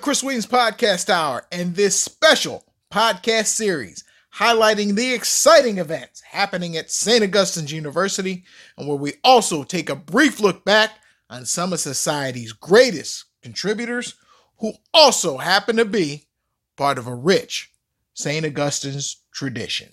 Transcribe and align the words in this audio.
Chris 0.00 0.22
Williams 0.22 0.46
Podcast 0.46 1.10
Hour 1.10 1.46
and 1.52 1.74
this 1.74 2.00
special 2.00 2.64
podcast 2.90 3.48
series 3.48 4.02
highlighting 4.34 4.94
the 4.94 5.12
exciting 5.12 5.76
events 5.76 6.22
happening 6.22 6.74
at 6.74 6.90
St. 6.90 7.22
Augustine's 7.22 7.70
University 7.70 8.44
and 8.78 8.88
where 8.88 8.96
we 8.96 9.14
also 9.22 9.62
take 9.62 9.90
a 9.90 9.96
brief 9.96 10.40
look 10.40 10.64
back 10.64 10.92
on 11.28 11.44
some 11.44 11.74
of 11.74 11.80
society's 11.80 12.52
greatest 12.52 13.26
contributors 13.42 14.14
who 14.60 14.72
also 14.94 15.36
happen 15.36 15.76
to 15.76 15.84
be 15.84 16.28
part 16.78 16.96
of 16.96 17.06
a 17.06 17.14
rich 17.14 17.70
St. 18.14 18.46
Augustine's 18.46 19.18
tradition. 19.32 19.90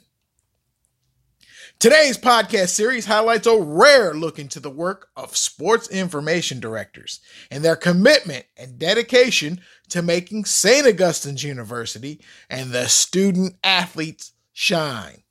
Today's 1.79 2.17
podcast 2.17 2.69
series 2.69 3.05
highlights 3.05 3.45
a 3.45 3.55
rare 3.55 4.15
look 4.15 4.39
into 4.39 4.59
the 4.59 4.71
work 4.71 5.09
of 5.15 5.37
sports 5.37 5.87
information 5.89 6.59
directors 6.59 7.19
and 7.51 7.63
their 7.63 7.75
commitment 7.75 8.47
and 8.57 8.79
dedication 8.79 9.61
to 9.89 10.01
making 10.01 10.45
St. 10.45 10.87
Augustine's 10.87 11.43
University 11.43 12.19
and 12.49 12.71
the 12.71 12.87
student 12.87 13.57
athletes 13.63 14.31
shine. 14.53 15.21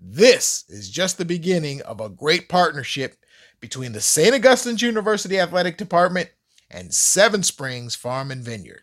This 0.01 0.65
is 0.69 0.91
just 0.91 1.19
the 1.19 1.25
beginning 1.25 1.83
of 1.83 2.01
a 2.01 2.09
great 2.09 2.49
partnership 2.49 3.17
between 3.61 3.93
the 3.93 4.01
St. 4.01 4.35
Augustine's 4.35 4.81
University 4.81 5.39
Athletic 5.39 5.77
Department 5.77 6.31
and 6.71 6.95
Seven 6.95 7.43
Springs 7.43 7.95
Farm 7.95 8.31
and 8.31 8.43
Vineyard. 8.43 8.83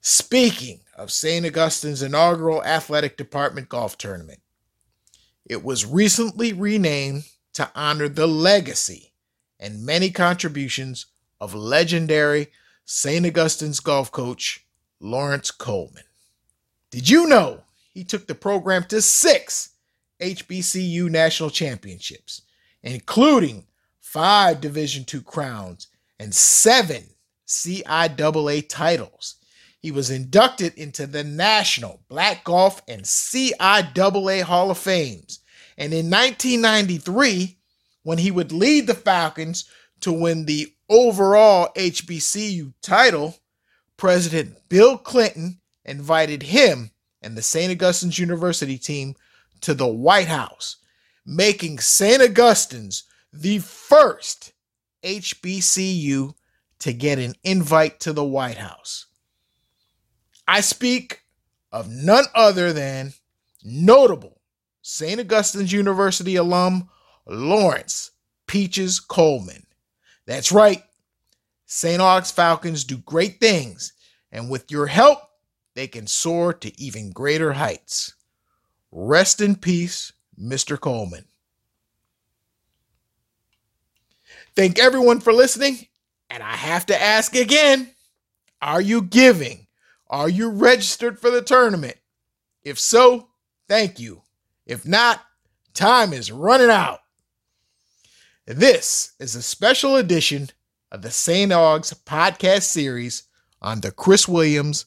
Speaking 0.00 0.80
of 0.96 1.12
St. 1.12 1.44
Augustine's 1.44 2.02
inaugural 2.02 2.64
athletic 2.64 3.18
department 3.18 3.68
golf 3.68 3.98
tournament, 3.98 4.40
it 5.44 5.62
was 5.62 5.84
recently 5.84 6.54
renamed 6.54 7.24
to 7.52 7.70
honor 7.74 8.08
the 8.08 8.26
legacy 8.26 9.12
and 9.60 9.84
many 9.84 10.10
contributions 10.10 11.06
of 11.38 11.54
legendary 11.54 12.48
St. 12.86 13.26
Augustine's 13.26 13.80
golf 13.80 14.10
coach 14.10 14.65
Lawrence 15.00 15.50
Coleman. 15.50 16.04
Did 16.90 17.08
you 17.08 17.26
know 17.26 17.62
he 17.92 18.04
took 18.04 18.26
the 18.26 18.34
program 18.34 18.84
to 18.84 19.02
six 19.02 19.70
HBCU 20.20 21.10
national 21.10 21.50
championships, 21.50 22.42
including 22.82 23.66
five 24.00 24.60
Division 24.60 25.04
II 25.12 25.20
crowns 25.20 25.88
and 26.18 26.34
seven 26.34 27.04
CIAA 27.46 28.68
titles? 28.68 29.36
He 29.78 29.90
was 29.90 30.10
inducted 30.10 30.74
into 30.74 31.06
the 31.06 31.22
National 31.22 32.00
Black 32.08 32.44
Golf 32.44 32.82
and 32.88 33.02
CIAA 33.02 34.42
Hall 34.42 34.70
of 34.70 34.78
Fames. 34.78 35.40
And 35.78 35.92
in 35.92 36.10
1993, 36.10 37.58
when 38.02 38.18
he 38.18 38.30
would 38.30 38.52
lead 38.52 38.86
the 38.86 38.94
Falcons 38.94 39.68
to 40.00 40.12
win 40.12 40.46
the 40.46 40.72
overall 40.88 41.68
HBCU 41.76 42.72
title, 42.80 43.36
President 43.96 44.56
Bill 44.68 44.98
Clinton 44.98 45.60
invited 45.84 46.42
him 46.42 46.90
and 47.22 47.36
the 47.36 47.42
St. 47.42 47.72
Augustine's 47.72 48.18
University 48.18 48.78
team 48.78 49.14
to 49.62 49.74
the 49.74 49.86
White 49.86 50.28
House, 50.28 50.76
making 51.24 51.78
St. 51.78 52.22
Augustine's 52.22 53.04
the 53.32 53.58
first 53.58 54.52
HBCU 55.02 56.34
to 56.78 56.92
get 56.92 57.18
an 57.18 57.34
invite 57.42 58.00
to 58.00 58.12
the 58.12 58.24
White 58.24 58.58
House. 58.58 59.06
I 60.46 60.60
speak 60.60 61.22
of 61.72 61.88
none 61.88 62.26
other 62.34 62.72
than 62.72 63.12
notable 63.64 64.40
St. 64.82 65.18
Augustine's 65.20 65.72
University 65.72 66.36
alum 66.36 66.88
Lawrence 67.26 68.12
Peaches 68.46 69.00
Coleman. 69.00 69.66
That's 70.26 70.52
right, 70.52 70.84
St. 71.66 72.00
Aug's 72.00 72.30
Falcons 72.30 72.84
do 72.84 72.98
great 72.98 73.40
things, 73.40 73.92
and 74.30 74.48
with 74.48 74.70
your 74.70 74.86
help, 74.86 75.18
they 75.74 75.88
can 75.88 76.06
soar 76.06 76.54
to 76.54 76.80
even 76.80 77.10
greater 77.10 77.52
heights. 77.52 78.14
Rest 78.92 79.40
in 79.40 79.56
peace, 79.56 80.12
Mr. 80.40 80.80
Coleman. 80.80 81.24
Thank 84.54 84.78
everyone 84.78 85.20
for 85.20 85.32
listening, 85.32 85.88
and 86.30 86.42
I 86.42 86.56
have 86.56 86.86
to 86.86 87.00
ask 87.00 87.34
again 87.34 87.90
are 88.62 88.80
you 88.80 89.02
giving? 89.02 89.66
Are 90.08 90.28
you 90.28 90.48
registered 90.48 91.18
for 91.18 91.30
the 91.30 91.42
tournament? 91.42 91.96
If 92.64 92.78
so, 92.78 93.28
thank 93.68 94.00
you. 94.00 94.22
If 94.64 94.86
not, 94.86 95.20
time 95.74 96.12
is 96.12 96.32
running 96.32 96.70
out. 96.70 97.00
This 98.46 99.12
is 99.18 99.34
a 99.34 99.42
special 99.42 99.96
edition 99.96 100.48
of 100.96 101.02
the 101.02 101.10
St. 101.10 101.52
Aug's 101.52 101.92
podcast 101.92 102.62
series 102.62 103.24
on 103.60 103.82
the 103.82 103.90
Chris 103.90 104.26
Williams 104.26 104.86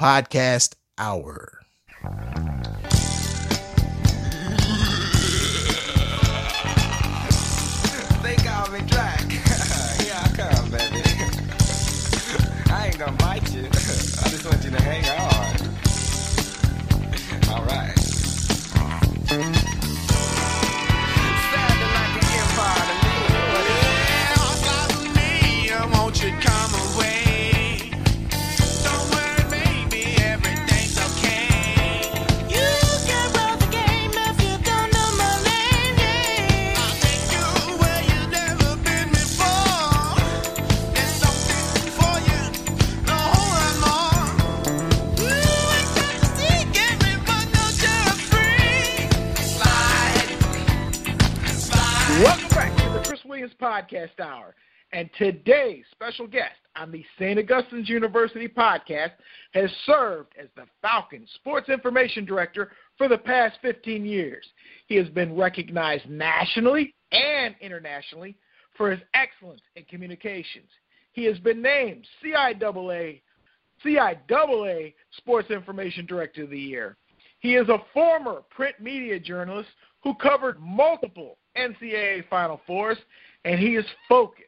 Podcast 0.00 0.76
Hour. 0.96 1.60
They 8.22 8.36
call 8.36 8.70
me 8.70 8.80
Drac. 8.86 9.30
Here 9.30 9.42
I 10.16 10.32
come, 10.34 10.70
baby. 10.70 11.02
I 12.72 12.86
ain't 12.86 12.98
gonna 12.98 13.12
bite 13.18 13.52
you. 13.52 13.66
I 13.66 14.28
just 14.30 14.46
want 14.46 14.64
you 14.64 14.70
to 14.70 14.80
hang 14.80 15.04
on. 15.04 15.58
All 17.54 17.62
right. 17.66 17.92
Podcast 53.92 54.20
Hour. 54.20 54.54
And 54.92 55.08
today's 55.16 55.84
special 55.90 56.26
guest 56.26 56.58
on 56.76 56.92
the 56.92 57.04
St. 57.18 57.38
Augustine's 57.38 57.88
University 57.88 58.46
podcast 58.46 59.12
has 59.52 59.70
served 59.86 60.34
as 60.38 60.48
the 60.54 60.64
Falcon 60.82 61.26
Sports 61.36 61.70
Information 61.70 62.26
Director 62.26 62.72
for 62.98 63.08
the 63.08 63.16
past 63.16 63.56
15 63.62 64.04
years. 64.04 64.44
He 64.86 64.96
has 64.96 65.08
been 65.08 65.34
recognized 65.34 66.08
nationally 66.10 66.94
and 67.10 67.54
internationally 67.60 68.36
for 68.76 68.90
his 68.90 69.00
excellence 69.14 69.62
in 69.76 69.84
communications. 69.84 70.68
He 71.12 71.24
has 71.24 71.38
been 71.38 71.62
named 71.62 72.06
CIAA, 72.22 73.22
CIAA 73.84 74.94
Sports 75.16 75.50
Information 75.50 76.04
Director 76.04 76.44
of 76.44 76.50
the 76.50 76.58
Year. 76.58 76.96
He 77.40 77.56
is 77.56 77.68
a 77.70 77.78
former 77.94 78.42
print 78.50 78.76
media 78.78 79.18
journalist 79.18 79.70
who 80.04 80.14
covered 80.14 80.60
multiple 80.60 81.38
NCAA 81.56 82.28
Final 82.28 82.60
Fours, 82.66 82.98
and 83.44 83.58
he 83.58 83.76
is 83.76 83.86
focused 84.08 84.46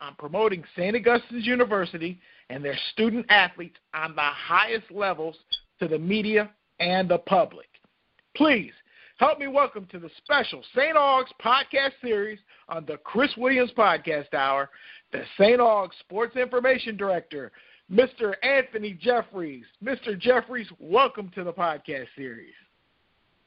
on 0.00 0.14
promoting 0.16 0.64
St. 0.76 0.96
Augustine's 0.96 1.46
University 1.46 2.20
and 2.50 2.64
their 2.64 2.78
student 2.92 3.26
athletes 3.28 3.76
on 3.94 4.14
the 4.14 4.20
highest 4.20 4.90
levels 4.90 5.36
to 5.78 5.88
the 5.88 5.98
media 5.98 6.50
and 6.80 7.08
the 7.08 7.18
public. 7.18 7.68
Please 8.36 8.72
help 9.18 9.38
me 9.38 9.46
welcome 9.46 9.86
to 9.86 9.98
the 9.98 10.10
special 10.16 10.62
St. 10.74 10.96
Aug's 10.96 11.30
podcast 11.42 11.92
series 12.02 12.38
on 12.68 12.84
the 12.86 12.96
Chris 12.98 13.30
Williams 13.36 13.70
Podcast 13.76 14.34
Hour, 14.34 14.70
the 15.12 15.22
St. 15.38 15.60
Aug's 15.60 15.94
Sports 16.00 16.36
Information 16.36 16.96
Director, 16.96 17.52
Mr. 17.92 18.34
Anthony 18.42 18.94
Jeffries. 18.94 19.64
Mr. 19.84 20.18
Jeffries, 20.18 20.68
welcome 20.78 21.30
to 21.34 21.44
the 21.44 21.52
podcast 21.52 22.06
series. 22.16 22.54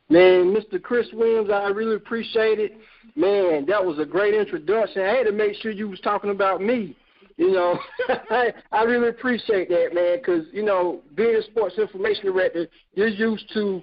Man, 0.09 0.55
Mr. 0.55 0.81
Chris 0.81 1.07
Williams, 1.13 1.49
I 1.51 1.67
really 1.69 1.95
appreciate 1.95 2.59
it. 2.59 2.77
Man, 3.15 3.65
that 3.65 3.83
was 3.83 3.97
a 3.97 4.05
great 4.05 4.35
introduction. 4.35 5.01
I 5.01 5.15
had 5.15 5.25
to 5.25 5.31
make 5.31 5.55
sure 5.57 5.71
you 5.71 5.89
was 5.89 5.99
talking 6.01 6.29
about 6.29 6.61
me. 6.61 6.95
You 7.37 7.51
know, 7.51 7.79
I, 8.29 8.53
I 8.71 8.83
really 8.83 9.09
appreciate 9.09 9.67
that, 9.69 9.93
man, 9.93 10.17
because 10.17 10.45
you 10.53 10.63
know, 10.63 11.01
being 11.15 11.35
a 11.35 11.41
sports 11.43 11.77
information 11.77 12.25
director, 12.25 12.67
you're 12.93 13.07
used 13.07 13.51
to, 13.53 13.81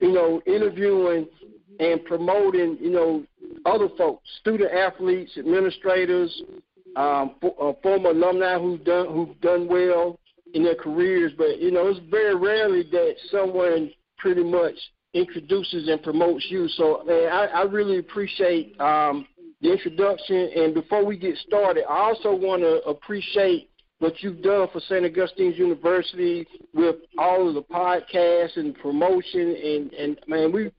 you 0.00 0.12
know, 0.12 0.40
interviewing 0.46 1.28
and 1.80 2.04
promoting, 2.04 2.76
you 2.80 2.90
know, 2.90 3.24
other 3.66 3.88
folks, 3.96 4.26
student 4.40 4.72
athletes, 4.72 5.32
administrators, 5.38 6.42
um, 6.96 7.36
for, 7.40 7.54
uh, 7.60 7.72
former 7.82 8.10
alumni 8.10 8.58
who've 8.58 8.82
done 8.84 9.06
who've 9.12 9.40
done 9.40 9.68
well 9.68 10.18
in 10.54 10.64
their 10.64 10.74
careers. 10.74 11.32
But 11.36 11.60
you 11.60 11.70
know, 11.70 11.88
it's 11.88 12.00
very 12.10 12.34
rarely 12.34 12.82
that 12.90 13.14
someone 13.30 13.92
pretty 14.18 14.42
much 14.42 14.74
introduces 15.14 15.88
and 15.88 16.02
promotes 16.02 16.46
you. 16.48 16.68
So, 16.68 17.02
man, 17.06 17.32
I, 17.32 17.46
I 17.46 17.62
really 17.62 17.98
appreciate 17.98 18.78
um, 18.80 19.26
the 19.60 19.72
introduction. 19.72 20.50
And 20.54 20.74
before 20.74 21.04
we 21.04 21.16
get 21.16 21.36
started, 21.38 21.84
I 21.88 21.98
also 21.98 22.34
want 22.34 22.62
to 22.62 22.82
appreciate 22.88 23.70
what 24.00 24.22
you've 24.22 24.42
done 24.42 24.68
for 24.72 24.80
St. 24.80 25.04
Augustine's 25.04 25.58
University 25.58 26.46
with 26.72 26.96
all 27.16 27.48
of 27.48 27.54
the 27.54 27.62
podcasts 27.62 28.56
and 28.56 28.76
promotion. 28.78 29.56
And, 29.56 29.92
and 29.92 30.20
man, 30.28 30.52
we 30.52 30.70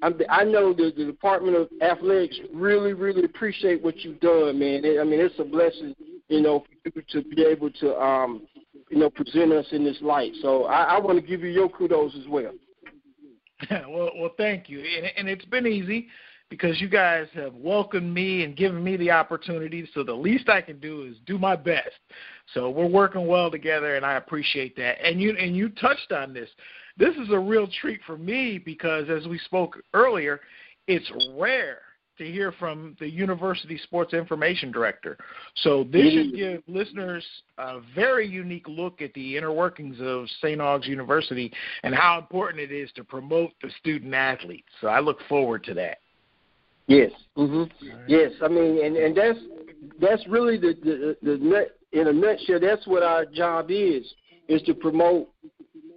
I'm, 0.00 0.20
I 0.28 0.44
know 0.44 0.72
that 0.74 0.94
the 0.96 1.04
Department 1.04 1.56
of 1.56 1.68
Athletics 1.82 2.38
really, 2.52 2.92
really 2.92 3.24
appreciate 3.24 3.82
what 3.82 3.98
you've 3.98 4.20
done, 4.20 4.58
man. 4.58 4.84
I 5.00 5.04
mean, 5.04 5.20
it's 5.20 5.38
a 5.38 5.44
blessing, 5.44 5.94
you 6.28 6.40
know, 6.40 6.60
for 6.60 6.92
you 6.94 7.02
to 7.10 7.28
be 7.34 7.42
able 7.42 7.70
to, 7.70 8.00
um, 8.00 8.46
you 8.90 8.98
know, 8.98 9.10
present 9.10 9.52
us 9.52 9.66
in 9.72 9.82
this 9.84 9.98
light. 10.00 10.32
So 10.40 10.64
I, 10.64 10.96
I 10.96 11.00
want 11.00 11.20
to 11.20 11.26
give 11.26 11.40
you 11.40 11.48
your 11.48 11.68
kudos 11.68 12.14
as 12.16 12.28
well. 12.28 12.52
well, 13.88 14.10
well, 14.16 14.30
thank 14.36 14.68
you, 14.68 14.80
and, 14.80 15.10
and 15.16 15.28
it's 15.28 15.44
been 15.44 15.66
easy 15.66 16.08
because 16.50 16.80
you 16.80 16.88
guys 16.88 17.26
have 17.34 17.54
welcomed 17.54 18.12
me 18.12 18.44
and 18.44 18.56
given 18.56 18.82
me 18.82 18.96
the 18.96 19.10
opportunity. 19.10 19.88
So 19.94 20.02
the 20.02 20.14
least 20.14 20.48
I 20.48 20.60
can 20.60 20.78
do 20.80 21.02
is 21.02 21.16
do 21.26 21.38
my 21.38 21.56
best. 21.56 21.90
So 22.54 22.70
we're 22.70 22.86
working 22.86 23.26
well 23.26 23.50
together, 23.50 23.96
and 23.96 24.06
I 24.06 24.14
appreciate 24.14 24.76
that. 24.76 25.04
And 25.04 25.20
you 25.20 25.36
and 25.36 25.56
you 25.56 25.68
touched 25.70 26.12
on 26.12 26.32
this. 26.32 26.48
This 26.96 27.14
is 27.16 27.30
a 27.30 27.38
real 27.38 27.68
treat 27.80 28.00
for 28.06 28.16
me 28.16 28.58
because, 28.58 29.08
as 29.08 29.26
we 29.28 29.38
spoke 29.38 29.78
earlier, 29.94 30.40
it's 30.86 31.10
rare 31.36 31.80
to 32.18 32.30
hear 32.30 32.52
from 32.52 32.96
the 33.00 33.08
university 33.08 33.78
sports 33.78 34.12
information 34.12 34.70
director. 34.70 35.16
So 35.62 35.84
this 35.84 36.12
should 36.12 36.34
give 36.34 36.62
listeners 36.66 37.24
a 37.58 37.80
very 37.94 38.26
unique 38.26 38.68
look 38.68 39.00
at 39.00 39.14
the 39.14 39.36
inner 39.36 39.52
workings 39.52 39.96
of 40.00 40.28
St. 40.40 40.60
Aug's 40.60 40.86
University 40.86 41.52
and 41.82 41.94
how 41.94 42.18
important 42.18 42.60
it 42.60 42.72
is 42.72 42.90
to 42.96 43.04
promote 43.04 43.52
the 43.62 43.70
student 43.80 44.14
athletes. 44.14 44.68
So 44.80 44.88
I 44.88 45.00
look 45.00 45.18
forward 45.28 45.64
to 45.64 45.74
that. 45.74 45.98
Yes. 46.86 47.12
Mhm. 47.36 47.70
Yes. 48.06 48.32
I 48.42 48.48
mean, 48.48 48.84
and 48.84 48.96
and 48.96 49.16
that's 49.16 49.38
that's 50.00 50.26
really 50.26 50.56
the 50.56 50.74
the 50.82 51.16
the 51.22 51.36
nut 51.38 51.78
in 51.92 52.08
a 52.08 52.12
nutshell. 52.12 52.60
That's 52.60 52.86
what 52.86 53.02
our 53.02 53.24
job 53.24 53.70
is 53.70 54.14
is 54.48 54.62
to 54.62 54.74
promote 54.74 55.28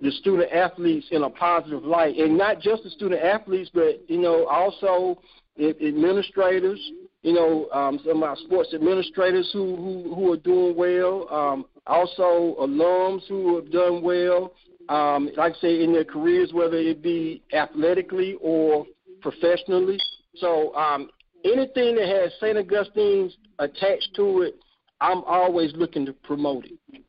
the 0.01 0.11
student 0.11 0.51
athletes 0.51 1.07
in 1.11 1.23
a 1.23 1.29
positive 1.29 1.85
light, 1.85 2.17
and 2.17 2.37
not 2.37 2.59
just 2.59 2.83
the 2.83 2.89
student 2.89 3.21
athletes, 3.21 3.69
but 3.73 4.03
you 4.09 4.19
know 4.19 4.45
also 4.47 5.21
administrators, 5.59 6.79
you 7.23 7.33
know, 7.33 7.69
um, 7.71 7.99
some 8.05 8.17
of 8.17 8.29
our 8.29 8.35
sports 8.37 8.73
administrators 8.73 9.49
who 9.53 9.75
who, 9.75 10.15
who 10.15 10.33
are 10.33 10.37
doing 10.37 10.75
well, 10.75 11.27
um, 11.31 11.65
also 11.87 12.55
alums 12.59 13.21
who 13.27 13.55
have 13.55 13.71
done 13.71 14.01
well, 14.01 14.53
um, 14.89 15.29
like 15.37 15.53
I 15.53 15.59
say, 15.59 15.83
in 15.83 15.93
their 15.93 16.05
careers, 16.05 16.51
whether 16.53 16.77
it 16.77 17.01
be 17.01 17.41
athletically 17.53 18.37
or 18.41 18.85
professionally. 19.21 19.99
So 20.35 20.73
um, 20.75 21.09
anything 21.43 21.95
that 21.95 22.07
has 22.07 22.31
St. 22.39 22.57
Augustine's 22.57 23.35
attached 23.59 24.09
to 24.15 24.41
it, 24.41 24.55
I'm 24.99 25.23
always 25.23 25.73
looking 25.75 26.05
to 26.05 26.13
promote 26.13 26.65
it. 26.65 27.03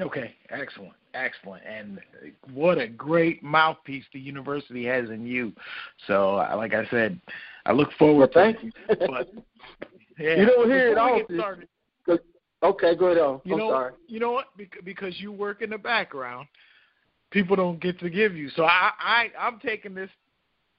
Okay, 0.00 0.34
excellent, 0.50 0.94
excellent, 1.14 1.62
and 1.66 2.00
what 2.52 2.78
a 2.78 2.86
great 2.86 3.42
mouthpiece 3.42 4.04
the 4.12 4.20
university 4.20 4.84
has 4.84 5.10
in 5.10 5.26
you. 5.26 5.52
So, 6.06 6.36
uh, 6.36 6.54
like 6.56 6.72
I 6.74 6.86
said, 6.88 7.20
I 7.66 7.72
look 7.72 7.92
forward 7.98 8.30
well, 8.34 8.44
thank 8.44 8.60
to 8.60 8.66
you. 8.66 8.72
But, 8.88 9.32
yeah, 10.18 10.36
you 10.36 10.46
don't 10.46 10.68
hear 10.68 10.92
it 10.92 10.98
often. 10.98 11.66
Okay, 12.62 12.96
go 12.96 13.06
ahead. 13.06 13.22
On. 13.22 13.40
you 13.44 13.52
I'm 13.54 13.58
know, 13.58 13.70
sorry. 13.70 13.92
you 14.08 14.18
know 14.18 14.32
what? 14.32 14.46
Because 14.84 15.20
you 15.20 15.30
work 15.30 15.62
in 15.62 15.70
the 15.70 15.78
background, 15.78 16.48
people 17.30 17.54
don't 17.54 17.80
get 17.80 18.00
to 18.00 18.10
give 18.10 18.34
you. 18.34 18.50
So 18.50 18.64
I, 18.64 18.90
I 18.98 19.30
I'm 19.38 19.60
taking 19.60 19.94
this 19.94 20.10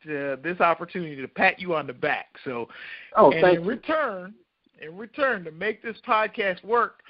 to, 0.03 0.37
this 0.43 0.59
opportunity 0.59 1.15
to 1.21 1.27
pat 1.27 1.59
you 1.59 1.75
on 1.75 1.87
the 1.87 1.93
back. 1.93 2.27
So, 2.43 2.67
Oh, 3.15 3.31
and 3.31 3.45
in 3.47 3.63
you. 3.63 3.69
return, 3.69 4.33
in 4.81 4.97
return, 4.97 5.43
to 5.45 5.51
make 5.51 5.81
this 5.81 5.97
podcast 6.05 6.63
work, 6.63 7.01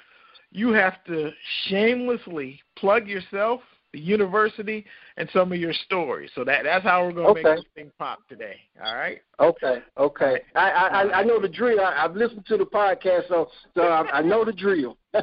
you 0.52 0.72
have 0.72 1.02
to 1.04 1.30
shamelessly 1.66 2.60
plug 2.76 3.06
yourself, 3.06 3.60
the 3.92 4.00
university, 4.00 4.84
and 5.16 5.28
some 5.32 5.52
of 5.52 5.58
your 5.58 5.72
stories. 5.72 6.30
So 6.34 6.44
that 6.44 6.62
that's 6.64 6.84
how 6.84 7.04
we're 7.04 7.12
going 7.12 7.34
to 7.34 7.40
Okay. 7.40 7.42
make 7.42 7.56
this 7.56 7.72
thing 7.74 7.90
pop 7.98 8.26
today. 8.28 8.56
All 8.84 8.94
right. 8.94 9.20
Okay, 9.38 9.82
okay. 9.96 10.40
I 10.54 10.70
I 10.70 10.86
I- 11.02 11.18
I 11.20 11.22
know 11.24 11.40
the 11.40 11.48
drill. 11.48 11.80
I, 11.80 12.04
I've 12.04 12.14
listened 12.16 12.46
to 12.46 12.56
the 12.56 12.66
podcast, 12.66 13.28
so 13.28 13.48
so 13.74 13.82
I, 13.82 14.18
I 14.18 14.22
know 14.22 14.44
the 14.44 14.52
drill. 14.52 14.96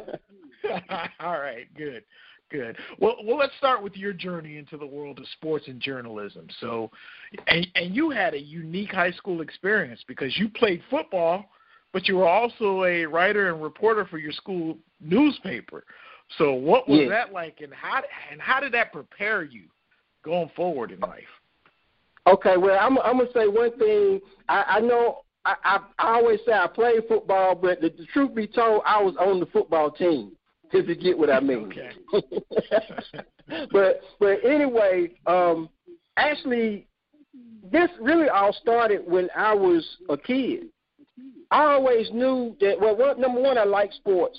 All 1.20 1.38
right, 1.38 1.66
good, 1.76 2.04
good. 2.50 2.76
Well, 2.98 3.16
well, 3.24 3.38
let's 3.38 3.56
start 3.58 3.82
with 3.82 3.96
your 3.96 4.12
journey 4.12 4.58
into 4.58 4.76
the 4.76 4.86
world 4.86 5.18
of 5.18 5.26
sports 5.28 5.66
and 5.68 5.80
journalism. 5.80 6.46
So, 6.60 6.90
and 7.46 7.66
and 7.74 7.94
you 7.94 8.10
had 8.10 8.34
a 8.34 8.40
unique 8.40 8.92
high 8.92 9.12
school 9.12 9.40
experience 9.40 10.02
because 10.06 10.36
you 10.36 10.48
played 10.48 10.82
football, 10.90 11.46
but 11.92 12.08
you 12.08 12.16
were 12.16 12.28
also 12.28 12.84
a 12.84 13.04
writer 13.06 13.52
and 13.52 13.62
reporter 13.62 14.04
for 14.04 14.18
your 14.18 14.32
school 14.32 14.76
newspaper. 15.00 15.84
So, 16.36 16.52
what 16.52 16.88
was 16.88 17.00
Yes. 17.00 17.08
that 17.10 17.32
like, 17.32 17.60
and 17.60 17.72
how 17.72 18.02
and 18.30 18.40
how 18.40 18.60
did 18.60 18.72
that 18.72 18.92
prepare 18.92 19.42
you 19.42 19.64
going 20.22 20.50
forward 20.50 20.90
in 20.90 21.00
life? 21.00 21.24
Okay, 22.26 22.56
well, 22.56 22.78
I'm 22.78 22.98
I'm 22.98 23.18
gonna 23.18 23.32
say 23.32 23.48
one 23.48 23.76
thing. 23.78 24.20
I, 24.48 24.64
I 24.76 24.80
know 24.80 25.22
I, 25.44 25.54
I 25.64 25.78
I 25.98 26.14
always 26.16 26.40
say 26.44 26.52
I 26.52 26.66
played 26.66 27.08
football, 27.08 27.54
but 27.54 27.80
the, 27.80 27.88
the 27.88 28.04
truth 28.12 28.34
be 28.34 28.46
told, 28.46 28.82
I 28.84 29.02
was 29.02 29.16
on 29.18 29.40
the 29.40 29.46
football 29.46 29.90
team. 29.90 30.32
If 30.70 30.86
you 30.86 30.94
get 30.94 31.16
what 31.16 31.30
I 31.30 31.40
mean. 31.40 31.72
Okay. 32.12 32.84
but 33.72 34.00
but 34.20 34.44
anyway, 34.44 35.10
um, 35.26 35.70
actually, 36.18 36.86
this 37.72 37.88
really 38.00 38.28
all 38.28 38.52
started 38.60 39.02
when 39.06 39.28
I 39.34 39.54
was 39.54 39.86
a 40.10 40.16
kid. 40.16 40.66
I 41.50 41.64
always 41.72 42.10
knew 42.12 42.54
that. 42.60 42.78
Well, 42.78 42.96
what, 42.96 43.18
number 43.18 43.40
one, 43.40 43.56
I 43.56 43.64
like 43.64 43.92
sports. 43.94 44.38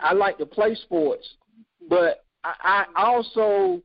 I 0.00 0.12
like 0.12 0.38
to 0.38 0.46
play 0.46 0.74
sports, 0.74 1.26
but 1.88 2.24
I, 2.42 2.84
I 2.94 3.04
also 3.04 3.80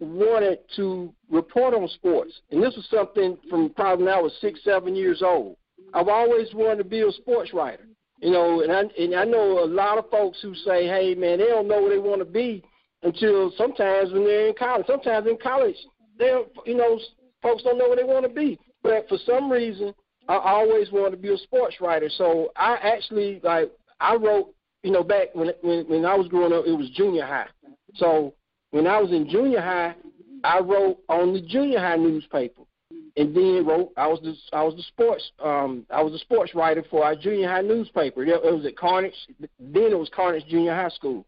wanted 0.00 0.58
to 0.76 1.12
report 1.30 1.74
on 1.74 1.88
sports, 1.88 2.32
and 2.50 2.62
this 2.62 2.74
was 2.76 2.86
something 2.90 3.36
from 3.48 3.70
probably 3.70 4.06
when 4.06 4.14
I 4.14 4.20
was 4.20 4.32
six, 4.40 4.60
seven 4.64 4.94
years 4.94 5.22
old. 5.22 5.56
I've 5.92 6.08
always 6.08 6.52
wanted 6.54 6.78
to 6.78 6.88
be 6.88 7.00
a 7.00 7.12
sports 7.12 7.52
writer, 7.52 7.86
you 8.20 8.30
know, 8.30 8.62
and 8.62 8.72
I 8.72 8.82
and 9.00 9.14
I 9.14 9.24
know 9.24 9.64
a 9.64 9.66
lot 9.66 9.98
of 9.98 10.10
folks 10.10 10.38
who 10.42 10.54
say, 10.54 10.86
"Hey, 10.86 11.14
man, 11.14 11.38
they 11.38 11.46
don't 11.46 11.68
know 11.68 11.80
where 11.82 11.90
they 11.90 11.98
want 11.98 12.20
to 12.20 12.24
be 12.24 12.64
until 13.04 13.52
sometimes 13.56 14.12
when 14.12 14.24
they're 14.24 14.48
in 14.48 14.54
college. 14.54 14.86
Sometimes 14.86 15.26
in 15.26 15.36
college, 15.36 15.76
they, 16.18 16.26
don't 16.26 16.48
you 16.66 16.74
know, 16.74 16.98
folks 17.42 17.62
don't 17.62 17.78
know 17.78 17.88
where 17.88 17.96
they 17.96 18.04
want 18.04 18.24
to 18.24 18.32
be. 18.32 18.58
But 18.82 19.08
for 19.08 19.18
some 19.24 19.50
reason, 19.50 19.94
I 20.28 20.36
always 20.36 20.90
wanted 20.90 21.12
to 21.12 21.22
be 21.22 21.32
a 21.32 21.38
sports 21.38 21.76
writer. 21.80 22.10
So 22.16 22.50
I 22.56 22.76
actually 22.82 23.40
like 23.42 23.70
I 24.00 24.16
wrote, 24.16 24.52
you 24.84 24.90
know, 24.90 25.02
back 25.02 25.28
when 25.32 25.50
when 25.62 25.88
when 25.88 26.04
I 26.04 26.14
was 26.14 26.28
growing 26.28 26.52
up, 26.52 26.66
it 26.66 26.72
was 26.72 26.90
junior 26.90 27.24
high. 27.24 27.48
So 27.94 28.34
when 28.70 28.86
I 28.86 29.00
was 29.00 29.10
in 29.12 29.28
junior 29.28 29.60
high, 29.60 29.94
I 30.44 30.60
wrote 30.60 30.98
on 31.08 31.32
the 31.32 31.40
junior 31.40 31.80
high 31.80 31.96
newspaper, 31.96 32.62
and 33.16 33.34
then 33.34 33.64
wrote. 33.66 33.92
I 33.96 34.06
was 34.06 34.20
the 34.22 34.36
I 34.56 34.62
was 34.62 34.76
the 34.76 34.82
sports 34.82 35.32
um 35.42 35.86
I 35.90 36.02
was 36.02 36.12
a 36.12 36.18
sports 36.18 36.54
writer 36.54 36.84
for 36.90 37.02
our 37.02 37.16
junior 37.16 37.48
high 37.48 37.62
newspaper. 37.62 38.24
It, 38.24 38.42
was 38.42 38.66
at 38.66 38.76
Carnage. 38.76 39.14
Then 39.40 39.90
it 39.90 39.98
was 39.98 40.10
Carnage 40.14 40.46
Junior 40.48 40.74
High 40.74 40.90
School, 40.90 41.24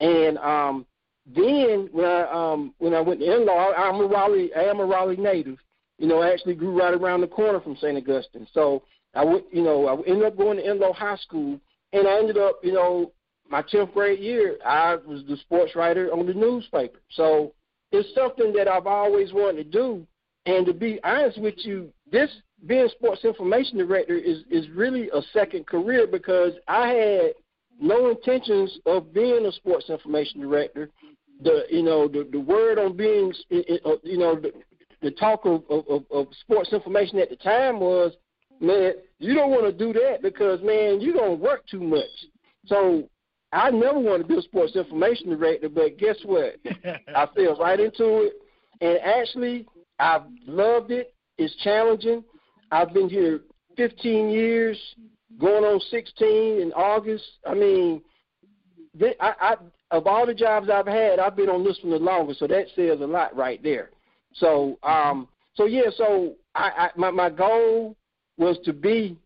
and 0.00 0.38
um 0.38 0.86
then 1.26 1.90
when 1.92 2.06
I 2.06 2.22
um 2.30 2.72
when 2.78 2.94
I 2.94 3.00
went 3.00 3.20
to 3.20 3.26
Enloe, 3.26 3.74
I'm 3.76 4.00
a 4.00 4.06
Raleigh. 4.06 4.50
I 4.54 4.62
am 4.62 4.80
a 4.80 4.84
Raleigh 4.84 5.16
native. 5.16 5.58
You 5.98 6.08
know, 6.08 6.22
I 6.22 6.32
actually 6.32 6.54
grew 6.54 6.76
right 6.78 6.94
around 6.94 7.20
the 7.20 7.26
corner 7.26 7.60
from 7.60 7.76
St. 7.76 7.98
Augustine. 7.98 8.46
So 8.54 8.82
I 9.14 9.24
went. 9.24 9.44
You 9.52 9.62
know, 9.62 9.88
I 9.88 10.08
ended 10.08 10.24
up 10.24 10.38
going 10.38 10.56
to 10.56 10.64
Enloe 10.64 10.94
high 10.94 11.16
school, 11.16 11.60
and 11.94 12.06
I 12.06 12.18
ended 12.18 12.36
up. 12.36 12.58
You 12.62 12.72
know, 12.72 13.12
my 13.48 13.62
tenth 13.62 13.94
grade 13.94 14.20
year, 14.20 14.58
I 14.64 14.96
was 14.96 15.22
the 15.28 15.36
sports 15.38 15.74
writer 15.76 16.12
on 16.12 16.26
the 16.26 16.34
newspaper. 16.34 16.98
So 17.10 17.54
it's 17.92 18.12
something 18.14 18.52
that 18.54 18.68
I've 18.68 18.86
always 18.86 19.32
wanted 19.32 19.64
to 19.64 19.78
do. 19.78 20.06
And 20.46 20.66
to 20.66 20.74
be 20.74 21.00
honest 21.04 21.40
with 21.40 21.54
you, 21.58 21.90
this 22.10 22.30
being 22.66 22.88
sports 22.88 23.24
information 23.24 23.78
director 23.78 24.16
is 24.16 24.38
is 24.50 24.68
really 24.70 25.08
a 25.10 25.22
second 25.32 25.66
career 25.66 26.06
because 26.06 26.52
I 26.68 26.88
had 26.88 27.32
no 27.80 28.10
intentions 28.10 28.78
of 28.86 29.12
being 29.12 29.46
a 29.46 29.52
sports 29.52 29.88
information 29.88 30.40
director. 30.40 30.90
The 31.42 31.64
you 31.70 31.82
know 31.82 32.08
the 32.08 32.28
the 32.30 32.40
word 32.40 32.78
on 32.78 32.96
being 32.96 33.32
you 33.50 34.18
know 34.18 34.36
the, 34.40 34.52
the 35.02 35.10
talk 35.12 35.44
of, 35.44 35.62
of 35.70 36.04
of 36.10 36.26
sports 36.40 36.72
information 36.72 37.18
at 37.18 37.30
the 37.30 37.36
time 37.36 37.80
was 37.80 38.12
man 38.60 38.92
you 39.18 39.34
don't 39.34 39.50
want 39.50 39.64
to 39.64 39.72
do 39.72 39.92
that 39.92 40.18
because 40.22 40.60
man 40.62 41.00
you 41.00 41.12
don't 41.12 41.40
work 41.40 41.66
too 41.66 41.80
much. 41.80 42.02
So 42.66 43.08
I 43.52 43.70
never 43.70 43.98
wanted 43.98 44.24
to 44.24 44.28
be 44.28 44.38
a 44.38 44.42
sports 44.42 44.74
information 44.74 45.30
director, 45.30 45.68
but 45.68 45.96
guess 45.98 46.16
what? 46.24 46.56
I 47.14 47.26
fell 47.34 47.56
right 47.58 47.78
into 47.78 48.22
it, 48.28 48.32
and 48.80 48.98
actually 48.98 49.66
I've 49.98 50.22
loved 50.46 50.90
it. 50.90 51.14
It's 51.38 51.54
challenging. 51.62 52.24
I've 52.70 52.92
been 52.92 53.08
here 53.08 53.40
15 53.76 54.30
years, 54.30 54.78
going 55.38 55.64
on 55.64 55.80
16 55.90 56.60
in 56.60 56.72
August. 56.72 57.24
I 57.46 57.54
mean, 57.54 58.02
I, 59.20 59.34
I 59.40 59.54
of 59.90 60.06
all 60.06 60.26
the 60.26 60.34
jobs 60.34 60.68
I've 60.68 60.86
had, 60.86 61.18
I've 61.18 61.36
been 61.36 61.48
on 61.48 61.64
this 61.64 61.78
one 61.82 61.92
the 61.92 61.98
longest, 61.98 62.40
so 62.40 62.46
that 62.48 62.66
says 62.74 63.00
a 63.00 63.06
lot 63.06 63.36
right 63.36 63.62
there. 63.62 63.90
So, 64.34 64.78
um, 64.82 65.28
so 65.54 65.66
yeah, 65.66 65.90
so 65.96 66.34
I, 66.54 66.70
I 66.76 66.90
my 66.96 67.10
my 67.10 67.30
goal 67.30 67.96
was 68.36 68.58
to 68.64 68.72
be 68.72 69.16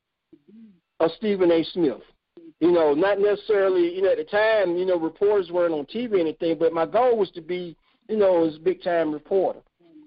a 1.00 1.08
Stephen 1.16 1.50
A. 1.50 1.64
Smith. 1.72 2.02
You 2.60 2.72
know, 2.72 2.92
not 2.92 3.20
necessarily, 3.20 3.94
you 3.94 4.02
know, 4.02 4.10
at 4.10 4.18
the 4.18 4.24
time, 4.24 4.76
you 4.76 4.84
know, 4.84 4.98
reporters 4.98 5.50
weren't 5.50 5.74
on 5.74 5.86
TV 5.86 6.14
or 6.14 6.18
anything, 6.18 6.56
but 6.58 6.72
my 6.72 6.86
goal 6.86 7.16
was 7.16 7.30
to 7.32 7.40
be, 7.40 7.76
you 8.08 8.16
know, 8.16 8.46
as 8.48 8.56
a 8.56 8.60
big 8.60 8.82
time 8.82 9.12
reporter. 9.12 9.60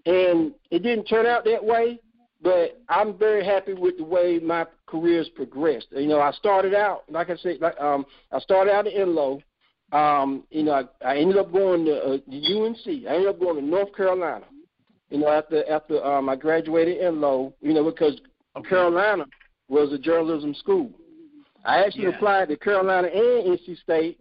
And 0.06 0.54
it 0.70 0.84
didn't 0.84 1.06
turn 1.06 1.26
out 1.26 1.46
that 1.46 1.64
way, 1.64 2.00
but 2.42 2.82
I'm 2.90 3.18
very 3.18 3.46
happy 3.46 3.74
with 3.74 3.98
the 3.98 4.04
way 4.04 4.40
my 4.40 4.66
career's 4.88 5.30
progressed. 5.30 5.88
You 5.92 6.08
know, 6.08 6.20
I 6.20 6.32
started 6.32 6.74
out, 6.74 7.04
like 7.10 7.30
I 7.30 7.38
said, 7.38 7.58
like, 7.62 7.80
um, 7.80 8.06
I 8.32 8.40
started 8.40 8.74
out 8.74 8.88
at 8.88 8.94
Enloe. 8.94 9.42
Um, 9.94 10.44
you 10.50 10.64
know, 10.64 10.74
I, 10.74 11.06
I 11.06 11.18
ended 11.18 11.38
up 11.38 11.52
going 11.52 11.86
to 11.86 12.02
uh, 12.02 12.14
UNC. 12.14 13.08
I 13.08 13.16
ended 13.16 13.28
up 13.28 13.40
going 13.40 13.58
to 13.58 13.62
North 13.62 13.96
Carolina. 13.96 14.46
You 15.10 15.20
know, 15.20 15.28
after 15.28 15.70
after 15.70 16.04
um, 16.04 16.30
I 16.30 16.38
graduated 16.38 16.98
in 16.98 17.16
you 17.16 17.74
know, 17.74 17.84
because 17.84 18.20
okay. 18.58 18.70
Carolina 18.70 19.26
was 19.68 19.94
a 19.94 19.98
journalism 19.98 20.54
school. 20.56 20.92
I 21.66 21.84
actually 21.86 22.04
yeah. 22.04 22.16
applied 22.16 22.50
to 22.50 22.58
Carolina 22.58 23.08
and 23.08 23.58
NC 23.60 23.82
State. 23.82 24.20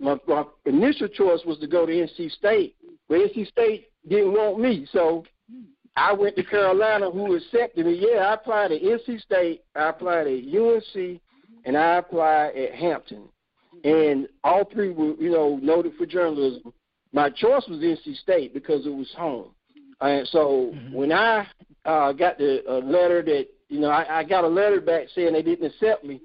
My, 0.00 0.16
my 0.26 0.44
initial 0.66 1.08
choice 1.08 1.40
was 1.44 1.58
to 1.58 1.66
go 1.66 1.86
to 1.86 1.92
NC 1.92 2.30
State, 2.32 2.76
but 3.08 3.16
NC 3.16 3.48
State 3.48 3.88
didn't 4.08 4.32
want 4.32 4.60
me, 4.60 4.86
so 4.92 5.24
I 5.96 6.12
went 6.12 6.36
to 6.36 6.44
Carolina, 6.44 7.10
who 7.10 7.34
accepted 7.34 7.84
me. 7.84 7.94
Yeah, 7.94 8.20
I 8.20 8.34
applied 8.34 8.70
at 8.70 8.82
NC 8.82 9.20
State, 9.20 9.62
I 9.74 9.88
applied 9.88 10.28
at 10.28 10.44
UNC, 10.44 11.20
and 11.64 11.76
I 11.76 11.96
applied 11.96 12.54
at 12.54 12.74
Hampton, 12.74 13.24
and 13.82 14.28
all 14.44 14.64
three 14.72 14.90
were, 14.90 15.14
you 15.14 15.30
know, 15.30 15.58
noted 15.60 15.94
for 15.98 16.06
journalism. 16.06 16.72
My 17.12 17.30
choice 17.30 17.66
was 17.68 17.80
NC 17.80 18.16
State 18.18 18.54
because 18.54 18.86
it 18.86 18.94
was 18.94 19.12
home, 19.16 19.50
and 20.00 20.26
so 20.28 20.72
mm-hmm. 20.74 20.94
when 20.94 21.12
I 21.12 21.46
uh, 21.84 22.12
got 22.12 22.38
the 22.38 22.62
uh, 22.68 22.78
letter 22.78 23.22
that 23.22 23.46
you 23.68 23.80
know, 23.80 23.90
I, 23.90 24.20
I 24.20 24.24
got 24.24 24.44
a 24.44 24.48
letter 24.48 24.80
back 24.80 25.08
saying 25.14 25.34
they 25.34 25.42
didn't 25.42 25.66
accept 25.66 26.04
me 26.04 26.20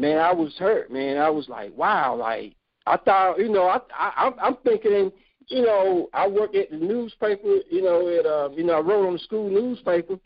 man, 0.00 0.18
I 0.18 0.32
was 0.32 0.56
hurt, 0.58 0.90
man. 0.90 1.18
I 1.18 1.30
was 1.30 1.48
like, 1.48 1.76
wow, 1.76 2.16
like 2.16 2.54
I 2.86 2.96
thought, 2.96 3.38
you 3.38 3.50
know, 3.50 3.66
I, 3.66 3.78
I 3.92 4.30
I'm, 4.40 4.56
thinking, 4.64 5.12
you 5.48 5.62
know, 5.62 6.08
I 6.14 6.26
work 6.26 6.54
at 6.54 6.70
the 6.70 6.76
newspaper, 6.76 7.58
you 7.70 7.82
know, 7.82 8.08
at 8.08 8.26
uh, 8.26 8.48
you 8.54 8.64
know, 8.64 8.74
I 8.74 8.80
wrote 8.80 9.06
on 9.06 9.12
the 9.14 9.18
school 9.20 9.50
newspaper. 9.50 10.16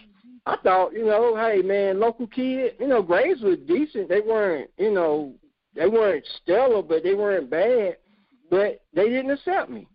I 0.46 0.56
thought, 0.62 0.92
you 0.92 1.06
know, 1.06 1.36
hey 1.36 1.62
man, 1.62 2.00
local 2.00 2.26
kid, 2.26 2.74
you 2.78 2.86
know, 2.86 3.02
grades 3.02 3.40
were 3.40 3.56
decent. 3.56 4.08
They 4.08 4.20
weren't, 4.20 4.70
you 4.78 4.92
know, 4.92 5.32
they 5.74 5.86
weren't 5.86 6.24
stellar, 6.42 6.82
but 6.82 7.02
they 7.02 7.14
weren't 7.14 7.50
bad. 7.50 7.96
But 8.50 8.82
they 8.94 9.08
didn't 9.08 9.30
accept 9.30 9.70
me, 9.70 9.88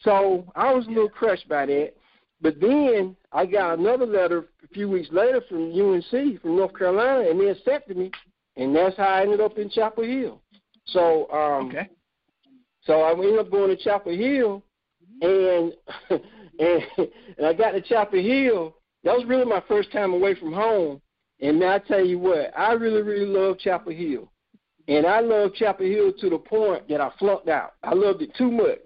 so 0.00 0.50
I 0.56 0.72
was 0.72 0.86
a 0.86 0.90
little 0.90 1.08
crushed 1.08 1.48
by 1.48 1.66
that. 1.66 1.92
But 2.40 2.60
then 2.60 3.16
I 3.32 3.46
got 3.46 3.78
another 3.78 4.06
letter 4.06 4.48
a 4.64 4.68
few 4.68 4.88
weeks 4.88 5.08
later 5.12 5.42
from 5.48 5.72
UNC 5.72 6.40
from 6.40 6.56
North 6.56 6.76
Carolina, 6.76 7.28
and 7.28 7.40
they 7.40 7.48
accepted 7.48 7.96
me 7.96 8.10
and 8.56 8.74
that's 8.74 8.96
how 8.96 9.04
I 9.04 9.22
ended 9.22 9.40
up 9.40 9.58
in 9.58 9.70
Chapel 9.70 10.04
Hill. 10.04 10.40
So, 10.86 11.30
um, 11.32 11.68
okay. 11.68 11.88
So 12.82 13.00
I 13.02 13.12
ended 13.12 13.38
up 13.38 13.50
going 13.50 13.74
to 13.74 13.82
Chapel 13.82 14.14
Hill, 14.14 14.62
and 15.22 15.72
and 16.60 16.82
and 17.38 17.46
I 17.46 17.52
got 17.52 17.72
to 17.72 17.80
Chapel 17.80 18.20
Hill. 18.20 18.76
That 19.04 19.16
was 19.16 19.26
really 19.26 19.46
my 19.46 19.62
first 19.66 19.92
time 19.92 20.12
away 20.12 20.34
from 20.34 20.52
home. 20.52 21.00
And 21.40 21.58
now 21.58 21.76
I 21.76 21.78
tell 21.78 22.04
you 22.04 22.18
what, 22.18 22.52
I 22.56 22.72
really, 22.72 23.00
really 23.00 23.24
love 23.24 23.58
Chapel 23.58 23.92
Hill. 23.92 24.30
And 24.88 25.06
I 25.06 25.20
love 25.20 25.54
Chapel 25.54 25.86
Hill 25.86 26.12
to 26.20 26.28
the 26.28 26.36
point 26.36 26.86
that 26.88 27.00
I 27.00 27.10
flunked 27.18 27.48
out. 27.48 27.74
I 27.82 27.94
loved 27.94 28.20
it 28.20 28.34
too 28.36 28.50
much. 28.50 28.80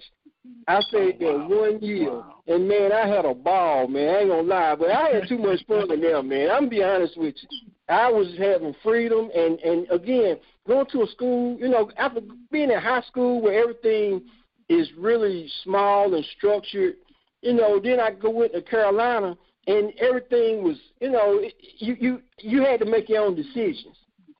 I 0.67 0.81
stayed 0.83 1.17
oh, 1.23 1.49
there 1.49 1.59
one 1.59 1.81
year, 1.81 2.23
and 2.47 2.69
man, 2.69 2.93
I 2.93 3.07
had 3.07 3.25
a 3.25 3.35
ball, 3.35 3.87
man. 3.87 4.09
I 4.09 4.19
ain't 4.21 4.31
gonna 4.31 4.43
lie, 4.43 4.75
but 4.75 4.91
I 4.91 5.11
had 5.11 5.29
too 5.29 5.39
much 5.39 5.65
fun 5.67 5.91
in 5.93 6.01
there, 6.01 6.23
man. 6.23 6.51
I'm 6.51 6.61
gonna 6.61 6.69
be 6.69 6.83
honest 6.83 7.17
with 7.17 7.35
you. 7.41 7.59
I 7.89 8.11
was 8.11 8.29
having 8.39 8.75
freedom, 8.83 9.31
and 9.35 9.59
and 9.61 9.91
again, 9.91 10.39
going 10.67 10.87
to 10.93 11.03
a 11.03 11.07
school, 11.09 11.59
you 11.59 11.69
know, 11.69 11.91
after 11.97 12.21
being 12.51 12.71
in 12.71 12.81
high 12.81 13.03
school 13.03 13.41
where 13.43 13.61
everything 13.61 14.23
is 14.69 14.89
really 14.99 15.51
small 15.63 16.15
and 16.15 16.25
structured, 16.37 16.97
you 17.43 17.53
know, 17.53 17.79
then 17.79 18.01
I 18.01 18.13
go 18.13 18.43
into 18.43 18.63
Carolina, 18.63 19.37
and 19.67 19.93
everything 19.99 20.63
was, 20.63 20.77
you 21.01 21.11
know, 21.11 21.43
you 21.79 21.97
you 22.01 22.23
you 22.39 22.65
had 22.65 22.81
to 22.81 22.87
make 22.87 23.09
your 23.11 23.25
own 23.25 23.35
decisions, 23.35 23.97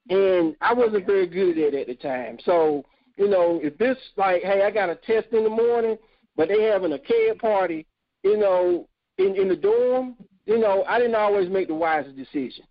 and 0.09 0.57
I 0.63 0.73
wasn't 0.73 1.07
very 1.07 1.27
good 1.27 1.59
at 1.59 1.75
it 1.75 1.75
at 1.75 1.87
the 1.87 1.95
time, 1.95 2.39
so 2.45 2.85
you 3.17 3.29
know, 3.29 3.61
if 3.63 3.79
this 3.79 3.97
like, 4.17 4.43
hey, 4.43 4.63
I 4.63 4.71
got 4.71 4.91
a 4.91 4.97
test 4.97 5.29
in 5.33 5.45
the 5.45 5.51
morning, 5.51 5.97
but 6.37 6.49
they 6.49 6.63
having 6.63 6.93
a 6.93 6.99
keg 6.99 7.39
party, 7.39 7.87
you 8.23 8.37
know, 8.37 8.89
in 9.19 9.37
in 9.37 9.49
the 9.49 9.57
dorm, 9.57 10.17
you 10.47 10.59
know, 10.59 10.85
I 10.89 10.99
didn't 10.99 11.15
always 11.15 11.49
make 11.49 11.69
the 11.69 11.75
wisest 11.75 12.17
decision. 12.17 12.65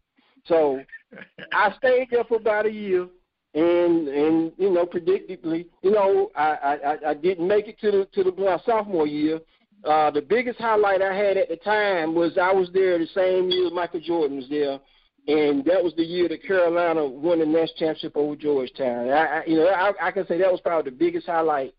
So 0.45 0.81
I 1.53 1.73
stayed 1.77 2.09
there 2.11 2.23
for 2.25 2.37
about 2.37 2.65
a 2.65 2.71
year, 2.71 3.07
and 3.53 4.07
and 4.07 4.51
you 4.57 4.69
know, 4.69 4.85
predictably, 4.85 5.67
you 5.81 5.91
know, 5.91 6.29
I 6.35 6.77
I, 6.85 7.09
I 7.09 7.13
didn't 7.13 7.47
make 7.47 7.67
it 7.67 7.79
to 7.81 7.91
the 7.91 8.05
to 8.13 8.29
the 8.29 8.41
my 8.41 8.59
sophomore 8.65 9.07
year. 9.07 9.39
Uh, 9.85 10.09
the 10.09 10.21
biggest 10.21 10.59
highlight 10.59 11.01
I 11.01 11.13
had 11.13 11.35
at 11.35 11.49
the 11.49 11.57
time 11.57 12.15
was 12.15 12.37
I 12.37 12.53
was 12.53 12.69
there 12.73 12.97
the 12.97 13.07
same 13.07 13.49
year 13.49 13.69
Michael 13.69 13.99
Jordan 13.99 14.37
was 14.37 14.47
there, 14.49 14.79
and 15.27 15.63
that 15.65 15.83
was 15.83 15.93
the 15.95 16.03
year 16.03 16.27
that 16.27 16.43
Carolina 16.43 17.05
won 17.05 17.39
the 17.39 17.45
national 17.45 17.77
championship 17.77 18.17
over 18.17 18.35
Georgetown. 18.35 19.09
I, 19.09 19.25
I 19.25 19.43
you 19.45 19.57
know, 19.57 19.67
I, 19.67 20.07
I 20.07 20.11
can 20.11 20.27
say 20.27 20.37
that 20.37 20.51
was 20.51 20.59
probably 20.61 20.91
the 20.91 20.97
biggest 20.97 21.27
highlight, 21.27 21.73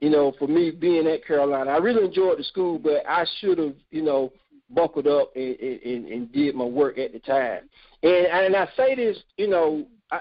you 0.00 0.10
know, 0.10 0.32
for 0.38 0.48
me 0.48 0.70
being 0.72 1.06
at 1.06 1.24
Carolina. 1.24 1.70
I 1.70 1.76
really 1.76 2.04
enjoyed 2.04 2.38
the 2.38 2.44
school, 2.44 2.78
but 2.78 3.06
I 3.08 3.24
should 3.40 3.58
have, 3.58 3.74
you 3.90 4.02
know, 4.02 4.32
buckled 4.70 5.06
up 5.06 5.30
and, 5.36 5.56
and, 5.58 6.08
and 6.08 6.32
did 6.32 6.54
my 6.54 6.64
work 6.64 6.98
at 6.98 7.12
the 7.12 7.20
time. 7.20 7.68
And 8.02 8.26
and 8.26 8.56
I 8.56 8.68
say 8.76 8.96
this, 8.96 9.16
you 9.36 9.48
know, 9.48 9.86
I, 10.10 10.20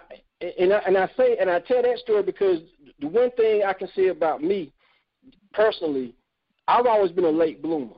and 0.59 0.71
I, 0.71 0.77
and 0.85 0.97
I 0.97 1.09
say 1.17 1.37
and 1.39 1.49
I 1.49 1.59
tell 1.59 1.81
that 1.81 1.97
story 1.97 2.21
because 2.21 2.59
the 2.99 3.07
one 3.07 3.31
thing 3.31 3.63
I 3.65 3.73
can 3.73 3.89
say 3.95 4.07
about 4.07 4.43
me 4.43 4.71
personally, 5.51 6.13
I've 6.67 6.85
always 6.85 7.11
been 7.11 7.25
a 7.25 7.29
late 7.29 7.61
bloomer. 7.61 7.95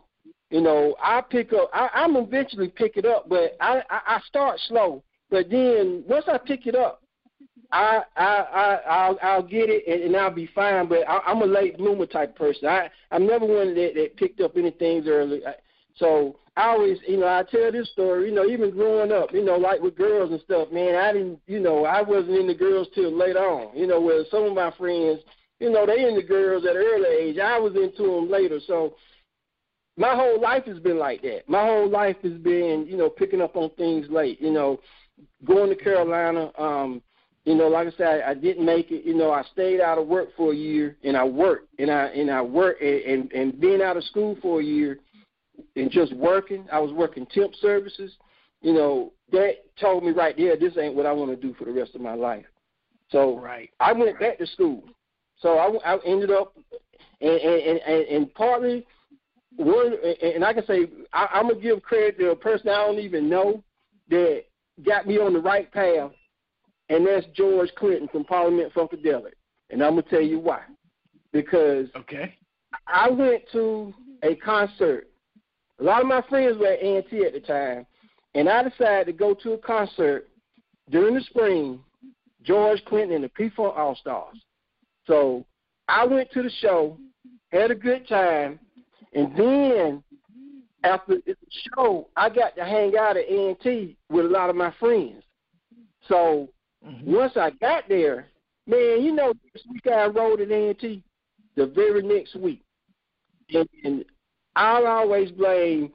You 0.49 0.61
know, 0.61 0.95
I 1.01 1.21
pick 1.21 1.53
up. 1.53 1.69
I, 1.73 1.89
I'm 1.93 2.15
eventually 2.15 2.69
pick 2.69 2.97
it 2.97 3.05
up, 3.05 3.29
but 3.29 3.55
I, 3.61 3.83
I 3.89 3.99
I 4.15 4.19
start 4.27 4.59
slow. 4.67 5.03
But 5.29 5.49
then 5.49 6.03
once 6.07 6.25
I 6.27 6.39
pick 6.39 6.65
it 6.65 6.75
up, 6.75 7.03
I 7.71 8.01
I 8.15 8.25
I 8.25 8.79
I'll 8.87 9.19
I'll 9.21 9.43
get 9.43 9.69
it 9.69 9.83
and, 9.87 10.03
and 10.03 10.17
I'll 10.17 10.31
be 10.31 10.49
fine. 10.55 10.87
But 10.87 11.07
I, 11.07 11.19
I'm 11.27 11.41
a 11.43 11.45
late 11.45 11.77
bloomer 11.77 12.07
type 12.07 12.35
person. 12.35 12.67
I 12.67 12.89
I'm 13.11 13.27
never 13.27 13.45
one 13.45 13.75
that 13.75 13.91
that 13.95 14.17
picked 14.17 14.41
up 14.41 14.57
anything 14.57 15.07
early. 15.07 15.45
I, 15.45 15.53
So 15.97 16.39
I 16.57 16.69
always, 16.69 16.97
you 17.07 17.17
know, 17.17 17.27
I 17.27 17.43
tell 17.43 17.71
this 17.71 17.89
story, 17.91 18.27
you 18.29 18.35
know, 18.35 18.45
even 18.45 18.71
growing 18.71 19.11
up, 19.11 19.31
you 19.31 19.45
know, 19.45 19.55
like 19.55 19.81
with 19.81 19.95
girls 19.95 20.31
and 20.31 20.41
stuff, 20.41 20.71
man, 20.71 20.95
I 20.95 21.13
didn't, 21.13 21.39
you 21.47 21.59
know, 21.59 21.85
I 21.85 22.01
wasn't 22.01 22.35
into 22.35 22.53
girls 22.53 22.87
till 22.93 23.15
later 23.15 23.39
on. 23.39 23.77
You 23.77 23.87
know, 23.87 24.01
where 24.01 24.23
some 24.29 24.43
of 24.43 24.55
my 24.55 24.71
friends, 24.71 25.19
you 25.59 25.69
know, 25.69 25.85
they 25.85 26.09
into 26.09 26.23
girls 26.23 26.65
at 26.65 26.75
an 26.75 26.81
early 26.81 27.07
age. 27.07 27.37
I 27.37 27.57
was 27.59 27.75
into 27.75 28.03
them 28.03 28.29
later. 28.29 28.59
So 28.65 28.95
my 29.99 30.15
whole 30.15 30.39
life 30.39 30.63
has 30.63 30.79
been 30.79 30.97
like 30.97 31.21
that. 31.23 31.47
My 31.47 31.65
whole 31.65 31.89
life 31.89 32.15
has 32.23 32.31
been, 32.31 32.85
you 32.87 32.95
know, 32.95 33.09
picking 33.09 33.41
up 33.41 33.57
on 33.57 33.69
things 33.71 34.07
late. 34.09 34.41
You 34.41 34.51
know, 34.51 34.79
going 35.43 35.69
to 35.69 35.75
Carolina. 35.75 36.51
Um, 36.57 37.01
you 37.43 37.53
know, 37.53 37.67
like 37.67 37.87
I 37.87 37.91
said, 37.97 38.21
I, 38.21 38.31
I 38.31 38.33
didn't 38.33 38.65
make 38.65 38.91
it. 38.91 39.05
You 39.05 39.13
know, 39.13 39.31
I 39.31 39.43
stayed 39.51 39.81
out 39.81 39.97
of 39.97 40.07
work 40.07 40.29
for 40.37 40.53
a 40.53 40.55
year, 40.55 40.95
and 41.03 41.17
I 41.17 41.25
worked, 41.25 41.67
and 41.79 41.91
I 41.91 42.05
and 42.05 42.31
I 42.31 42.41
worked, 42.41 42.81
and 42.81 43.03
and, 43.03 43.31
and 43.33 43.59
being 43.59 43.81
out 43.81 43.97
of 43.97 44.05
school 44.05 44.37
for 44.41 44.61
a 44.61 44.63
year, 44.63 44.99
and 45.75 45.91
just 45.91 46.13
working. 46.13 46.65
I 46.71 46.79
was 46.79 46.93
working 46.93 47.25
temp 47.25 47.53
services. 47.55 48.13
You 48.61 48.73
know, 48.73 49.11
that 49.33 49.65
told 49.79 50.05
me 50.05 50.11
right 50.11 50.35
there, 50.37 50.57
this 50.57 50.77
ain't 50.77 50.95
what 50.95 51.05
I 51.05 51.11
want 51.11 51.31
to 51.31 51.35
do 51.35 51.53
for 51.55 51.65
the 51.65 51.71
rest 51.73 51.93
of 51.95 52.01
my 52.01 52.13
life. 52.13 52.45
So 53.09 53.37
Right. 53.37 53.69
I 53.79 53.91
went 53.91 54.19
back 54.19 54.37
to 54.37 54.47
school. 54.47 54.83
So 55.41 55.57
I, 55.57 55.93
I 55.95 55.97
ended 56.05 56.31
up, 56.31 56.55
and 57.19 57.31
and, 57.31 57.79
and, 57.79 58.07
and 58.07 58.33
partly 58.33 58.85
one, 59.55 59.95
and 60.21 60.43
I 60.43 60.53
can 60.53 60.65
say 60.65 60.87
I, 61.13 61.27
I'm 61.33 61.49
gonna 61.49 61.59
give 61.59 61.81
credit 61.81 62.17
to 62.19 62.31
a 62.31 62.35
person 62.35 62.69
I 62.69 62.85
don't 62.85 62.99
even 62.99 63.29
know 63.29 63.63
that 64.09 64.43
got 64.85 65.07
me 65.07 65.17
on 65.17 65.33
the 65.33 65.39
right 65.39 65.71
path, 65.71 66.11
and 66.89 67.05
that's 67.05 67.25
George 67.35 67.69
Clinton 67.75 68.07
from 68.09 68.25
Parliament 68.25 68.73
Funkadelic, 68.73 69.33
and 69.69 69.83
I'm 69.83 69.91
gonna 69.91 70.03
tell 70.03 70.21
you 70.21 70.39
why. 70.39 70.61
Because 71.31 71.87
Okay. 71.95 72.35
I 72.87 73.09
went 73.09 73.43
to 73.51 73.93
a 74.23 74.35
concert. 74.35 75.07
A 75.79 75.83
lot 75.83 76.01
of 76.01 76.07
my 76.07 76.21
friends 76.23 76.57
were 76.57 76.67
at 76.67 76.81
A&T 76.81 77.25
at 77.25 77.33
the 77.33 77.39
time, 77.39 77.85
and 78.35 78.49
I 78.49 78.63
decided 78.63 79.05
to 79.05 79.13
go 79.13 79.33
to 79.35 79.53
a 79.53 79.57
concert 79.57 80.27
during 80.89 81.15
the 81.15 81.21
spring. 81.21 81.83
George 82.43 82.83
Clinton 82.85 83.15
and 83.15 83.23
the 83.25 83.29
P-Funk 83.29 83.75
All 83.77 83.95
Stars. 83.95 84.37
So 85.07 85.45
I 85.87 86.05
went 86.05 86.31
to 86.31 86.41
the 86.41 86.49
show, 86.61 86.97
had 87.51 87.69
a 87.69 87.75
good 87.75 88.07
time, 88.07 88.59
and 89.13 89.35
then 89.35 90.03
after 90.83 91.15
the 91.25 91.35
show, 91.75 92.07
I 92.15 92.29
got 92.29 92.55
to 92.55 92.63
hang 92.63 92.95
out 92.97 93.17
at 93.17 93.25
A&T 93.29 93.97
with 94.09 94.25
a 94.25 94.29
lot 94.29 94.49
of 94.49 94.55
my 94.55 94.73
friends. 94.79 95.23
So 96.07 96.49
Mm-hmm. 96.85 97.13
once 97.13 97.33
I 97.35 97.49
got 97.51 97.89
there, 97.89 98.27
man, 98.65 99.01
you 99.01 99.13
know, 99.13 99.33
this 99.53 99.63
week 99.69 99.85
I 99.87 100.05
enrolled 100.05 100.39
at 100.39 100.51
A&T 100.51 101.03
the 101.55 101.65
very 101.65 102.01
next 102.01 102.35
week. 102.35 102.63
And, 103.53 103.67
and 103.83 104.05
I'll 104.55 104.87
always 104.87 105.31
blame, 105.31 105.91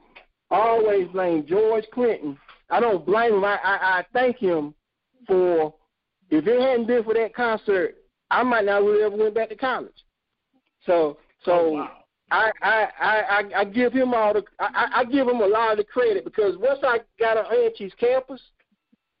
always 0.51 1.07
blame 1.07 1.45
George 1.47 1.85
Clinton. 1.93 2.37
I 2.69 2.79
don't 2.79 3.05
blame 3.05 3.33
him. 3.35 3.43
I, 3.43 3.57
I, 3.63 3.75
I 3.99 4.05
thank 4.13 4.37
him 4.37 4.73
for, 5.27 5.73
if 6.29 6.45
it 6.45 6.61
hadn't 6.61 6.87
been 6.87 7.03
for 7.03 7.13
that 7.13 7.33
concert, 7.33 7.95
I 8.29 8.43
might 8.43 8.65
not 8.65 8.83
have 8.83 8.95
ever 8.95 9.15
went 9.15 9.35
back 9.35 9.49
to 9.49 9.55
college. 9.55 9.91
So, 10.85 11.17
so 11.43 11.51
Oh, 11.51 11.71
wow. 11.71 11.97
I, 12.31 12.51
I, 12.61 12.87
I, 12.99 13.43
I- 13.57 13.65
give 13.65 13.93
him 13.93 14.13
all 14.13 14.33
the 14.33 14.43
I, 14.59 14.87
I 14.95 15.05
give 15.05 15.27
him 15.27 15.41
a 15.41 15.47
lot 15.47 15.71
of 15.71 15.77
the 15.77 15.83
credit 15.83 16.23
because 16.25 16.57
once 16.57 16.79
I 16.83 16.99
got 17.19 17.37
on 17.37 17.45
A&T's 17.45 17.93
campus, 17.99 18.41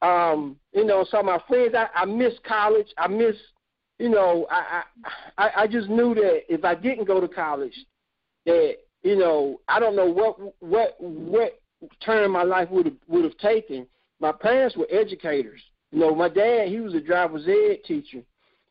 um, 0.01 0.57
you 0.73 0.85
know, 0.85 1.05
so 1.09 1.21
my 1.21 1.39
friends 1.47 1.75
I, 1.75 1.87
I 1.95 2.05
miss 2.05 2.33
college. 2.47 2.87
I 2.97 3.07
miss 3.07 3.35
you 3.99 4.09
know, 4.09 4.47
I 4.49 4.83
I 5.37 5.49
I 5.57 5.67
just 5.67 5.89
knew 5.89 6.13
that 6.15 6.41
if 6.53 6.65
I 6.65 6.75
didn't 6.75 7.05
go 7.05 7.21
to 7.21 7.27
college 7.27 7.73
that, 8.45 8.75
you 9.03 9.15
know, 9.15 9.61
I 9.67 9.79
don't 9.79 9.95
know 9.95 10.05
what 10.11 10.37
what 10.61 10.95
what 10.99 11.59
turn 12.03 12.31
my 12.31 12.43
life 12.43 12.69
would 12.71 12.85
have 12.85 12.95
would 13.07 13.23
have 13.23 13.37
taken. 13.37 13.87
My 14.19 14.31
parents 14.31 14.75
were 14.75 14.87
educators. 14.89 15.61
You 15.91 15.99
know, 15.99 16.15
my 16.15 16.29
dad 16.29 16.67
he 16.69 16.79
was 16.79 16.93
a 16.93 16.99
driver's 16.99 17.47
ed 17.47 17.83
teacher 17.85 18.21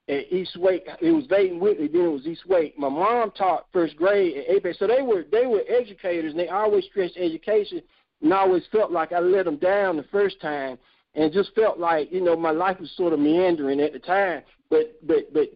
at 0.09 0.33
East 0.33 0.57
Wake. 0.57 0.87
It 1.01 1.13
was 1.13 1.27
Dayton 1.27 1.61
Whitley, 1.61 1.89
then 1.89 2.03
it 2.03 2.13
was 2.13 2.27
East 2.27 2.47
Wake. 2.47 2.79
My 2.79 2.89
mom 2.89 3.31
taught 3.31 3.67
first 3.73 3.97
grade 3.97 4.37
at 4.37 4.51
Apex. 4.51 4.79
So 4.79 4.87
they 4.87 5.03
were 5.03 5.25
they 5.31 5.47
were 5.47 5.63
educators 5.69 6.33
and 6.33 6.41
they 6.41 6.49
always 6.49 6.85
stressed 6.85 7.17
education 7.17 7.81
and 8.23 8.33
I 8.33 8.39
always 8.39 8.65
felt 8.71 8.91
like 8.91 9.13
I 9.13 9.21
let 9.21 9.45
them 9.45 9.57
down 9.57 9.97
the 9.97 10.05
first 10.05 10.41
time 10.41 10.79
and 11.15 11.33
just 11.33 11.55
felt 11.55 11.79
like, 11.79 12.13
you 12.13 12.21
know, 12.21 12.37
my 12.37 12.51
life 12.51 12.81
was 12.81 12.91
sort 12.97 13.13
of 13.13 13.19
meandering 13.19 13.81
at 13.81 13.93
the 13.93 13.99
time. 13.99 14.43
But 14.71 14.95
but 15.07 15.33
but 15.33 15.49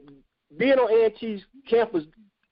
being 0.57 0.79
on 0.79 0.91
A&T's 0.91 1.43
campus 1.69 2.05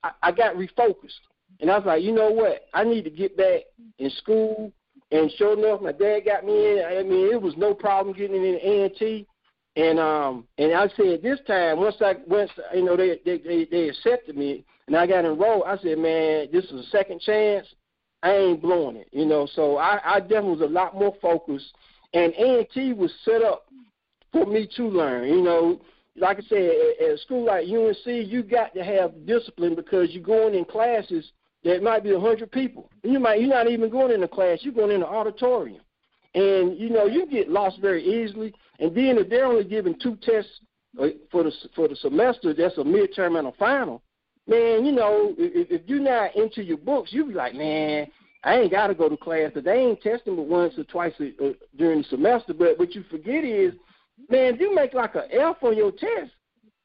I, 0.03 0.11
I 0.23 0.33
got 0.33 0.57
refocused. 0.57 1.21
And 1.61 1.71
I 1.71 1.79
was 1.79 1.87
like, 1.87 2.03
you 2.03 2.13
know 2.13 2.31
what? 2.31 2.67
I 2.75 2.85
need 2.85 3.05
to 3.05 3.11
get 3.11 3.37
back 3.37 3.63
in 3.99 4.11
school. 4.11 4.73
And 5.11 5.31
sure 5.39 5.57
enough, 5.57 5.81
my 5.81 5.93
dad 5.93 6.21
got 6.27 6.45
me 6.45 6.53
in. 6.53 6.85
I 6.85 7.03
mean, 7.03 7.33
it 7.33 7.41
was 7.41 7.55
no 7.57 7.73
problem 7.73 8.15
getting 8.15 8.37
in 8.37 8.57
A&T. 8.57 9.27
And 9.77 10.01
um 10.01 10.47
and 10.57 10.73
I 10.73 10.89
said 10.97 11.23
this 11.23 11.39
time 11.47 11.79
once 11.79 11.97
I 12.01 12.15
once 12.27 12.51
you 12.75 12.85
know 12.85 12.97
they 12.97 13.21
they 13.25 13.39
they, 13.39 13.65
they 13.71 13.89
accepted 13.91 14.37
me 14.37 14.65
and 14.87 14.97
I 14.97 15.07
got 15.07 15.25
enrolled, 15.25 15.65
I 15.67 15.77
said, 15.79 15.99
man, 15.99 16.49
this 16.53 16.65
is 16.67 16.73
a 16.73 16.91
second 16.91 17.21
chance. 17.21 17.67
I 18.23 18.33
ain't 18.33 18.63
blowing 18.63 18.97
it, 18.97 19.09
you 19.13 19.27
know. 19.27 19.47
So 19.55 19.77
I 19.77 20.01
I 20.05 20.21
definitely 20.21 20.53
was 20.53 20.61
a 20.63 20.73
lot 20.73 20.95
more 20.95 21.15
focused. 21.21 21.73
And 22.15 22.33
A&T 22.35 22.95
was 22.95 23.13
set 23.25 23.43
up 23.43 23.67
for 24.33 24.47
me 24.47 24.69
to 24.77 24.89
learn, 24.89 25.29
you 25.29 25.43
know. 25.43 25.81
Like 26.19 26.39
I 26.39 26.43
said, 26.49 26.71
at, 27.03 27.11
a 27.11 27.19
school 27.19 27.45
like 27.45 27.67
UNC, 27.69 28.07
you 28.07 28.43
got 28.43 28.73
to 28.75 28.83
have 28.83 29.27
discipline 29.27 29.75
because 29.75 30.11
you're 30.13 30.23
going 30.23 30.55
in 30.55 30.65
classes 30.65 31.31
that 31.65 31.83
might 31.83 32.03
be 32.03 32.13
a 32.13 32.21
hundred 32.21 32.51
people. 32.53 32.91
You 33.03 33.19
might 33.19 33.41
you're 33.41 33.51
not 33.51 33.69
even 33.69 33.91
going 33.91 34.13
in 34.13 34.23
a 34.23 34.29
class, 34.29 34.61
you're 34.63 34.73
going 34.73 34.93
in 34.93 35.01
the 35.01 35.07
auditorium. 35.07 35.83
And 36.37 36.79
you 36.79 36.91
know, 36.91 37.07
you 37.07 37.27
get 37.27 37.51
lost 37.51 37.81
very 37.81 38.05
easily. 38.05 38.55
And 38.79 38.95
then 38.95 39.17
if 39.17 39.31
they're 39.31 39.47
only 39.47 39.65
giving 39.65 39.99
two 39.99 40.17
tests 40.17 40.51
uh, 41.01 41.09
for 41.33 41.43
the 41.43 41.53
for 41.75 41.89
the 41.89 41.97
semester, 41.97 42.53
that's 42.53 42.77
a 42.77 42.83
midterm 42.83 43.39
and 43.39 43.49
a 43.49 43.53
final. 43.53 44.03
Man, 44.47 44.85
you 44.85 44.93
know, 44.93 45.35
if, 45.39 45.71
if 45.71 45.89
you're 45.89 45.99
not 45.99 46.37
into 46.37 46.63
your 46.63 46.77
books, 46.77 47.13
you 47.13 47.25
be 47.25 47.33
like, 47.33 47.55
man, 47.55 48.07
I 48.45 48.59
ain't 48.59 48.71
got 48.71 48.89
to 48.89 48.95
go 48.95 49.09
to 49.09 49.17
class 49.17 49.49
because 49.49 49.65
they 49.65 49.79
ain't 49.79 50.03
testing 50.03 50.37
but 50.37 50.47
once 50.47 50.75
or 50.77 50.85
twice 50.85 51.15
a, 51.21 51.29
uh, 51.43 51.53
during 51.77 52.03
the 52.03 52.09
semester. 52.09 52.53
But 52.53 52.79
what 52.79 52.95
you 52.95 53.03
forget 53.11 53.43
is, 53.43 53.73
man, 54.29 54.55
if 54.55 54.61
you 54.61 54.75
make 54.75 54.93
like 54.93 55.15
an 55.15 55.25
F 55.33 55.57
on 55.63 55.75
your 55.75 55.91
test, 55.91 56.33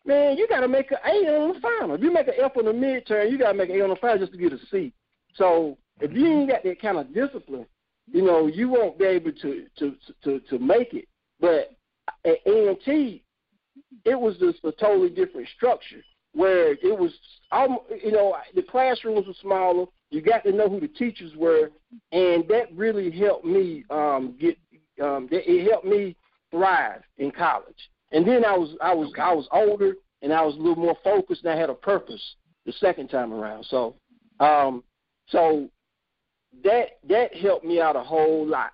man, 0.05 0.37
you 0.37 0.47
got 0.47 0.61
to 0.61 0.69
make 0.69 0.91
an 0.91 0.97
A 1.05 1.41
on 1.41 1.53
the 1.53 1.59
final. 1.59 1.95
If 1.95 2.01
you 2.01 2.13
make 2.13 2.29
an 2.29 2.35
F 2.41 2.55
on 2.55 2.65
the 2.65 2.71
midterm, 2.71 3.29
you 3.29 3.37
got 3.37 3.51
to 3.51 3.57
make 3.57 3.69
an 3.69 3.75
A 3.79 3.83
on 3.83 3.89
the 3.89 3.95
final 3.97 4.17
just 4.17 4.31
to 4.31 4.37
get 4.37 4.53
a 4.53 4.59
C. 4.71 4.93
So 5.35 5.77
if 5.99 6.13
you 6.13 6.25
ain't 6.25 6.49
got 6.49 6.63
that 6.63 6.81
kind 6.81 6.97
of 6.97 7.13
discipline, 7.13 7.65
you 8.07 8.21
know, 8.21 8.47
you 8.47 8.69
won't 8.69 8.99
be 8.99 9.05
able 9.05 9.31
to 9.31 9.65
to 9.79 9.95
to 10.23 10.39
to 10.49 10.59
make 10.59 10.93
it. 10.93 11.05
But 11.39 11.71
at 12.25 12.37
A 12.45 13.21
it 14.05 14.19
was 14.19 14.37
just 14.37 14.63
a 14.63 14.71
totally 14.71 15.09
different 15.09 15.47
structure 15.55 16.01
where 16.33 16.73
it 16.73 16.97
was, 16.97 17.11
you 18.03 18.11
know, 18.11 18.35
the 18.55 18.63
classrooms 18.63 19.27
were 19.27 19.33
smaller. 19.41 19.85
You 20.11 20.21
got 20.21 20.43
to 20.43 20.51
know 20.51 20.69
who 20.69 20.79
the 20.79 20.87
teachers 20.87 21.35
were, 21.35 21.71
and 22.11 22.47
that 22.47 22.73
really 22.73 23.11
helped 23.11 23.45
me 23.45 23.85
um, 23.89 24.37
get. 24.39 24.57
Um, 25.01 25.27
it 25.31 25.69
helped 25.69 25.85
me 25.85 26.15
thrive 26.51 27.01
in 27.17 27.31
college. 27.31 27.89
And 28.11 28.27
then 28.27 28.45
I 28.45 28.55
was 28.55 28.75
I 28.81 28.93
was 28.93 29.11
I 29.19 29.33
was 29.33 29.47
older 29.51 29.95
and 30.21 30.33
I 30.33 30.41
was 30.41 30.55
a 30.55 30.59
little 30.59 30.75
more 30.75 30.97
focused 31.03 31.43
and 31.43 31.53
I 31.53 31.59
had 31.59 31.69
a 31.69 31.73
purpose 31.73 32.21
the 32.65 32.73
second 32.73 33.07
time 33.07 33.33
around. 33.33 33.65
So, 33.65 33.95
um, 34.39 34.83
so 35.27 35.69
that 36.63 36.99
that 37.07 37.35
helped 37.35 37.65
me 37.65 37.79
out 37.81 37.95
a 37.95 38.03
whole 38.03 38.45
lot. 38.45 38.71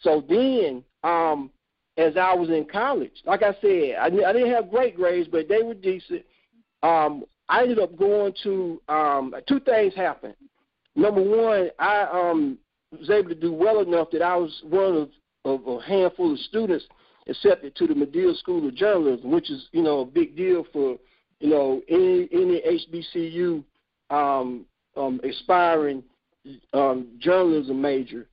So 0.00 0.24
then, 0.28 0.84
um, 1.02 1.50
as 1.96 2.16
I 2.16 2.34
was 2.34 2.50
in 2.50 2.66
college, 2.70 3.22
like 3.24 3.42
I 3.42 3.56
said, 3.60 3.96
I, 4.00 4.06
I 4.06 4.32
didn't 4.32 4.52
have 4.52 4.70
great 4.70 4.96
grades, 4.96 5.28
but 5.30 5.48
they 5.48 5.62
were 5.62 5.74
decent. 5.74 6.22
Um, 6.82 7.24
I 7.48 7.62
ended 7.62 7.78
up 7.78 7.96
going 7.96 8.34
to 8.42 8.80
um, 8.88 9.34
two 9.48 9.60
things 9.60 9.94
happened. 9.94 10.34
Number 10.96 11.22
one, 11.22 11.70
I 11.78 12.02
um, 12.12 12.58
was 12.90 13.10
able 13.10 13.28
to 13.28 13.34
do 13.34 13.52
well 13.52 13.80
enough 13.80 14.10
that 14.12 14.22
I 14.22 14.36
was 14.36 14.62
one 14.64 14.96
of, 14.96 15.10
of 15.44 15.66
a 15.66 15.82
handful 15.82 16.32
of 16.32 16.38
students 16.40 16.84
accepted 17.28 17.74
to 17.76 17.86
the 17.86 17.94
Medill 17.94 18.34
School 18.34 18.66
of 18.66 18.74
Journalism, 18.74 19.30
which 19.30 19.50
is 19.50 19.68
you 19.72 19.82
know 19.82 20.00
a 20.00 20.04
big 20.04 20.36
deal 20.36 20.66
for 20.72 20.96
you 21.40 21.50
know 21.50 21.82
any 21.88 22.28
any 22.32 22.60
HBCU 22.60 23.64
um, 24.10 24.66
um, 24.96 25.20
aspiring 25.24 26.02
um, 26.72 27.08
journalism 27.18 27.80
major. 27.80 28.28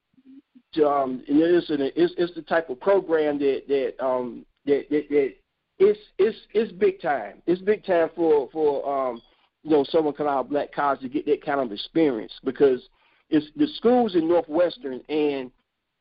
Um, 0.78 1.24
and 1.28 1.42
it's, 1.42 1.70
an, 1.70 1.82
it's 1.82 2.14
it's 2.18 2.34
the 2.34 2.42
type 2.44 2.70
of 2.70 2.80
program 2.80 3.38
that 3.40 3.64
that 3.68 4.06
um, 4.06 4.46
that, 4.66 4.86
that, 4.90 5.10
that 5.10 5.34
it's 5.80 6.00
it's 6.18 6.38
it's 6.54 6.72
big 6.72 7.02
time. 7.02 7.42
It's 7.46 7.62
big 7.62 7.84
time 7.86 8.10
for 8.16 8.50
for 8.52 9.10
um, 9.10 9.22
you 9.64 9.72
know 9.72 9.84
someone 9.90 10.14
coming 10.14 10.32
out 10.32 10.46
of 10.46 10.50
black 10.50 10.72
college 10.74 11.02
to 11.02 11.10
get 11.10 11.26
that 11.26 11.46
kind 11.46 11.60
of 11.60 11.72
experience 11.72 12.32
because 12.44 12.82
it's 13.30 13.48
the 13.56 13.68
schools 13.78 14.16
in 14.16 14.28
Northwestern 14.28 15.02
and 15.10 15.52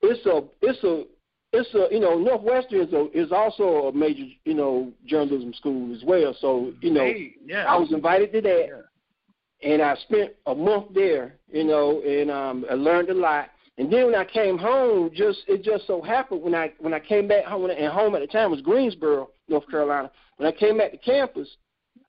it's 0.02 0.24
a 0.26 0.42
it's 0.62 0.84
a 0.84 1.04
it's 1.52 1.74
a 1.74 1.92
you 1.92 2.00
know 2.00 2.18
Northwestern 2.18 2.80
is 2.80 2.92
a, 2.92 3.06
is 3.12 3.32
also 3.32 3.88
a 3.88 3.92
major 3.92 4.24
you 4.44 4.54
know 4.54 4.92
journalism 5.06 5.52
school 5.54 5.94
as 5.94 6.04
well. 6.04 6.36
So 6.40 6.72
you 6.80 6.92
know 6.92 7.04
Hey, 7.04 7.34
yeah. 7.44 7.64
I 7.64 7.76
was 7.76 7.92
invited 7.92 8.32
to 8.32 8.40
that, 8.42 8.84
and 9.62 9.82
I 9.82 9.94
spent 9.96 10.32
a 10.46 10.54
month 10.54 10.94
there, 10.94 11.34
you 11.52 11.64
know, 11.64 12.00
and 12.00 12.30
um, 12.30 12.64
I 12.70 12.74
learned 12.74 13.10
a 13.10 13.14
lot. 13.14 13.50
And 13.78 13.92
then 13.92 14.06
when 14.06 14.14
I 14.14 14.24
came 14.24 14.58
home, 14.58 15.10
just 15.14 15.40
it 15.48 15.62
just 15.62 15.86
so 15.86 16.02
happened 16.02 16.42
when 16.42 16.54
I 16.54 16.72
when 16.78 16.92
I 16.92 17.00
came 17.00 17.28
back 17.28 17.44
home 17.44 17.68
and 17.70 17.92
home 17.92 18.14
at 18.14 18.20
the 18.20 18.26
time 18.26 18.50
was 18.50 18.60
Greensboro, 18.60 19.30
North 19.48 19.68
Carolina. 19.70 20.10
When 20.36 20.46
I 20.46 20.52
came 20.52 20.78
back 20.78 20.92
to 20.92 20.98
campus, 20.98 21.48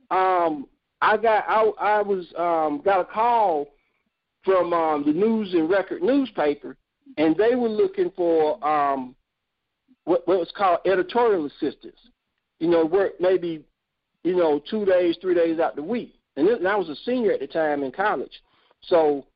um, 0.10 0.68
I 1.02 1.18
got 1.18 1.46
I 1.48 1.72
I 1.80 2.02
was 2.02 2.26
um, 2.38 2.82
got 2.84 3.02
a 3.02 3.06
call 3.06 3.68
from 4.44 4.74
um, 4.74 5.06
the 5.06 5.14
News 5.14 5.54
and 5.54 5.70
Record 5.70 6.02
newspaper, 6.02 6.76
and 7.18 7.36
they 7.36 7.56
were 7.56 7.70
looking 7.70 8.12
for 8.16 8.66
um, 8.68 9.16
what 10.06 10.28
what 10.28 10.40
was 10.40 10.52
called 10.56 10.80
editorial 10.86 11.46
assistants. 11.46 12.00
You 12.60 12.70
know, 12.70 12.86
work 12.86 13.14
maybe 13.20 13.64
you 14.24 14.36
know 14.36 14.62
two 14.70 14.84
days, 14.84 15.18
three 15.22 15.36
days 15.36 15.60
out 15.60 15.76
the 15.76 15.84
week. 15.84 16.16
And, 16.42 16.50
this, 16.50 16.58
and 16.58 16.68
I 16.68 16.76
was 16.76 16.90
a 16.90 16.96
senior 17.06 17.32
at 17.34 17.40
the 17.40 17.46
time 17.46 17.84
in 17.84 17.92
college, 17.92 18.42
so 18.82 19.28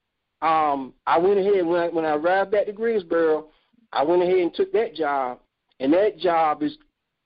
um, 0.42 0.92
I 1.06 1.20
went 1.20 1.38
ahead 1.38 1.64
when 1.64 1.80
I, 1.80 1.88
when 1.90 2.04
I 2.04 2.16
arrived 2.16 2.50
back 2.50 2.66
to 2.66 2.74
Greensboro, 2.74 3.50
I 3.94 4.02
went 4.02 4.24
ahead 4.24 4.40
and 4.40 4.52
took 4.52 4.74
that 4.74 4.96
job, 4.96 5.40
and 5.80 5.94
that 5.94 6.18
job 6.18 6.64
is, 6.64 6.76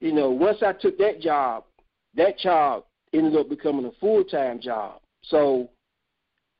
you 0.02 0.12
know, 0.12 0.32
once 0.32 0.58
I 0.62 0.74
took 0.74 0.98
that 0.98 1.22
job, 1.22 1.64
that 2.16 2.38
job 2.40 2.84
ended 3.14 3.38
up 3.38 3.48
becoming 3.48 3.86
a 3.86 3.92
full 4.02 4.26
time 4.26 4.60
job. 4.60 5.00
So 5.22 5.70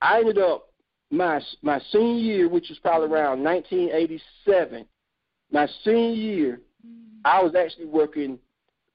I 0.02 0.20
ended 0.20 0.38
up 0.38 0.70
my 1.12 1.42
my 1.62 1.82
senior 1.92 2.24
year, 2.24 2.48
which 2.48 2.70
was 2.70 2.80
probably 2.80 3.10
around 3.10 3.44
1987. 3.44 4.86
My 5.52 5.68
senior 5.84 6.16
year, 6.16 6.62
I 7.26 7.44
was 7.44 7.54
actually 7.54 7.88
working 7.88 8.40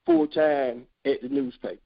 full 0.06 0.26
time 0.26 0.86
at 1.04 1.20
the 1.20 1.28
newspaper. 1.28 1.82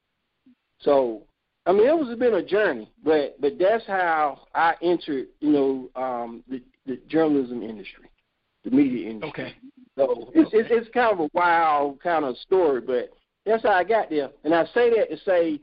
So 0.83 1.24
I 1.68 1.72
mean, 1.72 1.87
it 1.87 1.94
was 1.94 2.16
been 2.18 2.35
a 2.35 2.42
journey, 2.42 2.90
but 3.04 3.38
but 3.42 3.59
that's 3.59 3.87
how 3.87 4.46
I 4.54 4.74
entered, 4.81 5.26
you 5.40 5.50
know, 5.52 5.90
um, 6.02 6.42
the 6.48 6.62
the 6.87 6.98
journalism 7.09 7.62
industry, 7.62 8.11
the 8.64 8.70
media 8.70 9.11
industry. 9.11 9.44
Okay. 9.44 9.54
So 9.98 10.31
it's, 10.35 10.50
it's 10.54 10.68
it's 10.70 10.94
kind 10.94 11.12
of 11.12 11.20
a 11.20 11.28
wild 11.35 12.00
kind 12.00 12.24
of 12.24 12.38
story, 12.38 12.81
but 12.81 13.11
that's 13.44 13.64
how 13.64 13.72
I 13.72 13.85
got 13.85 14.09
there. 14.09 14.31
And 14.44 14.54
I 14.54 14.64
say 14.72 14.88
that 14.96 15.11
to 15.11 15.18
say, 15.26 15.61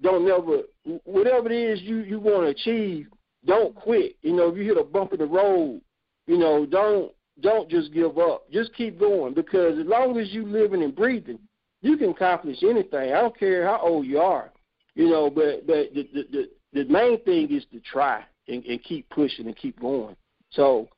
don't 0.00 0.26
never 0.26 0.62
whatever 1.04 1.52
it 1.52 1.52
is 1.52 1.82
you 1.82 1.98
you 1.98 2.18
want 2.18 2.44
to 2.44 2.46
achieve, 2.46 3.08
don't 3.44 3.74
quit. 3.74 4.16
You 4.22 4.32
know, 4.32 4.48
if 4.48 4.56
you 4.56 4.64
hit 4.64 4.78
a 4.78 4.84
bump 4.84 5.12
in 5.12 5.18
the 5.18 5.26
road, 5.26 5.82
you 6.26 6.38
know, 6.38 6.64
don't 6.64 7.12
don't 7.40 7.68
just 7.68 7.92
give 7.92 8.16
up. 8.16 8.50
Just 8.50 8.74
keep 8.74 8.98
going 8.98 9.34
because 9.34 9.78
as 9.78 9.86
long 9.86 10.18
as 10.18 10.32
you 10.32 10.46
living 10.46 10.82
and 10.82 10.96
breathing, 10.96 11.40
you 11.82 11.98
can 11.98 12.10
accomplish 12.10 12.62
anything. 12.62 13.12
I 13.12 13.20
don't 13.20 13.38
care 13.38 13.66
how 13.66 13.80
old 13.82 14.06
you 14.06 14.18
are. 14.18 14.51
You 14.94 15.08
know, 15.08 15.30
but 15.30 15.66
but 15.66 15.94
the 15.94 16.08
the 16.12 16.24
the, 16.32 16.48
the 16.72 16.84
main 16.92 17.22
thing 17.24 17.50
is 17.50 17.64
to 17.72 17.80
try 17.80 18.24
and, 18.48 18.64
and 18.64 18.82
keep 18.82 19.08
pushing 19.10 19.46
and 19.46 19.56
keep 19.56 19.80
going. 19.80 20.16
So 20.50 20.88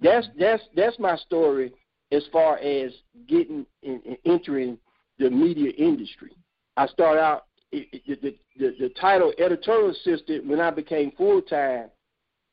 that's 0.00 0.26
mm-hmm. 0.28 0.40
that's 0.40 0.62
that's 0.76 0.98
my 0.98 1.16
story 1.16 1.72
as 2.12 2.24
far 2.32 2.58
as 2.58 2.92
getting 3.28 3.66
and, 3.82 4.00
and 4.04 4.16
entering 4.24 4.78
the 5.18 5.30
media 5.30 5.70
industry. 5.76 6.32
I 6.76 6.86
started 6.86 7.20
out 7.20 7.46
it, 7.72 7.88
it, 8.06 8.22
the, 8.22 8.36
the 8.58 8.76
the 8.78 8.88
title 9.00 9.32
editorial 9.38 9.90
assistant 9.90 10.46
when 10.46 10.60
I 10.60 10.70
became 10.70 11.12
full 11.12 11.42
time. 11.42 11.90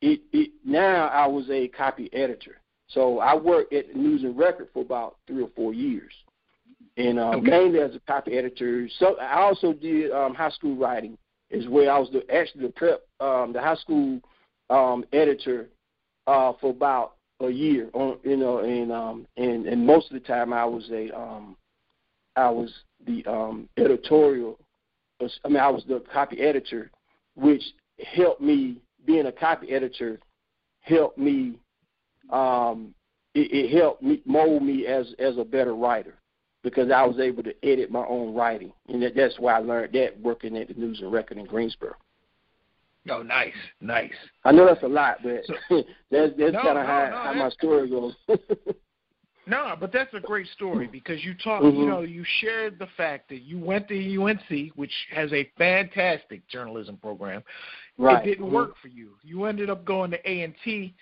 It, 0.01 0.21
it 0.31 0.51
now 0.63 1.07
I 1.07 1.25
was 1.25 1.49
a 1.49 1.67
copy 1.69 2.09
editor. 2.13 2.61
So 2.89 3.19
I 3.19 3.35
worked 3.35 3.73
at 3.73 3.95
News 3.95 4.23
and 4.23 4.37
Record 4.37 4.69
for 4.73 4.81
about 4.81 5.17
three 5.27 5.43
or 5.43 5.49
four 5.55 5.73
years 5.73 6.13
and 6.97 7.19
uh, 7.19 7.31
Okay. 7.35 7.49
mainly 7.51 7.79
as 7.79 7.95
a 7.95 7.99
copy 8.01 8.37
editor. 8.37 8.89
So 8.99 9.17
I 9.19 9.41
also 9.41 9.71
did 9.71 10.11
um, 10.11 10.33
high 10.33 10.49
school 10.49 10.75
writing 10.75 11.17
as 11.51 11.67
well. 11.67 11.95
I 11.95 11.99
was 11.99 12.09
the, 12.09 12.29
actually 12.33 12.65
the 12.65 12.73
prep, 12.73 13.01
um, 13.19 13.53
the 13.53 13.61
high 13.61 13.75
school 13.75 14.19
um, 14.69 15.05
editor 15.13 15.69
uh, 16.25 16.53
for 16.59 16.71
about 16.71 17.13
a 17.39 17.49
year. 17.49 17.89
On 17.93 18.17
you 18.23 18.35
know, 18.35 18.59
and 18.59 18.91
um, 18.91 19.27
and 19.37 19.67
and 19.67 19.85
most 19.85 20.07
of 20.07 20.13
the 20.13 20.27
time 20.27 20.51
I 20.51 20.65
was 20.65 20.89
a 20.91 21.15
um, 21.17 21.55
I 22.35 22.49
was 22.49 22.73
the 23.05 23.23
um, 23.25 23.69
editorial. 23.77 24.59
I 25.21 25.47
mean, 25.47 25.57
I 25.57 25.69
was 25.69 25.83
the 25.87 26.03
copy 26.11 26.41
editor, 26.41 26.91
which 27.35 27.63
helped 28.03 28.41
me 28.41 28.77
being 29.05 29.25
a 29.27 29.31
copy 29.31 29.71
editor 29.71 30.19
helped 30.81 31.17
me 31.17 31.55
um, 32.29 32.93
it, 33.33 33.51
it 33.51 33.77
helped 33.77 34.01
me 34.03 34.21
mold 34.25 34.63
me 34.63 34.85
as 34.85 35.13
as 35.19 35.37
a 35.37 35.43
better 35.43 35.75
writer 35.75 36.15
because 36.69 36.91
I 36.91 37.03
was 37.05 37.19
able 37.19 37.43
to 37.43 37.53
edit 37.63 37.89
my 37.91 38.05
own 38.05 38.33
writing, 38.35 38.73
and 38.89 39.01
that, 39.01 39.15
that's 39.15 39.39
why 39.39 39.53
I 39.53 39.59
learned 39.59 39.93
that 39.93 40.19
working 40.21 40.57
at 40.57 40.67
the 40.67 40.73
News 40.73 40.99
and 41.01 41.11
Record 41.11 41.37
in 41.37 41.45
Greensboro. 41.45 41.93
Oh, 43.09 43.21
nice, 43.23 43.53
nice. 43.79 44.11
I 44.43 44.51
know 44.51 44.65
that's 44.65 44.83
a 44.83 44.87
lot, 44.87 45.19
but 45.23 45.41
So- 45.45 45.83
that's 46.11 46.33
that's 46.37 46.53
No, 46.53 46.61
kind 46.61 46.77
of 46.77 46.83
no, 46.83 46.85
how 46.85 47.07
no, 47.09 47.17
how 47.23 47.33
my 47.33 47.49
story 47.51 47.89
goes. 47.89 48.13
No, 49.49 49.77
but 49.79 49.93
that's 49.93 50.13
a 50.13 50.19
great 50.19 50.47
story 50.47 50.87
because 50.91 51.23
you 51.23 51.33
talk. 51.41 51.61
Mhm. 51.63 51.77
You 51.77 51.85
know, 51.85 52.01
you 52.01 52.25
shared 52.41 52.77
the 52.79 52.87
fact 52.97 53.29
that 53.29 53.43
you 53.43 53.57
went 53.57 53.87
to 53.87 53.95
UNC, 54.21 54.73
which 54.75 54.91
has 55.15 55.31
a 55.31 55.49
fantastic 55.57 56.45
journalism 56.49 56.97
program. 56.97 57.43
right. 57.97 58.27
It 58.27 58.29
didn't 58.31 58.47
Mhm. 58.49 58.51
work 58.51 58.75
for 58.81 58.89
you. 58.89 59.13
You 59.23 59.45
ended 59.45 59.69
up 59.69 59.85
going 59.85 60.11
to 60.11 60.29
A 60.29 60.41
and 60.41 60.53
T, 60.65 60.93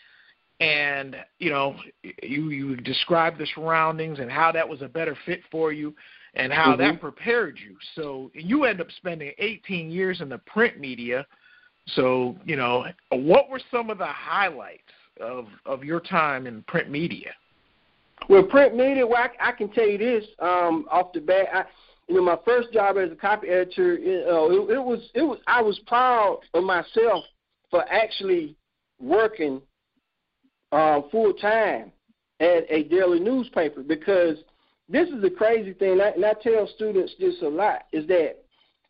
and 0.60 1.16
you 1.40 1.50
know, 1.50 1.76
you 2.24 2.50
you 2.50 2.76
described 2.78 3.38
the 3.38 3.48
surroundings 3.56 4.20
and 4.20 4.32
how 4.32 4.52
that 4.52 4.68
was 4.68 4.82
a 4.82 4.88
better 4.88 5.18
fit 5.26 5.42
for 5.52 5.72
you, 5.72 5.94
and 6.36 6.52
how 6.52 6.76
that 6.78 6.96
Mhm. 6.96 7.00
prepared 7.00 7.60
you. 7.60 7.78
So 7.94 8.32
you 8.34 8.64
end 8.64 8.80
up 8.80 8.92
spending 8.92 9.34
18 9.38 9.90
years 9.90 10.22
in 10.22 10.30
the 10.30 10.38
print 10.40 10.80
media. 10.80 11.26
So 11.88 12.38
you 12.46 12.56
know, 12.56 12.86
what 13.10 13.50
were 13.50 13.60
some 13.72 13.90
of 13.90 13.98
the 13.98 14.06
highlights 14.06 14.94
of 15.20 15.48
of 15.66 15.84
your 15.84 16.00
time 16.00 16.48
in 16.48 16.64
print 16.64 16.90
media? 16.90 17.34
Well, 18.30 18.44
print 18.44 18.76
media, 18.76 19.06
well, 19.06 19.22
I, 19.22 19.50
I 19.50 19.52
can 19.52 19.70
tell 19.70 19.88
you 19.88 19.98
this 19.98 20.26
um, 20.40 20.88
off 20.90 21.14
the 21.14 21.20
bat. 21.20 21.48
I, 21.54 21.66
you 22.08 22.16
know, 22.16 22.24
my 22.24 22.38
first 22.46 22.72
job 22.72 22.98
as 22.98 23.12
a 23.12 23.16
copy 23.16 23.50
editor, 23.50 23.98
you 23.98 24.26
know, 24.26 24.52
it, 24.52 24.76
it 24.76 24.84
was 24.84 25.10
it 25.14 25.22
was 25.22 25.40
I 25.48 25.62
was 25.62 25.80
proud 25.80 26.40
of 26.54 26.64
myself 26.64 27.26
for 27.70 27.84
actually 27.92 28.56
working 29.00 29.62
uh, 30.76 31.02
full 31.10 31.34
time 31.34 31.92
at 32.40 32.66
a 32.70 32.84
daily 32.84 33.20
newspaper 33.20 33.82
because 33.82 34.38
this 34.90 35.10
is 35.10 35.22
the 35.22 35.30
crazy 35.30 35.74
thing, 35.74 36.00
and 36.00 36.26
I 36.26 36.34
tell 36.34 36.70
students 36.76 37.14
this 37.20 37.36
a 37.42 37.48
lot 37.48 37.86
is 37.92 38.06
that 38.08 38.44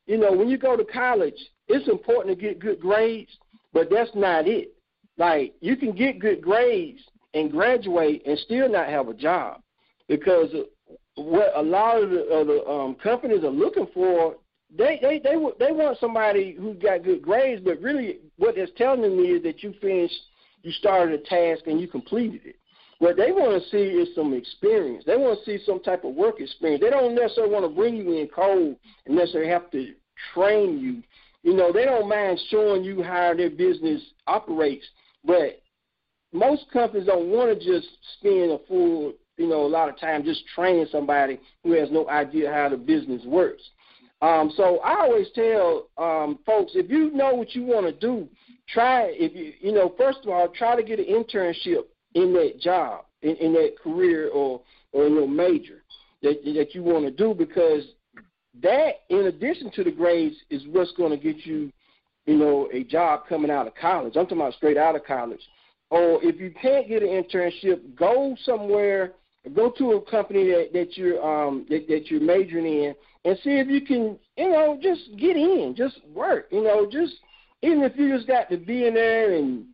you 0.08 0.17
know 0.17 0.32
when 0.32 0.50
you 0.50 0.58
go 0.58 0.76
to 0.76 0.84
college, 0.84 1.38
it's 1.67 1.88
important 1.88 2.38
to 2.38 2.41
get 2.41 2.60
good 2.60 2.80
grades, 2.80 3.32
but 3.71 3.89
that's 3.89 4.12
not 4.15 4.48
it. 4.48 4.74
Like 5.17 5.54
you 5.62 5.78
can 5.78 5.93
get 5.93 6.19
good 6.19 6.41
grades 6.41 7.00
and 7.34 7.52
graduate 7.52 8.24
and 8.26 8.38
still 8.39 8.69
not 8.69 8.88
have 8.88 9.08
a 9.08 9.13
job 9.13 9.62
because 10.08 10.50
what 11.15 11.52
a 11.56 11.62
lot 11.62 12.02
of 12.02 12.10
the, 12.10 12.24
of 12.26 12.48
the 12.48 12.65
um, 12.67 12.95
companies 12.95 13.43
are 13.43 13.50
looking 13.50 13.88
for 13.93 14.36
they 14.78 15.00
they 15.02 15.19
they 15.19 15.36
they 15.60 15.71
want 15.71 15.98
somebody 16.00 16.56
who's 16.60 16.78
got 16.78 17.04
good 17.04 17.21
grades, 17.21 17.62
but 17.63 17.80
really 17.82 18.19
what 18.38 18.58
it's 18.58 18.71
telling 18.78 19.15
me 19.15 19.30
is 19.30 19.43
that 19.43 19.63
you 19.63 19.74
finished, 19.80 20.15
you 20.65 20.71
started 20.71 21.19
a 21.19 21.23
task 21.23 21.67
and 21.67 21.80
you 21.80 21.88
completed 21.88 22.41
it. 22.43 22.56
What 22.97 23.17
they 23.17 23.32
want 23.32 23.62
to 23.62 23.69
see 23.69 23.78
is 23.78 24.15
some 24.15 24.34
experience. 24.34 25.04
They 25.06 25.15
want 25.15 25.39
to 25.39 25.45
see 25.45 25.63
some 25.63 25.82
type 25.82 26.04
of 26.04 26.15
work 26.15 26.39
experience. 26.39 26.82
They 26.82 26.89
don't 26.89 27.13
necessarily 27.13 27.54
want 27.54 27.65
to 27.65 27.69
bring 27.69 27.95
you 27.95 28.13
in 28.13 28.28
cold 28.28 28.75
and 29.06 29.15
necessarily 29.15 29.51
have 29.51 29.69
to 29.71 29.93
train 30.34 30.80
you. 30.80 31.04
You 31.43 31.56
know, 31.56 31.71
they 31.71 31.86
don't 31.86 32.10
mind 32.10 32.39
showing 32.49 32.84
you 32.84 33.04
how 33.04 33.36
their 33.36 33.51
business 33.51 34.01
operates, 34.25 34.86
but 35.23 35.62
most 36.34 36.65
companies 36.73 37.06
don't 37.06 37.30
want 37.30 37.58
to 37.58 37.63
just 37.63 37.88
spend 38.17 38.51
a 38.51 38.60
full, 38.67 39.13
you 39.38 39.47
know, 39.47 39.65
a 39.65 39.67
lot 39.67 39.89
of 39.89 39.99
time 39.99 40.23
just 40.23 40.41
training 40.56 40.88
somebody 40.91 41.39
who 41.63 41.73
has 41.73 41.91
no 41.91 42.10
idea 42.10 42.51
how 42.51 42.69
the 42.69 42.78
business 42.78 43.21
works. 43.25 43.62
Um, 44.21 44.51
so 44.56 44.80
I 44.80 45.01
always 45.01 45.28
tell 45.36 45.89
um, 45.97 46.39
folks, 46.45 46.71
if 46.75 46.89
you 46.89 47.12
know 47.12 47.34
what 47.36 47.54
you 47.54 47.63
want 47.63 47.86
to 47.86 47.91
do, 47.91 48.28
try. 48.69 49.08
If 49.12 49.36
you, 49.36 49.54
you 49.60 49.73
know, 49.73 49.93
first 49.97 50.19
of 50.23 50.30
all, 50.30 50.47
try 50.47 50.75
to 50.75 50.84
get 50.84 50.99
an 50.99 51.06
internship 51.06 51.84
in 52.13 52.34
that 52.34 52.60
job, 52.60 53.06
in, 53.21 53.36
in 53.36 53.54
that 53.54 53.75
career, 53.82 54.30
or 54.30 54.62
or 54.93 55.06
in 55.06 55.13
your 55.13 55.28
major 55.28 55.84
that 56.23 56.43
that 56.56 56.73
you 56.73 56.82
want 56.82 57.06
to 57.06 57.12
do, 57.12 57.34
because 57.34 57.84
that, 58.62 59.01
in 59.10 59.25
addition 59.28 59.69
to 59.71 59.84
the 59.84 59.91
grades, 59.91 60.36
is 60.49 60.63
what's 60.67 60.91
going 60.93 61.12
to 61.12 61.17
get 61.17 61.45
you, 61.45 61.71
you 62.25 62.38
know, 62.38 62.69
a 62.73 62.84
job 62.84 63.23
coming 63.28 63.51
out 63.51 63.67
of 63.67 63.75
college. 63.75 64.15
I'm 64.15 64.25
talking 64.25 64.39
about 64.39 64.54
straight 64.54 64.78
out 64.78 64.95
of 64.95 65.04
college. 65.04 65.41
Or 65.91 66.23
if 66.23 66.39
you 66.39 66.54
can't 66.62 66.88
get 66.88 67.04
an 67.04 67.10
internship, 67.10 67.95
go 67.95 68.36
somewhere, 68.43 69.13
go 69.53 69.69
to 69.71 69.93
a 69.93 70.01
company 70.01 70.45
that, 70.45 70.69
that 70.73 70.97
you're 70.97 71.23
um 71.23 71.65
that, 71.69 71.88
that 71.88 72.10
you're 72.10 72.21
majoring 72.21 72.65
in, 72.65 72.95
and 73.25 73.38
see 73.43 73.51
if 73.51 73.67
you 73.67 73.81
can, 73.81 74.17
you 74.38 74.49
know, 74.49 74.77
just 74.81 75.01
get 75.17 75.36
in, 75.36 75.75
just 75.75 75.99
work, 76.13 76.47
you 76.51 76.63
know, 76.63 76.88
just 76.89 77.13
even 77.62 77.84
if 77.84 77.95
you 77.95 78.15
just 78.15 78.27
got 78.27 78.49
to 78.49 78.58
be 78.58 78.88
in 78.88 78.93
there 78.93 79.36
and 79.36 79.65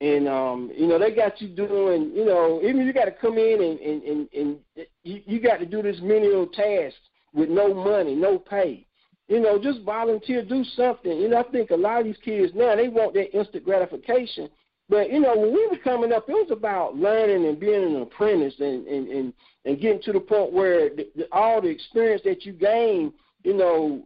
and 0.00 0.28
um 0.28 0.70
you 0.76 0.86
know 0.86 0.98
they 0.98 1.10
got 1.10 1.40
you 1.40 1.48
doing, 1.48 2.12
you 2.14 2.24
know, 2.24 2.60
even 2.62 2.86
you 2.86 2.92
got 2.92 3.06
to 3.06 3.12
come 3.12 3.38
in 3.38 3.62
and 3.62 3.80
and 3.80 4.02
and, 4.02 4.28
and 4.32 4.58
you, 5.02 5.22
you 5.26 5.40
got 5.40 5.58
to 5.58 5.66
do 5.66 5.82
this 5.82 5.98
menial 6.02 6.46
task 6.46 6.96
with 7.34 7.48
no 7.48 7.72
money, 7.74 8.14
no 8.14 8.38
pay. 8.38 8.86
You 9.28 9.40
know, 9.40 9.60
just 9.60 9.82
volunteer, 9.82 10.44
do 10.44 10.62
something. 10.62 11.18
You 11.18 11.28
know, 11.28 11.40
I 11.40 11.50
think 11.50 11.70
a 11.70 11.76
lot 11.76 11.98
of 12.00 12.04
these 12.06 12.16
kids 12.24 12.52
now 12.54 12.76
they 12.76 12.88
want 12.88 13.14
that 13.14 13.36
instant 13.36 13.64
gratification. 13.64 14.48
But 14.88 15.10
you 15.10 15.20
know, 15.20 15.36
when 15.36 15.52
we 15.52 15.66
were 15.66 15.78
coming 15.78 16.12
up, 16.12 16.28
it 16.28 16.32
was 16.32 16.50
about 16.50 16.96
learning 16.96 17.46
and 17.46 17.58
being 17.58 17.96
an 17.96 18.02
apprentice 18.02 18.54
and 18.60 18.86
and 18.86 19.08
and, 19.08 19.32
and 19.64 19.80
getting 19.80 20.02
to 20.02 20.12
the 20.12 20.20
point 20.20 20.52
where 20.52 20.90
the, 20.90 21.08
the, 21.16 21.28
all 21.32 21.60
the 21.60 21.68
experience 21.68 22.22
that 22.24 22.44
you 22.44 22.52
gain, 22.52 23.12
you 23.42 23.54
know, 23.54 24.04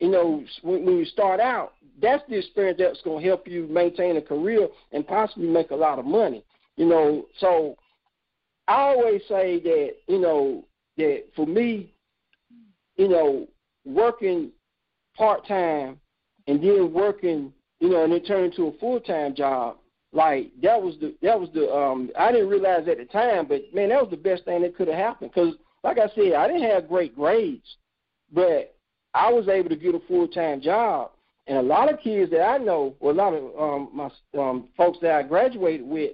you 0.00 0.10
know, 0.10 0.44
when, 0.62 0.84
when 0.84 0.98
you 0.98 1.04
start 1.04 1.38
out, 1.38 1.74
that's 2.02 2.22
the 2.28 2.38
experience 2.38 2.78
that's 2.78 3.00
going 3.02 3.22
to 3.22 3.28
help 3.28 3.46
you 3.46 3.66
maintain 3.68 4.16
a 4.16 4.22
career 4.22 4.68
and 4.92 5.06
possibly 5.06 5.48
make 5.48 5.70
a 5.70 5.76
lot 5.76 5.98
of 5.98 6.04
money. 6.04 6.42
You 6.76 6.86
know, 6.86 7.26
so 7.38 7.76
I 8.68 8.74
always 8.74 9.22
say 9.28 9.60
that 9.60 9.92
you 10.08 10.18
know 10.18 10.64
that 10.96 11.24
for 11.36 11.46
me, 11.46 11.92
you 12.96 13.08
know, 13.08 13.46
working 13.84 14.50
part 15.16 15.46
time 15.46 16.00
and 16.46 16.62
then 16.62 16.92
working, 16.92 17.52
you 17.80 17.90
know, 17.90 18.04
and 18.04 18.12
then 18.12 18.24
turn 18.24 18.44
into 18.44 18.66
a 18.66 18.78
full 18.78 19.00
time 19.00 19.34
job, 19.34 19.76
like 20.12 20.50
that 20.62 20.80
was 20.80 20.96
the 21.00 21.14
that 21.22 21.38
was 21.38 21.48
the 21.54 21.72
um 21.72 22.10
I 22.18 22.32
didn't 22.32 22.48
realize 22.48 22.88
at 22.88 22.98
the 22.98 23.04
time, 23.04 23.46
but 23.46 23.62
man, 23.74 23.90
that 23.90 24.00
was 24.00 24.10
the 24.10 24.16
best 24.16 24.44
thing 24.44 24.62
that 24.62 24.76
could 24.76 24.88
have 24.88 24.96
happened 24.96 25.32
because, 25.34 25.54
like 25.84 25.98
I 25.98 26.08
said, 26.14 26.34
I 26.34 26.46
didn't 26.46 26.70
have 26.70 26.88
great 26.88 27.14
grades, 27.14 27.76
but 28.32 28.74
I 29.14 29.32
was 29.32 29.48
able 29.48 29.68
to 29.70 29.76
get 29.76 29.94
a 29.94 30.00
full 30.08 30.28
time 30.28 30.60
job, 30.60 31.10
and 31.46 31.58
a 31.58 31.62
lot 31.62 31.92
of 31.92 32.00
kids 32.00 32.30
that 32.30 32.42
I 32.42 32.58
know, 32.58 32.94
or 33.00 33.10
a 33.10 33.14
lot 33.14 33.34
of 33.34 33.44
um 33.58 33.90
my 33.92 34.40
um 34.40 34.68
folks 34.76 34.98
that 35.02 35.12
I 35.12 35.22
graduated 35.22 35.86
with, 35.86 36.12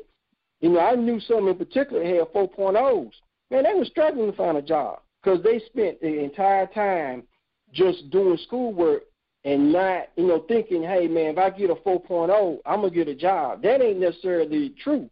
you 0.61 0.71
know, 0.71 0.81
I 0.81 0.95
knew 0.95 1.21
some 1.21 1.49
in 1.49 1.57
particular 1.57 2.05
had 2.05 2.29
four 2.33 2.49
4.0s. 2.51 3.13
Man, 3.51 3.65
they 3.65 3.75
were 3.75 3.85
struggling 3.85 4.31
to 4.31 4.37
find 4.37 4.57
a 4.57 4.63
job 4.63 5.01
because 5.23 5.43
they 5.43 5.61
spent 5.67 6.01
the 6.01 6.25
entire 6.25 6.67
time 6.67 7.25
just 7.73 8.11
doing 8.11 8.39
schoolwork 8.47 9.03
and 9.45 9.73
not, 9.73 10.09
you 10.17 10.27
know, 10.27 10.45
thinking, 10.49 10.83
hey, 10.83 11.09
man, 11.09 11.33
if 11.33 11.39
I 11.39 11.51
get 11.51 11.71
a 11.71 11.75
4.0, 11.75 12.59
I'm 12.65 12.81
going 12.81 12.93
to 12.93 12.97
get 12.97 13.09
a 13.09 13.15
job. 13.15 13.63
That 13.63 13.83
ain't 13.83 13.99
necessarily 13.99 14.75
true. 14.83 15.11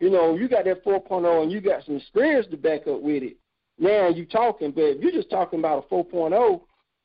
You 0.00 0.10
know, 0.10 0.36
you 0.36 0.48
got 0.48 0.64
that 0.64 0.84
4.0 0.84 1.42
and 1.42 1.52
you 1.52 1.60
got 1.60 1.84
some 1.84 1.96
experience 1.96 2.46
to 2.50 2.56
back 2.56 2.86
up 2.86 3.00
with 3.00 3.22
it. 3.22 3.36
Now 3.78 4.08
you 4.08 4.26
talking, 4.26 4.72
but 4.72 4.82
if 4.82 5.02
you're 5.02 5.12
just 5.12 5.30
talking 5.30 5.60
about 5.60 5.86
a 5.90 5.94
4.0, 5.94 6.60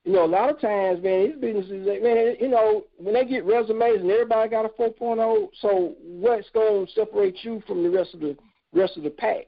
you 0.06 0.12
know, 0.12 0.26
a 0.26 0.28
lot 0.28 0.50
of 0.50 0.60
times, 0.60 1.02
man, 1.02 1.28
these 1.28 1.40
businesses, 1.40 1.86
man, 1.86 2.36
you 2.40 2.50
know, 2.50 2.84
when 2.98 3.14
they 3.14 3.26
get 3.26 3.46
resumes 3.46 4.02
and 4.02 4.12
everybody 4.12 4.50
got 4.50 4.66
a 4.66 4.70
4.0, 4.70 5.50
so 5.62 5.96
what's 6.02 6.50
going 6.50 6.86
to 6.86 6.92
separate 6.92 7.38
you 7.44 7.64
from 7.68 7.84
the 7.84 7.90
rest 7.90 8.14
of 8.14 8.20
the 8.20 8.36
rest 8.74 8.98
of 8.98 9.04
the 9.04 9.10
pack? 9.10 9.48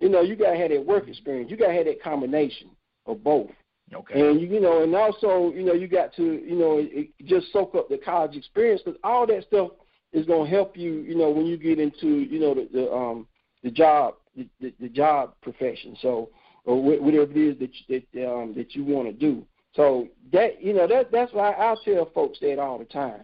You 0.00 0.08
know, 0.08 0.20
you 0.20 0.36
got 0.36 0.50
to 0.50 0.58
have 0.58 0.70
that 0.70 0.84
work 0.84 1.08
experience. 1.08 1.50
You 1.50 1.56
got 1.56 1.68
to 1.68 1.74
have 1.74 1.86
that 1.86 2.02
combination 2.02 2.68
of 3.06 3.24
both. 3.24 3.50
Okay. 3.94 4.28
And 4.28 4.40
you, 4.40 4.60
know, 4.60 4.82
and 4.82 4.94
also, 4.94 5.52
you 5.54 5.62
know, 5.62 5.72
you 5.72 5.86
got 5.86 6.14
to, 6.16 6.22
you 6.22 6.56
know, 6.56 6.78
it 6.80 7.10
just 7.24 7.52
soak 7.52 7.74
up 7.74 7.88
the 7.88 7.98
college 7.98 8.36
experience 8.36 8.82
because 8.84 8.98
all 9.04 9.26
that 9.26 9.44
stuff 9.46 9.70
is 10.12 10.26
going 10.26 10.50
to 10.50 10.56
help 10.56 10.76
you, 10.76 11.00
you 11.00 11.14
know, 11.14 11.30
when 11.30 11.46
you 11.46 11.56
get 11.56 11.78
into, 11.78 12.20
you 12.20 12.40
know, 12.40 12.54
the, 12.54 12.68
the 12.72 12.92
um 12.92 13.26
the 13.62 13.70
job, 13.70 14.14
the, 14.36 14.46
the, 14.60 14.72
the 14.80 14.88
job 14.88 15.34
profession. 15.42 15.96
So, 16.00 16.30
or 16.64 16.82
whatever 16.82 17.30
it 17.30 17.36
is 17.36 17.58
that 17.58 17.70
you, 17.88 18.02
that 18.14 18.30
um 18.30 18.54
that 18.54 18.74
you 18.74 18.84
want 18.84 19.08
to 19.08 19.12
do. 19.12 19.44
So 19.74 20.08
that 20.32 20.62
you 20.62 20.72
know 20.72 20.86
that 20.86 21.10
that's 21.10 21.32
why 21.32 21.52
I 21.52 21.74
tell 21.84 22.10
folks 22.14 22.38
that 22.40 22.58
all 22.58 22.78
the 22.78 22.84
time. 22.84 23.22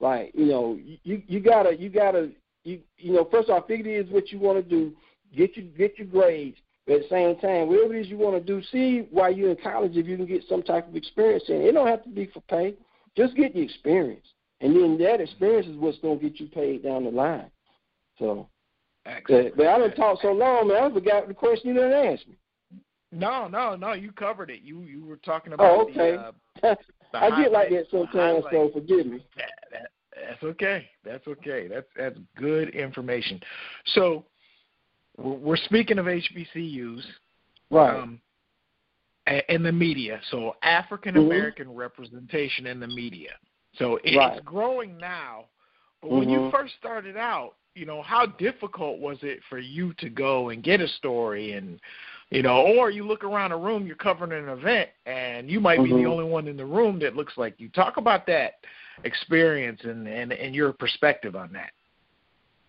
Like 0.00 0.32
you 0.34 0.46
know 0.46 0.78
you 1.04 1.22
you 1.26 1.40
gotta 1.40 1.76
you 1.76 1.88
gotta 1.88 2.30
you 2.64 2.80
you 2.96 3.12
know 3.12 3.28
first 3.30 3.50
off 3.50 3.66
figure 3.66 3.92
it 3.92 4.06
is 4.06 4.12
what 4.12 4.32
you 4.32 4.38
want 4.38 4.62
to 4.62 4.68
do. 4.68 4.92
Get 5.36 5.56
your 5.56 5.66
get 5.66 5.98
your 5.98 6.06
grades. 6.06 6.56
But 6.86 6.96
at 6.96 7.02
the 7.02 7.08
same 7.08 7.36
time, 7.36 7.68
whatever 7.68 7.94
it 7.94 8.00
is 8.00 8.08
you 8.08 8.18
want 8.18 8.36
to 8.36 8.42
do, 8.42 8.62
see 8.72 9.06
while 9.10 9.32
you're 9.32 9.50
in 9.50 9.56
college 9.62 9.96
if 9.96 10.06
you 10.06 10.16
can 10.16 10.26
get 10.26 10.44
some 10.48 10.62
type 10.62 10.88
of 10.88 10.96
experience 10.96 11.44
in. 11.48 11.62
It 11.62 11.72
don't 11.72 11.86
have 11.86 12.02
to 12.04 12.08
be 12.08 12.26
for 12.26 12.40
pay. 12.42 12.74
Just 13.16 13.36
get 13.36 13.54
the 13.54 13.60
experience, 13.60 14.26
and 14.60 14.74
then 14.74 14.98
that 14.98 15.20
experience 15.20 15.66
is 15.66 15.76
what's 15.76 15.98
going 15.98 16.18
to 16.18 16.28
get 16.28 16.40
you 16.40 16.48
paid 16.48 16.82
down 16.82 17.04
the 17.04 17.10
line. 17.10 17.50
So, 18.18 18.48
Excellent. 19.06 19.56
but, 19.56 19.66
I 19.66 19.78
done 19.78 19.94
talked 19.94 20.22
so 20.22 20.32
long, 20.32 20.68
man. 20.68 20.90
I 20.90 20.94
forgot 20.94 21.26
the 21.26 21.34
question 21.34 21.68
you 21.68 21.74
didn't 21.74 21.92
ask 21.92 22.26
me. 22.26 22.36
No, 23.12 23.48
no, 23.48 23.74
no. 23.74 23.92
You 23.92 24.12
covered 24.12 24.50
it. 24.50 24.60
You 24.62 24.82
you 24.82 25.04
were 25.04 25.16
talking 25.16 25.52
about 25.52 25.78
Oh, 25.78 25.82
okay. 25.82 26.16
the, 26.62 26.68
uh, 26.68 26.74
the 27.12 27.18
I 27.18 27.42
get 27.42 27.52
like 27.52 27.70
that 27.70 27.86
sometimes, 27.90 28.44
so 28.50 28.70
forgive 28.72 29.06
me. 29.06 29.24
That, 29.36 29.50
that, 29.72 29.90
that's 30.14 30.42
okay. 30.42 30.88
That's 31.04 31.26
okay. 31.26 31.66
That's 31.66 31.86
that's 31.96 32.18
good 32.36 32.68
information. 32.70 33.40
So 33.94 34.26
we're 35.20 35.56
speaking 35.56 35.98
of 35.98 36.06
HBCUs 36.06 37.02
Right. 37.70 38.02
um, 38.02 38.20
in 39.48 39.62
the 39.62 39.72
media. 39.72 40.20
So 40.30 40.56
African 40.62 41.16
American 41.16 41.72
representation 41.72 42.66
in 42.66 42.80
the 42.80 42.86
media. 42.86 43.30
So 43.76 44.00
it's 44.02 44.16
Right. 44.16 44.44
growing 44.44 44.96
now. 44.98 45.46
But 46.02 46.10
when 46.12 46.28
you 46.28 46.40
Mhm. 46.40 46.50
first 46.50 46.74
started 46.76 47.16
out, 47.16 47.56
you 47.74 47.86
know, 47.86 48.02
how 48.02 48.26
difficult 48.26 48.98
was 48.98 49.22
it 49.22 49.44
for 49.44 49.58
you 49.58 49.92
to 49.94 50.08
go 50.08 50.48
and 50.48 50.62
get 50.62 50.80
a 50.80 50.88
story 50.88 51.52
and 51.52 51.80
you 52.30 52.42
know, 52.42 52.64
or 52.78 52.90
you 52.90 53.04
look 53.04 53.24
around 53.24 53.50
a 53.50 53.56
room, 53.56 53.86
you're 53.86 53.96
covering 53.96 54.32
an 54.32 54.48
event, 54.48 54.88
and 55.04 55.50
you 55.50 55.58
might 55.58 55.82
be 55.82 55.90
the 55.90 56.04
Mhm. 56.04 56.06
only 56.06 56.24
one 56.24 56.46
in 56.46 56.56
the 56.56 56.64
room 56.64 57.00
that 57.00 57.16
looks 57.16 57.36
like 57.36 57.58
you. 57.58 57.68
Talk 57.70 57.96
about 57.96 58.24
that 58.26 58.64
experience 59.02 59.82
and 59.82 60.06
and, 60.06 60.32
and 60.32 60.54
your 60.54 60.72
perspective 60.72 61.34
on 61.34 61.52
that. 61.52 61.72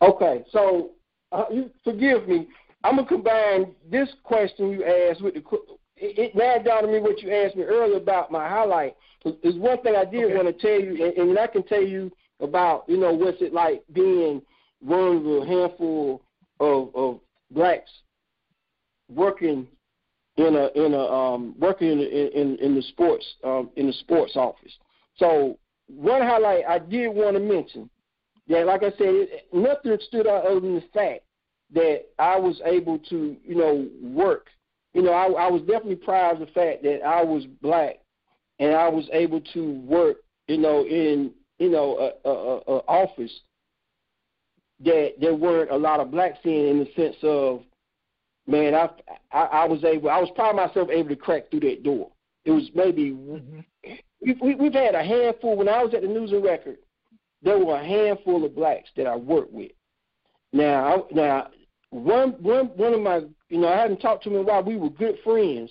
Okay, 0.01 0.43
so 0.49 0.95
uh, 1.31 1.45
you 1.51 1.69
forgive 1.83 2.27
me. 2.27 2.47
I'm 2.83 2.95
gonna 2.95 3.07
combine 3.07 3.73
this 3.89 4.09
question 4.23 4.71
you 4.71 4.83
asked 4.83 5.21
with 5.21 5.35
the. 5.35 5.41
It, 5.97 6.17
it 6.17 6.35
now 6.35 6.57
dawned 6.57 6.87
on 6.87 6.91
me 6.91 6.99
what 6.99 7.21
you 7.21 7.31
asked 7.31 7.55
me 7.55 7.63
earlier 7.63 7.97
about 7.97 8.31
my 8.31 8.47
highlight. 8.49 8.95
There's 9.23 9.55
one 9.55 9.81
thing 9.83 9.95
I 9.95 10.05
did 10.05 10.25
Okay. 10.25 10.35
want 10.35 10.47
to 10.47 10.53
tell 10.53 10.79
you, 10.79 11.05
and, 11.05 11.29
and 11.29 11.39
I 11.39 11.45
can 11.47 11.63
tell 11.63 11.81
you 11.81 12.11
about 12.39 12.85
you 12.87 12.97
know 12.97 13.13
what's 13.13 13.41
it 13.41 13.53
like 13.53 13.83
being 13.93 14.41
one 14.79 15.17
of 15.17 15.25
a 15.25 15.45
handful 15.45 16.23
of, 16.59 16.89
of 16.95 17.19
blacks 17.51 17.91
working 19.13 19.67
in 20.37 20.55
a 20.55 20.69
in 20.73 20.93
a 20.93 21.05
um 21.05 21.55
working 21.59 21.91
in 21.91 21.99
in 21.99 22.57
in 22.57 22.75
the 22.75 22.81
sports 22.81 23.25
um 23.43 23.69
in 23.75 23.85
the 23.85 23.93
sports 23.93 24.35
office. 24.35 24.71
So 25.17 25.59
one 25.87 26.23
highlight 26.23 26.63
I 26.67 26.79
did 26.79 27.09
want 27.09 27.35
to 27.35 27.39
mention 27.39 27.90
that, 28.51 28.65
like 28.65 28.83
I 28.83 28.91
said, 28.91 28.99
it, 28.99 29.47
nothing 29.53 29.97
stood 30.07 30.27
out 30.27 30.45
other 30.45 30.59
than 30.59 30.75
the 30.75 30.83
fact 30.93 31.21
that 31.73 32.05
I 32.19 32.37
was 32.37 32.61
able 32.65 32.99
to, 33.09 33.37
you 33.43 33.55
know, 33.55 33.87
work. 34.01 34.47
You 34.93 35.01
know, 35.01 35.13
I, 35.13 35.45
I 35.45 35.49
was 35.49 35.61
definitely 35.61 35.95
proud 35.95 36.33
of 36.33 36.47
the 36.47 36.53
fact 36.53 36.83
that 36.83 37.01
I 37.05 37.23
was 37.23 37.45
black 37.61 37.99
and 38.59 38.75
I 38.75 38.89
was 38.89 39.09
able 39.13 39.41
to 39.53 39.73
work, 39.81 40.17
you 40.47 40.57
know, 40.57 40.85
in 40.85 41.31
you 41.59 41.69
know 41.69 42.13
a, 42.25 42.29
a, 42.29 42.33
a 42.33 42.77
office 42.87 43.31
that 44.83 45.13
there 45.19 45.35
weren't 45.35 45.71
a 45.71 45.77
lot 45.77 45.99
of 45.99 46.11
blacks 46.11 46.39
in, 46.43 46.51
in 46.51 46.79
the 46.79 46.87
sense 46.95 47.15
of, 47.23 47.61
man, 48.47 48.73
I, 48.75 48.89
I 49.31 49.41
I 49.41 49.65
was 49.65 49.83
able, 49.83 50.09
I 50.09 50.19
was 50.19 50.29
proud 50.35 50.51
of 50.51 50.55
myself 50.55 50.89
able 50.89 51.09
to 51.09 51.15
crack 51.15 51.49
through 51.49 51.61
that 51.61 51.83
door. 51.83 52.09
It 52.45 52.51
was 52.51 52.69
maybe 52.73 53.11
mm-hmm. 53.11 53.59
we, 54.21 54.33
we, 54.41 54.55
we've 54.55 54.73
had 54.73 54.95
a 54.95 55.03
handful. 55.03 55.55
When 55.55 55.69
I 55.69 55.83
was 55.83 55.93
at 55.93 56.01
the 56.01 56.07
News 56.07 56.31
and 56.31 56.43
Record, 56.43 56.77
there 57.41 57.59
were 57.59 57.75
a 57.75 57.85
handful 57.85 58.45
of 58.45 58.55
blacks 58.55 58.89
that 58.97 59.07
I 59.07 59.15
worked 59.15 59.51
with. 59.51 59.71
Now, 60.53 61.07
I, 61.11 61.13
now 61.13 61.47
one 61.91 62.31
one 62.41 62.67
one 62.67 62.93
of 62.93 63.01
my, 63.01 63.21
you 63.49 63.59
know, 63.59 63.67
I 63.67 63.77
hadn't 63.77 63.99
talked 63.99 64.23
to 64.23 64.29
him 64.29 64.35
in 64.35 64.41
a 64.41 64.45
while. 64.45 64.63
We 64.63 64.77
were 64.77 64.89
good 64.89 65.17
friends. 65.23 65.69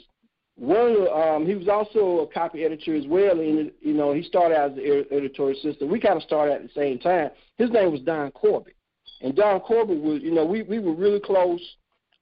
One, 0.57 1.07
of, 1.07 1.09
um, 1.09 1.47
he 1.47 1.55
was 1.55 1.69
also 1.69 2.19
a 2.21 2.27
copy 2.27 2.65
editor 2.65 2.95
as 2.95 3.07
well, 3.07 3.41
and 3.41 3.73
you 3.81 3.95
know, 3.95 4.13
he 4.13 4.23
started 4.23 4.57
out 4.57 4.73
as 4.73 4.77
an 4.77 5.07
editorial 5.11 5.59
assistant. 5.59 5.91
We 5.91 5.99
kind 5.99 6.17
of 6.17 6.23
started 6.23 6.53
at 6.53 6.63
the 6.63 6.69
same 6.75 6.99
time. 6.99 7.31
His 7.57 7.71
name 7.71 7.91
was 7.91 8.03
Don 8.03 8.31
Corbett, 8.33 8.77
and 9.23 9.35
Don 9.35 9.61
Corbett 9.61 10.01
was, 10.01 10.21
you 10.23 10.33
know, 10.33 10.45
we 10.45 10.63
we 10.63 10.79
were 10.79 10.93
really 10.93 11.21
close. 11.21 11.61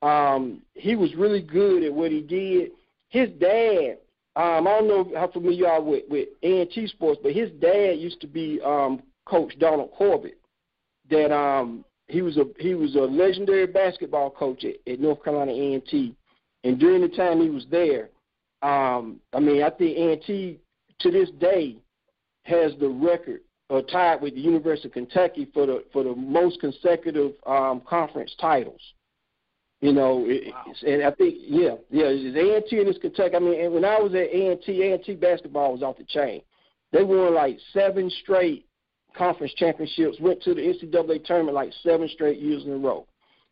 Um, 0.02 0.62
he 0.74 0.94
was 0.94 1.14
really 1.16 1.42
good 1.42 1.82
at 1.82 1.92
what 1.92 2.12
he 2.12 2.20
did. 2.20 2.70
His 3.08 3.30
dad, 3.40 3.98
um, 4.36 4.68
I 4.68 4.78
don't 4.78 4.86
know 4.86 5.12
how 5.16 5.26
familiar 5.26 5.58
you 5.58 5.66
are 5.66 5.82
with 5.82 6.04
with 6.08 6.28
A&T 6.44 6.86
Sports, 6.88 7.18
but 7.20 7.32
his 7.32 7.50
dad 7.60 7.98
used 7.98 8.20
to 8.20 8.28
be 8.28 8.60
um, 8.64 9.02
Coach 9.28 9.58
Donald 9.58 9.90
Corbett. 9.92 10.38
That 11.10 11.34
um, 11.34 11.84
he 12.08 12.22
was 12.22 12.36
a 12.36 12.44
he 12.58 12.74
was 12.74 12.94
a 12.96 13.00
legendary 13.00 13.66
basketball 13.66 14.30
coach 14.30 14.64
at, 14.64 14.76
at 14.90 15.00
North 15.00 15.22
Carolina 15.22 15.52
A&T, 15.52 16.14
and 16.64 16.78
during 16.78 17.02
the 17.02 17.08
time 17.08 17.40
he 17.40 17.50
was 17.50 17.66
there, 17.70 18.10
um, 18.62 19.20
I 19.32 19.40
mean, 19.40 19.62
I 19.62 19.70
think 19.70 19.96
A&T 19.96 20.58
to 21.00 21.10
this 21.10 21.30
day 21.38 21.76
has 22.44 22.72
the 22.80 22.88
record 22.88 23.40
uh, 23.70 23.82
tied 23.82 24.20
with 24.20 24.34
the 24.34 24.40
University 24.40 24.88
of 24.88 24.94
Kentucky 24.94 25.48
for 25.52 25.66
the 25.66 25.84
for 25.92 26.02
the 26.02 26.14
most 26.14 26.60
consecutive 26.60 27.32
um, 27.46 27.80
conference 27.88 28.34
titles. 28.40 28.80
You 29.80 29.92
know, 29.92 30.24
it, 30.26 30.52
Wow. 30.52 30.72
and 30.86 31.04
I 31.04 31.10
think 31.12 31.36
yeah, 31.40 31.76
yeah, 31.90 32.06
it's 32.08 32.36
A&T 32.66 32.80
and 32.80 32.88
it's 32.88 32.98
Kentucky. 32.98 33.36
I 33.36 33.38
mean, 33.38 33.60
and 33.60 33.72
when 33.72 33.84
I 33.84 33.98
was 34.00 34.12
at 34.14 34.28
A&T, 34.34 34.82
A&T 34.82 35.14
basketball 35.16 35.72
was 35.72 35.82
off 35.82 35.98
the 35.98 36.04
chain. 36.04 36.42
They 36.90 37.04
won 37.04 37.34
like 37.34 37.58
seven 37.72 38.10
straight 38.22 38.66
conference 39.16 39.52
championships. 39.54 40.18
Went 40.20 40.42
to 40.42 40.54
the 40.54 40.60
NCAA 40.60 41.24
tournament 41.24 41.54
like 41.54 41.72
seven 41.82 42.08
straight 42.08 42.38
years 42.38 42.64
in 42.64 42.72
a 42.72 42.76
row. 42.76 43.06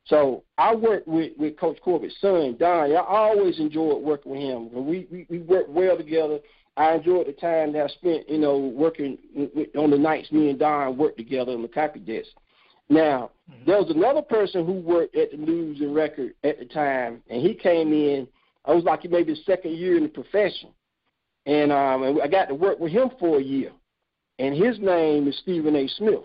So 0.06 0.44
I 0.56 0.74
worked 0.74 1.08
with 1.08 1.32
with 1.36 1.58
Coach 1.58 1.78
Corbett's 1.82 2.14
son 2.20 2.56
Don. 2.58 2.92
I 2.92 2.96
always 2.96 3.58
enjoyed 3.58 4.02
working 4.02 4.32
with 4.32 4.40
him. 4.40 4.86
We 4.86 5.06
we, 5.10 5.26
we 5.28 5.38
worked 5.38 5.70
well 5.70 5.96
together. 5.96 6.38
I 6.76 6.94
enjoyed 6.94 7.26
the 7.26 7.32
time 7.32 7.72
that 7.72 7.84
I 7.84 7.88
spent, 7.88 8.28
you 8.28 8.38
know, 8.38 8.58
working 8.58 9.16
with, 9.34 9.74
on 9.76 9.90
the 9.90 9.98
nights 9.98 10.30
me 10.30 10.50
and 10.50 10.58
Don 10.58 10.96
worked 10.98 11.16
together 11.16 11.52
on 11.52 11.62
the 11.62 11.68
copy 11.68 12.00
desk. 12.00 12.28
Now, 12.88 13.30
there 13.64 13.78
was 13.78 13.90
another 13.90 14.22
person 14.22 14.64
who 14.64 14.74
worked 14.74 15.16
at 15.16 15.32
the 15.32 15.38
News 15.38 15.80
and 15.80 15.94
Record 15.94 16.34
at 16.44 16.58
the 16.58 16.66
time, 16.66 17.22
and 17.28 17.42
he 17.42 17.54
came 17.54 17.92
in. 17.92 18.28
I 18.64 18.74
was 18.74 18.84
like 18.84 19.08
maybe 19.10 19.32
the 19.34 19.40
second 19.44 19.72
year 19.72 19.96
in 19.96 20.04
the 20.04 20.08
profession, 20.08 20.70
and 21.46 21.72
um, 21.72 22.02
and 22.02 22.22
I 22.22 22.28
got 22.28 22.46
to 22.46 22.54
work 22.54 22.78
with 22.78 22.92
him 22.92 23.10
for 23.18 23.38
a 23.38 23.42
year. 23.42 23.72
And 24.38 24.54
his 24.54 24.78
name 24.78 25.28
is 25.28 25.38
Stephen 25.38 25.76
A. 25.76 25.88
Smith. 25.88 26.24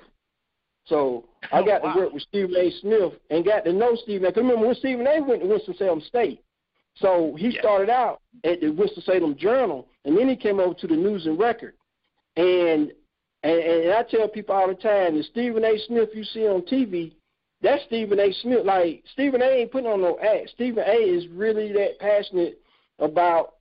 So 0.86 1.26
I 1.52 1.60
Oh, 1.62 1.66
got 1.66 1.84
wow. 1.84 1.94
to 1.94 2.00
work 2.00 2.14
with 2.14 2.24
Stephen 2.24 2.56
A. 2.56 2.72
Smith 2.72 3.14
and 3.30 3.46
got 3.46 3.64
to 3.66 3.74
know 3.74 3.96
Stephen 3.96 4.28
A. 4.28 4.32
Cause 4.32 4.42
remember 4.44 4.66
when 4.68 4.76
Stephen 4.76 5.08
A. 5.08 5.22
went 5.22 5.42
to 5.42 5.48
Winston-Salem 5.48 6.02
State, 6.02 6.44
so 6.96 7.34
he 7.36 7.50
Yeah. 7.50 7.62
started 7.62 7.90
out 7.90 8.22
at 8.44 8.60
the 8.62 8.70
Winston-Salem 8.70 9.36
Journal, 9.36 9.88
and 10.06 10.18
then 10.18 10.28
he 10.28 10.36
came 10.36 10.60
over 10.60 10.74
to 10.74 10.88
the 10.88 10.96
News 10.96 11.26
and 11.28 11.40
Record. 11.40 11.76
And 12.36 12.92
and, 13.44 13.60
and 13.60 13.94
I 13.94 14.04
tell 14.04 14.28
people 14.28 14.54
all 14.54 14.68
the 14.68 14.76
time, 14.76 15.18
the 15.18 15.24
Stephen 15.24 15.66
A. 15.66 15.76
Smith 15.80 16.10
you 16.14 16.24
see 16.24 16.48
on 16.48 16.62
TV, 16.62 17.12
that's 17.62 17.84
Stephen 17.86 18.20
A. 18.20 18.32
Smith. 18.34 18.66
Like 18.66 19.04
Stephen 19.14 19.42
A. 19.42 19.46
ain't 19.46 19.72
putting 19.72 19.90
on 19.90 20.02
no 20.02 20.20
act. 20.20 20.50
Stephen 20.50 20.84
A. 20.86 20.94
is 20.96 21.28
really 21.30 21.72
that 21.74 21.98
passionate 22.00 22.62
about 23.00 23.56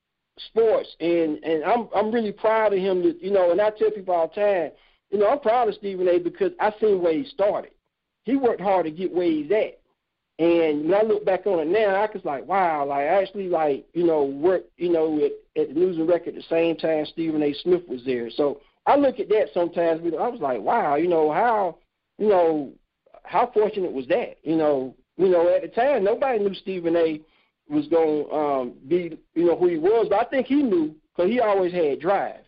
sports, 0.47 0.89
and 1.01 1.43
and 1.45 1.65
I'm 1.65 1.89
I'm 1.95 2.11
really 2.11 2.33
proud 2.33 2.73
of 2.73 2.79
him. 2.79 3.03
That 3.03 3.23
you 3.23 3.31
know, 3.31 3.51
and 3.51 3.61
I 3.61 3.71
tell 3.71 3.91
people 3.91 4.15
all 4.15 4.29
the 4.29 4.41
time, 4.41 4.71
you 5.11 5.19
know, 5.19 5.29
I'm 5.29 5.41
proud 5.41 5.69
of 5.69 5.75
Stephen 5.75 6.09
A. 6.09 6.19
because 6.19 6.53
I 6.61 6.73
seen 6.81 7.03
where 7.03 7.13
he 7.13 7.25
started. 7.25 7.73
He 8.25 8.37
worked 8.37 8.61
hard 8.61 8.85
to 8.85 8.91
get 8.91 9.13
where 9.13 9.27
he's 9.27 9.51
at. 9.51 9.81
And 10.39 10.89
when 10.89 10.95
I 10.95 11.03
look 11.03 11.25
back 11.27 11.47
on 11.47 11.59
it 11.61 11.69
now, 11.69 11.97
I 11.97 12.09
was 12.11 12.25
like, 12.25 12.47
wow, 12.47 12.87
like 12.87 13.01
I 13.01 13.23
actually 13.23 13.49
like, 13.49 13.85
you 13.93 14.07
know, 14.07 14.25
work, 14.25 14.63
you 14.79 14.91
know, 14.91 15.19
at, 15.19 15.33
at 15.61 15.69
the 15.69 15.75
News 15.75 15.99
and 15.99 16.09
Record 16.09 16.35
the 16.35 16.43
same 16.49 16.77
time 16.77 17.05
Stephen 17.05 17.43
A. 17.43 17.53
Smith 17.63 17.83
was 17.87 18.03
there. 18.07 18.31
So 18.31 18.61
I 18.87 18.97
look 18.97 19.21
at 19.21 19.29
that 19.29 19.49
sometimes. 19.53 20.01
I 20.03 20.29
was 20.29 20.41
like, 20.41 20.61
wow, 20.61 20.95
you 20.95 21.09
know, 21.09 21.31
how, 21.31 21.77
you 22.19 22.29
know, 22.29 22.73
how 23.25 23.51
fortunate 23.53 23.93
was 23.93 24.07
that? 24.07 24.39
You 24.43 24.57
know, 24.57 24.95
you 25.19 25.29
know, 25.29 25.55
at 25.55 25.61
the 25.61 25.69
time 25.69 26.05
nobody 26.05 26.39
knew 26.39 26.55
Stephen 26.55 26.97
A. 26.97 27.21
was 27.71 27.87
going 27.89 28.27
to 28.27 28.35
um, 28.35 28.73
be, 28.89 29.19
you 29.35 29.47
know, 29.47 29.57
who 29.57 29.69
he 29.69 29.79
was, 29.79 30.07
but 30.11 30.27
I 30.27 30.29
think 30.29 30.47
he 30.47 30.63
knew 30.63 30.95
because 31.15 31.31
he 31.31 31.41
always 31.41 31.73
had 31.73 32.01
drive. 32.01 32.41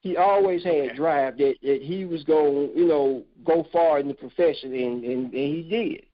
He 0.00 0.16
always 0.16 0.64
had 0.64 0.96
drive 0.96 1.36
that, 1.38 1.56
that 1.62 1.82
he 1.82 2.04
was 2.06 2.24
going, 2.24 2.70
you 2.74 2.86
know, 2.86 3.22
go 3.44 3.66
far 3.72 3.98
in 3.98 4.08
the 4.08 4.14
profession, 4.14 4.72
and, 4.72 5.04
and, 5.04 5.24
and 5.24 5.32
he 5.32 5.66
did. 5.68 6.06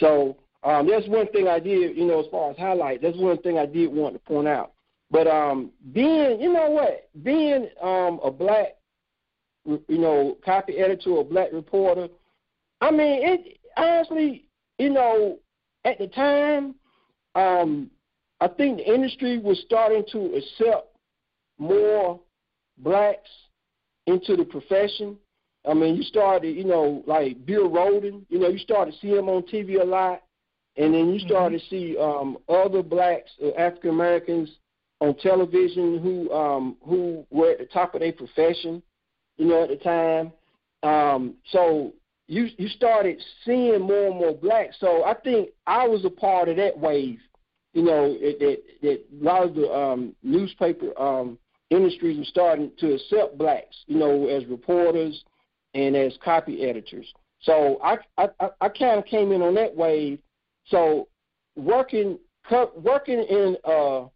So 0.00 0.36
um, 0.64 0.88
that's 0.88 1.06
one 1.06 1.28
thing 1.28 1.46
I 1.48 1.60
did, 1.60 1.96
you 1.96 2.06
know, 2.06 2.20
as 2.20 2.26
far 2.30 2.50
as 2.50 2.56
highlight. 2.56 3.02
That's 3.02 3.16
one 3.16 3.38
thing 3.38 3.58
I 3.58 3.66
did 3.66 3.92
want 3.92 4.14
to 4.14 4.18
point 4.20 4.48
out. 4.48 4.72
But 5.10 5.26
um, 5.26 5.70
being, 5.92 6.40
you 6.40 6.52
know 6.52 6.70
what, 6.70 7.08
being 7.22 7.68
um, 7.82 8.18
a 8.24 8.30
black, 8.30 8.76
you 9.66 9.98
know, 9.98 10.38
copy 10.44 10.78
editor 10.78 11.10
or 11.10 11.24
black 11.24 11.48
reporter, 11.52 12.08
I 12.80 12.90
mean, 12.90 13.20
it 13.22 13.58
honestly, 13.76 14.46
you 14.78 14.90
know, 14.90 15.38
at 15.84 15.98
the 15.98 16.08
time, 16.08 16.74
um, 17.34 17.90
I 18.40 18.48
think 18.48 18.78
the 18.78 18.92
industry 18.92 19.38
was 19.38 19.60
starting 19.64 20.04
to 20.12 20.34
accept 20.34 20.96
more 21.58 22.20
blacks 22.78 23.30
into 24.06 24.36
the 24.36 24.44
profession. 24.44 25.16
I 25.68 25.74
mean, 25.74 25.94
you 25.94 26.02
started, 26.02 26.56
you 26.56 26.64
know, 26.64 27.04
like 27.06 27.46
Bill 27.46 27.68
Rhoden, 27.68 28.24
you 28.28 28.38
know, 28.38 28.48
you 28.48 28.58
started 28.58 28.94
seeing 29.00 29.16
him 29.16 29.28
on 29.28 29.42
TV 29.42 29.80
a 29.80 29.84
lot, 29.84 30.22
and 30.76 30.92
then 30.92 31.12
you 31.12 31.20
started 31.20 31.60
to 31.60 31.68
see 31.68 31.96
um, 31.98 32.38
other 32.48 32.82
blacks, 32.82 33.30
uh, 33.42 33.50
African 33.50 33.90
Americans, 33.90 34.50
on 35.00 35.14
television 35.16 35.98
who 35.98 36.32
um, 36.32 36.76
who 36.84 37.26
were 37.30 37.50
at 37.50 37.58
the 37.58 37.64
top 37.66 37.94
of 37.94 38.00
their 38.00 38.12
profession, 38.12 38.82
you 39.36 39.46
know, 39.46 39.64
at 39.64 39.68
the 39.68 39.76
time. 39.76 40.32
Um, 40.82 41.34
so 41.50 41.92
you 42.32 42.48
you 42.56 42.68
started 42.68 43.22
seeing 43.44 43.82
more 43.82 44.06
and 44.06 44.16
more 44.16 44.34
blacks. 44.34 44.76
So 44.80 45.04
I 45.04 45.12
think 45.12 45.50
I 45.66 45.86
was 45.86 46.06
a 46.06 46.10
part 46.10 46.48
of 46.48 46.56
that 46.56 46.78
wave. 46.78 47.18
You 47.74 47.82
know, 47.82 48.14
that 48.14 48.58
that, 48.80 49.00
a 49.20 49.24
lot 49.24 49.42
of 49.42 49.54
the 49.54 49.70
um, 49.70 50.14
newspaper 50.22 50.98
um, 50.98 51.38
industries 51.68 52.16
were 52.16 52.24
starting 52.24 52.70
to 52.78 52.94
accept 52.94 53.36
blacks, 53.36 53.76
you 53.86 53.98
know, 53.98 54.28
as 54.28 54.46
reporters 54.46 55.22
and 55.74 55.94
as 55.94 56.16
copy 56.24 56.62
editors. 56.62 57.12
So 57.42 57.78
I 57.84 57.98
I, 58.16 58.28
I 58.62 58.68
kind 58.70 58.98
of 58.98 59.04
came 59.04 59.32
in 59.32 59.42
on 59.42 59.54
that 59.56 59.76
wave. 59.76 60.18
So 60.68 61.08
working 61.54 62.18
working 62.76 63.18
in 63.18 63.56
uh 63.64 64.06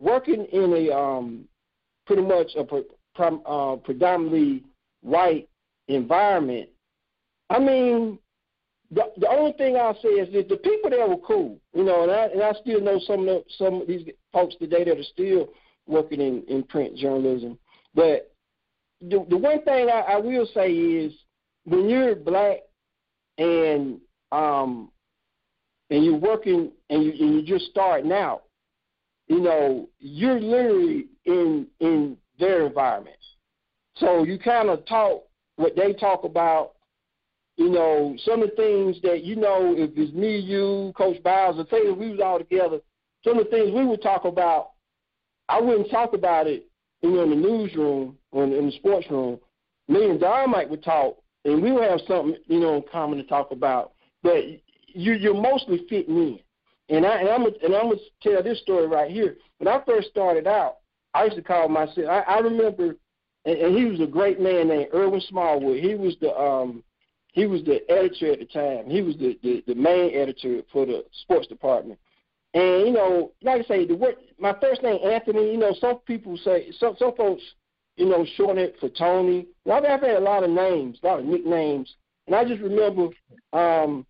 working 0.00 0.46
in 0.46 0.72
a 0.72 0.96
um 0.96 1.44
pretty 2.06 2.22
much 2.22 2.48
a 2.56 2.64
uh, 3.22 3.76
predominantly 3.76 4.64
white 5.02 5.48
environment. 5.88 6.70
I 7.50 7.58
mean, 7.58 8.18
the 8.90 9.12
the 9.18 9.28
only 9.28 9.52
thing 9.52 9.76
I'll 9.76 10.00
say 10.00 10.08
is 10.08 10.32
that 10.32 10.48
the 10.48 10.56
people 10.56 10.90
there 10.90 11.08
were 11.08 11.18
cool, 11.18 11.58
you 11.74 11.84
know, 11.84 12.02
and 12.02 12.12
I 12.12 12.24
and 12.26 12.42
I 12.42 12.52
still 12.60 12.80
know 12.80 13.00
some 13.06 13.28
of 13.28 13.42
some 13.58 13.82
of 13.82 13.86
these 13.86 14.08
folks 14.32 14.54
today 14.56 14.84
that 14.84 14.98
are 14.98 15.02
still 15.02 15.48
working 15.86 16.20
in, 16.20 16.42
in 16.48 16.62
print 16.62 16.96
journalism. 16.96 17.58
But 17.94 18.32
the 19.00 19.24
the 19.28 19.36
one 19.36 19.62
thing 19.62 19.88
I, 19.88 20.14
I 20.14 20.16
will 20.16 20.46
say 20.54 20.72
is 20.72 21.12
when 21.64 21.88
you're 21.88 22.14
black 22.14 22.58
and 23.36 24.00
um 24.32 24.90
and 25.90 26.04
you're 26.04 26.16
working 26.16 26.70
and 26.90 27.04
you 27.04 27.12
and 27.12 27.34
you're 27.34 27.58
just 27.58 27.70
starting 27.70 28.12
out, 28.12 28.44
you 29.26 29.40
know, 29.40 29.88
you're 29.98 30.40
literally 30.40 31.06
in 31.24 31.66
in 31.80 32.16
their 32.38 32.66
environment. 32.66 33.16
So 33.96 34.24
you 34.24 34.38
kind 34.38 34.68
of 34.70 34.86
talk 34.86 35.24
what 35.56 35.76
they 35.76 35.92
talk 35.92 36.24
about. 36.24 36.72
You 37.58 37.68
know, 37.70 38.16
some 38.24 38.40
of 38.40 38.50
the 38.50 38.54
things 38.54 39.02
that 39.02 39.24
you 39.24 39.34
know, 39.34 39.74
if 39.76 39.90
it's 39.96 40.12
me, 40.12 40.38
you, 40.38 40.92
Coach 40.96 41.20
Biles, 41.24 41.58
or 41.58 41.66
if 41.68 41.98
we 41.98 42.10
was 42.10 42.20
all 42.20 42.38
together, 42.38 42.78
some 43.24 43.36
of 43.36 43.46
the 43.46 43.50
things 43.50 43.74
we 43.74 43.84
would 43.84 44.00
talk 44.00 44.24
about, 44.24 44.70
I 45.48 45.60
wouldn't 45.60 45.90
talk 45.90 46.12
about 46.12 46.46
it, 46.46 46.68
you 47.02 47.10
know, 47.10 47.24
in 47.24 47.30
the 47.30 47.36
newsroom 47.36 48.16
or 48.30 48.44
in, 48.44 48.66
the 48.66 48.72
sports 48.76 49.10
room. 49.10 49.40
Me 49.88 50.08
and 50.08 50.20
Don 50.20 50.50
might 50.50 50.70
would 50.70 50.84
talk, 50.84 51.16
and 51.44 51.60
we 51.60 51.72
would 51.72 51.82
have 51.82 51.98
something, 52.06 52.36
you 52.46 52.60
know, 52.60 52.76
in 52.76 52.84
common 52.92 53.18
to 53.18 53.24
talk 53.24 53.50
about. 53.50 53.90
But 54.22 54.44
you, 54.86 55.14
you're 55.14 55.34
mostly 55.34 55.84
fitting 55.88 56.16
in. 56.16 56.38
And 56.90 57.04
I 57.04 57.18
and 57.18 57.28
I'm 57.28 57.44
and 57.44 57.74
I'm 57.74 57.88
gonna 57.88 57.96
tell 58.22 58.40
this 58.40 58.60
story 58.60 58.86
right 58.86 59.10
here. 59.10 59.36
When 59.58 59.66
I 59.66 59.82
first 59.84 60.10
started 60.10 60.46
out, 60.46 60.76
I 61.12 61.24
used 61.24 61.36
to 61.36 61.42
call 61.42 61.68
myself. 61.68 62.06
I, 62.08 62.20
I 62.20 62.38
remember, 62.38 62.94
and, 63.44 63.58
and 63.58 63.76
he 63.76 63.84
was 63.86 64.00
a 64.00 64.06
great 64.06 64.40
man 64.40 64.68
named 64.68 64.90
Irwin 64.94 65.20
Smallwood. 65.28 65.82
He 65.82 65.96
was 65.96 66.16
the 66.20 66.32
um, 66.38 66.84
he 67.38 67.46
was 67.46 67.62
the 67.62 67.88
editor 67.88 68.32
at 68.32 68.40
the 68.40 68.44
time. 68.46 68.90
He 68.90 69.00
was 69.00 69.16
the, 69.16 69.38
the 69.42 69.62
the 69.68 69.74
main 69.74 70.12
editor 70.14 70.62
for 70.72 70.84
the 70.84 71.04
sports 71.22 71.46
department. 71.46 72.00
And 72.52 72.86
you 72.86 72.92
know, 72.92 73.32
like 73.42 73.64
I 73.64 73.64
say, 73.68 73.86
the 73.86 73.94
word 73.94 74.16
my 74.38 74.54
first 74.60 74.82
name 74.82 74.98
Anthony. 75.04 75.52
You 75.52 75.56
know, 75.58 75.72
some 75.80 75.98
people 76.00 76.36
say 76.38 76.72
some 76.80 76.96
some 76.98 77.14
folks, 77.14 77.42
you 77.96 78.06
know, 78.06 78.26
shorten 78.36 78.58
it 78.58 78.76
for 78.80 78.88
Tony. 78.88 79.46
And 79.64 79.72
I've, 79.72 79.84
I've 79.84 80.00
had 80.00 80.16
a 80.16 80.20
lot 80.20 80.42
of 80.42 80.50
names, 80.50 80.98
a 81.02 81.06
lot 81.06 81.20
of 81.20 81.26
nicknames, 81.26 81.94
and 82.26 82.34
I 82.34 82.44
just 82.44 82.60
remember. 82.60 83.08
um 83.52 84.04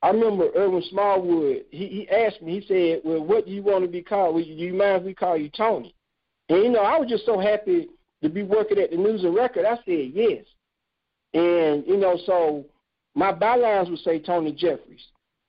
I 0.00 0.10
remember 0.10 0.50
Irwin 0.56 0.84
Smallwood. 0.90 1.64
He 1.72 1.88
he 1.88 2.08
asked 2.08 2.40
me. 2.40 2.60
He 2.60 2.66
said, 2.68 3.00
"Well, 3.04 3.24
what 3.24 3.46
do 3.46 3.50
you 3.50 3.64
want 3.64 3.82
to 3.82 3.90
be 3.90 4.00
called? 4.02 4.36
Well, 4.36 4.44
do 4.44 4.50
you 4.50 4.72
mind 4.72 4.98
if 4.98 5.02
we 5.02 5.12
call 5.12 5.36
you 5.36 5.48
Tony?" 5.48 5.92
And 6.48 6.62
you 6.62 6.70
know, 6.70 6.82
I 6.82 6.98
was 6.98 7.08
just 7.08 7.26
so 7.26 7.40
happy 7.40 7.88
to 8.22 8.28
be 8.28 8.44
working 8.44 8.78
at 8.78 8.92
the 8.92 8.96
News 8.96 9.24
and 9.24 9.34
Record. 9.34 9.64
I 9.64 9.74
said 9.84 10.12
yes. 10.14 10.44
And 11.34 11.84
you 11.86 11.96
know, 11.96 12.18
so 12.26 12.64
my 13.14 13.32
bylines 13.32 13.90
would 13.90 14.00
say 14.00 14.18
Tony 14.18 14.52
Jeffries. 14.52 15.06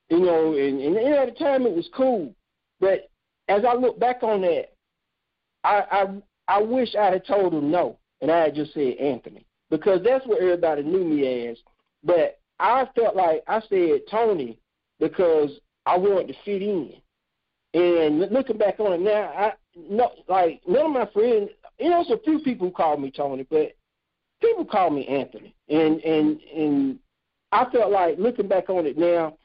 You 0.10 0.20
know, 0.20 0.54
and, 0.54 0.82
and, 0.82 0.98
and 0.98 1.14
at 1.14 1.34
the 1.34 1.44
time 1.44 1.68
it 1.68 1.76
was 1.76 1.88
cool. 1.96 2.34
But 2.80 3.10
as 3.48 3.64
I 3.64 3.76
look 3.76 4.00
back 4.00 4.24
on 4.24 4.42
that, 4.42 4.74
I 5.64 5.84
I 5.92 6.08
I 6.48 6.62
wish 6.62 6.96
I 6.96 7.06
had 7.12 7.26
told 7.26 7.54
him 7.54 7.70
no, 7.70 7.98
and 8.22 8.32
I 8.32 8.40
had 8.46 8.56
just 8.56 8.74
said 8.74 8.98
Anthony 8.98 9.46
because 9.70 10.02
that's 10.04 10.26
what 10.26 10.42
everybody 10.42 10.84
knew 10.84 11.04
me 11.04 11.48
as. 11.48 11.58
But 12.04 12.40
I 12.60 12.88
felt 12.96 13.16
like 13.16 13.44
I 13.48 13.62
said 13.70 14.02
Tony 14.10 14.58
because 15.00 15.52
I 15.86 15.98
wanted 15.98 16.30
to 16.30 16.34
fit 16.44 16.62
in. 16.62 16.94
And 17.74 18.20
looking 18.32 18.58
back 18.58 18.80
on 18.80 18.94
it 18.94 19.02
now, 19.02 19.32
I 19.36 19.54
no 19.76 20.12
like 20.28 20.62
none 20.68 20.88
of 20.88 20.92
my 20.92 21.06
friends. 21.14 21.52
You 21.78 21.90
know, 21.90 22.04
there's 22.04 22.20
a 22.20 22.24
few 22.24 22.40
people 22.40 22.68
who 22.68 22.74
call 22.74 22.98
me 22.98 23.12
Tony, 23.12 23.46
but 23.50 23.74
people 24.50 24.66
call 24.66 24.90
me 24.90 25.08
Anthony. 25.08 25.54
And 25.70 26.00
and 26.02 26.40
and 26.56 27.00
I 27.52 27.66
felt 27.72 27.92
like 27.92 28.18
looking 28.18 28.48
back 28.48 28.70
on 28.70 28.86
it 28.86 28.98
now, 28.98 29.38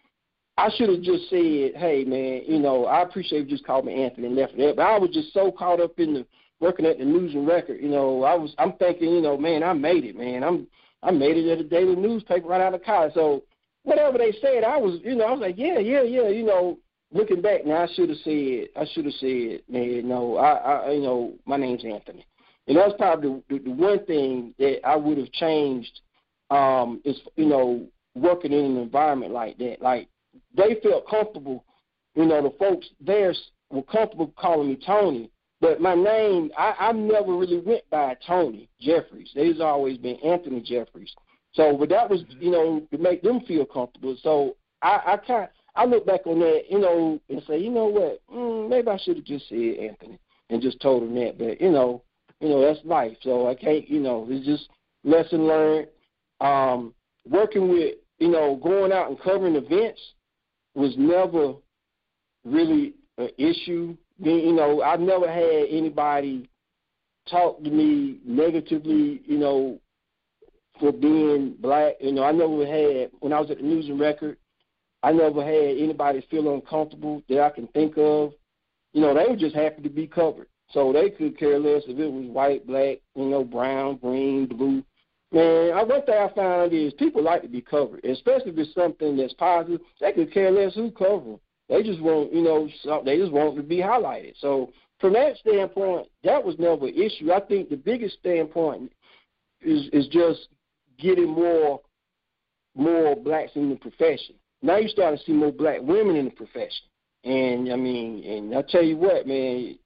I 0.57 0.70
should 0.76 0.88
have 0.88 1.02
just 1.02 1.28
said, 1.30 1.74
"Hey, 1.76 2.05
man, 2.07 2.42
you 2.46 2.59
know, 2.59 2.86
I 2.86 3.02
appreciate 3.02 3.40
you 3.40 3.50
just 3.50 3.66
called 3.66 3.84
me 3.84 4.02
Anthony 4.02 4.28
and 4.28 4.36
left 4.36 4.55
it 4.55 4.59
there." 4.59 4.74
But 4.74 4.86
I 4.86 4.98
was 4.98 5.11
just 5.11 5.32
so 5.32 5.50
caught 5.52 5.80
up 5.80 5.98
in 5.98 6.14
the 6.14 6.26
working 6.61 6.86
at 6.86 6.98
the 6.98 7.05
News 7.05 7.34
and 7.34 7.46
Record. 7.46 7.80
You 7.80 7.88
know, 7.88 8.22
I 8.24 8.34
was 8.34 8.55
I'm 8.59 8.72
thinking, 8.74 9.11
you 9.11 9.20
know, 9.20 9.36
man, 9.36 9.62
I 9.62 9.72
made 9.72 10.05
it, 10.05 10.16
man. 10.16 10.42
I'm 10.44 10.66
I 11.02 11.11
made 11.11 11.36
it 11.36 11.50
at 11.50 11.59
a 11.59 11.64
daily 11.64 11.96
newspaper 11.96 12.48
right 12.48 12.61
out 12.61 12.74
of 12.74 12.82
college. 12.84 13.14
So 13.14 13.42
whatever 13.82 14.18
they 14.18 14.32
said, 14.40 14.64
I 14.64 14.76
was, 14.78 15.00
you 15.05 15.14
know, 15.14 15.26
I 15.26 15.32
was 15.32 15.40
like, 15.40 15.57
yeah, 15.59 15.78
yeah, 15.78 16.02
yeah. 16.02 16.28
You 16.28 16.44
know, 16.44 16.78
looking 17.12 17.42
back 17.42 17.66
now, 17.66 17.82
I 17.82 17.88
should 17.94 18.09
have 18.09 18.18
said, 18.24 18.68
I 18.76 18.86
should 18.92 19.05
have 19.05 19.14
said, 19.14 19.62
man, 19.68 20.09
no, 20.09 20.36
I, 20.36 20.52
I, 20.52 20.90
you 20.92 21.02
know, 21.02 21.34
my 21.44 21.57
name's 21.57 21.84
Anthony. 21.84 22.26
And 22.66 22.76
that's 22.76 22.94
probably 22.96 23.42
the, 23.48 23.58
the, 23.58 23.70
one 23.70 24.04
thing 24.06 24.54
that 24.58 24.86
I 24.86 24.96
would 24.96 25.18
have 25.18 25.32
changed. 25.32 26.00
Um, 26.50 27.00
is 27.04 27.18
you 27.36 27.46
know 27.46 27.86
working 28.14 28.52
in 28.52 28.64
an 28.64 28.76
environment 28.76 29.32
like 29.32 29.56
that. 29.58 29.80
Like 29.80 30.08
they 30.56 30.76
felt 30.82 31.08
comfortable. 31.08 31.64
You 32.14 32.26
know, 32.26 32.42
the 32.42 32.54
folks 32.58 32.86
there 33.00 33.34
were 33.70 33.82
comfortable 33.82 34.32
calling 34.38 34.68
me 34.68 34.78
Tony, 34.86 35.30
but 35.60 35.80
my 35.80 35.94
name 35.94 36.50
I, 36.56 36.74
I 36.78 36.92
never 36.92 37.34
really 37.34 37.58
went 37.58 37.88
by 37.90 38.16
Tony 38.26 38.68
Jeffries. 38.80 39.30
There's 39.34 39.60
always 39.60 39.98
been 39.98 40.16
Anthony 40.16 40.60
Jeffries. 40.60 41.12
So, 41.54 41.76
but 41.76 41.88
that 41.88 42.10
was 42.10 42.22
you 42.38 42.50
know 42.50 42.86
to 42.92 42.98
make 42.98 43.22
them 43.22 43.40
feel 43.48 43.64
comfortable. 43.64 44.16
So 44.22 44.56
I, 44.82 45.00
I 45.06 45.16
kind 45.16 45.48
I 45.76 45.86
look 45.86 46.06
back 46.06 46.26
on 46.26 46.38
that, 46.40 46.64
you 46.70 46.78
know, 46.78 47.20
and 47.28 47.42
say, 47.48 47.58
you 47.58 47.70
know 47.70 47.86
what, 47.86 48.20
mm, 48.32 48.68
maybe 48.68 48.88
I 48.88 48.98
should 48.98 49.16
have 49.16 49.24
just 49.24 49.48
said 49.48 49.76
Anthony 49.80 50.18
and 50.50 50.62
just 50.62 50.80
told 50.80 51.02
him 51.02 51.14
that. 51.16 51.38
But 51.38 51.60
you 51.60 51.70
know, 51.70 52.02
you 52.45 52.51
know 52.51 52.61
that's 52.61 52.84
life. 52.84 53.16
So 53.22 53.49
I 53.49 53.55
can't, 53.55 53.88
you 53.88 54.01
know, 54.01 54.26
it's 54.28 54.45
just 54.45 54.68
lesson 55.03 55.47
learned. 55.47 55.88
Um, 56.40 56.92
working 57.26 57.70
with, 57.70 57.95
you 58.18 58.28
know, 58.28 58.57
going 58.62 58.92
out 58.92 59.09
and 59.09 59.18
covering 59.18 59.57
events 59.57 60.01
was 60.74 60.95
never 60.99 61.55
really 62.45 62.95
an 63.16 63.30
issue. 63.38 63.97
You 64.18 64.53
know, 64.53 64.82
I've 64.82 65.01
never 65.01 65.26
had 65.26 65.68
anybody 65.70 66.51
talk 67.30 67.64
to 67.64 67.70
me 67.70 68.18
negatively, 68.26 69.22
you 69.24 69.38
know, 69.38 69.80
for 70.78 70.92
being 70.92 71.55
black. 71.61 71.95
You 72.01 72.12
know, 72.12 72.24
I 72.24 72.32
never 72.32 72.66
had 72.66 73.11
when 73.20 73.32
I 73.32 73.40
was 73.40 73.51
at 73.51 73.57
the 73.57 73.62
News 73.62 73.88
and 73.88 73.99
Record. 73.99 74.36
I 75.03 75.12
never 75.12 75.42
had 75.42 75.78
anybody 75.78 76.26
feel 76.30 76.53
uncomfortable 76.53 77.22
that 77.28 77.40
I 77.40 77.51
can 77.51 77.68
think 77.68 77.95
of. 77.97 78.32
You 78.92 79.01
know, 79.01 79.14
they 79.14 79.30
were 79.30 79.36
just 79.36 79.55
happy 79.55 79.82
to 79.82 79.88
be 79.88 80.07
covered. 80.07 80.49
So 80.70 80.92
they 80.92 81.10
could 81.10 81.38
care 81.38 81.58
less 81.58 81.82
if 81.86 81.98
it 81.98 82.10
was 82.10 82.26
white, 82.26 82.66
black, 82.66 82.98
you 83.14 83.26
know, 83.26 83.44
brown, 83.44 83.96
green, 83.96 84.46
blue. 84.46 84.82
Man, 85.32 85.72
I, 85.72 85.82
one 85.82 86.04
thing 86.04 86.14
I 86.14 86.32
found 86.34 86.72
is 86.72 86.92
people 86.94 87.22
like 87.22 87.42
to 87.42 87.48
be 87.48 87.60
covered, 87.60 88.04
especially 88.04 88.52
if 88.52 88.58
it's 88.58 88.74
something 88.74 89.16
that's 89.16 89.34
positive. 89.34 89.80
They 90.00 90.12
could 90.12 90.32
care 90.32 90.50
less 90.50 90.74
who 90.74 90.90
cover 90.90 91.24
them. 91.24 91.40
They 91.68 91.82
just 91.82 92.00
want, 92.00 92.32
you 92.32 92.42
know, 92.42 92.68
they 93.04 93.18
just 93.18 93.32
want 93.32 93.56
to 93.56 93.62
be 93.62 93.78
highlighted. 93.78 94.34
So 94.38 94.72
from 95.00 95.14
that 95.14 95.36
standpoint, 95.38 96.08
that 96.22 96.44
was 96.44 96.58
never 96.58 96.86
an 96.86 96.94
issue. 96.94 97.32
I 97.32 97.40
think 97.40 97.68
the 97.68 97.76
biggest 97.76 98.18
standpoint 98.20 98.92
is 99.60 99.88
is 99.92 100.06
just 100.08 100.48
getting 100.98 101.28
more 101.28 101.80
more 102.76 103.16
blacks 103.16 103.52
in 103.54 103.70
the 103.70 103.76
profession. 103.76 104.34
Now 104.62 104.76
you 104.76 104.88
start 104.88 105.18
to 105.18 105.24
see 105.24 105.32
more 105.32 105.52
black 105.52 105.80
women 105.82 106.16
in 106.16 106.26
the 106.26 106.30
profession, 106.30 106.86
and 107.24 107.72
I 107.72 107.76
mean, 107.76 108.24
and 108.24 108.54
I 108.56 108.62
tell 108.62 108.82
you 108.82 108.96
what, 108.96 109.26
man, 109.26 109.78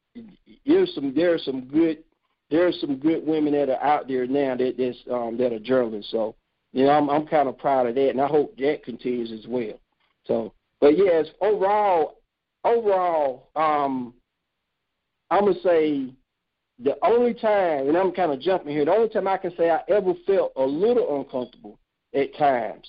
there's 0.67 0.95
some 0.95 1.15
there 1.15 1.35
are 1.35 1.39
some 1.39 1.63
good 1.63 2.05
there 2.51 2.67
are 2.67 2.73
some 2.73 2.97
good 2.97 3.27
women 3.27 3.53
that 3.53 3.69
are 3.69 3.83
out 3.83 4.09
there 4.09 4.27
now 4.27 4.57
that 4.57 4.77
that's 4.79 4.99
um, 5.11 5.37
that 5.39 5.53
are 5.53 5.59
journalists. 5.59 6.11
So 6.11 6.35
you 6.73 6.85
know, 6.85 6.91
I'm 6.91 7.09
I'm 7.11 7.27
kind 7.27 7.49
of 7.49 7.59
proud 7.59 7.87
of 7.87 7.95
that, 7.95 8.11
and 8.11 8.21
I 8.21 8.27
hope 8.27 8.57
that 8.59 8.85
continues 8.85 9.33
as 9.33 9.47
well. 9.49 9.79
So, 10.27 10.53
but 10.81 10.97
yes, 10.99 11.27
overall, 11.41 12.19
overall, 12.65 13.49
um, 13.57 14.15
I'm 15.31 15.47
gonna 15.47 15.61
say 15.63 16.13
the 16.79 16.97
only 17.03 17.35
time, 17.35 17.89
and 17.89 17.97
I'm 17.97 18.13
kind 18.13 18.33
of 18.33 18.41
jumping 18.41 18.73
here, 18.73 18.85
the 18.85 18.93
only 18.93 19.09
time 19.09 19.27
I 19.27 19.39
can 19.39 19.55
say 19.57 19.71
I 19.71 19.81
ever 19.89 20.13
felt 20.27 20.53
a 20.57 20.65
little 20.65 21.19
uncomfortable 21.19 21.79
at 22.15 22.37
times 22.37 22.87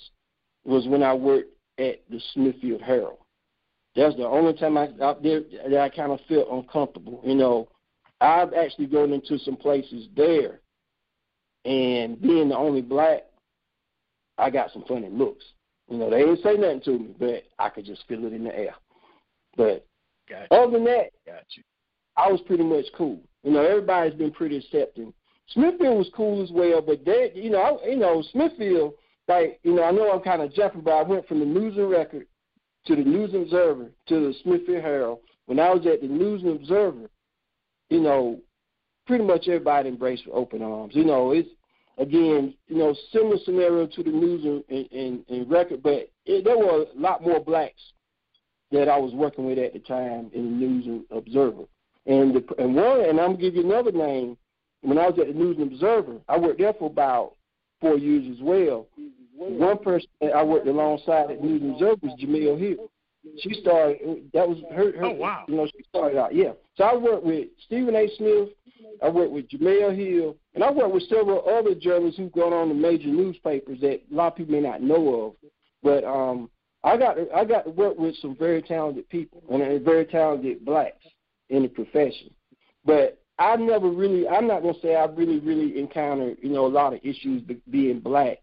was 0.64 0.86
when 0.86 1.02
I 1.02 1.14
worked 1.14 1.52
at 1.78 2.02
the 2.10 2.20
Smithfield 2.32 2.82
Herald. 2.82 3.18
That's 3.96 4.16
the 4.16 4.26
only 4.26 4.54
time 4.54 4.78
I 4.78 4.88
out 5.02 5.22
there 5.22 5.40
that 5.68 5.80
I 5.80 5.88
kind 5.88 6.12
of 6.12 6.20
felt 6.28 6.48
uncomfortable. 6.50 7.20
You 7.24 7.34
know, 7.34 7.68
I've 8.20 8.54
actually 8.54 8.86
gone 8.86 9.12
into 9.12 9.38
some 9.38 9.56
places 9.56 10.08
there, 10.16 10.60
and 11.64 12.20
being 12.20 12.50
the 12.50 12.56
only 12.56 12.82
black, 12.82 13.24
I 14.38 14.50
got 14.50 14.72
some 14.72 14.84
funny 14.86 15.08
looks. 15.08 15.44
You 15.88 15.98
know, 15.98 16.08
they 16.08 16.20
didn't 16.20 16.42
say 16.42 16.54
nothing 16.54 16.82
to 16.82 16.98
me, 16.98 17.14
but 17.18 17.42
I 17.58 17.68
could 17.68 17.84
just 17.84 18.06
feel 18.06 18.24
it 18.24 18.32
in 18.32 18.44
the 18.44 18.56
air. 18.56 18.74
But 19.56 19.84
Gotcha. 20.28 20.54
other 20.54 20.72
than 20.72 20.84
that, 20.84 21.10
Gotcha. 21.26 21.62
I 22.16 22.30
was 22.30 22.40
pretty 22.42 22.62
much 22.62 22.86
cool. 22.96 23.20
You 23.42 23.50
know, 23.50 23.64
everybody's 23.64 24.14
been 24.14 24.30
pretty 24.30 24.58
accepting. 24.58 25.12
Smithfield 25.48 25.98
was 25.98 26.10
cool 26.14 26.42
as 26.44 26.52
well, 26.52 26.80
but 26.80 27.04
they, 27.04 27.32
you 27.34 27.50
know, 27.50 27.60
I, 27.60 27.88
you 27.88 27.96
know, 27.96 28.22
Smithfield, 28.30 28.94
like, 29.26 29.58
you 29.64 29.74
know, 29.74 29.82
I 29.82 29.90
know 29.90 30.12
I'm 30.12 30.22
kind 30.22 30.42
of 30.42 30.54
jumping, 30.54 30.82
but 30.82 30.92
I 30.92 31.02
went 31.02 31.26
from 31.26 31.40
the 31.40 31.46
News 31.46 31.76
and 31.76 31.90
Record 31.90 32.26
to 32.86 32.96
the 32.96 33.02
News 33.02 33.34
Observer 33.34 33.90
to 34.08 34.20
the 34.20 34.34
Smithfield 34.42 34.82
Herald. 34.82 35.18
When 35.46 35.58
I 35.58 35.70
was 35.70 35.86
at 35.86 36.00
the 36.00 36.08
News 36.08 36.42
Observer, 36.44 37.10
you 37.88 38.00
know, 38.00 38.38
pretty 39.06 39.24
much 39.24 39.48
everybody 39.48 39.88
embraced 39.88 40.26
with 40.26 40.34
open 40.34 40.62
arms. 40.62 40.94
You 40.94 41.04
know, 41.04 41.32
it's 41.32 41.48
again, 41.98 42.54
you 42.68 42.78
know, 42.78 42.94
similar 43.12 43.36
scenario 43.44 43.86
to 43.86 44.02
the 44.02 44.10
News 44.10 44.44
and, 44.44 44.86
and, 44.92 45.24
and, 45.28 45.50
Record, 45.50 45.82
but 45.82 46.10
it, 46.24 46.44
there 46.44 46.56
were 46.56 46.84
a 46.84 46.98
lot 47.00 47.22
more 47.22 47.40
blacks 47.40 47.80
that 48.72 48.88
I 48.88 48.96
was 48.96 49.12
working 49.12 49.46
with 49.46 49.58
at 49.58 49.72
the 49.72 49.80
time 49.80 50.30
in 50.32 50.44
the 50.44 50.66
News 50.66 51.04
Observer. 51.10 51.64
And 52.06 52.34
the, 52.34 52.44
and 52.58 52.74
one, 52.74 53.00
and 53.00 53.20
I'm 53.20 53.32
gonna 53.32 53.38
give 53.38 53.56
you 53.56 53.64
another 53.64 53.92
name. 53.92 54.36
When 54.82 54.96
I 54.96 55.08
was 55.08 55.18
at 55.18 55.26
the 55.26 55.34
News 55.34 55.58
Observer, 55.60 56.18
I 56.28 56.38
worked 56.38 56.58
there 56.58 56.72
for 56.72 56.86
about 56.86 57.34
four 57.80 57.98
years 57.98 58.24
as 58.34 58.42
well. 58.42 58.86
Mm-hmm. 58.98 59.19
One 59.40 59.78
person 59.78 60.08
that 60.20 60.32
I 60.32 60.42
worked 60.42 60.68
alongside 60.68 61.30
at 61.30 61.42
News 61.42 61.62
and 61.62 61.72
Observer 61.72 61.96
was 62.02 62.18
Jemele 62.20 62.58
Hill. 62.58 62.90
She 63.40 63.54
started. 63.54 64.30
That 64.34 64.46
was 64.46 64.58
her. 64.70 64.92
her 64.98 65.04
Oh, 65.06 65.12
wow. 65.12 65.44
You 65.48 65.56
know, 65.56 65.66
she 65.66 65.82
started 65.88 66.18
out. 66.18 66.34
Yeah. 66.34 66.52
So 66.76 66.84
I 66.84 66.94
worked 66.94 67.24
with 67.24 67.48
Stephen 67.64 67.96
A. 67.96 68.06
Smith. 68.16 68.50
I 69.02 69.08
worked 69.08 69.32
with 69.32 69.48
Jemele 69.48 69.96
Hill, 69.96 70.36
and 70.54 70.62
I 70.62 70.70
worked 70.70 70.92
with 70.92 71.08
several 71.08 71.48
other 71.48 71.74
journalists 71.74 72.18
who've 72.18 72.32
gone 72.32 72.52
on 72.52 72.68
to 72.68 72.74
major 72.74 73.08
newspapers 73.08 73.80
that 73.80 74.02
a 74.10 74.14
lot 74.14 74.32
of 74.32 74.36
people 74.36 74.52
may 74.52 74.60
not 74.60 74.82
know 74.82 75.26
of. 75.26 75.50
But 75.82 76.04
um, 76.04 76.50
I 76.84 76.98
got 76.98 77.14
to, 77.14 77.26
I 77.34 77.44
got 77.46 77.64
to 77.64 77.70
work 77.70 77.98
with 77.98 78.16
some 78.16 78.36
very 78.36 78.60
talented 78.60 79.08
people 79.08 79.42
and 79.50 79.82
very 79.82 80.04
talented 80.04 80.64
blacks 80.66 81.06
in 81.48 81.62
the 81.62 81.68
profession. 81.68 82.30
But 82.84 83.22
I 83.38 83.56
never 83.56 83.88
really, 83.88 84.28
I'm 84.28 84.46
not 84.46 84.62
gonna 84.62 84.78
say 84.82 84.96
I 84.96 85.06
really, 85.06 85.40
really 85.40 85.78
encountered, 85.78 86.36
you 86.42 86.50
know, 86.50 86.66
a 86.66 86.68
lot 86.68 86.92
of 86.92 87.00
issues 87.02 87.42
being 87.70 88.00
black. 88.00 88.38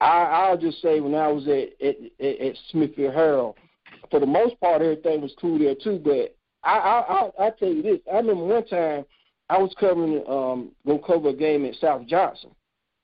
I, 0.00 0.24
I'll 0.24 0.58
just 0.58 0.82
say 0.82 1.00
when 1.00 1.14
I 1.14 1.28
was 1.28 1.46
at 1.46 1.70
at, 1.84 1.96
at, 2.20 2.56
Smithfield 2.70 3.14
Herald, 3.14 3.56
for 4.10 4.20
the 4.20 4.26
most 4.26 4.58
part, 4.60 4.82
everything 4.82 5.20
was 5.20 5.34
cool 5.40 5.58
there 5.58 5.74
too. 5.74 6.00
But 6.02 6.36
I, 6.62 6.78
I, 6.78 7.00
I, 7.00 7.46
I 7.46 7.50
tell 7.50 7.68
you 7.68 7.82
this, 7.82 8.00
I 8.12 8.16
remember 8.16 8.44
one 8.44 8.66
time 8.66 9.04
I 9.48 9.58
was 9.58 9.74
covering, 9.78 10.24
um, 10.28 10.72
gonna 10.86 10.98
cover 11.06 11.28
a 11.28 11.34
game 11.34 11.64
at 11.64 11.74
South 11.76 12.06
Johnston 12.06 12.50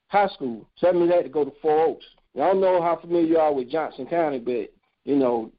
High 0.09 0.29
School. 0.29 0.67
So 0.77 0.87
that 0.87 0.95
means 0.95 1.13
to 1.13 1.29
go 1.29 1.45
to 1.45 1.53
Four 1.63 1.87
Oaks. 1.87 2.07
And 2.35 2.45
I 2.45 2.49
don't 2.49 2.61
know 2.61 2.83
how 2.83 2.97
familiar 2.97 3.27
you 3.27 3.39
are 3.39 3.53
with 3.53 3.71
Johnston 3.71 4.07
County, 4.07 4.39
but 4.39 4.73
you 5.05 5.17
know, 5.17 5.51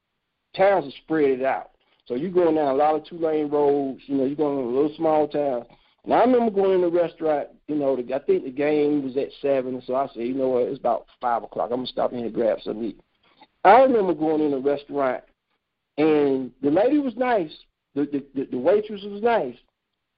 towns 0.55 0.85
are 0.85 0.97
spread 1.03 1.41
out. 1.41 1.71
So 2.07 2.15
you're 2.15 2.31
going 2.31 2.55
down 2.55 2.67
a 2.67 2.73
lot 2.73 2.95
of 2.95 3.05
two 3.05 3.17
lane 3.17 3.49
roads, 3.49 4.01
you 4.05 4.17
know, 4.17 4.25
you're 4.25 4.35
going 4.35 4.57
to 4.57 4.65
little 4.65 4.95
small 4.97 5.27
town. 5.27 5.65
And 6.03 6.13
I 6.13 6.21
remember 6.21 6.51
going 6.51 6.75
in 6.75 6.81
the 6.81 6.89
restaurant, 6.89 7.49
you 7.67 7.75
know, 7.75 7.95
the, 7.95 8.13
I 8.13 8.19
think 8.19 8.43
the 8.43 8.51
game 8.51 9.03
was 9.03 9.17
at 9.17 9.29
seven, 9.41 9.81
so 9.85 9.95
I 9.95 10.07
said, 10.07 10.23
you 10.23 10.33
know 10.33 10.49
what, 10.49 10.63
it's 10.63 10.79
about 10.79 11.05
five 11.19 11.43
o'clock. 11.43 11.69
I'm 11.71 11.77
gonna 11.77 11.87
stop 11.87 12.11
in 12.13 12.19
and 12.19 12.33
grab 12.33 12.57
something 12.63 12.81
to 12.81 12.89
eat. 12.89 12.99
I 13.63 13.81
remember 13.81 14.13
going 14.13 14.41
in 14.41 14.51
the 14.51 14.57
restaurant 14.57 15.23
and 15.97 16.51
the 16.63 16.71
lady 16.71 16.97
was 16.97 17.15
nice. 17.15 17.51
The 17.93 18.05
the, 18.05 18.25
the, 18.33 18.47
the 18.51 18.57
waitress 18.57 19.03
was 19.03 19.21
nice. 19.21 19.55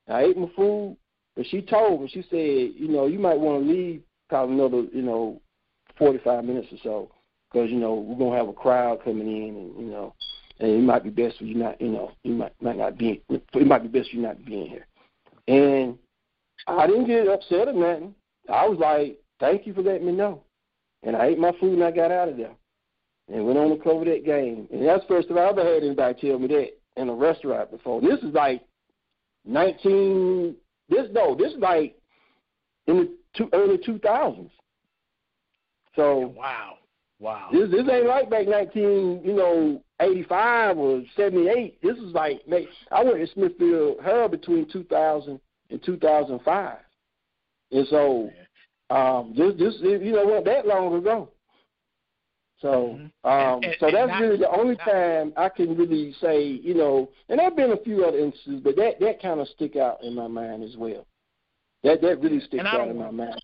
I 0.07 0.23
ate 0.23 0.37
my 0.37 0.49
food, 0.55 0.97
but 1.35 1.45
she 1.47 1.61
told 1.61 2.01
me, 2.01 2.07
she 2.07 2.21
said, 2.29 2.79
you 2.81 2.87
know, 2.87 3.07
you 3.07 3.19
might 3.19 3.39
want 3.39 3.63
to 3.63 3.71
leave 3.71 4.01
probably 4.29 4.55
another, 4.55 4.83
you 4.93 5.01
know, 5.01 5.41
45 5.97 6.43
minutes 6.45 6.67
or 6.71 6.77
so 6.83 7.11
because, 7.51 7.69
you 7.69 7.77
know, 7.77 7.95
we're 7.95 8.17
going 8.17 8.31
to 8.31 8.37
have 8.37 8.49
a 8.49 8.53
crowd 8.53 9.03
coming 9.03 9.27
in 9.27 9.55
and, 9.55 9.79
you 9.79 9.91
know, 9.91 10.13
and 10.59 10.71
it 10.71 10.81
might 10.81 11.03
be 11.03 11.09
best 11.09 11.37
for 11.37 11.45
you 11.45 11.55
not, 11.55 11.79
you 11.81 11.89
know, 11.89 12.11
you 12.23 12.33
might 12.33 12.53
might 12.61 12.77
not 12.77 12.97
be, 12.97 13.21
it 13.29 13.67
might 13.67 13.81
be 13.81 13.87
best 13.99 14.09
for 14.09 14.17
you 14.17 14.21
not 14.21 14.45
being 14.45 14.69
here. 14.69 14.87
And 15.47 15.97
I 16.67 16.87
didn't 16.87 17.07
get 17.07 17.27
upset 17.27 17.67
or 17.67 17.73
nothing. 17.73 18.15
I 18.49 18.67
was 18.67 18.79
like, 18.79 19.19
thank 19.39 19.67
you 19.67 19.73
for 19.73 19.81
letting 19.81 20.05
me 20.05 20.13
know. 20.13 20.43
And 21.03 21.15
I 21.15 21.27
ate 21.27 21.39
my 21.39 21.51
food 21.59 21.73
and 21.73 21.83
I 21.83 21.91
got 21.91 22.11
out 22.11 22.29
of 22.29 22.37
there 22.37 22.55
and 23.31 23.45
went 23.45 23.57
on 23.57 23.69
to 23.69 23.83
cover 23.83 24.05
that 24.05 24.25
game. 24.25 24.67
And 24.71 24.85
that's 24.85 25.01
the 25.01 25.07
first 25.07 25.27
time 25.27 25.37
I 25.37 25.49
ever 25.49 25.63
had 25.63 25.83
anybody 25.83 26.19
tell 26.21 26.39
me 26.39 26.47
that 26.47 26.69
in 26.95 27.09
a 27.09 27.13
restaurant 27.13 27.71
before. 27.71 28.01
This 28.01 28.19
is 28.19 28.33
like 28.33 28.61
19, 29.45 30.55
this, 30.89 31.07
no, 31.11 31.35
this 31.35 31.53
is 31.53 31.59
like 31.59 31.95
in 32.87 32.97
the 32.97 33.11
two, 33.35 33.49
early 33.53 33.77
2000s. 33.77 34.49
So 35.95 36.33
Wow. 36.37 36.77
Wow. 37.19 37.49
this 37.51 37.69
this 37.71 37.87
ain't 37.89 38.07
like 38.07 38.29
back 38.29 38.47
nineteen, 38.47 39.21
you 39.23 39.33
know, 39.33 39.81
eighty 40.03 40.23
five 40.23 40.77
or 40.77 41.01
seventy 41.15 41.47
eight. 41.49 41.81
This 41.81 41.97
is 41.97 42.13
like 42.13 42.41
I 42.91 43.03
went 43.03 43.17
to 43.17 43.27
Smithfield 43.33 43.97
Herald 44.03 44.31
between 44.31 44.69
two 44.69 44.83
thousand 44.85 45.39
and 45.69 45.83
two 45.83 45.97
thousand 45.97 46.39
five. 46.43 46.77
And 47.71 47.87
so 47.87 48.29
um 48.89 49.33
this 49.35 49.53
this 49.55 49.75
you 49.81 50.11
know 50.11 50.25
wasn't 50.25 50.45
that 50.45 50.67
long 50.67 50.93
ago. 50.95 51.29
So 52.59 52.69
Mhm. 52.69 52.99
um 53.01 53.11
And- 53.23 53.65
and- 53.65 53.75
so 53.79 53.91
that's 53.91 54.09
not- 54.09 54.21
really 54.21 54.37
the 54.37 54.49
only 54.51 54.75
not- 54.75 54.85
time 54.85 55.33
I 55.35 55.49
can 55.49 55.75
really 55.75 56.13
say, 56.13 56.41
you 56.43 56.73
know, 56.73 57.09
and 57.29 57.39
there've 57.39 57.55
been 57.55 57.71
a 57.71 57.77
few 57.77 58.05
other 58.05 58.17
instances, 58.19 58.61
but 58.63 58.75
that 58.77 58.99
that 58.99 59.21
kind 59.21 59.39
of 59.39 59.47
stick 59.49 59.75
out 59.75 60.03
in 60.03 60.13
my 60.13 60.27
mind 60.27 60.63
as 60.63 60.77
well. 60.77 61.05
That 61.83 62.01
that 62.01 62.19
really 62.21 62.39
sticks 62.41 62.63
out 62.65 62.87
in 62.87 62.97
my 62.97 63.11
mind. 63.11 63.41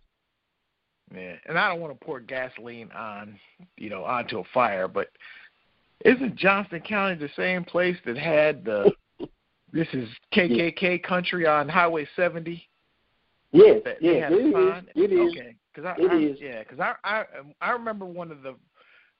Yeah, 1.13 1.35
and 1.47 1.57
I 1.57 1.69
don't 1.69 1.81
want 1.81 1.99
to 1.99 2.05
pour 2.05 2.19
gasoline 2.19 2.91
on, 2.91 3.39
you 3.77 3.89
know, 3.89 4.03
onto 4.03 4.37
a 4.39 4.43
fire, 4.53 4.87
but 4.87 5.09
isn't 6.05 6.35
Johnston 6.35 6.81
County 6.81 7.15
the 7.15 7.29
same 7.35 7.63
place 7.63 7.97
that 8.05 8.17
had 8.17 8.63
the 8.65 8.93
this 9.73 9.87
is 9.93 10.09
KKK 10.33 11.03
country 11.03 11.45
on 11.45 11.67
Highway 11.69 12.07
70? 12.15 12.67
Yes, 13.51 13.81
That 13.83 13.97
yes, 14.01 14.31
it 14.31 14.55
is, 14.55 14.83
it 14.95 15.11
is. 15.11 15.31
Okay, 15.31 15.55
because 15.73 15.93
I, 15.97 16.01
It 16.01 16.11
I 16.11 16.17
is. 16.19 16.37
yeah, 16.39 16.59
because 16.59 16.79
I 16.79 16.93
I 17.03 17.23
I 17.61 17.71
remember 17.71 18.05
one 18.05 18.31
of 18.31 18.43
the 18.43 18.55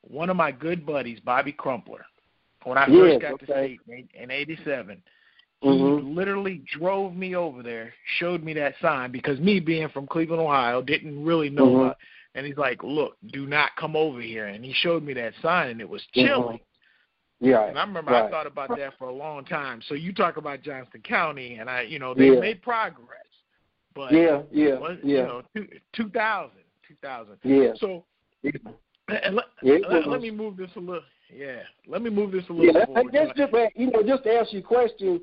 one 0.02 0.30
of 0.30 0.38
my 0.38 0.52
good 0.52 0.86
buddies, 0.86 1.20
Bobby 1.20 1.52
Crumpler, 1.52 2.06
when 2.64 2.78
I 2.78 2.88
Yes, 2.88 3.00
first 3.00 3.22
got 3.22 3.40
to 3.40 3.46
state 3.46 3.80
in, 3.88 4.08
in 4.14 4.32
'87. 4.32 5.02
Mhm. 5.64 6.00
He 6.00 6.06
literally 6.06 6.64
drove 6.72 7.14
me 7.16 7.36
over 7.36 7.62
there, 7.62 7.94
showed 8.18 8.44
me 8.44 8.54
that 8.54 8.76
sign 8.82 9.12
because 9.12 9.40
me 9.40 9.60
being 9.60 9.90
from 9.90 10.08
Cleveland, 10.08 10.42
Ohio, 10.42 10.82
didn't 10.82 11.24
really 11.26 11.50
know 11.50 11.68
Mhm. 11.72 11.82
about. 11.82 11.98
And 12.36 12.46
he's 12.46 12.58
like, 12.58 12.82
"Look, 12.84 13.18
do 13.32 13.46
not 13.48 13.76
come 13.76 13.96
over 13.96 14.22
here." 14.22 14.46
And 14.48 14.64
he 14.64 14.72
showed 14.74 15.04
me 15.04 15.14
that 15.14 15.34
sign, 15.42 15.70
and 15.70 15.82
it 15.82 15.90
was 15.90 16.06
chilly. 16.14 16.64
Yeah. 17.40 17.66
And 17.68 17.80
I 17.80 17.84
remember 17.84 18.12
I 18.12 18.30
thought 18.30 18.48
about 18.48 18.76
that 18.76 18.98
for 18.98 19.08
a 19.08 19.14
long 19.14 19.46
time. 19.46 19.82
So 19.88 19.96
you 19.96 20.14
talk 20.14 20.38
about 20.38 20.62
Johnston 20.62 21.02
County, 21.02 21.56
and 21.56 21.70
I, 21.70 21.82
you 21.82 22.00
know, 22.00 22.14
they 22.14 22.32
Yeah. 22.32 22.40
made 22.40 22.62
progress, 22.62 23.26
but 23.96 24.12
Yeah, 24.14 24.44
yeah, 24.52 24.78
was, 24.78 24.98
yeah, 25.04 25.22
you 25.22 25.28
know, 25.28 25.42
two, 25.56 25.68
2000, 25.94 26.64
2000. 26.88 27.38
yeah. 27.44 27.74
So 27.76 28.06
Yeah. 28.42 28.52
let, 29.32 29.46
Yeah, 29.64 29.78
let, 29.88 30.08
let 30.08 30.22
me 30.22 30.32
move 30.32 30.58
this 30.58 30.70
a 30.76 30.80
little. 30.80 31.04
Yeah, 31.34 31.62
let 31.88 32.02
me 32.02 32.10
move 32.10 32.32
this 32.32 32.48
a 32.50 32.54
little 32.54 32.74
that, 32.74 32.88
forward. 32.88 33.14
that's 33.14 33.38
just 33.38 33.54
you 33.76 33.92
know, 33.92 34.04
just 34.04 34.24
to 34.24 34.32
answer 34.32 34.58
your 34.58 34.64
question. 34.64 35.22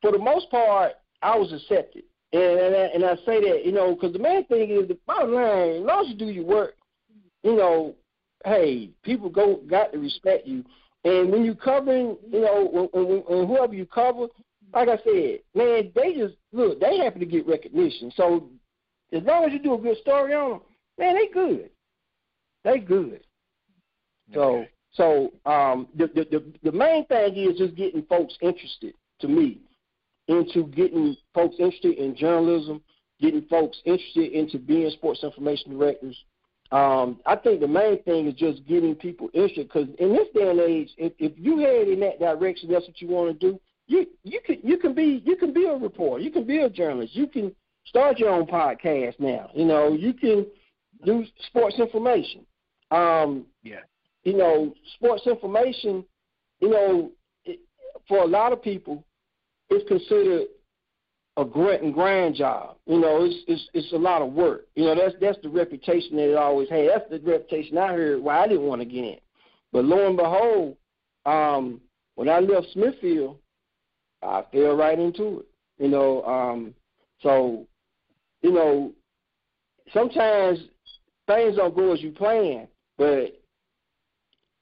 For 0.00 0.12
the 0.12 0.18
most 0.18 0.50
part, 0.50 0.92
I 1.22 1.36
was 1.36 1.52
accepted, 1.52 2.04
and 2.32 2.42
and 2.42 2.74
I, 2.74 2.78
and 2.94 3.04
I 3.04 3.16
say 3.24 3.40
that 3.40 3.62
you 3.64 3.72
know 3.72 3.94
because 3.94 4.12
the 4.12 4.18
main 4.18 4.44
thing 4.46 4.70
is 4.70 4.88
the 4.88 4.98
bottom 5.06 5.32
line. 5.32 5.76
As 5.76 5.82
long 5.82 6.04
as 6.04 6.10
you 6.10 6.16
do 6.16 6.26
your 6.26 6.44
work, 6.44 6.76
you 7.42 7.56
know, 7.56 7.94
hey, 8.44 8.90
people 9.02 9.30
go 9.30 9.60
got 9.68 9.92
to 9.92 9.98
respect 9.98 10.46
you. 10.46 10.64
And 11.04 11.30
when 11.32 11.44
you 11.44 11.54
covering, 11.54 12.16
you 12.30 12.40
know, 12.40 12.88
when, 12.92 13.04
when, 13.06 13.18
when 13.20 13.46
whoever 13.48 13.74
you 13.74 13.86
cover, 13.86 14.26
like 14.72 14.88
I 14.88 14.96
said, 15.04 15.40
man, 15.54 15.90
they 15.94 16.14
just 16.14 16.34
look. 16.52 16.80
They 16.80 16.98
happy 16.98 17.20
to 17.20 17.26
get 17.26 17.46
recognition. 17.46 18.12
So 18.16 18.48
as 19.12 19.22
long 19.24 19.44
as 19.44 19.52
you 19.52 19.58
do 19.58 19.74
a 19.74 19.78
good 19.78 19.98
story 19.98 20.34
on 20.34 20.50
them, 20.50 20.60
man, 20.98 21.14
they 21.16 21.28
good. 21.32 21.70
They 22.64 22.78
good. 22.78 23.20
So 24.32 24.40
Okay. 24.40 24.70
so 24.92 25.32
um 25.44 25.88
the, 25.96 26.06
the 26.08 26.24
the 26.30 26.52
the 26.62 26.72
main 26.72 27.04
thing 27.06 27.36
is 27.36 27.58
just 27.58 27.74
getting 27.74 28.02
folks 28.04 28.36
interested 28.40 28.94
to 29.20 29.28
me 29.28 29.60
into 30.28 30.64
getting 30.68 31.16
folks 31.34 31.56
interested 31.58 31.98
in 31.98 32.14
journalism, 32.14 32.80
getting 33.20 33.42
folks 33.42 33.80
interested 33.84 34.32
into 34.32 34.58
being 34.58 34.90
sports 34.90 35.22
information 35.24 35.76
directors. 35.76 36.16
Um, 36.72 37.20
I 37.26 37.36
think 37.36 37.60
the 37.60 37.68
main 37.68 38.02
thing 38.02 38.26
is 38.26 38.34
just 38.34 38.66
getting 38.66 38.94
people 38.94 39.28
interested 39.34 39.68
because 39.68 39.88
in 39.98 40.12
this 40.12 40.26
day 40.34 40.48
and 40.48 40.58
age, 40.58 40.90
if, 40.96 41.12
if 41.18 41.32
you 41.36 41.58
head 41.58 41.86
in 41.88 42.00
that 42.00 42.18
direction, 42.18 42.70
that's 42.70 42.86
what 42.86 43.00
you 43.00 43.08
want 43.08 43.38
to 43.38 43.52
do. 43.52 43.60
You 43.88 44.06
you 44.22 44.40
can 44.44 44.58
you 44.62 44.78
can 44.78 44.94
be 44.94 45.22
you 45.26 45.36
can 45.36 45.52
be 45.52 45.66
a 45.66 45.74
reporter, 45.74 46.22
you 46.22 46.30
can 46.30 46.46
be 46.46 46.58
a 46.60 46.70
journalist, 46.70 47.14
you 47.14 47.26
can 47.26 47.54
start 47.84 48.18
your 48.18 48.30
own 48.30 48.46
podcast 48.46 49.20
now. 49.20 49.50
You 49.54 49.66
know 49.66 49.92
you 49.92 50.14
can 50.14 50.46
do 51.04 51.24
sports 51.48 51.78
information. 51.78 52.46
Um, 52.90 53.46
Yeah. 53.62 53.80
you 54.24 54.34
know, 54.36 54.74
sports 54.94 55.26
information, 55.26 56.04
you 56.60 56.70
know, 56.70 57.10
it, 57.44 57.58
for 58.06 58.18
a 58.18 58.26
lot 58.26 58.52
of 58.52 58.62
people, 58.62 59.04
it's 59.70 59.86
considered 59.88 60.46
a 61.36 61.44
grunt 61.44 61.82
and 61.82 61.94
grind 61.94 62.34
job. 62.34 62.76
You 62.86 62.98
know, 62.98 63.24
it's 63.24 63.36
it's 63.46 63.68
it's 63.72 63.92
a 63.92 63.96
lot 63.96 64.22
of 64.22 64.32
work. 64.32 64.66
You 64.74 64.84
know, 64.84 64.94
that's 64.94 65.14
that's 65.20 65.38
the 65.42 65.48
reputation 65.48 66.16
that 66.16 66.30
it 66.30 66.36
always 66.36 66.68
had. 66.68 66.88
That's 66.88 67.10
the 67.10 67.20
reputation 67.20 67.78
I 67.78 67.88
heard 67.88 68.22
why 68.22 68.40
I 68.40 68.48
didn't 68.48 68.66
want 68.66 68.80
to 68.80 68.86
get 68.86 69.04
in. 69.04 69.18
But 69.72 69.84
lo 69.84 70.06
and 70.06 70.16
behold, 70.16 70.76
um, 71.24 71.80
when 72.16 72.28
I 72.28 72.40
left 72.40 72.68
Smithfield, 72.72 73.38
I 74.22 74.44
fell 74.52 74.76
right 74.76 74.98
into 74.98 75.40
it. 75.40 75.46
You 75.78 75.88
know, 75.88 76.22
um, 76.24 76.74
so 77.22 77.66
you 78.42 78.52
know, 78.52 78.92
sometimes 79.92 80.58
things 81.26 81.56
don't 81.56 81.74
go 81.74 81.92
as 81.92 82.02
you 82.02 82.10
plan, 82.10 82.68
but 82.98 83.40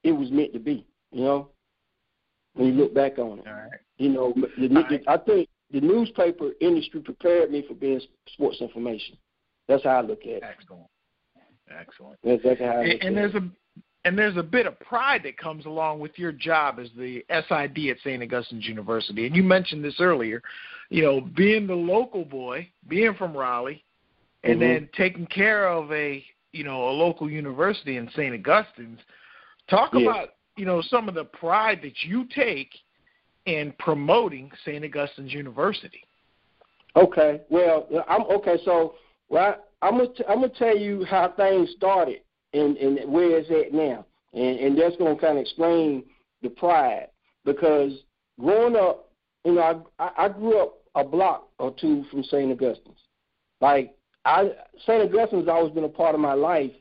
it 0.05 0.12
was 0.12 0.31
meant 0.31 0.53
to 0.53 0.61
be. 0.61 0.87
You 1.11 1.25
know, 1.25 1.49
when 2.55 2.68
you 2.68 2.75
look 2.75 2.95
back 2.95 3.18
on 3.18 3.41
it. 3.41 3.47
All 3.49 3.55
right. 3.55 3.81
You 3.99 4.11
know, 4.11 4.33
the, 4.57 4.68
All 4.68 4.83
right. 4.83 5.03
I 5.09 5.16
think 5.16 5.49
the 5.73 5.81
newspaper 5.81 6.51
industry 6.61 7.01
prepared 7.01 7.51
me 7.51 7.64
for 7.66 7.75
being 7.75 8.01
sports 8.33 8.61
information. 8.61 9.16
That's 9.68 9.85
how 9.85 9.91
I 9.91 10.01
look 10.01 10.23
at 10.23 10.29
it. 10.29 10.43
Excellent. 10.43 10.87
Excellent. 11.71 12.18
That's, 12.25 12.43
that's 12.43 12.61
how 12.61 12.66
I 12.66 12.81
And, 12.81 12.89
look 12.93 13.03
and 13.03 13.18
at 13.18 13.33
there's 13.33 13.35
a 13.35 13.51
and 14.07 14.18
there's 14.18 14.37
a 14.39 14.43
bit 14.43 14.66
of 14.66 14.81
pride 14.81 15.23
that 15.25 15.37
comes 15.37 15.66
along 15.66 16.01
with 16.01 16.18
your 16.18 16.33
job 16.33 16.79
as 16.81 16.89
the 16.97 17.23
SID 17.29 17.91
at 17.91 17.99
St. 18.03 18.23
Augustine's 18.23 18.66
University. 18.66 19.27
And 19.27 19.37
you 19.37 19.43
mentioned 19.43 19.85
this 19.85 20.01
earlier, 20.01 20.41
you 20.89 21.03
know, 21.03 21.21
being 21.21 21.66
the 21.66 21.75
local 21.75 22.25
boy, 22.25 22.66
being 22.89 23.12
from 23.14 23.37
Raleigh, 23.37 23.85
and 24.43 24.57
Mhm. 24.57 24.61
then 24.61 24.89
taking 24.97 25.27
care 25.27 25.68
of 25.68 25.93
a 25.93 26.25
you 26.53 26.64
know 26.64 26.89
a 26.89 26.93
local 26.93 27.31
university 27.31 27.97
in 27.97 28.09
St. 28.11 28.35
Augustine's. 28.35 29.01
Talk 29.68 29.93
Yeah. 29.95 30.01
about 30.11 30.35
you 30.57 30.64
know 30.64 30.81
some 30.83 31.09
of 31.09 31.14
the 31.14 31.25
pride 31.25 31.81
that 31.83 32.03
you 32.03 32.25
take 32.25 32.73
in 33.47 33.72
promoting 33.78 34.51
St. 34.64 34.84
Augustine's 34.84 35.32
University. 35.32 36.03
Okay. 36.97 37.41
Well, 37.51 37.86
I'm 38.09 38.22
okay. 38.22 38.59
So, 38.64 38.95
well, 39.28 39.57
I, 39.82 39.86
I'm 39.86 39.99
gonna 39.99 40.09
t- 40.09 40.24
I'm 40.28 40.41
gonna 40.41 40.53
tell 40.59 40.76
you 40.76 41.05
how 41.05 41.32
things 41.36 41.70
started 41.76 42.20
and 42.53 42.76
and 42.76 43.11
where 43.11 43.38
it's 43.38 43.51
at 43.51 43.72
now, 43.72 44.05
and 44.34 44.59
and 44.59 44.78
that's 44.78 44.97
gonna 44.97 45.16
kind 45.16 45.38
of 45.38 45.43
explain 45.43 46.05
the 46.43 46.51
pride 46.51 47.09
because 47.45 47.93
growing 48.41 48.76
up, 48.76 49.11
you 49.45 49.53
know, 49.53 49.84
I 49.99 50.11
I 50.18 50.28
grew 50.28 50.61
up 50.61 50.78
a 50.95 51.05
block 51.05 51.49
or 51.59 51.74
two 51.80 52.05
from 52.11 52.24
St. 52.24 52.51
Augustine's. 52.51 52.99
Like 53.61 53.95
I 54.24 54.51
St. 54.86 55.03
Augustine's 55.03 55.49
always 55.49 55.72
been 55.72 55.84
a 55.84 55.88
part 55.88 56.14
of 56.14 56.20
my 56.20 56.34
life. 56.34 56.72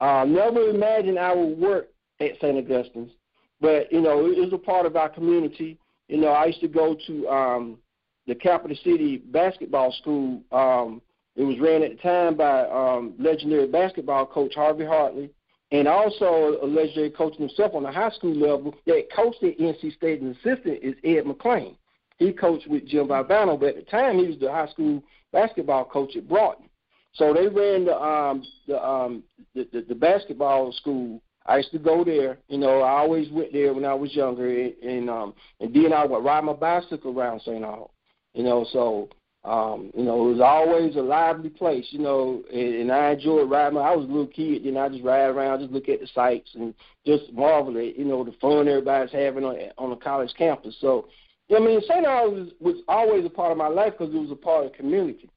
Uh, 0.00 0.24
never 0.26 0.70
imagined 0.70 1.18
I 1.18 1.34
would 1.34 1.58
work 1.58 1.88
at 2.20 2.34
St. 2.40 2.56
Augustine's, 2.58 3.12
but 3.60 3.92
you 3.92 4.00
know, 4.00 4.26
it 4.26 4.38
was 4.38 4.52
a 4.52 4.58
part 4.58 4.86
of 4.86 4.96
our 4.96 5.08
community. 5.08 5.78
You 6.08 6.18
know, 6.18 6.28
I 6.28 6.46
used 6.46 6.60
to 6.60 6.68
go 6.68 6.96
to 7.06 7.28
um 7.28 7.78
the 8.26 8.34
capital 8.34 8.76
city 8.82 9.18
basketball 9.18 9.92
school. 9.92 10.42
Um, 10.52 11.02
it 11.36 11.42
was 11.42 11.58
ran 11.58 11.82
at 11.82 11.90
the 11.90 11.96
time 11.96 12.36
by 12.36 12.62
um, 12.68 13.14
legendary 13.18 13.66
basketball 13.66 14.26
coach 14.26 14.54
Harvey 14.54 14.84
Heartley, 14.84 15.30
and 15.72 15.88
also 15.88 16.58
a 16.62 16.66
legendary 16.66 17.10
coach 17.10 17.36
himself 17.36 17.74
on 17.74 17.82
the 17.82 17.90
high 17.90 18.10
school 18.10 18.34
level 18.34 18.74
that 18.86 19.08
coached 19.14 19.42
at 19.42 19.58
NC 19.58 19.96
State 19.96 20.20
and 20.20 20.36
assistant 20.36 20.78
is 20.82 20.94
Ed 21.02 21.26
McLean. 21.26 21.76
He 22.18 22.32
coached 22.32 22.68
with 22.68 22.86
Jim 22.86 23.08
Valvano, 23.08 23.58
but 23.58 23.70
at 23.70 23.76
the 23.76 23.90
time 23.90 24.18
he 24.18 24.26
was 24.28 24.38
the 24.38 24.50
high 24.50 24.68
school 24.68 25.02
basketball 25.32 25.84
coach 25.84 26.16
at 26.16 26.28
Broughton. 26.28 26.68
So 27.14 27.32
they 27.32 27.48
ran 27.48 27.84
the 27.84 27.96
um, 28.00 28.44
the, 28.66 28.84
um, 28.84 29.22
the, 29.54 29.68
the 29.72 29.82
the 29.82 29.94
basketball 29.94 30.72
school. 30.72 31.20
I 31.46 31.58
used 31.58 31.72
to 31.72 31.78
go 31.78 32.04
there. 32.04 32.38
You 32.48 32.58
know, 32.58 32.80
I 32.80 32.98
always 33.00 33.30
went 33.30 33.52
there 33.52 33.74
when 33.74 33.84
I 33.84 33.94
was 33.94 34.14
younger, 34.14 34.48
and, 34.48 34.74
and 34.82 35.10
um, 35.10 35.34
and 35.60 35.74
then 35.74 35.92
I 35.92 36.04
would 36.04 36.24
ride 36.24 36.44
my 36.44 36.54
bicycle 36.54 37.18
around 37.18 37.40
St. 37.40 37.62
Aug. 37.62 37.90
You 38.32 38.42
know, 38.42 38.66
so 38.72 39.08
um, 39.44 39.90
you 39.94 40.04
know, 40.04 40.26
it 40.26 40.32
was 40.32 40.40
always 40.40 40.96
a 40.96 41.00
lively 41.00 41.50
place, 41.50 41.86
you 41.90 41.98
know, 41.98 42.42
and, 42.50 42.74
and 42.76 42.92
I 42.92 43.10
enjoyed 43.10 43.50
riding. 43.50 43.78
I 43.78 43.94
was 43.94 44.06
a 44.06 44.08
little 44.08 44.26
kid, 44.26 44.64
and 44.64 44.78
I 44.78 44.88
just 44.88 45.04
ride 45.04 45.26
around, 45.26 45.60
just 45.60 45.72
look 45.72 45.90
at 45.90 46.00
the 46.00 46.06
sights 46.14 46.50
and 46.54 46.72
just 47.06 47.30
marvel 47.30 47.76
at, 47.76 47.98
you 47.98 48.06
know, 48.06 48.24
the 48.24 48.32
fun 48.40 48.68
everybody's 48.68 49.12
having 49.12 49.44
on 49.44 49.56
on 49.76 49.92
a 49.92 49.96
college 49.96 50.32
campus. 50.38 50.74
So, 50.80 51.08
I 51.54 51.60
mean, 51.60 51.82
St. 51.82 52.06
Aug 52.06 52.32
was, 52.32 52.52
was 52.58 52.76
always 52.88 53.26
a 53.26 53.30
part 53.30 53.52
of 53.52 53.58
my 53.58 53.68
life 53.68 53.92
because 53.98 54.14
it 54.14 54.18
was 54.18 54.30
a 54.30 54.36
part 54.36 54.64
of 54.64 54.72
the 54.72 54.78
community. 54.78 55.28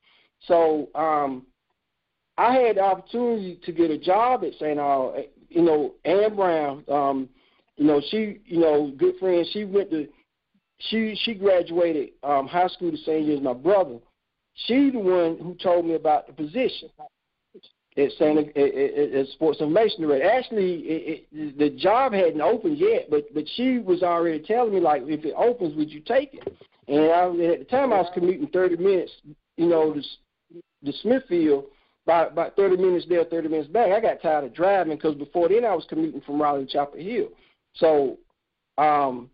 So, 0.46 0.88
um, 0.96 1.46
I 2.38 2.54
had 2.54 2.78
the 2.78 2.82
opportunity 2.82 3.60
to 3.66 3.72
get 3.74 3.92
a 3.92 3.98
job 3.98 4.46
at 4.46 4.54
St. 4.54 4.78
Aug. 4.78 5.28
You 5.50 5.62
know, 5.62 5.94
Ann 6.06 6.36
Brown, 6.36 6.84
um, 6.90 7.30
you 7.78 7.86
know, 7.86 8.02
she, 8.10 8.40
you 8.46 8.60
know, 8.60 8.92
good 8.98 9.16
friend. 9.20 9.46
She 9.52 9.64
went 9.64 9.92
to 9.92 10.08
she 10.80 11.18
she 11.24 11.34
graduated 11.34 12.10
um, 12.24 12.48
high 12.48 12.68
school 12.68 12.92
the 12.92 12.98
same 12.98 13.26
year 13.26 13.38
as 13.38 13.44
my 13.44 13.54
brother. 13.54 13.98
She 14.66 14.90
the 14.92 15.00
one 15.00 15.38
who 15.40 15.56
told 15.62 15.86
me 15.86 15.96
about 15.96 16.28
the 16.28 16.34
position 16.34 16.90
at 17.98 18.12
Santa 18.18 18.42
at, 18.58 19.14
at 19.14 19.28
Sports 19.30 19.60
Information 19.60 20.02
Director. 20.02 20.30
Actually, 20.30 20.74
it, 20.80 21.28
it, 21.32 21.58
the 21.58 21.70
job 21.72 22.14
hadn't 22.14 22.42
opened 22.42 22.78
yet, 22.78 23.10
but 23.10 23.34
but 23.34 23.46
she 23.56 23.80
was 23.80 24.04
already 24.04 24.40
telling 24.40 24.74
me 24.74 24.80
like, 24.80 25.04
if 25.06 25.26
it 25.26 25.34
opens, 25.36 25.76
would 25.76 25.92
you 25.92 26.02
take 26.02 26.34
it? 26.34 26.58
And 26.88 27.12
I, 27.12 27.54
at 27.54 27.60
the 27.60 27.66
time, 27.70 27.92
I 27.92 27.98
was 27.98 28.12
commuting 28.14 28.48
30 28.48 28.78
minutes, 28.78 29.12
you 29.58 29.68
know, 29.68 29.94
to, 29.94 30.02
to 30.86 30.98
Smithfield. 31.00 31.66
About, 32.08 32.32
about 32.32 32.56
30 32.56 32.78
minutes 32.78 33.06
there, 33.10 33.26
30 33.26 33.50
minutes 33.50 33.68
back. 33.68 33.92
I 33.92 34.00
got 34.00 34.22
tired 34.22 34.46
of 34.46 34.54
driving 34.54 34.96
because 34.96 35.14
before 35.16 35.50
then 35.50 35.66
I 35.66 35.76
was 35.76 35.86
commuting 35.90 36.22
from 36.22 36.42
Raleigh 36.42 36.66
to 36.66 36.72
Chapel 36.72 37.02
Hill. 37.02 37.28
So 37.74 38.18
um, 38.78 39.30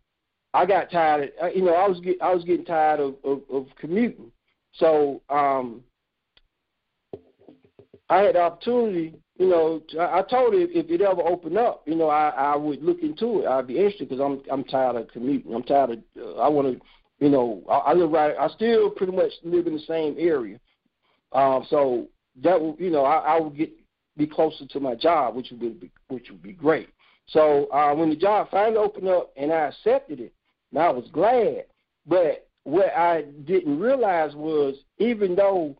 I 0.56 0.66
got 0.66 0.90
tired. 0.90 1.34
Of, 1.40 1.56
you 1.56 1.62
know, 1.62 1.76
I 1.76 1.88
was 1.88 2.00
get, 2.00 2.20
I 2.20 2.34
was 2.34 2.44
getting 2.44 2.66
tired 2.66 3.00
of, 3.00 3.14
of, 3.24 3.42
of 3.52 3.68
commuting. 3.80 4.32
So 4.72 5.22
um, 5.30 5.84
I 8.10 8.22
had 8.24 8.34
the 8.34 8.42
opportunity, 8.42 9.14
you 9.38 9.50
know, 9.50 9.84
I 10.00 10.24
told 10.24 10.56
if, 10.56 10.72
if 10.72 10.90
it 10.90 11.02
ever 11.02 11.22
opened 11.22 11.60
up, 11.60 11.84
you 11.86 11.94
know, 11.94 12.10
I, 12.10 12.30
I 12.30 12.56
would 12.56 12.82
look 12.82 13.04
into 13.04 13.42
it. 13.42 13.48
I'd 13.48 13.68
be 13.68 13.78
interested 13.78 14.10
because 14.10 14.20
I'm 14.20 14.42
I'm 14.52 14.64
tired 14.64 14.96
of 14.96 15.10
commuting. 15.10 15.54
I'm 15.54 15.62
tired 15.62 15.92
of. 15.92 16.00
Uh, 16.20 16.42
I 16.42 16.50
want 16.50 16.74
to, 16.74 16.84
you 17.24 17.30
know, 17.30 17.62
I, 17.70 17.92
I 17.92 17.94
live 17.94 18.10
right. 18.10 18.36
I 18.36 18.48
still 18.50 18.90
pretty 18.90 19.14
much 19.14 19.32
live 19.44 19.68
in 19.68 19.74
the 19.74 19.84
same 19.88 20.16
area, 20.18 20.60
um, 21.34 21.68
so 21.70 22.08
that 22.42 22.60
would, 22.60 22.80
you 22.80 22.90
know, 22.90 23.06
I, 23.06 23.36
I 23.36 23.40
would 23.40 23.56
get 23.56 23.72
be 24.18 24.28
closer 24.28 24.66
to 24.68 24.80
my 24.80 24.96
job, 24.96 25.36
which 25.36 25.52
would 25.52 25.80
be 25.80 25.92
which 26.08 26.30
would 26.30 26.42
be 26.42 26.54
great. 26.54 26.90
So 27.28 27.68
uh, 27.72 27.94
when 27.94 28.10
the 28.10 28.16
job 28.16 28.50
finally 28.52 28.78
opened 28.78 29.08
up 29.08 29.32
and 29.38 29.52
I 29.52 29.68
accepted 29.68 30.20
it, 30.20 30.34
and 30.72 30.82
I 30.82 30.90
was 30.90 31.10
glad. 31.12 31.66
But 32.06 32.48
what 32.64 32.94
I 32.96 33.24
didn't 33.46 33.80
realize 33.80 34.36
was 34.36 34.76
even 34.98 35.36
though 35.36 35.76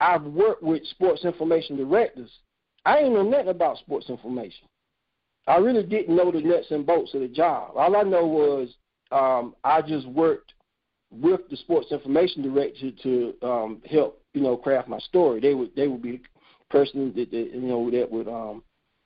I've 0.00 0.24
worked 0.24 0.62
with 0.62 0.84
sports 0.86 1.24
information 1.24 1.76
directors, 1.76 2.30
I 2.84 2.98
ain't 2.98 3.14
know 3.14 3.22
nothing 3.22 3.48
about 3.48 3.78
sports 3.78 4.10
information. 4.10 4.68
I 5.46 5.56
really 5.56 5.84
didn't 5.84 6.14
know 6.14 6.30
the 6.30 6.40
nuts 6.40 6.70
and 6.70 6.84
bolts 6.84 7.14
of 7.14 7.20
the 7.20 7.28
job. 7.28 7.72
All 7.76 7.96
I 7.96 8.02
know 8.02 8.26
was 8.26 8.68
um, 9.12 9.54
I 9.64 9.80
just 9.80 10.06
worked 10.06 10.52
with 11.10 11.48
the 11.50 11.56
sports 11.56 11.92
information 11.92 12.42
director 12.42 12.90
to 13.02 13.34
um, 13.42 13.82
help 13.88 14.20
you 14.34 14.42
know 14.42 14.56
craft 14.56 14.88
my 14.88 14.98
story. 14.98 15.40
They 15.40 15.54
would 15.54 15.74
they 15.76 15.88
would 15.88 16.02
be 16.02 16.12
the 16.12 16.20
person 16.70 17.12
that, 17.16 17.30
that 17.30 17.50
you 17.54 17.60
know 17.60 17.90
that 17.90 18.10
would 18.10 18.28
um, 18.28 18.62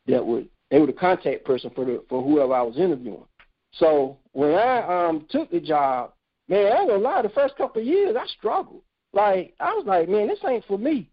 that 0.06 0.24
would 0.24 0.48
they 0.70 0.78
were 0.78 0.86
the 0.86 0.92
contact 0.92 1.44
person 1.44 1.70
for 1.74 1.84
the 1.84 2.02
for 2.08 2.22
whoever 2.22 2.54
I 2.54 2.62
was 2.62 2.78
interviewing. 2.78 3.24
So 3.72 4.18
when 4.32 4.54
I 4.54 5.06
um 5.06 5.26
took 5.30 5.50
the 5.50 5.60
job, 5.60 6.12
man, 6.48 6.72
I 6.72 6.80
ain't 6.80 6.88
gonna 6.88 7.02
lie, 7.02 7.22
the 7.22 7.28
first 7.30 7.56
couple 7.56 7.80
of 7.80 7.86
years 7.86 8.16
I 8.18 8.26
struggled. 8.38 8.82
Like 9.12 9.54
I 9.60 9.72
was 9.74 9.84
like, 9.86 10.08
man, 10.08 10.28
this 10.28 10.38
ain't 10.46 10.64
for 10.66 10.78
me, 10.78 11.08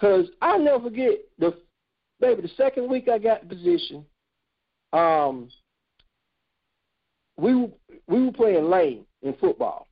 cause 0.00 0.26
I'll 0.40 0.60
never 0.60 0.84
forget 0.84 1.18
the 1.38 1.56
baby 2.20 2.42
the 2.42 2.50
second 2.56 2.88
week 2.88 3.08
I 3.08 3.18
got 3.18 3.48
the 3.48 3.54
position. 3.54 4.04
Um, 4.92 5.48
we 7.36 7.68
we 8.06 8.24
were 8.24 8.32
playing 8.32 8.70
Lane 8.70 9.04
in 9.22 9.34
football, 9.34 9.88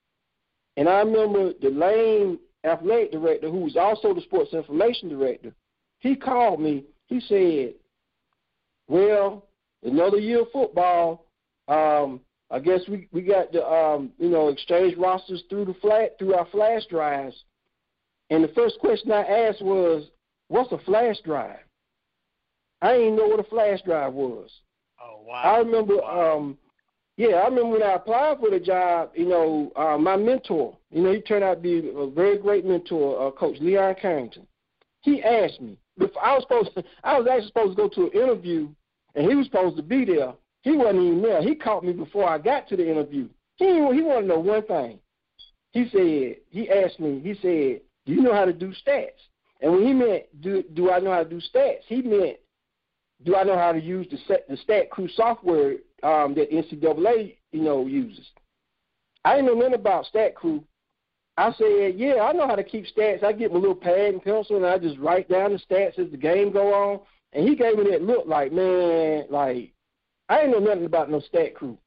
and 0.76 0.88
I 0.88 1.00
remember 1.00 1.52
the 1.60 1.70
Lane 1.70 2.38
athletic 2.64 3.12
director, 3.12 3.50
who 3.50 3.60
was 3.60 3.76
also 3.76 4.14
the 4.14 4.20
sports 4.22 4.52
information 4.52 5.08
director, 5.08 5.52
he 6.00 6.14
called 6.16 6.60
me. 6.60 6.84
He 7.06 7.20
said, 7.20 7.74
"Well, 8.88 9.46
another 9.82 10.18
year 10.18 10.42
of 10.42 10.50
football. 10.52 11.26
Um, 11.68 12.20
I 12.50 12.58
guess 12.58 12.80
we 12.88 13.08
we 13.12 13.22
got 13.22 13.52
the 13.52 13.66
um, 13.66 14.12
you 14.18 14.28
know 14.28 14.48
exchange 14.48 14.96
rosters 14.96 15.42
through 15.48 15.66
the 15.66 15.74
flat 15.74 16.18
through 16.18 16.34
our 16.34 16.46
flash 16.46 16.86
drives." 16.86 17.44
And 18.30 18.42
the 18.42 18.48
first 18.48 18.78
question 18.78 19.12
I 19.12 19.22
asked 19.22 19.62
was, 19.62 20.08
"What's 20.48 20.72
a 20.72 20.78
flash 20.78 21.20
drive?" 21.24 21.60
I 22.80 22.94
didn't 22.94 23.16
know 23.16 23.28
what 23.28 23.40
a 23.40 23.44
flash 23.44 23.80
drive 23.82 24.12
was. 24.12 24.50
Oh 25.00 25.22
wow. 25.26 25.42
I 25.44 25.58
remember, 25.58 25.96
Wow. 25.96 26.36
um, 26.36 26.58
yeah, 27.16 27.36
I 27.36 27.44
remember 27.44 27.66
when 27.66 27.82
I 27.82 27.94
applied 27.94 28.38
for 28.40 28.50
the 28.50 28.60
job. 28.60 29.10
You 29.14 29.28
know, 29.28 29.72
uh, 29.76 29.98
my 29.98 30.16
mentor, 30.16 30.76
you 30.90 31.02
know, 31.02 31.12
he 31.12 31.20
turned 31.20 31.44
out 31.44 31.54
to 31.54 31.60
be 31.60 31.92
a 31.94 32.06
very 32.06 32.38
great 32.38 32.64
mentor, 32.64 33.28
uh, 33.28 33.30
Coach 33.30 33.56
Leon 33.60 33.96
Carrington. 34.00 34.46
He 35.02 35.22
asked 35.22 35.60
me. 35.60 35.76
Before, 35.98 36.24
I 36.24 36.34
was 36.34 36.42
supposed, 36.42 36.74
to, 36.74 36.84
I 37.04 37.18
was 37.18 37.28
actually 37.30 37.48
supposed 37.48 37.76
to 37.76 37.82
go 37.82 37.88
to 37.88 38.02
an 38.06 38.22
interview, 38.22 38.68
and 39.14 39.28
he 39.28 39.36
was 39.36 39.46
supposed 39.46 39.76
to 39.76 39.82
be 39.82 40.04
there. 40.04 40.32
He 40.62 40.72
wasn't 40.72 41.02
even 41.02 41.22
there. 41.22 41.42
He 41.42 41.54
caught 41.54 41.84
me 41.84 41.92
before 41.92 42.28
I 42.28 42.38
got 42.38 42.68
to 42.68 42.76
the 42.76 42.88
interview. 42.88 43.28
He 43.56 43.66
he 43.66 44.02
wanted 44.02 44.22
to 44.22 44.26
know 44.28 44.38
one 44.38 44.66
thing. 44.66 44.98
He 45.72 45.88
said 45.90 46.36
he 46.50 46.70
asked 46.70 47.00
me. 47.00 47.20
He 47.20 47.34
said, 47.34 47.82
"Do 48.06 48.12
you 48.12 48.22
know 48.22 48.32
how 48.32 48.44
to 48.44 48.52
do 48.52 48.72
stats?" 48.86 49.20
And 49.60 49.72
when 49.72 49.86
he 49.86 49.92
meant, 49.92 50.24
"Do 50.40 50.62
do 50.72 50.90
I 50.90 51.00
know 51.00 51.10
how 51.12 51.24
to 51.24 51.28
do 51.28 51.40
stats?" 51.52 51.82
He 51.86 52.00
meant 52.00 52.38
do 53.24 53.36
I 53.36 53.44
know 53.44 53.56
how 53.56 53.72
to 53.72 53.80
use 53.80 54.06
the 54.10 54.18
set, 54.26 54.48
the 54.48 54.56
Stat 54.56 54.90
Crew 54.90 55.08
software 55.14 55.76
um, 56.02 56.34
that 56.34 56.50
NCAA 56.50 57.36
you 57.52 57.62
know 57.62 57.86
uses? 57.86 58.26
I 59.24 59.36
didn't 59.36 59.46
know 59.46 59.54
nothing 59.54 59.74
about 59.74 60.06
Stat 60.06 60.34
Crew. 60.34 60.64
I 61.36 61.52
said, 61.52 61.94
yeah, 61.96 62.22
I 62.22 62.32
know 62.32 62.46
how 62.46 62.56
to 62.56 62.64
keep 62.64 62.84
stats. 62.86 63.24
I 63.24 63.32
get 63.32 63.52
my 63.52 63.58
little 63.58 63.74
pad 63.74 64.12
and 64.12 64.22
pencil 64.22 64.56
and 64.56 64.66
I 64.66 64.78
just 64.78 64.98
write 64.98 65.30
down 65.30 65.52
the 65.52 65.58
stats 65.58 65.98
as 65.98 66.10
the 66.10 66.18
game 66.18 66.52
go 66.52 66.74
on. 66.74 67.00
And 67.32 67.48
he 67.48 67.56
gave 67.56 67.78
me 67.78 67.90
that 67.90 68.02
look 68.02 68.26
like, 68.26 68.52
man, 68.52 69.24
like 69.30 69.72
I 70.28 70.40
didn't 70.40 70.52
know 70.52 70.58
nothing 70.58 70.84
about 70.84 71.10
no 71.10 71.20
Stat 71.20 71.54
Crew. 71.54 71.78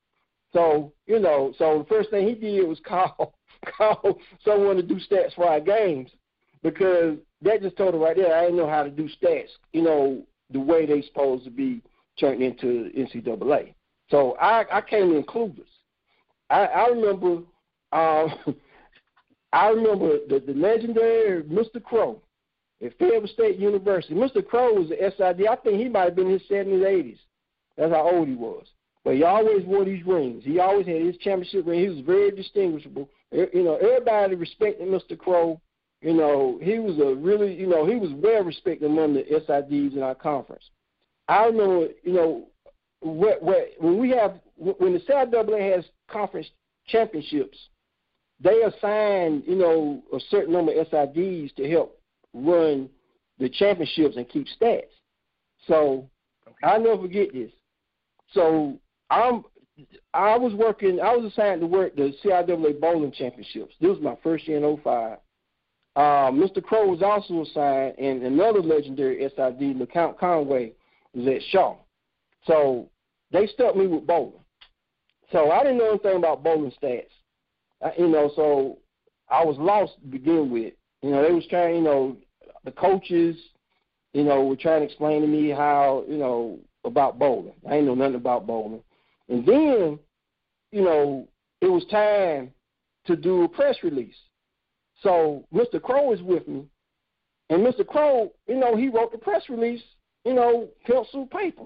So 0.54 0.94
you 1.06 1.20
know, 1.20 1.54
so 1.58 1.80
the 1.80 1.86
first 1.86 2.10
thing 2.10 2.28
he 2.28 2.34
did 2.34 2.68
was 2.68 2.80
call 2.86 3.36
call 3.66 4.20
someone 4.44 4.78
to 4.78 4.84
do 4.84 4.96
stats 4.96 5.36
for 5.36 5.48
our 5.48 5.60
games 5.60 6.10
because 6.64 7.18
that 7.42 7.62
just 7.62 7.78
told 7.78 7.94
him 7.94 8.02
right 8.02 8.16
there 8.16 8.36
I 8.36 8.46
didn't 8.46 8.58
know 8.58 8.70
how 8.70 8.84
to 8.84 8.90
do 8.90 9.08
stats. 9.22 9.50
You 9.74 9.84
know, 9.84 10.24
the 10.50 10.60
way 10.60 10.88
they 10.88 11.04
supposed 11.04 11.44
to 11.44 11.52
be 11.52 11.84
turned 12.20 12.42
into 12.42 12.90
NCAA. 12.98 13.75
So 14.10 14.36
I, 14.40 14.66
I 14.72 14.82
came 14.82 15.16
in 15.16 15.24
clueless. 15.24 15.66
I, 16.50 16.66
I 16.66 16.88
remember 16.88 17.44
um, 17.92 18.34
I 19.54 19.70
remember 19.70 20.18
the, 20.28 20.44
the 20.46 20.54
legendary 20.54 21.44
Mr. 21.44 21.82
Crow 21.82 22.22
at 22.84 22.98
Fayetteville 22.98 23.28
State 23.28 23.58
University. 23.58 24.14
Mr. 24.14 24.46
Crow 24.46 24.74
was 24.74 24.90
the 24.90 24.96
SID. 24.96 25.48
I 25.48 25.56
think 25.56 25.80
he 25.80 25.88
might 25.88 26.04
have 26.04 26.16
been 26.16 26.28
in 26.28 26.34
his 26.34 26.48
seventies, 26.48 26.86
eighties. 26.86 27.20
That's 27.78 27.94
how 27.94 28.10
old 28.10 28.28
he 28.28 28.36
was. 28.36 28.66
But 29.04 29.16
he 29.16 29.24
always 29.24 29.64
wore 29.66 29.86
these 29.86 30.06
rings. 30.06 30.44
He 30.44 30.60
always 30.60 30.88
had 30.88 31.02
his 31.02 31.18
championship 31.18 31.68
ring. 31.68 31.80
He 31.80 31.90
was 31.90 32.00
very 32.06 32.32
distinguishable. 32.32 33.10
You 33.32 33.64
know, 33.64 33.76
everybody 33.76 34.36
respected 34.36 34.88
Mr. 34.88 35.18
Crow. 35.18 35.62
You 36.02 36.14
know, 36.14 36.60
he 36.62 36.80
was 36.80 36.98
a 37.00 37.16
really, 37.16 37.54
you 37.54 37.68
know, 37.68 37.86
he 37.86 37.96
was 37.96 38.12
well 38.14 38.44
respected 38.44 38.90
among 38.90 39.14
the 39.14 39.24
SIDs 39.24 39.96
in 39.96 40.04
our 40.04 40.16
conference. 40.16 40.64
I 41.28 41.46
remember, 41.46 41.88
you 42.04 42.14
know, 42.14 42.48
what, 43.06 43.42
what, 43.42 43.70
when 43.78 44.00
we 44.00 44.10
have, 44.12 44.40
when 44.58 44.94
the 44.94 45.00
CIAA 45.00 45.76
has 45.76 45.86
conference 46.10 46.48
championships, 46.88 47.58
they 48.40 48.64
assign, 48.64 49.44
you 49.46 49.56
know, 49.56 50.02
a 50.14 50.20
certain 50.30 50.54
number 50.54 50.74
of 50.74 50.88
SIDs 50.88 51.56
to 51.56 51.70
help 51.70 52.00
run 52.34 52.90
the 53.40 53.50
championships 53.50 54.18
and 54.18 54.28
keep 54.28 54.48
stats. 54.60 54.84
So 55.68 56.10
I'll 56.64 56.82
never 56.82 57.04
forget 57.04 57.32
this. 57.32 57.52
So 58.34 58.80
I'm 59.10 59.44
I 60.14 60.38
was 60.38 60.54
working 60.54 61.00
I 61.00 61.16
was 61.16 61.32
assigned 61.32 61.62
to 61.62 61.68
work 61.68 61.96
the 61.96 62.14
CIAA 62.24 62.80
bowling 62.80 63.12
championships. 63.12 63.74
This 63.80 63.90
was 63.90 64.02
my 64.02 64.18
first 64.24 64.48
year 64.48 64.58
in 64.58 64.78
05. 64.84 65.18
Uh, 65.96 66.32
Mr. 66.32 66.62
Crow 66.62 66.88
was 66.88 67.02
also 67.02 67.44
assigned 67.44 67.98
and 67.98 68.24
another 68.24 68.62
legendary 68.62 69.22
SID, 69.30 69.78
LeCount 69.78 70.20
Conway, 70.20 70.74
was 71.14 71.28
at 71.28 71.42
Shaw. 71.52 71.78
So 72.46 72.90
they 73.32 73.48
stuck 73.48 73.76
me 73.76 73.88
with 73.88 74.08
bowling. 74.08 74.34
So 75.32 75.52
I 75.52 75.64
didn't 75.64 75.78
know 75.78 75.90
anything 75.90 76.18
about 76.18 76.44
bowling 76.44 76.72
stats. 76.82 77.10
I, 77.84 77.92
you 77.98 78.08
know, 78.08 78.32
so 78.36 78.78
I 79.30 79.44
was 79.44 79.58
lost 79.58 79.94
to 80.02 80.08
begin 80.08 80.50
with. 80.50 80.74
You 81.02 81.12
know, 81.12 81.24
they 81.24 81.34
was 81.34 81.46
trying, 81.48 81.76
you 81.76 81.82
know, 81.82 82.18
the 82.64 82.72
coaches, 82.72 83.36
you 84.14 84.24
know, 84.24 84.44
were 84.46 84.56
trying 84.56 84.82
to 84.82 84.86
explain 84.86 85.22
to 85.22 85.28
me 85.28 85.50
how, 85.50 86.04
you 86.08 86.18
know, 86.18 86.60
about 86.84 87.20
bowling. 87.20 87.54
I 87.68 87.72
didn't 87.72 87.88
know 87.88 87.96
nothing 87.96 88.16
about 88.16 88.48
bowling. 88.48 88.82
And 89.30 89.46
then, 89.46 90.00
you 90.72 90.82
know, 90.82 91.28
it 91.62 91.68
was 91.68 91.86
time 91.86 92.52
to 93.06 93.16
do 93.16 93.44
a 93.44 93.50
press 93.50 93.78
release. 93.84 94.16
So 95.02 95.46
Mr. 95.54 95.82
Crow 95.82 96.14
is 96.14 96.22
with 96.22 96.48
me, 96.48 96.66
and 97.50 97.66
Mr. 97.66 97.86
Crow, 97.86 98.32
you 98.48 98.56
know, 98.56 98.76
he 98.76 98.90
wrote 98.90 99.12
the 99.12 99.18
press 99.18 99.44
release, 99.50 99.82
you 100.24 100.34
know, 100.34 100.68
pencil 100.86 101.28
paper, 101.28 101.66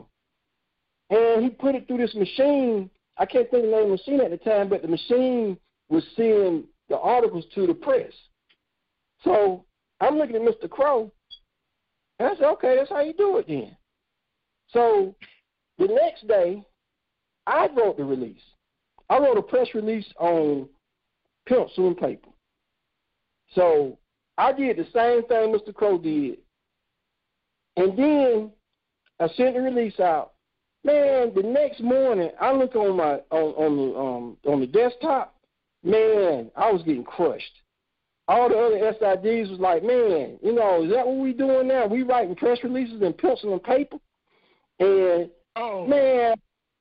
and 1.10 1.44
he 1.44 1.50
put 1.50 1.76
it 1.76 1.88
through 1.88 1.98
this 1.98 2.16
machine. 2.16 2.90
I 3.18 3.26
can't 3.26 3.50
think 3.50 3.66
of 3.66 3.70
the 3.70 3.76
name 3.76 3.92
of 3.92 4.00
the 4.06 4.12
machine 4.12 4.22
at 4.22 4.32
the 4.32 4.38
time, 4.38 4.70
but 4.70 4.82
the 4.82 4.88
machine 4.88 5.58
was 5.90 6.04
sending 6.16 6.66
the 6.88 6.98
articles 6.98 7.46
to 7.56 7.68
the 7.68 7.74
press. 7.74 8.12
So 9.24 9.66
I'm 10.00 10.18
looking 10.18 10.36
at 10.36 10.42
Mr. 10.42 10.70
Crow, 10.70 11.12
and 12.20 12.30
I 12.30 12.36
said, 12.36 12.46
okay, 12.46 12.76
that's 12.76 12.90
how 12.90 13.02
you 13.02 13.14
do 13.14 13.38
it 13.38 13.48
then. 13.48 13.76
So 14.72 15.16
the 15.78 15.88
next 15.88 16.28
day, 16.28 16.64
I 17.48 17.68
wrote 17.76 17.98
the 17.98 18.04
release. 18.04 18.42
I 19.10 19.18
wrote 19.18 19.38
a 19.38 19.42
press 19.42 19.68
release 19.74 20.06
on 20.20 20.70
pencil 21.48 21.88
and 21.88 21.98
paper. 21.98 22.30
So 23.56 23.98
I 24.38 24.54
did 24.54 24.78
the 24.78 24.86
same 24.94 25.28
thing 25.28 25.54
Mr. 25.54 25.74
Crow 25.74 25.98
did. 25.98 26.38
And 27.76 27.98
then 27.98 28.52
I 29.20 29.28
sent 29.36 29.56
the 29.56 29.62
release 29.62 30.00
out. 30.00 30.34
Man, 30.84 31.34
the 31.36 31.44
next 31.44 31.82
morning 31.82 32.30
I 32.40 32.54
look 32.54 32.76
on 32.76 32.96
my 32.98 33.20
on, 33.32 33.54
on 33.56 33.78
the 33.78 34.00
um 34.00 34.38
on 34.46 34.62
the 34.62 34.68
desktop, 34.68 35.36
man, 35.84 36.50
I 36.56 36.72
was 36.72 36.84
getting 36.84 37.04
crushed. 37.04 37.62
All 38.28 38.48
the 38.48 38.58
other 38.58 38.94
SIDs 38.94 39.50
was 39.50 39.60
like, 39.60 39.84
man, 39.84 40.38
you 40.44 40.54
know, 40.54 40.84
is 40.84 40.92
that 40.92 41.06
what 41.06 41.18
we 41.18 41.34
doing 41.34 41.68
now? 41.68 41.88
We 41.88 42.04
writing 42.04 42.36
press 42.36 42.60
releases 42.64 43.02
and 43.02 43.18
pencil 43.18 43.54
and 43.54 43.64
paper? 43.64 43.98
And 44.80 45.30
Oh, 45.56 45.86
man, 45.86 46.36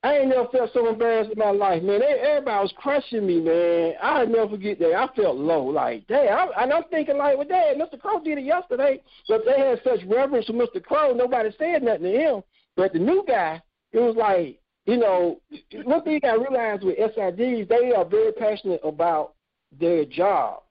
I 0.05 0.19
ain't 0.19 0.29
never 0.29 0.47
felt 0.49 0.71
so 0.73 0.89
embarrassed 0.89 1.33
in 1.33 1.39
my 1.39 1.51
life, 1.51 1.83
man. 1.83 2.01
They, 2.01 2.07
everybody 2.07 2.63
was 2.63 2.73
crushing 2.77 3.27
me, 3.27 3.41
man. 3.41 3.95
I'll 4.01 4.29
never 4.29 4.51
forget 4.51 4.79
that. 4.79 4.95
I 4.95 5.09
felt 5.17 5.37
low, 5.37 5.65
like, 5.65 6.07
damn. 6.07 6.39
I, 6.39 6.63
and 6.63 6.73
I'm 6.73 6.85
thinking, 6.85 7.19
like, 7.19 7.37
well, 7.37 7.49
damn, 7.49 7.79
Mr. 7.79 7.99
Crow 7.99 8.23
did 8.23 8.39
it 8.39 8.45
yesterday, 8.45 9.03
but 9.29 9.45
they 9.45 9.59
had 9.59 9.81
such 9.83 10.07
reverence 10.07 10.47
for 10.47 10.53
Mr. 10.53 10.83
Crow, 10.83 11.13
nobody 11.13 11.51
said 11.59 11.83
nothing 11.83 12.05
to 12.05 12.11
him. 12.11 12.43
But 12.77 12.93
the 12.93 13.01
new 13.01 13.25
guy, 13.27 13.61
it 13.93 13.99
was 13.99 14.17
like, 14.17 14.61
you 14.87 14.97
know, 14.97 15.41
one 15.85 16.03
thing 16.03 16.15
you 16.15 16.21
got 16.21 16.35
to 16.35 16.41
realize 16.41 16.81
with 16.83 16.99
SIDs, 16.99 17.69
they 17.69 17.93
are 17.93 18.05
very 18.05 18.33
passionate 18.33 18.81
about 18.83 19.35
their 19.79 20.05
job. 20.05 20.63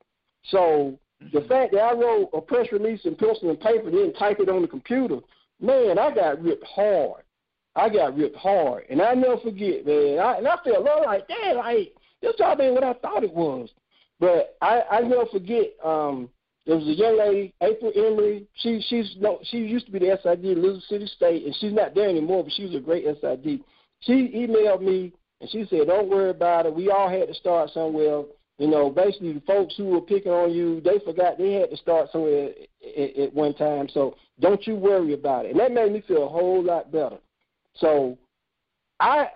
So 0.50 0.98
the 1.34 1.42
fact 1.42 1.74
that 1.74 1.82
I 1.82 1.94
wrote 1.94 2.30
a 2.34 2.42
press 2.42 2.68
release 2.72 3.02
in 3.06 3.16
pencil 3.16 3.50
and 3.50 3.60
paper 3.60 3.90
and 3.90 3.98
then 3.98 4.14
type 4.14 4.40
it 4.40 4.50
on 4.50 4.62
the 4.62 4.68
computer, 4.68 5.20
man, 5.62 6.00
I 6.00 6.14
got 6.14 6.42
ripped 6.42 6.66
hard. 6.66 7.24
I 7.76 7.90
got 7.90 8.18
ripped 8.18 8.38
hard, 8.38 8.86
and 8.90 9.00
I 9.02 9.14
never 9.14 9.38
forget, 9.38 9.86
man. 9.86 10.18
I, 10.18 10.38
and 10.38 10.48
I 10.48 10.56
felt 10.64 10.84
low, 10.84 11.02
like, 11.06 11.28
damn, 11.28 11.58
like 11.58 11.94
this 12.24 12.36
job 12.36 12.60
ain't 12.60 12.74
what 12.74 12.84
I 12.84 12.94
thought 12.94 13.24
it 13.24 13.34
was. 13.34 13.70
But 14.20 14.58
I, 14.62 14.82
I 14.92 15.02
never 15.02 15.28
forget. 15.28 15.74
Um, 15.86 16.30
there 16.68 16.76
was 16.76 16.86
a 16.86 16.94
young 16.94 17.18
lady, 17.18 17.54
April 17.62 17.94
Emery. 17.96 18.46
She 18.56 18.84
she's 18.90 19.16
no, 19.20 19.40
she 19.44 19.58
used 19.58 19.86
to 19.86 19.92
be 19.92 20.00
the 20.00 20.20
SID 20.22 20.46
at 20.46 20.58
Elizabeth 20.58 20.84
City 20.90 21.08
State, 21.08 21.46
and 21.46 21.56
she's 21.56 21.72
not 21.72 21.96
there 21.96 22.10
anymore. 22.10 22.44
But 22.44 22.52
she 22.54 22.66
was 22.66 22.76
a 22.76 22.82
great 22.82 23.06
SID. 23.06 23.62
She 24.02 24.12
emailed 24.36 24.82
me 24.82 25.14
and 25.40 25.50
she 25.50 25.66
said, 25.70 25.88
"Don't 25.88 26.10
worry 26.10 26.30
about 26.30 26.66
it. 26.66 26.76
We 26.76 26.92
all 26.92 27.10
had 27.10 27.30
to 27.30 27.34
start 27.34 27.70
somewhere. 27.70 28.24
You 28.58 28.68
know, 28.68 28.90
basically 28.90 29.34
the 29.34 29.42
folks 29.42 29.76
who 29.78 29.86
were 29.86 30.02
picking 30.02 30.32
on 30.32 30.52
you, 30.52 30.82
they 30.82 31.00
forgot 31.06 31.38
they 31.38 31.54
had 31.54 31.70
to 31.70 31.78
start 31.78 32.12
somewhere 32.12 32.50
at, 32.98 33.18
at 33.18 33.34
one 33.34 33.54
time. 33.54 33.88
So 33.88 34.16
don't 34.42 34.68
you 34.68 34.76
worry 34.76 35.14
about 35.14 35.46
it." 35.46 35.52
And 35.52 35.60
that 35.62 35.72
made 35.72 35.94
me 35.94 36.04
feel 36.06 36.26
a 36.26 36.30
whole 36.30 36.62
lot 36.62 36.92
better. 36.92 37.18
So 37.76 38.18
I, 39.00 39.28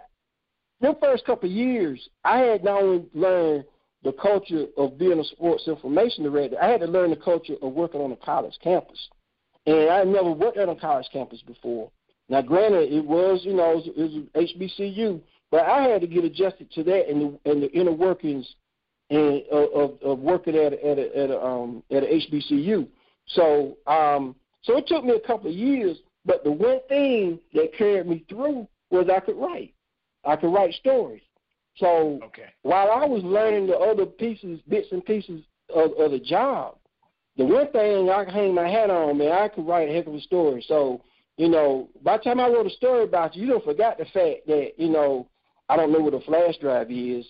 the 0.82 0.98
first 1.02 1.24
couple 1.24 1.48
of 1.48 1.56
years, 1.56 2.10
I 2.26 2.40
had 2.40 2.66
not 2.66 2.84
only 2.84 3.06
learned 3.14 3.64
the 4.04 4.14
culture 4.14 4.66
of 4.78 4.97
being 4.97 5.20
a 5.20 5.24
sports 5.24 5.68
information 5.68 6.24
director, 6.24 6.58
I 6.62 6.70
had 6.70 6.82
to 6.82 6.88
learn 6.88 7.12
the 7.12 7.16
culture 7.16 7.56
of 7.62 7.74
working 7.74 8.02
on 8.02 8.12
a 8.12 8.16
college 8.16 8.56
campus. 8.64 8.99
And 9.66 9.89
I 9.89 9.99
had 9.99 10.08
never 10.08 10.32
worked 10.32 10.58
on 10.58 10.70
a 10.70 10.76
college 10.76 11.08
campus 11.14 11.41
before. 11.41 11.91
Now, 12.30 12.41
granted, 12.41 12.91
it 12.91 13.06
was, 13.06 13.41
you 13.43 13.54
know, 13.54 13.72
it 13.72 13.95
was, 13.97 14.24
it 14.34 14.36
was 14.36 14.52
HBCU, 14.52 15.22
but 15.52 15.66
I 15.66 15.84
had 15.84 16.02
to 16.02 16.08
get 16.08 16.24
adjusted 16.24 16.72
to 16.72 16.84
that 16.84 17.10
and 17.10 17.22
the, 17.22 17.52
and 17.52 17.62
the 17.62 17.72
inner 17.72 17.91
workings 17.91 18.47
and 19.10 19.43
of, 19.52 20.02
of 20.02 20.20
working 20.20 20.56
at 20.56 20.74
a, 20.74 20.88
at 20.88 20.97
a, 20.97 21.18
at 21.18 21.30
a, 21.30 21.45
um, 21.45 21.84
at 21.91 22.04
a 22.04 22.08
HBCU. 22.08 22.88
So, 23.28 23.78
um, 23.86 24.36
so 24.64 24.78
it 24.78 24.88
took 24.88 25.04
me 25.04 25.14
a 25.14 25.28
couple 25.28 25.49
of 25.49 25.56
years 25.56 25.97
but 26.26 26.43
the 26.43 26.52
one 26.52 26.80
thing 26.88 27.39
that 27.54 27.74
carried 27.74 28.08
me 28.08 28.24
through 28.30 28.68
was 28.89 29.10
I 29.10 29.20
could 29.20 29.38
write. 29.38 29.74
I 30.24 30.36
could 30.36 30.54
write 30.54 30.74
stories. 30.76 31.22
So 31.78 32.19
Okay. 32.24 32.49
while 32.63 32.91
I 32.91 33.05
was 33.05 33.24
learning 33.24 33.67
the 33.67 33.78
other 33.78 34.05
pieces, 34.05 34.59
bits 34.67 34.88
and 34.91 35.03
pieces 35.05 35.41
of, 35.74 35.91
of 35.97 36.11
the 36.11 36.19
job, 36.19 36.78
the 37.38 37.45
one 37.45 37.72
thing 37.72 38.09
I 38.09 38.26
could 38.26 38.34
hang 38.34 38.53
my 38.53 38.67
hat 38.69 38.89
on, 38.89 39.17
man, 39.17 39.32
I 39.32 39.47
could 39.47 39.65
write 39.65 39.89
a 39.89 39.93
heck 39.93 40.07
of 40.07 40.13
a 40.13 40.22
story. 40.22 40.63
So, 40.67 41.01
you 41.38 41.47
know, 41.47 41.89
by 42.03 42.17
the 42.17 42.24
time 42.24 42.39
I 42.39 42.49
wrote 42.49 42.67
a 42.67 42.72
story 42.72 43.03
about 43.03 43.36
you, 43.36 43.43
you 43.43 43.51
don't 43.51 43.63
forgot 43.63 43.97
the 43.97 44.05
fact 44.05 44.47
that, 44.47 44.74
you 44.78 44.89
know, 44.89 45.28
I 45.69 45.78
don't 45.78 45.91
know 45.91 45.99
what 45.99 46.13
a 46.13 46.19
flash 46.22 46.57
drive 46.57 46.91
is, 46.91 47.26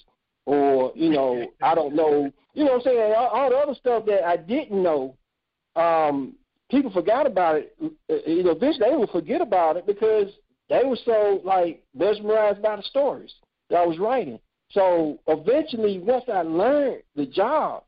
or, 0.45 0.91
you 0.95 1.09
know, 1.11 1.51
I 1.61 1.75
don't 1.75 1.95
know, 1.95 2.31
you 2.53 2.65
know 2.65 2.71
what 2.73 2.87
I'm 2.87 2.93
saying, 2.93 3.13
all, 3.15 3.27
all 3.27 3.49
the 3.51 3.57
other 3.57 3.75
stuff 3.75 4.05
that 4.07 4.25
I 4.25 4.37
didn't 4.37 4.81
know, 4.81 5.15
um, 5.75 6.33
people 6.71 6.91
forgot 6.91 7.27
about 7.27 7.57
it. 7.57 7.75
Uh, 7.81 8.15
You 8.25 8.43
know, 8.43 8.51
eventually 8.51 8.89
they 8.89 8.97
would 8.97 9.11
forget 9.11 9.39
about 9.39 9.77
it 9.77 9.85
because 9.85 10.29
they 10.67 10.81
were 10.83 10.97
so 11.05 11.41
like 11.45 11.83
mesmerized 11.93 12.61
by 12.61 12.75
the 12.75 12.83
stories 12.83 13.31
that 13.71 13.77
I 13.77 13.85
was 13.85 13.97
writing. 13.97 14.39
So 14.71 15.19
eventually, 15.27 15.99
once 15.99 16.25
I 16.31 16.43
learned 16.43 17.03
the 17.15 17.25
job, 17.25 17.83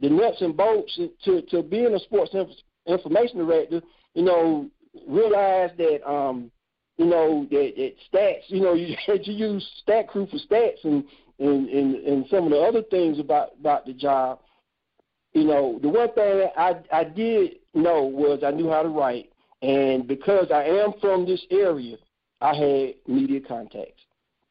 the 0.00 0.08
nuts 0.08 0.40
and 0.40 0.56
bolts 0.56 0.98
to 1.24 1.42
to 1.42 1.62
being 1.62 1.94
a 1.94 1.98
sports 2.00 2.30
inf- 2.34 2.48
information 2.86 3.38
director, 3.38 3.80
you 4.14 4.22
know, 4.22 4.68
realized 5.06 5.76
that 5.78 6.08
um, 6.08 6.50
you 6.96 7.06
know 7.06 7.46
that, 7.50 7.72
that 7.76 7.94
stats, 8.12 8.42
you 8.48 8.60
know, 8.60 8.74
you 8.74 8.96
had 9.06 9.24
to 9.24 9.32
use 9.32 9.66
Stat 9.82 10.08
Crew 10.08 10.26
for 10.26 10.38
stats 10.38 10.82
and 10.84 11.04
and 11.38 11.68
and, 11.68 11.94
and 11.96 12.26
some 12.28 12.44
of 12.44 12.50
the 12.50 12.60
other 12.60 12.82
things 12.82 13.18
about 13.18 13.50
about 13.60 13.86
the 13.86 13.92
job. 13.92 14.40
You 15.32 15.44
know, 15.44 15.78
the 15.82 15.88
one 15.88 16.12
thing 16.14 16.48
I 16.56 16.76
I 16.92 17.04
did 17.04 17.56
know 17.74 18.02
was 18.04 18.42
I 18.44 18.50
knew 18.50 18.70
how 18.70 18.82
to 18.82 18.88
write, 18.88 19.30
and 19.62 20.06
because 20.06 20.50
I 20.52 20.64
am 20.64 20.94
from 21.00 21.26
this 21.26 21.44
area, 21.50 21.96
I 22.40 22.54
had 22.54 22.94
media 23.06 23.40
contacts, 23.40 24.02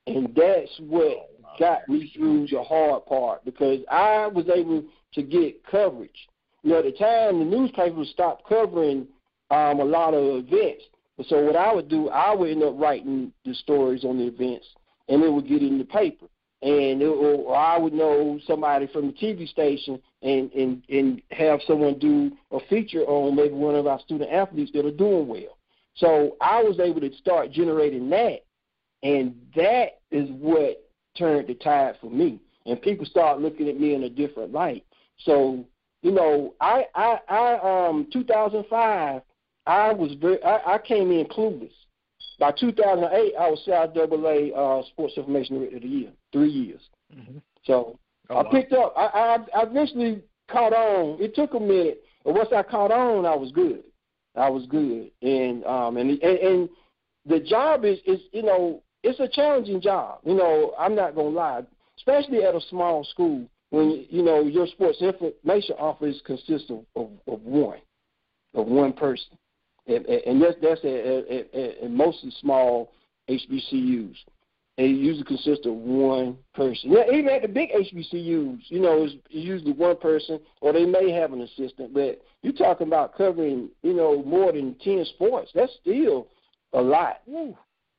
and 0.08 0.34
that's 0.36 0.72
what 0.80 1.30
got 1.60 1.88
me 1.88 2.12
through 2.16 2.48
the 2.48 2.64
hard 2.64 3.06
part 3.06 3.46
because 3.46 3.80
I 3.90 4.28
was 4.28 4.46
able 4.50 4.84
to 5.14 5.24
get 5.24 5.64
coverage. 5.66 6.28
You 6.64 6.72
know, 6.72 6.80
at 6.80 6.86
the 6.86 6.92
time 6.92 7.40
the 7.40 7.46
newspapers 7.46 8.10
stopped 8.10 8.48
covering 8.48 9.08
um, 9.52 9.80
a 9.80 9.86
lot 9.86 10.14
of 10.14 10.24
events, 10.24 10.84
so 11.28 11.44
what 11.44 11.56
I 11.56 11.72
would 11.74 11.90
do, 11.90 12.10
I 12.10 12.34
would 12.34 12.50
end 12.50 12.64
up 12.64 12.74
writing 12.76 13.32
the 13.46 13.54
stories 13.54 14.04
on 14.04 14.18
the 14.18 14.26
events, 14.26 14.66
and 15.10 15.24
it 15.24 15.32
would 15.32 15.48
get 15.48 15.62
in 15.62 15.78
the 15.78 15.86
paper 15.86 16.26
and 16.64 17.02
it, 17.02 17.06
or 17.06 17.56
I 17.56 17.78
would 17.78 17.94
know 17.94 18.40
somebody 18.48 18.88
from 18.88 19.08
the 19.08 19.14
TV 19.14 19.48
station 19.48 20.02
and 20.22 20.52
and 20.54 20.82
and 20.90 21.22
have 21.32 21.60
someone 21.68 22.00
do 22.00 22.32
a 22.52 22.60
feature 22.70 23.02
on 23.02 23.36
maybe 23.36 23.54
one 23.54 23.76
of 23.76 23.86
our 23.86 24.00
student 24.00 24.32
athletes 24.32 24.72
that 24.74 24.86
are 24.86 24.92
doing 24.92 25.28
well. 25.28 25.58
So 25.96 26.38
I 26.40 26.64
was 26.64 26.80
able 26.80 27.02
to 27.02 27.14
start 27.18 27.52
generating 27.52 28.10
that, 28.12 28.46
and 29.04 29.36
that 29.56 30.00
is 30.12 30.30
what 30.32 30.84
turned 31.18 31.48
the 31.48 31.54
tide 31.56 31.96
for 32.02 32.10
me. 32.10 32.40
And 32.66 32.82
people 32.82 33.06
start 33.06 33.42
looking 33.42 33.68
at 33.70 33.80
me 33.80 33.94
in 33.94 34.04
a 34.04 34.10
different 34.10 34.52
light. 34.54 34.86
So 35.20 35.66
you 36.02 36.12
know, 36.12 36.54
I 36.60 36.86
I 36.96 37.20
I 37.30 37.88
um 37.88 38.08
2005 38.12 39.22
I 39.66 39.94
was 39.94 40.14
very 40.20 40.44
I, 40.44 40.76
I 40.76 40.78
came 40.78 41.12
in 41.12 41.26
clueless. 41.28 41.72
By 42.40 42.52
2008, 42.52 43.34
I 43.40 43.50
was 43.50 43.62
South 43.66 43.94
CIAA 43.94 44.56
uh, 44.58 44.84
Sports 44.88 45.14
Information 45.18 45.58
Director 45.58 45.78
of 45.78 45.84
the 45.84 45.88
Year, 45.88 46.10
three 46.32 46.50
years. 46.50 46.82
Mhm. 47.14 47.42
So 47.66 48.00
Oh, 48.30 48.38
I 48.38 48.44
wow. 48.44 48.50
picked 48.52 48.72
up. 48.74 48.94
I, 48.96 49.06
I 49.06 49.60
I 49.60 49.64
eventually 49.64 50.22
caught 50.50 50.74
on. 50.74 51.22
It 51.22 51.36
took 51.36 51.54
a 51.56 51.60
minute, 51.60 52.04
but 52.24 52.34
once 52.34 52.50
I 52.56 52.64
caught 52.64 52.92
on, 52.92 53.26
I 53.26 53.36
was 53.36 53.52
good. 53.52 53.84
I 54.36 54.50
was 54.50 54.66
good, 54.68 55.12
and 55.22 55.64
um 55.66 55.98
and 55.98 56.10
and, 56.12 56.40
and 56.40 56.70
the 57.26 57.40
job 57.40 57.84
is 57.86 58.00
is 58.06 58.22
you 58.32 58.44
know 58.44 58.82
it's 59.04 59.20
a 59.20 59.28
challenging 59.28 59.82
job. 59.82 60.20
You 60.26 60.36
know 60.36 60.74
I'm 60.78 60.96
not 60.96 61.16
gonna 61.16 61.30
lie, 61.30 61.64
especially 61.98 62.44
at 62.44 62.56
a 62.56 62.62
small 62.70 63.04
school 63.06 63.48
when 63.70 64.06
you 64.10 64.24
know 64.24 64.42
your 64.42 64.68
sports 64.68 65.02
information 65.02 65.76
office 65.78 66.20
consists 66.26 66.70
of 66.70 66.86
of, 66.96 67.10
of 67.28 67.42
one, 67.42 67.80
of 68.54 68.68
one 68.68 68.94
person, 68.94 69.38
and, 69.88 70.06
and 70.06 70.42
that's 70.42 70.56
that's 70.62 70.84
at, 70.84 70.92
at, 70.92 71.54
at, 71.54 71.84
at 71.84 71.92
most 71.92 72.26
small 72.40 72.92
HBCUs 73.30 74.16
it 74.78 74.86
usually 74.86 75.24
consists 75.24 75.66
of 75.68 75.74
one 75.74 76.38
person. 76.56 76.92
Yeah, 76.92 77.04
even 77.14 77.30
at 77.30 77.44
the 77.44 77.48
big 77.48 77.70
HBCUs, 77.72 78.60
you 78.70 78.80
know, 78.80 79.04
it's, 79.04 79.14
it's 79.30 79.46
usually 79.46 79.72
one 79.72 79.98
person, 79.98 80.40
or 80.62 80.74
they 80.74 80.86
may 80.86 81.12
have 81.12 81.32
an 81.32 81.42
assistant. 81.42 81.94
But 81.94 82.22
you're 82.42 82.54
talking 82.54 82.88
about 82.88 83.16
covering, 83.16 83.70
you 83.84 83.94
know, 83.94 84.24
more 84.24 84.52
than 84.52 84.76
ten 84.84 85.06
sports. 85.14 85.52
That's 85.54 85.72
still 85.82 86.28
a 86.74 86.82
lot. 86.82 87.22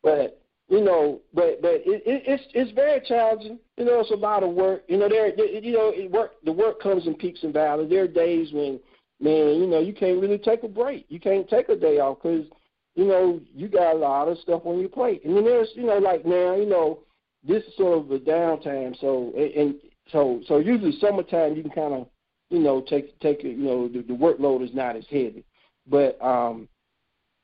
But 0.02 0.42
you 0.68 0.82
know, 0.82 1.20
but 1.32 1.60
but 1.60 1.74
it, 1.74 2.02
it, 2.06 2.22
it's 2.26 2.42
it's 2.54 2.70
very 2.72 3.00
challenging. 3.06 3.58
You 3.76 3.84
know, 3.84 4.00
it's 4.00 4.10
a 4.10 4.16
lot 4.16 4.42
of 4.42 4.50
work. 4.50 4.82
You 4.88 4.98
know, 4.98 5.08
there, 5.08 5.28
you 5.28 5.72
know, 5.72 5.92
it 5.94 6.10
work 6.10 6.32
the 6.44 6.52
work 6.52 6.80
comes 6.82 7.06
in 7.06 7.14
peaks 7.14 7.42
and 7.42 7.52
valleys. 7.52 7.90
There 7.90 8.04
are 8.04 8.08
days 8.08 8.52
when, 8.52 8.80
man, 9.20 9.60
you 9.60 9.66
know, 9.66 9.80
you 9.80 9.92
can't 9.92 10.20
really 10.20 10.38
take 10.38 10.62
a 10.62 10.68
break. 10.68 11.06
You 11.08 11.20
can't 11.20 11.48
take 11.48 11.68
a 11.68 11.76
day 11.76 11.98
off 11.98 12.18
because 12.22 12.46
you 12.94 13.04
know, 13.04 13.40
you 13.54 13.68
got 13.68 13.94
a 13.94 13.98
lot 13.98 14.28
of 14.28 14.38
stuff 14.38 14.62
on 14.64 14.78
your 14.78 14.88
plate. 14.88 15.24
And 15.24 15.36
then 15.36 15.44
there's, 15.44 15.68
you 15.74 15.84
know, 15.84 15.98
like 15.98 16.24
now, 16.24 16.54
you 16.54 16.66
know, 16.66 17.00
this 17.46 17.64
is 17.64 17.76
sort 17.76 17.98
of 17.98 18.10
a 18.10 18.18
downtime. 18.18 18.98
So 19.00 19.32
and, 19.36 19.50
and 19.52 19.74
so 20.10 20.40
so 20.46 20.58
usually 20.58 20.96
summertime 21.00 21.56
you 21.56 21.62
can 21.62 21.72
kind 21.72 21.94
of, 21.94 22.06
you 22.50 22.60
know, 22.60 22.80
take 22.80 23.18
take. 23.20 23.42
You 23.42 23.56
know, 23.56 23.88
the, 23.88 24.02
the 24.02 24.14
workload 24.14 24.64
is 24.64 24.74
not 24.74 24.96
as 24.96 25.04
heavy, 25.10 25.44
but 25.86 26.20
um, 26.24 26.68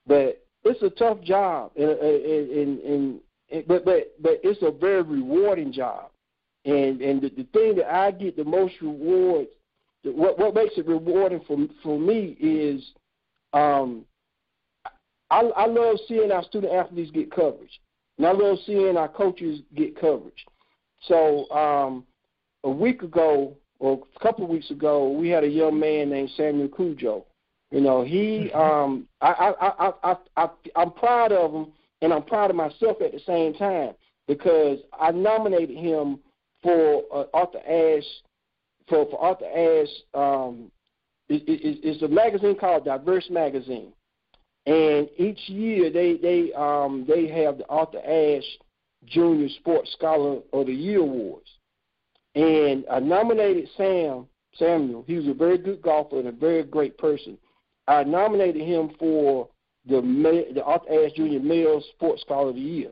but 0.06 0.44
it's 0.64 0.82
a 0.82 0.90
tough 0.90 1.20
job, 1.22 1.72
and 1.76 1.90
and, 1.90 2.50
and, 2.50 2.80
and, 3.50 3.66
but 3.66 3.84
but 3.84 4.14
but 4.20 4.40
it's 4.42 4.62
a 4.62 4.70
very 4.70 5.02
rewarding 5.02 5.72
job, 5.72 6.10
and 6.64 7.00
and 7.00 7.22
the, 7.22 7.30
the 7.30 7.46
thing 7.52 7.76
that 7.76 7.92
I 7.92 8.10
get 8.10 8.36
the 8.36 8.44
most 8.44 8.74
rewards, 8.80 9.48
what 10.04 10.38
what 10.38 10.54
makes 10.54 10.76
it 10.76 10.86
rewarding 10.86 11.40
for 11.46 11.56
for 11.82 11.98
me 11.98 12.36
is, 12.40 12.84
um, 13.52 14.04
I, 15.30 15.40
I 15.40 15.66
love 15.66 15.96
seeing 16.06 16.30
our 16.30 16.44
student 16.44 16.72
athletes 16.72 17.10
get 17.10 17.30
coverage, 17.30 17.80
and 18.18 18.26
I 18.26 18.32
love 18.32 18.58
seeing 18.66 18.96
our 18.96 19.08
coaches 19.08 19.60
get 19.74 19.98
coverage. 19.98 20.46
So 21.06 21.48
um, 21.50 22.04
a 22.64 22.70
week 22.70 23.02
ago, 23.02 23.56
or 23.78 24.02
a 24.14 24.20
couple 24.20 24.44
of 24.44 24.50
weeks 24.50 24.70
ago, 24.70 25.08
we 25.08 25.30
had 25.30 25.44
a 25.44 25.48
young 25.48 25.80
man 25.80 26.10
named 26.10 26.30
Samuel 26.36 26.68
Cujo. 26.68 27.24
You 27.70 27.80
know, 27.80 28.02
he 28.02 28.50
um, 28.52 29.06
I, 29.20 29.28
I, 29.30 29.68
I, 29.68 29.92
I, 30.02 30.16
I, 30.36 30.48
I'm 30.74 30.90
proud 30.92 31.30
of 31.30 31.52
him, 31.52 31.72
and 32.02 32.12
I'm 32.12 32.24
proud 32.24 32.50
of 32.50 32.56
myself 32.56 33.00
at 33.00 33.12
the 33.12 33.20
same 33.24 33.54
time 33.54 33.92
because 34.26 34.78
I 34.98 35.12
nominated 35.12 35.76
him 35.76 36.18
for 36.62 37.04
uh, 37.12 37.24
Arthur 37.32 37.60
Ashe 37.60 38.04
for 38.88 39.06
for 39.10 39.20
Arthur 39.20 39.46
Ashe. 39.46 40.02
Um, 40.14 40.70
it, 41.28 41.42
it, 41.48 41.78
it's 41.84 42.02
a 42.02 42.08
magazine 42.08 42.56
called 42.56 42.84
Diverse 42.84 43.28
Magazine, 43.30 43.92
and 44.66 45.08
each 45.16 45.48
year 45.48 45.90
they 45.90 46.16
they 46.16 46.52
um 46.54 47.04
they 47.06 47.28
have 47.28 47.58
the 47.58 47.66
Arthur 47.68 48.00
Ashe 48.00 48.58
Junior 49.06 49.48
Sports 49.60 49.92
Scholar 49.92 50.40
of 50.52 50.66
the 50.66 50.74
Year 50.74 50.98
awards, 50.98 51.48
and 52.34 52.84
I 52.90 52.98
nominated 52.98 53.68
Sam 53.76 54.26
Samuel. 54.56 55.04
He 55.06 55.14
was 55.14 55.28
a 55.28 55.34
very 55.34 55.56
good 55.56 55.80
golfer 55.82 56.18
and 56.18 56.26
a 56.26 56.32
very 56.32 56.64
great 56.64 56.98
person. 56.98 57.38
I 57.90 58.04
nominated 58.04 58.62
him 58.62 58.90
for 59.00 59.48
the 59.84 60.00
the 60.54 60.62
Arthur 60.62 61.04
Ashe 61.04 61.14
Junior 61.14 61.40
Male 61.40 61.82
Sports 61.96 62.22
Scholar 62.22 62.50
of 62.50 62.54
the 62.54 62.60
Year. 62.60 62.90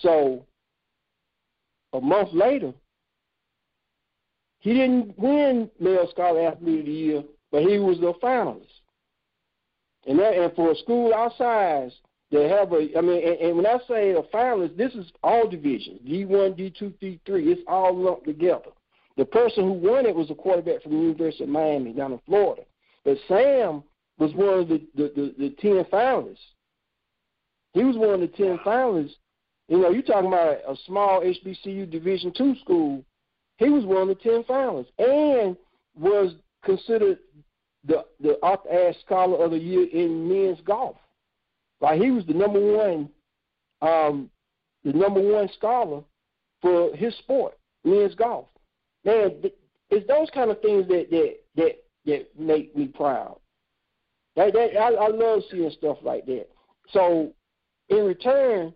So 0.00 0.46
a 1.92 2.00
month 2.00 2.30
later, 2.32 2.72
he 4.60 4.72
didn't 4.72 5.18
win 5.18 5.70
Male 5.78 6.08
Scholar 6.10 6.48
Athlete 6.48 6.80
of 6.80 6.86
the 6.86 6.92
Year, 6.92 7.22
but 7.50 7.62
he 7.62 7.78
was 7.78 7.98
the 8.00 8.14
finalist. 8.22 8.64
And 10.06 10.18
that, 10.18 10.34
and 10.34 10.54
for 10.56 10.72
a 10.72 10.76
school 10.76 11.12
our 11.12 11.30
size 11.36 11.92
to 12.32 12.48
have 12.48 12.72
a, 12.72 12.88
I 12.96 13.02
mean, 13.02 13.22
and, 13.28 13.38
and 13.40 13.56
when 13.58 13.66
I 13.66 13.76
say 13.86 14.12
a 14.12 14.22
finalist, 14.34 14.78
this 14.78 14.94
is 14.94 15.12
all 15.22 15.46
divisions: 15.46 16.00
D1, 16.08 16.58
D2, 16.58 16.94
D3. 16.94 17.20
It's 17.26 17.60
all 17.68 17.94
lumped 17.94 18.24
together. 18.24 18.70
The 19.18 19.26
person 19.26 19.64
who 19.64 19.72
won 19.74 20.06
it 20.06 20.14
was 20.14 20.30
a 20.30 20.34
quarterback 20.34 20.82
from 20.82 20.92
the 20.92 20.98
University 20.98 21.44
of 21.44 21.50
Miami 21.50 21.92
down 21.92 22.12
in 22.12 22.20
Florida. 22.24 22.62
But 23.04 23.18
Sam 23.28 23.82
was 24.18 24.32
one 24.34 24.60
of 24.60 24.68
the 24.68 24.82
the, 24.94 25.12
the, 25.14 25.34
the 25.38 25.50
ten 25.60 25.84
finalists. 25.92 26.36
He 27.72 27.84
was 27.84 27.96
one 27.96 28.14
of 28.14 28.20
the 28.20 28.28
ten 28.28 28.58
finalists. 28.58 29.14
You 29.68 29.78
know, 29.78 29.90
you're 29.90 30.02
talking 30.02 30.28
about 30.28 30.58
a, 30.68 30.76
small 30.86 31.20
HBCU 31.22 31.90
Division 31.90 32.32
two 32.36 32.54
school. 32.56 33.04
He 33.56 33.68
was 33.70 33.84
one 33.84 34.02
of 34.02 34.08
the 34.08 34.14
ten 34.16 34.44
finalists 34.44 34.90
and 34.98 35.56
was 35.96 36.34
considered 36.64 37.18
the 37.84 38.04
the 38.20 38.38
Arthur 38.42 38.92
Scholar 39.04 39.44
of 39.44 39.52
the 39.52 39.58
Year 39.58 39.88
in 39.92 40.28
men's 40.28 40.60
golf. 40.64 40.96
Like 41.80 42.00
he 42.00 42.10
was 42.10 42.24
the 42.26 42.34
number 42.34 42.60
one, 42.60 43.08
um, 43.80 44.30
the 44.84 44.92
number 44.92 45.20
one 45.20 45.48
scholar 45.56 46.02
for 46.60 46.94
his 46.94 47.16
sport, 47.18 47.58
men's 47.84 48.14
golf. 48.14 48.46
Man, 49.04 49.42
it's 49.90 50.06
those 50.06 50.28
kind 50.32 50.50
of 50.50 50.60
things 50.60 50.86
that 50.88 51.10
that 51.10 51.36
that 51.56 51.81
that 52.06 52.26
make 52.38 52.76
me 52.76 52.86
proud. 52.86 53.38
That, 54.36 54.52
that 54.54 54.76
I, 54.76 54.94
I 54.94 55.08
love 55.08 55.42
seeing 55.50 55.70
stuff 55.70 55.98
like 56.02 56.26
that. 56.26 56.48
So, 56.90 57.32
in 57.88 58.04
return, 58.04 58.72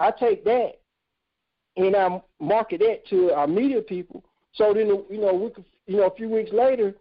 I 0.00 0.10
take 0.12 0.44
that 0.44 0.72
and 1.76 1.96
I 1.96 2.22
market 2.40 2.80
that 2.80 3.06
to 3.10 3.32
our 3.32 3.46
media 3.46 3.80
people. 3.80 4.24
So 4.54 4.72
then, 4.74 4.88
you 5.10 5.20
know, 5.20 5.34
we 5.34 5.50
could, 5.50 5.64
you 5.86 5.96
know, 5.96 6.06
a 6.06 6.14
few 6.14 6.28
weeks 6.28 6.50
later, 6.52 6.94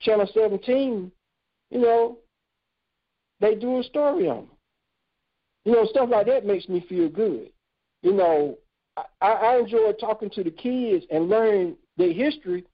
Channel 0.00 0.28
17, 0.32 1.12
you 1.70 1.78
know, 1.78 2.18
they 3.40 3.54
do 3.54 3.80
a 3.80 3.82
story 3.84 4.28
on 4.28 4.36
them. 4.36 4.48
You 5.64 5.72
know, 5.72 5.86
stuff 5.86 6.08
like 6.10 6.26
that 6.26 6.46
makes 6.46 6.68
me 6.68 6.84
feel 6.88 7.08
good. 7.08 7.50
You 8.02 8.12
know, 8.12 8.58
I, 8.96 9.32
I 9.32 9.58
enjoy 9.58 9.92
talking 9.92 10.30
to 10.30 10.44
the 10.44 10.50
kids 10.50 11.04
and 11.10 11.28
learning 11.28 11.76
their 11.96 12.12
history 12.12 12.64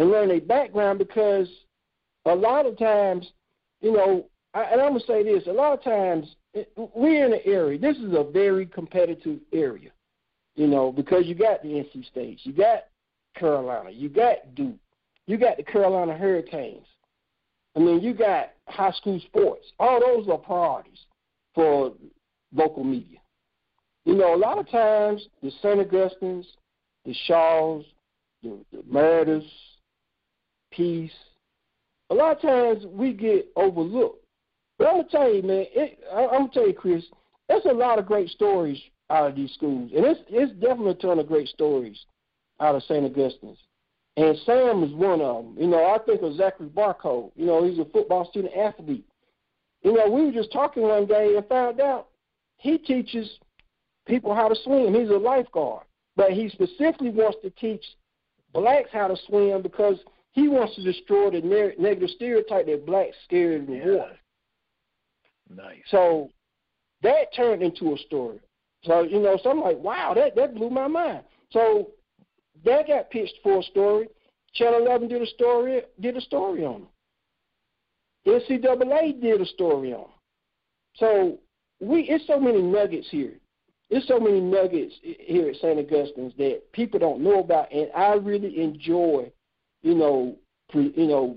and 0.00 0.10
learn 0.10 0.28
their 0.28 0.40
background 0.40 0.98
because 0.98 1.46
a 2.24 2.34
lot 2.34 2.64
of 2.64 2.78
times, 2.78 3.30
you 3.82 3.92
know, 3.92 4.26
I, 4.54 4.62
and 4.64 4.80
I'm 4.80 4.92
gonna 4.92 5.00
say 5.06 5.22
this: 5.22 5.46
a 5.46 5.52
lot 5.52 5.74
of 5.74 5.84
times 5.84 6.26
we're 6.94 7.26
in 7.26 7.34
an 7.34 7.40
area. 7.44 7.78
This 7.78 7.98
is 7.98 8.14
a 8.14 8.24
very 8.24 8.64
competitive 8.64 9.40
area, 9.52 9.90
you 10.56 10.66
know, 10.66 10.90
because 10.90 11.26
you 11.26 11.34
got 11.34 11.62
the 11.62 11.68
NC 11.68 12.08
States, 12.10 12.40
you 12.44 12.54
got 12.54 12.84
Carolina, 13.36 13.90
you 13.90 14.08
got 14.08 14.54
Duke, 14.54 14.74
you 15.26 15.36
got 15.36 15.58
the 15.58 15.62
Carolina 15.62 16.16
Hurricanes. 16.16 16.86
I 17.76 17.80
mean, 17.80 18.00
you 18.00 18.14
got 18.14 18.52
high 18.68 18.92
school 18.92 19.20
sports. 19.26 19.66
All 19.78 20.00
those 20.00 20.28
are 20.28 20.38
priorities 20.38 20.98
for 21.54 21.92
local 22.54 22.84
media. 22.84 23.18
You 24.06 24.14
know, 24.14 24.34
a 24.34 24.36
lot 24.36 24.58
of 24.58 24.68
times 24.70 25.28
the 25.42 25.50
St. 25.62 25.78
Augustines, 25.78 26.46
the 27.04 27.14
Shaws, 27.26 27.84
the, 28.42 28.58
the 28.72 28.78
Merediths, 28.90 29.46
Peace, 30.70 31.12
a 32.10 32.14
lot 32.14 32.36
of 32.36 32.42
times 32.42 32.86
we 32.86 33.12
get 33.12 33.50
overlooked. 33.56 34.24
But 34.78 34.88
I'm 34.88 34.96
gonna 34.96 35.08
tell 35.08 35.34
you, 35.34 35.42
man, 35.42 35.66
it, 35.74 35.98
I, 36.12 36.26
I'm 36.26 36.42
gonna 36.42 36.50
tell 36.52 36.66
you, 36.66 36.74
Chris, 36.74 37.04
there's 37.48 37.64
a 37.66 37.72
lot 37.72 37.98
of 37.98 38.06
great 38.06 38.30
stories 38.30 38.78
out 39.10 39.28
of 39.28 39.36
these 39.36 39.52
schools, 39.52 39.90
and 39.94 40.04
it's 40.06 40.20
it's 40.28 40.52
definitely 40.54 40.92
a 40.92 40.94
ton 40.94 41.18
of 41.18 41.28
great 41.28 41.48
stories 41.48 41.98
out 42.60 42.74
of 42.74 42.82
St. 42.84 43.04
Augustine's. 43.04 43.58
And 44.16 44.36
Sam 44.44 44.82
is 44.82 44.92
one 44.92 45.20
of 45.20 45.44
them. 45.44 45.56
You 45.58 45.68
know, 45.68 45.94
I 45.94 45.98
think 45.98 46.22
of 46.22 46.36
Zachary 46.36 46.68
Barco. 46.68 47.30
You 47.36 47.46
know, 47.46 47.64
he's 47.64 47.78
a 47.78 47.84
football 47.86 48.28
student 48.28 48.54
athlete. 48.54 49.04
You 49.82 49.92
know, 49.92 50.10
we 50.10 50.26
were 50.26 50.32
just 50.32 50.52
talking 50.52 50.82
one 50.82 51.06
day 51.06 51.36
and 51.36 51.46
found 51.46 51.80
out 51.80 52.08
he 52.58 52.76
teaches 52.76 53.38
people 54.06 54.34
how 54.34 54.48
to 54.48 54.56
swim. 54.62 54.94
He's 54.94 55.08
a 55.08 55.14
lifeguard, 55.14 55.84
but 56.16 56.32
he 56.32 56.48
specifically 56.48 57.10
wants 57.10 57.38
to 57.42 57.50
teach 57.50 57.82
blacks 58.52 58.90
how 58.92 59.08
to 59.08 59.16
swim 59.26 59.62
because 59.62 59.96
he 60.32 60.48
wants 60.48 60.74
to 60.76 60.82
destroy 60.82 61.30
the 61.30 61.40
ne- 61.40 61.74
negative 61.78 62.10
stereotype 62.10 62.66
that 62.66 62.86
blacks 62.86 63.16
scared 63.24 63.66
the 63.66 63.76
Yeah. 63.76 64.12
Nice. 65.48 65.82
So 65.90 66.30
that 67.02 67.34
turned 67.34 67.62
into 67.62 67.94
a 67.94 67.98
story. 67.98 68.40
So 68.84 69.02
you 69.02 69.20
know, 69.20 69.38
so 69.42 69.50
I'm 69.50 69.60
like, 69.60 69.78
wow, 69.78 70.14
that 70.14 70.36
that 70.36 70.54
blew 70.54 70.70
my 70.70 70.86
mind. 70.86 71.24
So 71.50 71.90
that 72.64 72.86
got 72.86 73.10
pitched 73.10 73.38
for 73.42 73.60
a 73.60 73.62
story. 73.64 74.08
Channel 74.54 74.86
11 74.86 75.08
did 75.08 75.22
a 75.22 75.26
story 75.26 75.82
did 76.00 76.16
a 76.16 76.20
story 76.20 76.64
on 76.64 76.86
it. 78.26 78.48
NCAA 78.48 79.20
did 79.20 79.40
a 79.40 79.46
story 79.46 79.92
on. 79.92 80.02
'em. 80.02 80.10
So 80.94 81.38
we 81.80 82.02
it's 82.02 82.26
so 82.26 82.38
many 82.38 82.62
nuggets 82.62 83.08
here. 83.10 83.40
There's 83.90 84.06
so 84.06 84.20
many 84.20 84.40
nuggets 84.40 84.94
here 85.02 85.48
at 85.48 85.56
St. 85.56 85.78
Augustine's 85.78 86.32
that 86.36 86.62
people 86.72 87.00
don't 87.00 87.20
know 87.20 87.40
about, 87.40 87.72
and 87.72 87.90
I 87.92 88.14
really 88.14 88.60
enjoy, 88.62 89.32
you 89.82 89.94
know, 89.94 90.36
pre, 90.70 90.92
you 90.96 91.06
know, 91.06 91.36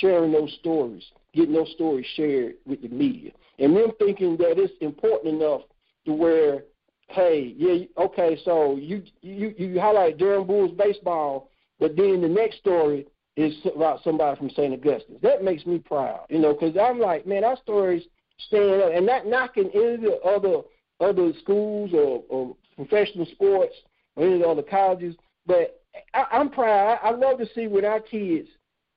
sharing 0.00 0.32
those 0.32 0.52
stories, 0.60 1.02
getting 1.34 1.54
those 1.54 1.70
stories 1.74 2.06
shared 2.14 2.54
with 2.66 2.82
the 2.82 2.88
media, 2.88 3.32
and 3.58 3.76
them 3.76 3.92
thinking 3.98 4.36
that 4.38 4.58
it's 4.58 4.72
important 4.80 5.34
enough 5.34 5.62
to 6.06 6.12
where, 6.12 6.64
hey, 7.08 7.54
yeah, 7.56 7.84
okay, 7.98 8.38
so 8.44 8.76
you 8.76 9.02
you 9.20 9.54
you 9.56 9.80
highlight 9.80 10.18
Durham 10.18 10.46
Bulls 10.46 10.72
baseball, 10.76 11.50
but 11.78 11.96
then 11.96 12.20
the 12.20 12.28
next 12.28 12.58
story 12.58 13.06
is 13.36 13.54
about 13.74 14.02
somebody 14.02 14.38
from 14.38 14.50
St. 14.50 14.72
Augustine's. 14.74 15.20
That 15.22 15.44
makes 15.44 15.64
me 15.66 15.78
proud, 15.78 16.26
you 16.28 16.38
know, 16.38 16.52
because 16.52 16.76
I'm 16.80 16.98
like, 16.98 17.26
man, 17.26 17.44
our 17.44 17.56
stories 17.58 18.02
stand 18.46 18.82
up, 18.82 18.92
and 18.94 19.06
not 19.06 19.26
knocking 19.26 19.70
any 19.74 19.94
of 19.94 20.00
the 20.00 20.20
other 20.24 20.62
other 21.00 21.32
schools 21.42 21.90
or, 21.94 22.22
or 22.28 22.56
professional 22.76 23.26
sports 23.26 23.74
or 24.16 24.24
any 24.24 24.34
of 24.34 24.40
the 24.40 24.48
other 24.48 24.62
colleges, 24.62 25.14
but 25.46 25.79
I, 26.14 26.24
I'm 26.32 26.50
proud. 26.50 26.98
I, 27.02 27.08
I 27.08 27.10
love 27.10 27.38
to 27.38 27.46
see 27.54 27.66
when 27.66 27.84
our 27.84 28.00
kids, 28.00 28.48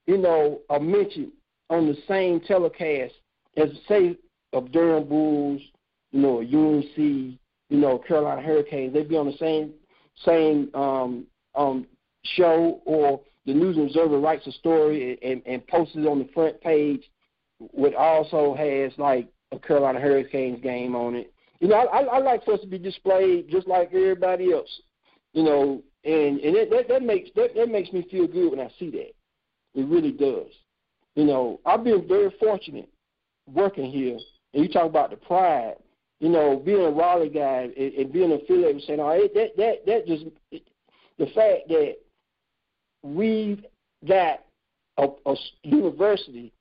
you 0.08 0.18
know, 0.18 0.62
are 0.70 0.80
mentioned 0.80 1.32
on 1.70 1.88
the 1.88 1.98
same 2.08 2.40
telecast 2.42 3.14
as 3.58 3.70
say 3.88 4.18
of 4.52 4.72
Durham 4.72 5.08
Bulls, 5.08 5.62
you 6.12 6.22
know, 6.22 6.40
UNC, 6.40 6.98
you 6.98 7.38
know, 7.70 7.98
Carolina 8.00 8.42
Hurricanes. 8.42 8.94
They'd 8.94 9.10
be 9.10 9.18
on 9.18 9.28
the 9.28 9.38
same 9.38 9.74
same 10.26 10.70
um, 10.76 11.26
um, 11.56 11.88
show, 12.24 12.82
or 12.86 13.22
the 13.46 13.54
News 13.54 13.78
Observer 13.78 14.20
writes 14.20 14.46
a 14.48 14.52
story 14.52 15.20
and, 15.22 15.32
and, 15.32 15.42
and 15.46 15.68
posts 15.68 15.96
it 15.96 16.08
on 16.08 16.20
the 16.20 16.30
front 16.34 16.62
page, 16.62 17.10
which 17.60 17.96
also 17.96 18.54
has 18.54 18.92
like 18.98 19.28
a 19.52 19.60
Carolina 19.60 20.00
Hurricanes 20.00 20.62
game 20.62 20.96
on 20.96 21.16
it. 21.16 21.34
You 21.60 21.70
know, 21.70 21.76
I, 21.76 22.02
I 22.02 22.20
like 22.20 22.46
for 22.46 22.54
us 22.54 22.62
to 22.62 22.68
be 22.68 22.78
displayed 22.78 23.50
just 23.50 23.68
like 23.68 23.90
everybody 23.94 24.54
else. 24.54 24.70
You 25.34 25.44
know, 25.44 25.84
and 26.06 26.40
and 26.40 26.56
it, 26.56 26.70
that 26.70 26.88
that 26.90 27.04
makes 27.04 27.30
that, 27.36 27.56
that 27.56 27.70
makes 27.70 27.92
me 27.92 28.06
feel 28.10 28.28
good 28.28 28.52
when 28.52 28.60
I 28.60 28.72
see 28.80 28.90
that. 28.92 29.14
It 29.76 29.88
really 29.88 30.12
does. 30.12 30.52
You 31.16 31.26
know, 31.26 31.60
I've 31.66 31.84
been 31.84 32.08
very 32.08 32.32
fortunate 32.40 32.90
working 33.52 33.90
here, 33.92 34.18
and 34.54 34.64
you 34.64 34.70
talk 34.70 34.86
about 34.86 35.10
the 35.12 35.18
pride. 35.18 35.76
You 36.20 36.30
know, 36.30 36.62
being 36.64 36.82
a 36.82 36.90
Raleigh 36.90 37.30
guy 37.30 37.70
and, 37.76 37.94
and 37.94 38.14
being 38.14 38.32
affiliated 38.32 38.76
with 38.76 38.84
St. 38.86 39.00
R, 39.00 39.18
it, 39.18 39.34
that 39.34 39.58
that 39.58 39.86
that 39.86 40.08
just 40.08 40.26
the 41.18 41.26
fact 41.28 41.68
that 41.70 41.96
we've 43.04 43.64
got 44.08 44.44
a, 44.98 45.08
a 45.26 45.36
university 45.64 46.52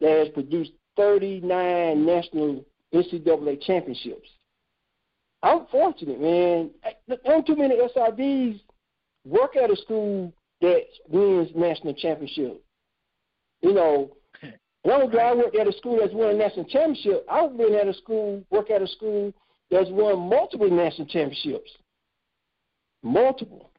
that 0.00 0.10
has 0.10 0.28
produced 0.28 0.72
39 0.96 2.04
national 2.06 2.64
NCAA 2.94 3.62
championships. 3.62 4.28
I'm 5.42 5.66
fortunate, 5.70 6.20
man. 6.20 6.70
There 7.06 7.18
aren't 7.26 7.46
too 7.46 7.56
many 7.56 7.76
SIDs 7.76 8.60
work 9.28 9.56
at 9.56 9.70
a 9.70 9.76
school 9.76 10.32
that 10.60 10.82
wins 11.08 11.50
national 11.54 11.94
championship. 11.94 12.62
You 13.60 13.72
know, 13.74 14.16
I'm 14.42 15.10
glad 15.10 15.32
I 15.32 15.34
worked 15.34 15.56
at 15.56 15.68
a 15.68 15.72
school 15.72 15.98
that's 16.00 16.14
winning 16.14 16.38
national 16.38 16.64
championship. 16.66 17.26
I've 17.30 17.56
been 17.56 17.74
at 17.74 17.88
a 17.88 17.94
school, 17.94 18.42
work 18.50 18.70
at 18.70 18.82
a 18.82 18.86
school 18.86 19.32
that's 19.70 19.90
won 19.90 20.28
multiple 20.28 20.70
national 20.70 21.08
championships. 21.08 21.70
Multiple. 23.02 23.70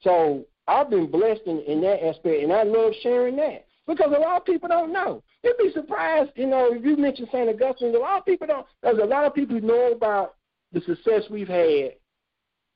So 0.00 0.44
I've 0.66 0.90
been 0.90 1.10
blessed 1.10 1.42
in, 1.46 1.60
in 1.60 1.80
that 1.82 2.04
aspect, 2.04 2.42
and 2.42 2.52
I 2.52 2.62
love 2.62 2.92
sharing 3.02 3.36
that 3.36 3.66
because 3.86 4.12
a 4.16 4.20
lot 4.20 4.36
of 4.36 4.44
people 4.44 4.68
don't 4.68 4.92
know. 4.92 5.22
You'd 5.42 5.58
be 5.58 5.72
surprised, 5.72 6.30
you 6.36 6.46
know, 6.46 6.72
if 6.72 6.84
you 6.84 6.96
mention 6.96 7.26
St. 7.26 7.48
Augustine, 7.48 7.94
a 7.94 7.98
lot 7.98 8.18
of 8.18 8.24
people 8.24 8.46
don't. 8.46 8.66
There's 8.82 8.98
a 8.98 9.04
lot 9.04 9.24
of 9.24 9.34
people 9.34 9.58
who 9.58 9.66
know 9.66 9.92
about 9.92 10.36
the 10.72 10.80
success 10.80 11.24
we've 11.30 11.48
had 11.48 11.92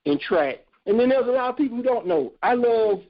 in 0.04 0.18
track, 0.18 0.58
and 0.88 0.98
then 0.98 1.10
there's 1.10 1.28
a 1.28 1.30
lot 1.30 1.50
of 1.50 1.56
people 1.56 1.76
who 1.76 1.82
don't 1.82 2.06
know. 2.06 2.32
I 2.42 2.54
love 2.54 3.02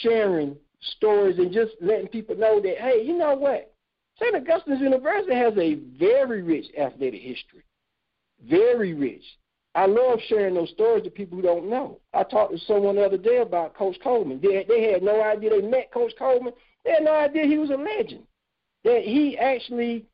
sharing 0.00 0.56
stories 0.96 1.38
and 1.38 1.52
just 1.52 1.72
letting 1.80 2.08
people 2.08 2.34
know 2.36 2.58
that, 2.60 2.78
hey, 2.78 3.02
you 3.04 3.16
know 3.16 3.34
what? 3.34 3.72
St. 4.18 4.34
Augustine's 4.34 4.80
University 4.80 5.34
has 5.34 5.52
a 5.58 5.74
very 5.98 6.42
rich 6.42 6.66
athletic 6.78 7.20
history. 7.20 7.64
Very 8.48 8.94
rich. 8.94 9.22
I 9.74 9.86
love 9.86 10.20
sharing 10.26 10.54
those 10.54 10.70
stories 10.70 11.04
to 11.04 11.10
people 11.10 11.36
who 11.36 11.42
don't 11.42 11.68
know. 11.68 12.00
I 12.14 12.22
talked 12.22 12.52
to 12.52 12.58
someone 12.58 12.96
the 12.96 13.04
other 13.04 13.18
day 13.18 13.38
about 13.38 13.74
Coach 13.74 13.96
Coleman. 14.02 14.40
They, 14.42 14.64
they 14.66 14.90
had 14.90 15.02
no 15.02 15.22
idea 15.22 15.50
they 15.50 15.66
met 15.66 15.92
Coach 15.92 16.12
Coleman. 16.18 16.54
They 16.84 16.92
had 16.92 17.04
no 17.04 17.14
idea 17.14 17.44
he 17.44 17.58
was 17.58 17.70
a 17.70 17.76
legend. 17.76 18.22
That 18.84 19.02
he 19.02 19.36
actually, 19.38 20.06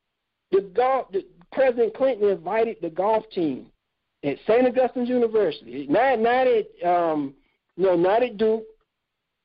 the 0.51 0.63
golf, 0.75 1.13
the, 1.13 1.25
President 1.53 1.95
Clinton 1.95 2.29
invited 2.29 2.77
the 2.83 2.91
golf 2.91 3.25
team 3.31 3.67
at 4.25 4.37
St. 4.47 4.67
Augustine's 4.67 5.09
University, 5.09 5.87
not 5.89 6.19
not 6.19 6.47
at 6.47 6.89
um, 6.89 7.35
no, 7.77 7.97
not 7.97 8.23
at 8.23 8.37
Duke, 8.37 8.65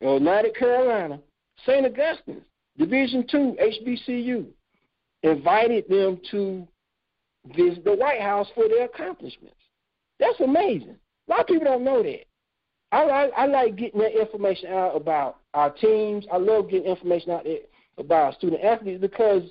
or 0.02 0.20
not 0.20 0.46
at 0.46 0.56
Carolina, 0.56 1.20
St. 1.66 1.86
Augustine's 1.86 2.44
Division 2.78 3.26
Two 3.30 3.56
HBCU 3.62 4.48
invited 5.24 5.88
them 5.88 6.20
to 6.32 6.68
visit 7.56 7.84
the 7.84 7.96
White 7.96 8.22
House 8.22 8.48
for 8.56 8.68
their 8.68 8.86
accomplishments. 8.86 9.56
That's 10.20 10.40
amazing. 10.40 10.98
A 11.28 11.32
lot 11.32 11.42
of 11.42 11.48
people 11.48 11.66
don't 11.66 11.84
know 11.84 12.04
that. 12.04 12.26
I, 12.92 13.04
I, 13.04 13.26
I 13.38 13.46
like 13.48 13.76
getting 13.76 14.00
that 14.02 14.20
information 14.20 14.72
out 14.72 14.96
about 14.96 15.38
our 15.54 15.72
teams. 15.72 16.26
I 16.32 16.38
love 16.38 16.70
getting 16.70 16.88
information 16.88 17.32
out 17.32 17.44
there 17.44 17.60
about 17.98 18.24
our 18.24 18.34
student 18.34 18.64
athletes 18.64 19.02
because 19.02 19.44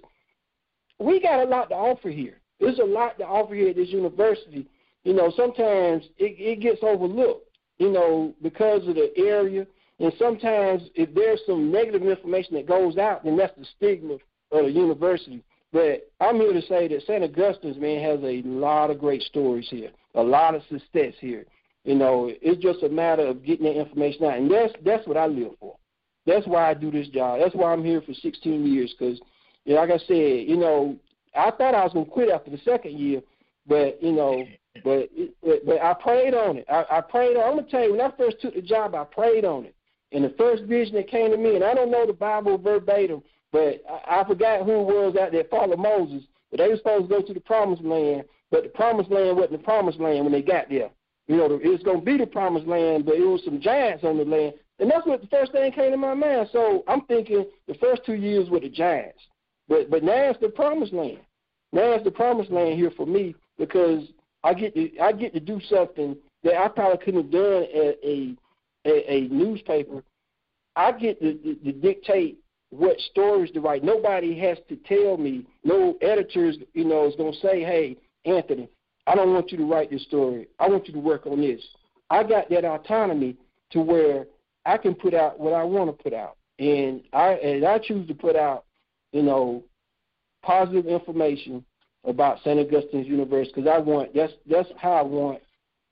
we 0.99 1.21
got 1.21 1.41
a 1.41 1.49
lot 1.49 1.69
to 1.71 1.75
offer 1.75 2.11
here. 2.11 2.41
There's 2.61 2.79
a 2.79 2.85
lot 2.85 3.19
to 3.19 3.25
offer 3.25 3.55
here 3.55 3.71
at 3.71 3.77
this 3.77 3.89
university. 3.89 4.67
You 5.05 5.15
know, 5.15 5.33
sometimes 5.37 6.05
it, 6.19 6.37
it 6.39 6.61
gets 6.61 6.83
overlooked, 6.83 7.49
you 7.79 7.91
know, 7.91 8.35
because 8.43 8.87
of 8.87 8.95
the 8.95 9.11
area. 9.17 9.67
And 9.99 10.13
sometimes 10.19 10.83
if 10.95 11.15
there's 11.15 11.41
some 11.47 11.71
negative 11.71 12.03
information 12.03 12.55
that 12.55 12.67
goes 12.67 12.99
out, 12.99 13.25
then 13.25 13.37
that's 13.37 13.57
the 13.59 13.67
stigma 13.77 14.15
of 14.53 14.65
the 14.65 14.71
university. 14.71 15.43
But 15.73 16.11
I'm 16.21 16.37
here 16.37 16.53
to 16.53 16.63
say 16.63 16.87
that 16.89 17.03
St. 17.03 17.25
Augustine's, 17.25 17.79
man, 17.79 18.03
has 18.03 18.21
a 18.23 18.43
lot 18.43 18.91
of 18.91 18.99
great 18.99 19.23
stories 19.23 19.69
here, 19.71 19.91
a 20.15 20.23
lot 20.23 20.55
of 20.55 20.63
success 20.69 21.15
here. 21.19 21.47
You 21.85 21.95
know, 21.97 22.31
it's 22.31 22.63
just 22.63 22.83
a 22.85 22.89
matter 22.89 23.27
of 23.27 23.45
getting 23.45 23.65
that 23.65 23.81
information 23.81 24.25
out, 24.25 24.39
and 24.39 24.51
that's 24.51 24.73
that's 24.85 25.07
what 25.07 25.17
I 25.17 25.27
live 25.27 25.53
for. 25.59 25.77
That's 26.27 26.47
why 26.47 26.71
I 26.71 26.75
do 26.75 26.93
this 26.93 27.09
job. 27.09 27.41
That's 27.41 27.55
why 27.55 27.73
I'm 27.73 27.85
here 27.85 28.01
for 28.01 28.15
16 28.15 28.65
years. 28.65 28.95
Because, 28.97 29.21
you 29.65 29.75
know, 29.75 29.81
like 29.81 29.91
I 29.91 29.99
said, 29.99 30.49
you 30.49 30.57
know, 30.57 30.97
I 31.35 31.51
thought 31.51 31.75
I 31.75 31.83
was 31.83 31.93
gonna 31.93 32.07
quit 32.07 32.31
after 32.31 32.51
the 32.51 32.59
second 32.59 32.99
year, 32.99 33.21
but 33.67 34.01
you 34.01 34.13
know, 34.13 34.45
but 34.85 35.11
but, 35.43 35.67
but 35.67 35.83
I 35.83 35.95
prayed 35.95 36.35
on 36.35 36.59
it. 36.59 36.67
I, 36.69 36.85
I 36.91 37.01
prayed 37.01 37.37
on. 37.37 37.45
I'm 37.45 37.57
gonna 37.57 37.71
tell 37.71 37.85
you, 37.85 37.93
when 37.93 38.01
I 38.01 38.11
first 38.17 38.41
took 38.41 38.55
the 38.55 38.63
job, 38.63 38.95
I 38.95 39.05
prayed 39.05 39.45
on 39.45 39.65
it. 39.65 39.75
And 40.13 40.25
the 40.25 40.35
first 40.37 40.65
vision 40.65 40.95
that 40.97 41.09
came 41.09 41.31
to 41.31 41.37
me, 41.37 41.55
and 41.55 41.65
I 41.65 41.75
don't 41.75 41.91
know 41.91 42.07
the 42.07 42.13
Bible 42.13 42.59
verbatim, 42.59 43.23
but 43.51 43.83
I, 43.89 44.21
I 44.21 44.25
forgot 44.25 44.65
who 44.65 44.81
it 44.81 44.85
was 44.85 45.17
out 45.17 45.33
there 45.33 45.45
followed 45.45 45.79
Moses. 45.79 46.25
But 46.51 46.59
they 46.59 46.69
were 46.69 46.77
supposed 46.77 47.09
to 47.09 47.15
go 47.15 47.23
to 47.23 47.35
the 47.35 47.41
promised 47.41 47.83
land, 47.83 48.25
but 48.51 48.63
the 48.63 48.69
promised 48.69 49.11
land 49.11 49.37
wasn't 49.37 49.53
the 49.53 49.65
promised 49.65 50.01
land 50.01 50.25
when 50.25 50.33
they 50.33 50.43
got 50.43 50.69
there. 50.69 50.91
You 51.29 51.37
know, 51.37 51.47
it 51.47 51.69
was 51.69 51.83
to 51.85 52.01
be 52.01 52.19
the 52.19 52.27
promised 52.27 52.67
land, 52.67 53.07
but 53.07 53.15
it 53.15 53.25
was 53.25 53.43
some 53.45 53.61
giants 53.61 54.05
on 54.05 54.19
the 54.19 54.25
land. 54.25 54.55
And 54.79 54.91
that's 54.91 55.07
what 55.07 55.21
the 55.21 55.29
first 55.29 55.53
thing 55.53 55.71
came 55.73 55.93
to 55.93 55.97
my 55.97 56.15
mind. 56.15 56.49
So 56.53 56.83
I'm 56.89 57.03
thinking 57.03 57.47
the 57.69 57.75
first 57.75 58.05
two 58.05 58.15
years 58.15 58.51
were 58.51 58.61
the 58.61 58.69
giants. 58.69 59.21
But 59.69 59.91
but 59.91 60.03
now 60.03 60.31
it's 60.31 60.41
the 60.41 60.49
promised 60.49 60.93
land. 60.93 61.21
Now 61.73 61.93
it's 61.93 62.05
the 62.05 62.11
promised 62.11 62.51
land 62.51 62.79
here 62.79 62.91
for 62.91 63.07
me 63.07 63.35
because 63.59 64.03
I 64.45 64.55
get 64.55 64.75
to 64.75 64.99
I 64.99 65.13
get 65.13 65.35
to 65.35 65.41
do 65.41 65.61
something 65.69 66.17
that 66.43 66.57
I 66.57 66.69
probably 66.69 66.99
couldn't 67.05 67.23
have 67.23 67.31
done 67.31 67.63
at 67.63 67.99
a 68.05 68.37
a, 68.85 69.13
a 69.13 69.29
newspaper. 69.29 70.03
I 70.75 70.93
get 70.93 71.21
to, 71.21 71.35
to, 71.35 71.55
to 71.55 71.73
dictate 71.73 72.39
what 72.71 72.99
stories 73.11 73.51
to 73.53 73.61
write. 73.61 73.85
Nobody 73.85 74.39
has 74.41 74.59
to 74.69 74.77
tell 74.77 75.17
me. 75.17 75.47
No 75.63 75.97
editors, 76.01 76.57
you 76.73 76.85
know, 76.85 77.07
is 77.07 77.15
to 77.17 77.33
say, 77.41 77.63
"Hey, 77.63 77.97
Anthony, 78.25 78.69
I 79.07 79.15
don't 79.15 79.33
want 79.33 79.53
you 79.53 79.59
to 79.59 79.71
write 79.71 79.91
this 79.91 80.03
story. 80.05 80.49
I 80.59 80.69
want 80.69 80.87
you 80.89 80.95
to 80.95 81.01
work 81.01 81.27
on 81.27 81.41
this." 81.41 81.61
I 82.11 82.23
got 82.25 82.51
that 82.51 82.65
autonomy 82.65 83.37
to 83.71 83.81
where 83.81 84.27
I 84.67 84.77
can 84.77 84.95
put 84.95 85.15
out 85.15 85.39
what 85.39 85.53
I 85.53 85.63
want 85.65 85.97
to 85.97 86.03
put 86.03 86.13
out, 86.13 86.37
and 86.59 87.03
I 87.13 87.33
and 87.35 87.65
I 87.65 87.79
choose 87.79 88.09
to 88.09 88.15
put 88.15 88.37
out, 88.37 88.65
you 89.13 89.23
know, 89.23 89.63
positive 90.43 90.87
information 90.87 91.65
about 92.05 92.39
St. 92.41 92.59
Augustine's 92.59 93.07
University 93.07 93.53
because 93.55 93.71
I 93.73 93.79
want 93.79 94.15
that's 94.15 94.33
that's 94.49 94.69
how 94.77 94.93
I 94.93 95.03
want 95.03 95.41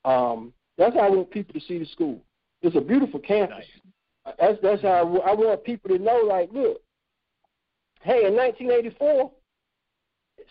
um, 0.04 0.52
that's 0.76 0.94
how 0.94 1.02
I 1.02 1.10
want 1.10 1.30
people 1.30 1.54
to 1.54 1.66
see 1.66 1.78
the 1.78 1.86
school. 1.86 2.20
It's 2.62 2.76
a 2.76 2.80
beautiful 2.80 3.20
campus. 3.20 3.64
That's 4.38 4.58
that's 4.62 4.82
how 4.82 4.88
I, 4.88 5.30
I 5.30 5.34
want 5.34 5.64
people 5.64 5.90
to 5.90 6.02
know. 6.02 6.22
Like, 6.26 6.50
look, 6.52 6.80
hey, 8.02 8.26
in 8.26 8.34
1984, 8.34 9.30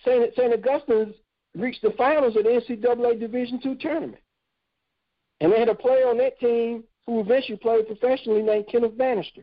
St. 0.06 0.34
St. 0.36 0.54
Augustine's 0.54 1.16
reached 1.56 1.82
the 1.82 1.92
finals 1.98 2.36
of 2.36 2.44
the 2.44 2.50
NCAA 2.50 3.20
Division 3.20 3.60
two 3.62 3.76
tournament, 3.76 4.22
and 5.42 5.52
they 5.52 5.60
had 5.60 5.70
a 5.70 5.76
player 5.76 6.08
on 6.08 6.18
that 6.18 6.40
team 6.40 6.84
who 7.06 7.20
eventually 7.22 7.58
played 7.58 7.88
professionally 7.88 8.42
named 8.42 8.68
Kenneth 8.72 8.98
Bannister 8.98 9.42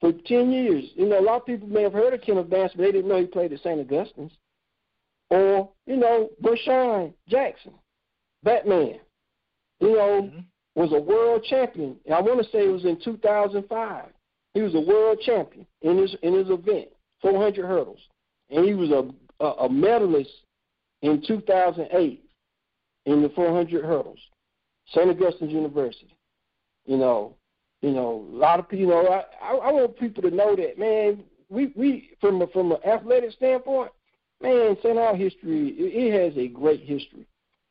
for 0.00 0.12
10 0.12 0.52
years. 0.52 0.84
You 0.94 1.06
know, 1.06 1.18
a 1.18 1.20
lot 1.20 1.40
of 1.40 1.46
people 1.46 1.68
may 1.68 1.82
have 1.82 1.92
heard 1.92 2.14
of 2.14 2.20
Kenneth 2.20 2.48
Bannister, 2.48 2.78
but 2.78 2.84
they 2.84 2.92
didn't 2.92 3.08
know 3.08 3.18
he 3.18 3.26
played 3.26 3.52
at 3.52 3.60
St. 3.60 3.80
Augustine's. 3.80 4.32
Or, 5.30 5.70
you 5.86 5.96
know, 5.96 6.30
Bershawn 6.42 7.12
Jackson, 7.28 7.74
Batman, 8.42 9.00
you 9.80 9.92
know, 9.92 10.22
Mm-hmm. 10.22 10.40
was 10.80 10.92
a 10.92 11.00
world 11.00 11.44
champion. 11.44 11.96
And 12.04 12.14
I 12.14 12.20
want 12.20 12.38
to 12.42 12.50
say 12.50 12.66
it 12.66 12.72
was 12.72 12.84
in 12.84 13.00
2005. 13.02 14.04
He 14.54 14.62
was 14.62 14.74
a 14.74 14.80
world 14.80 15.20
champion 15.20 15.66
in 15.82 15.98
his 15.98 16.14
in 16.22 16.32
his 16.32 16.48
event, 16.48 16.88
400 17.20 17.66
hurdles, 17.66 18.00
and 18.50 18.64
he 18.64 18.74
was 18.74 18.90
a 18.90 19.10
a, 19.44 19.64
a 19.64 19.68
medalist 19.68 20.30
in 21.02 21.22
2008 21.26 22.24
in 23.04 23.22
the 23.22 23.28
400 23.30 23.84
hurdles, 23.84 24.18
St. 24.88 25.10
Augustine's 25.10 25.52
University. 25.52 26.16
You 26.86 26.96
know, 26.96 27.34
you 27.82 27.90
know, 27.90 28.26
a 28.32 28.36
lot 28.36 28.58
of 28.58 28.68
people. 28.68 28.86
You 28.86 28.92
know, 28.92 29.08
I, 29.10 29.24
I, 29.46 29.56
I 29.56 29.72
want 29.72 29.98
people 29.98 30.22
to 30.22 30.30
know 30.30 30.56
that, 30.56 30.78
man. 30.78 31.22
We 31.48 31.72
we 31.76 32.10
from 32.20 32.40
a, 32.40 32.46
from 32.46 32.72
an 32.72 32.78
athletic 32.86 33.32
standpoint, 33.32 33.92
man, 34.42 34.76
St. 34.82 34.96
Aug 34.96 35.18
history 35.18 35.68
it 35.78 36.12
has 36.12 36.36
a 36.36 36.48
great 36.48 36.80
history, 36.80 37.26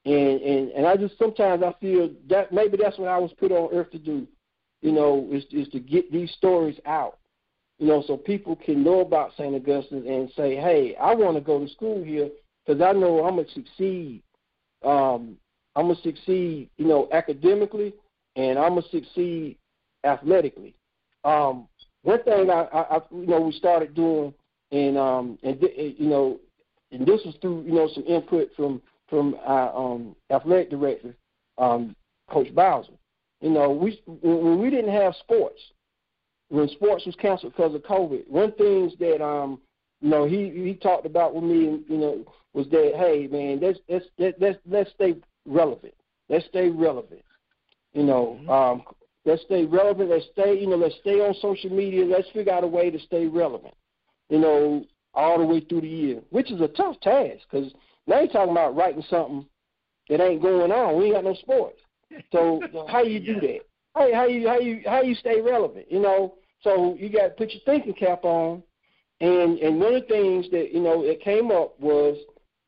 and 0.05 0.41
and 0.41 0.72
and 0.72 0.86
I 0.86 0.97
just 0.97 1.18
sometimes 1.18 1.63
I 1.63 1.74
feel 1.80 2.09
that 2.30 2.51
maybe 2.51 2.78
that's 2.78 2.97
what 2.97 3.09
I 3.09 3.18
was 3.18 3.32
put 3.39 3.51
on 3.51 3.74
earth 3.74 3.91
to 3.91 3.99
do. 3.99 4.28
You 4.82 4.91
know, 4.91 5.28
is 5.32 5.45
is 5.51 5.68
to 5.70 5.80
get 5.80 6.11
these 6.11 6.32
stories 6.32 6.80
out. 6.86 7.18
You 7.80 7.88
know, 7.88 8.03
so 8.07 8.16
people 8.16 8.55
can 8.55 8.84
know 8.84 9.01
about 9.01 9.34
St. 9.34 9.53
Augustine 9.53 10.07
and 10.07 10.32
say, 10.38 10.55
hey, 10.55 10.95
I 10.95 11.13
want 11.13 11.36
to 11.36 11.41
go 11.41 11.59
to 11.59 11.70
school 11.74 12.01
here 12.03 12.30
because 12.66 12.82
I 12.82 12.93
know 12.93 13.26
I'm 13.26 13.36
gonna 13.36 13.49
succeed. 13.53 14.24
Um, 14.84 15.38
I'm 15.76 15.88
gonna 15.88 16.01
succeed, 16.01 16.70
you 16.78 16.86
know, 16.86 17.09
academically, 17.11 17.93
and 18.36 18.57
I'm 18.57 18.76
gonna 18.76 18.88
succeed 18.91 19.57
athletically. 20.05 20.74
Um, 21.26 21.68
one 22.03 22.24
thing 22.24 22.49
I, 22.49 22.61
I, 22.72 22.97
I, 22.97 23.01
you 23.11 23.28
know, 23.28 23.41
we 23.41 23.51
started 23.51 23.93
doing, 23.93 24.34
and 24.72 24.97
um, 24.97 25.38
and 25.43 25.61
you 25.61 26.07
know, 26.07 26.39
and 26.96 27.06
this 27.06 27.22
was 27.26 27.36
through, 27.41 27.64
you 27.64 27.74
know, 27.74 27.89
some 27.93 28.06
input 28.08 28.50
from 28.56 28.82
from 29.08 29.36
our 29.46 29.76
um, 29.76 30.16
athletic 30.32 30.72
director, 30.72 31.16
um, 31.58 31.96
Coach 32.30 32.54
Bowser. 32.56 32.93
You 33.41 33.52
know, 33.52 33.70
we 33.70 34.02
when 34.06 34.60
we 34.60 34.70
didn't 34.70 34.93
have 34.93 35.14
sports, 35.16 35.60
when 36.50 36.68
sports 36.70 37.06
was 37.06 37.16
canceled 37.16 37.54
because 37.56 37.76
of 37.76 37.84
COVID, 37.84 38.28
one 38.28 38.54
things 38.54 38.93
that 39.00 39.24
um, 39.24 39.60
you 40.02 40.10
know, 40.10 40.26
he 40.26 40.50
he 40.50 40.74
talked 40.74 41.06
about 41.06 41.36
with 41.36 41.43
me, 41.43 41.84
you 41.88 41.98
know, 41.98 42.26
was 42.54 42.68
that 42.70 42.93
hey 42.96 43.28
man, 43.28 43.60
let's 43.62 43.80
let's 43.89 44.06
let's 44.39 44.58
let's 44.68 44.91
stay 44.91 45.16
relevant. 45.46 45.93
Let's 46.30 46.46
stay 46.48 46.70
relevant. 46.70 47.22
You 47.93 48.04
know, 48.04 48.39
um, 48.50 48.84
let's 49.26 49.43
stay 49.43 49.66
relevant. 49.66 50.10
Let's 50.10 50.26
stay, 50.34 50.60
you 50.60 50.68
know, 50.68 50.76
let's 50.76 50.96
stay 51.02 51.22
on 51.22 51.36
social 51.41 51.70
media. 51.70 52.06
Let's 52.06 52.30
figure 52.32 52.54
out 52.54 52.64
a 52.64 52.68
way 52.68 52.89
to 52.89 53.00
stay 53.00 53.28
relevant. 53.28 53.74
You 54.30 54.39
know, 54.39 54.86
all 55.16 55.38
the 55.38 55.45
way 55.45 55.61
through 55.61 55.82
the 55.82 55.88
year, 55.88 56.22
which 56.30 56.51
is 56.51 56.61
a 56.61 56.68
tough 56.68 56.99
task 57.01 57.41
because 57.49 57.72
now 58.07 58.20
you're 58.20 58.28
talking 58.28 58.51
about 58.51 58.76
writing 58.76 59.03
something 59.09 59.45
that 60.09 60.22
ain't 60.22 60.41
going 60.41 60.72
on. 60.72 60.97
We 60.97 61.05
ain't 61.05 61.16
got 61.16 61.24
no 61.24 61.36
sports. 61.36 61.80
So 62.32 62.61
how 62.89 63.03
you 63.03 63.20
do 63.20 63.39
that? 63.41 63.59
How, 63.95 64.13
how 64.13 64.26
you 64.28 64.47
how 64.47 64.59
you 64.59 64.82
how 64.86 65.01
you 65.01 65.16
stay 65.16 65.41
relevant? 65.41 65.86
You 65.89 65.99
know, 65.99 66.36
so 66.61 66.95
you 66.99 67.09
got 67.09 67.24
to 67.24 67.30
put 67.32 67.51
your 67.51 67.61
thinking 67.66 67.93
cap 67.93 68.24
on. 68.24 68.61
And 69.22 69.57
and 69.59 69.80
one 69.80 69.95
of 69.95 70.01
the 70.01 70.07
things 70.07 70.45
that 70.51 70.74
you 70.74 70.82
know 70.82 71.03
it 71.03 71.22
came 71.22 71.51
up 71.51 71.80
was 71.80 72.18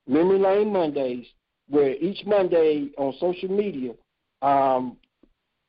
memory 0.08 0.40
lane 0.40 0.72
Mondays 0.72 1.26
where 1.70 1.96
each 1.96 2.26
Monday 2.26 2.90
on 2.98 3.14
social 3.20 3.50
media, 3.50 3.92
um, 4.42 4.98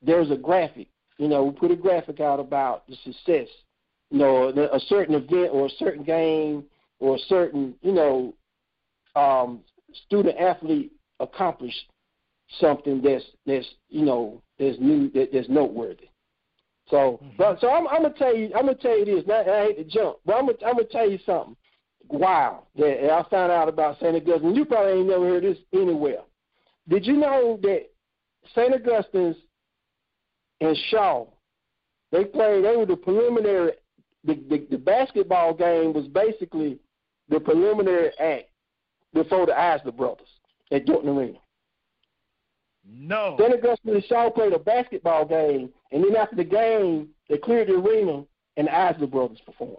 there's 0.01 0.31
a 0.31 0.37
graphic. 0.37 0.89
You 1.19 1.29
know, 1.29 1.45
we 1.45 1.51
put 1.51 1.73
a 1.73 1.77
graphic 1.77 2.21
out 2.21 2.39
about 2.39 2.87
the 2.87 2.97
success. 3.05 3.49
You 4.11 4.19
know, 4.19 4.49
a 4.49 4.81
certain 4.81 5.15
event 5.15 5.51
or 5.53 5.67
a 5.67 5.71
certain 5.79 6.03
game 6.03 6.65
or 6.99 7.17
a 7.17 7.19
certain, 7.29 7.75
you 7.83 7.93
know, 7.93 8.35
um, 9.15 9.61
student 10.07 10.39
athlete 10.39 10.93
accomplished 11.21 11.91
something 12.61 13.03
that's 13.03 13.25
that's 13.47 13.67
you 13.89 14.05
know 14.05 14.41
that's 14.59 14.79
new 14.81 15.11
that, 15.11 15.31
that's 15.33 15.49
noteworthy. 15.49 16.09
So, 16.91 17.21
but 17.37 17.61
so 17.61 17.71
I'm, 17.71 17.87
I'm 17.89 18.03
gonna 18.03 18.15
tell 18.15 18.35
you, 18.35 18.51
I'm 18.57 18.65
gonna 18.65 18.75
tell 18.75 18.99
you 18.99 19.05
this. 19.05 19.25
Now, 19.27 19.41
I 19.41 19.67
hate 19.67 19.77
to 19.77 19.85
jump, 19.85 20.19
but 20.25 20.37
I'm 20.37 20.47
gonna, 20.47 20.59
I'm 20.67 20.77
gonna 20.77 20.85
tell 20.85 21.09
you 21.09 21.19
something. 21.27 21.57
Wow, 22.09 22.67
that 22.79 23.13
I 23.13 23.23
found 23.29 23.53
out 23.53 23.69
about 23.69 23.99
St. 23.99 24.17
Augustine. 24.17 24.55
You 24.55 24.65
probably 24.65 24.93
ain't 24.93 25.09
never 25.09 25.29
heard 25.29 25.45
this 25.45 25.59
anywhere. 25.75 26.21
Did 26.89 27.07
you 27.07 27.15
know 27.15 27.59
that 27.63 27.91
St. 28.55 28.73
Augustine's 28.73 29.37
and 30.61 30.77
Shaw, 30.91 31.27
they 32.11 32.25
played. 32.25 32.65
They 32.65 32.77
were 32.77 32.87
the 32.87 32.97
preliminary. 32.97 33.73
The, 34.29 34.35
the 34.49 34.67
the 34.71 34.79
basketball 34.79 35.55
game 35.55 35.93
was 35.93 36.07
basically 36.07 36.79
the 37.31 37.41
preliminary 37.41 38.11
act 38.21 38.51
before 39.15 39.47
the 39.47 39.59
Isley 39.59 39.91
brothers 39.91 40.29
at 40.71 40.87
Dorton 40.87 41.09
Arena. 41.09 41.39
No. 42.87 43.37
St. 43.39 43.55
Augustine 43.55 43.95
and 43.95 44.05
Shaw 44.05 44.31
played 44.31 44.53
a 44.53 44.59
basketball 44.59 45.25
game, 45.25 45.71
and 45.93 46.05
then 46.05 46.15
after 46.15 46.37
the 46.37 46.45
game, 46.45 47.09
they 47.29 47.39
cleared 47.39 47.69
the 47.69 47.75
arena, 47.75 48.25
and 48.57 48.67
the 48.67 48.75
Isley 48.75 49.07
brothers 49.07 49.41
performed. 49.45 49.79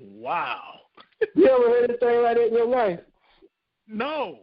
Wow. 0.00 0.62
You 1.34 1.48
ever 1.48 1.64
heard 1.64 1.90
anything 1.90 2.22
like 2.22 2.36
that 2.36 2.46
in 2.46 2.54
your 2.54 2.66
life? 2.66 3.00
No. 3.86 4.38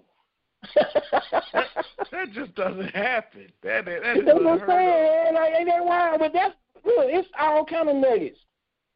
That, 0.76 1.66
that 2.12 2.34
just 2.34 2.54
doesn't 2.56 2.90
happen. 2.90 3.48
That 3.64 3.86
that 3.86 4.18
is 4.18 4.26
That's 4.26 4.40
what 4.40 4.62
I'm 4.62 4.68
saying. 4.68 5.34
Like, 5.34 5.54
ain't 5.58 5.68
that 5.68 5.84
wild? 5.84 6.20
But 6.20 6.34
that's 6.34 6.54
look, 6.86 7.06
it's 7.10 7.28
all 7.40 7.66
kind 7.66 7.90
of 7.90 7.96
nuggets 7.96 8.40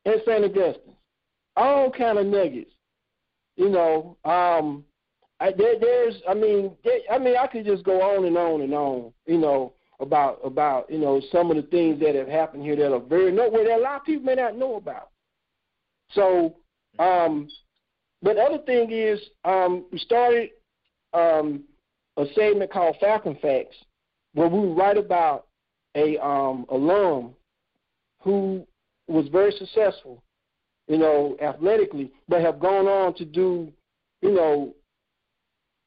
in 0.06 0.14
St. 0.26 0.46
Augustine. 0.46 0.94
All 1.56 1.92
kind 1.92 2.18
of 2.18 2.26
nuggets. 2.26 2.72
You 3.58 3.70
know, 3.70 4.18
um, 4.26 4.86
I, 5.40 5.52
there, 5.52 5.80
there's, 5.80 6.16
I 6.30 6.34
mean, 6.34 6.72
there, 6.84 7.00
I 7.12 7.18
mean, 7.18 7.36
I 7.38 7.48
could 7.48 7.66
just 7.66 7.84
go 7.84 8.02
on 8.02 8.26
and 8.26 8.38
on 8.38 8.62
and 8.62 8.74
on. 8.74 9.12
You 9.26 9.38
know, 9.38 9.74
about 10.02 10.40
about 10.44 10.90
you 10.90 10.98
know 10.98 11.22
some 11.32 11.52
of 11.52 11.58
the 11.58 11.64
things 11.64 12.00
that 12.00 12.16
have 12.16 12.28
happened 12.28 12.64
here 12.64 12.76
that 12.76 12.92
are 12.92 13.00
very 13.00 13.32
noteworthy 13.32 13.66
that 13.66 13.80
a 13.80 13.82
lot 13.82 13.98
of 13.98 14.06
people 14.06 14.26
may 14.26 14.36
not 14.36 14.58
know 14.58 14.76
about. 14.76 15.10
So, 16.14 16.56
um, 17.00 17.48
but 18.22 18.36
the 18.36 18.42
other 18.42 18.58
thing 18.60 18.92
is, 18.92 19.20
um, 19.46 19.86
we 19.92 20.00
started 20.00 20.50
um, 21.14 21.64
a 22.18 22.26
segment 22.36 22.72
called 22.72 22.98
Falcon 23.00 23.38
Facts, 23.42 23.76
where 24.34 24.48
we 24.48 24.68
write 24.74 24.98
about 24.98 25.48
a 25.96 26.18
um, 26.18 26.66
alum 26.70 27.36
who 28.22 28.66
was 29.08 29.28
very 29.28 29.52
successful, 29.52 30.24
you 30.88 30.98
know, 30.98 31.36
athletically, 31.42 32.12
but 32.28 32.42
have 32.42 32.60
gone 32.60 32.88
on 32.88 33.14
to 33.16 33.26
do, 33.26 33.72
you 34.22 34.32
know, 34.32 34.74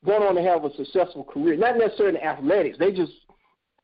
gone 0.05 0.23
on 0.23 0.35
to 0.35 0.43
have 0.43 0.65
a 0.65 0.75
successful 0.75 1.25
career. 1.25 1.57
Not 1.57 1.79
necessarily 1.79 2.19
in 2.19 2.25
athletics; 2.25 2.79
they 2.79 2.93
just 2.93 3.13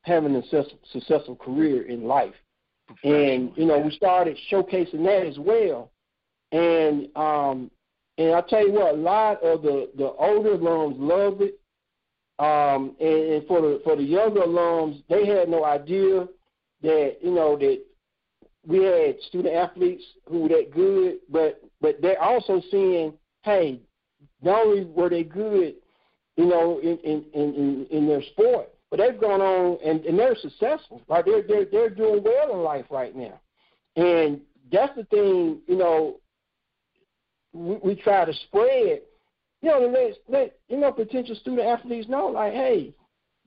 having 0.03 0.35
a 0.35 0.41
successful, 0.43 0.79
successful 0.91 1.35
career 1.35 1.87
in 1.87 2.05
life. 2.05 2.33
And 3.03 3.51
you 3.55 3.65
know, 3.65 3.79
we 3.79 3.91
started 3.91 4.37
showcasing 4.51 5.03
that 5.05 5.25
as 5.25 5.37
well. 5.39 5.91
And 6.51 7.07
um, 7.15 7.71
and 8.17 8.35
I 8.35 8.41
tell 8.41 8.65
you 8.65 8.73
what, 8.73 8.95
a 8.95 8.97
lot 8.97 9.41
of 9.43 9.61
the 9.61 9.89
the 9.97 10.11
older 10.11 10.57
alums 10.57 10.95
loved 10.97 11.41
it. 11.41 11.57
Um, 12.39 12.95
and, 12.99 13.33
and 13.33 13.47
for 13.47 13.61
the 13.61 13.81
for 13.83 13.95
the 13.95 14.03
younger 14.03 14.41
alums, 14.41 15.03
they 15.09 15.25
had 15.25 15.47
no 15.47 15.63
idea 15.63 16.27
that 16.81 17.17
you 17.21 17.31
know 17.31 17.55
that 17.57 17.81
we 18.65 18.83
had 18.83 19.19
student 19.27 19.55
athletes 19.55 20.03
who 20.29 20.41
were 20.41 20.49
that 20.49 20.71
good, 20.73 21.17
but 21.29 21.61
but 21.81 22.01
they're 22.01 22.21
also 22.21 22.61
seeing, 22.69 23.13
hey, 23.43 23.81
not 24.41 24.65
only 24.65 24.85
were 24.85 25.09
they 25.09 25.23
good, 25.23 25.75
you 26.37 26.45
know, 26.45 26.79
in 26.79 26.97
in 26.99 27.25
in, 27.33 27.87
in 27.89 28.07
their 28.07 28.21
sport, 28.21 28.69
but 28.89 28.99
they've 28.99 29.19
gone 29.19 29.41
on 29.41 29.79
and, 29.83 30.05
and 30.05 30.17
they're 30.17 30.35
successful. 30.35 31.01
Like 31.07 31.25
they're 31.25 31.41
they're 31.41 31.65
they're 31.65 31.89
doing 31.89 32.23
well 32.23 32.53
in 32.53 32.59
life 32.59 32.85
right 32.91 33.15
now, 33.15 33.39
and 33.95 34.41
that's 34.71 34.95
the 34.95 35.03
thing, 35.05 35.61
you 35.67 35.77
know. 35.77 36.17
We, 37.53 37.75
we 37.83 37.95
try 37.95 38.23
to 38.23 38.33
spread, 38.47 39.01
you 39.61 39.69
know, 39.69 39.79
let 39.79 40.17
let 40.29 40.59
you 40.69 40.77
know 40.77 40.91
potential 40.93 41.35
student 41.35 41.67
athletes 41.67 42.07
know, 42.07 42.27
like, 42.27 42.53
hey, 42.53 42.93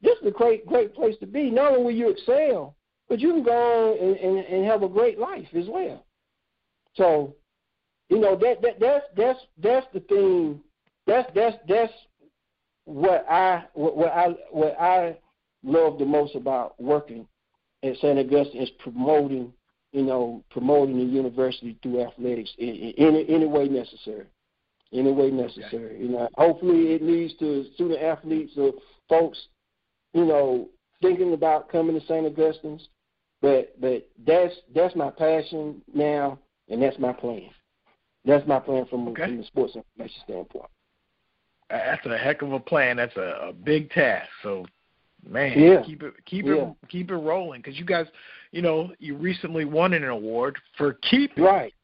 this 0.02 0.18
is 0.20 0.26
a 0.28 0.30
great 0.30 0.66
great 0.66 0.94
place 0.94 1.14
to 1.20 1.26
be. 1.26 1.50
Not 1.50 1.72
only 1.72 1.84
will 1.84 1.90
you 1.92 2.10
excel, 2.10 2.76
but 3.08 3.20
you 3.20 3.32
can 3.32 3.42
go 3.42 3.52
on 3.52 3.98
and, 3.98 4.16
and, 4.16 4.46
and 4.46 4.66
have 4.66 4.82
a 4.82 4.88
great 4.88 5.18
life 5.18 5.48
as 5.54 5.66
well. 5.68 6.04
So, 6.94 7.34
you 8.08 8.18
know 8.18 8.36
that 8.36 8.62
that 8.62 8.80
that's 8.80 9.04
that's 9.16 9.38
that's 9.62 9.86
the 9.92 10.00
thing. 10.00 10.60
That's 11.06 11.28
that's 11.34 11.56
that's 11.68 11.92
what 12.84 13.26
I 13.30 13.64
what, 13.74 13.96
what 13.96 14.12
I 14.12 14.28
what 14.50 14.80
I 14.80 15.16
love 15.62 15.98
the 15.98 16.04
most 16.04 16.34
about 16.34 16.80
working 16.80 17.26
at 17.82 17.96
St. 17.96 18.18
Augustine 18.18 18.62
is 18.62 18.70
promoting, 18.78 19.52
you 19.92 20.02
know, 20.02 20.42
promoting 20.50 20.98
the 20.98 21.04
university 21.04 21.78
through 21.82 22.02
athletics 22.02 22.50
in, 22.58 22.68
in 22.68 22.92
any 22.96 23.28
any 23.28 23.46
way 23.46 23.68
necessary, 23.68 24.26
any 24.92 25.12
way 25.12 25.30
necessary. 25.30 26.00
You 26.00 26.08
know, 26.08 26.28
hopefully 26.34 26.92
it 26.92 27.02
leads 27.02 27.34
to 27.38 27.66
student 27.74 28.02
athletes 28.02 28.52
or 28.56 28.72
folks, 29.08 29.38
you 30.12 30.24
know, 30.24 30.68
thinking 31.02 31.32
about 31.32 31.70
coming 31.70 31.98
to 31.98 32.06
St. 32.06 32.26
Augustine's. 32.26 32.88
But 33.44 33.78
but 33.78 34.08
that's 34.26 34.54
that's 34.74 34.96
my 34.96 35.10
passion 35.10 35.82
now, 35.92 36.38
and 36.70 36.80
that's 36.80 36.98
my 36.98 37.12
plan. 37.12 37.50
That's 38.24 38.46
my 38.48 38.58
plan 38.58 38.86
from, 38.86 39.06
Okay. 39.08 39.24
from 39.26 39.36
the 39.36 39.44
sports 39.44 39.76
information 39.76 40.22
standpoint. 40.24 40.70
That's 41.68 42.06
a 42.06 42.16
heck 42.16 42.40
of 42.40 42.52
a 42.54 42.58
plan. 42.58 42.96
That's 42.96 43.14
a, 43.18 43.48
a 43.48 43.52
big 43.52 43.90
task. 43.90 44.30
So, 44.42 44.64
man, 45.28 45.58
Yeah. 45.58 45.82
keep 45.82 46.02
it 46.02 46.14
keep 46.24 46.46
Yeah. 46.46 46.70
it 46.70 46.88
keep 46.88 47.10
it 47.10 47.16
rolling 47.16 47.60
because 47.60 47.78
you 47.78 47.84
guys, 47.84 48.06
you 48.50 48.62
know, 48.62 48.90
you 48.98 49.14
recently 49.14 49.66
won 49.66 49.92
an 49.92 50.04
award 50.04 50.56
for 50.78 50.94
keeping 50.94 51.44
Right. 51.44 51.74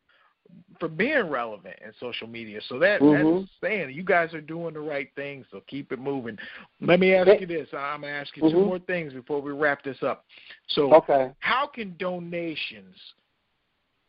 For 0.79 0.89
being 0.89 1.29
relevant 1.29 1.77
in 1.85 1.93
social 2.01 2.27
media. 2.27 2.61
So 2.69 2.79
that 2.79 3.01
Mhm. 3.01 3.41
that's 3.41 3.51
saying 3.61 3.95
you 3.95 4.03
guys 4.03 4.33
are 4.35 4.41
doing 4.41 4.75
the 4.75 4.81
right 4.81 5.13
thing. 5.15 5.45
So 5.51 5.61
keep 5.67 5.93
it 5.93 5.99
moving. 5.99 6.39
Let 6.81 7.01
me 7.01 7.15
ask 7.15 7.41
you 7.41 7.47
this. 7.47 7.73
I'm 7.75 8.01
gonna 8.01 8.13
ask 8.13 8.35
you 8.37 8.43
two 8.51 8.57
Mhm. 8.57 8.67
more 8.67 8.79
things 8.79 9.13
before 9.13 9.41
we 9.41 9.53
wrap 9.53 9.83
this 9.83 10.03
up. 10.03 10.25
So, 10.69 10.95
Okay. 10.95 11.33
how 11.41 11.67
can 11.67 11.97
donations 11.99 13.15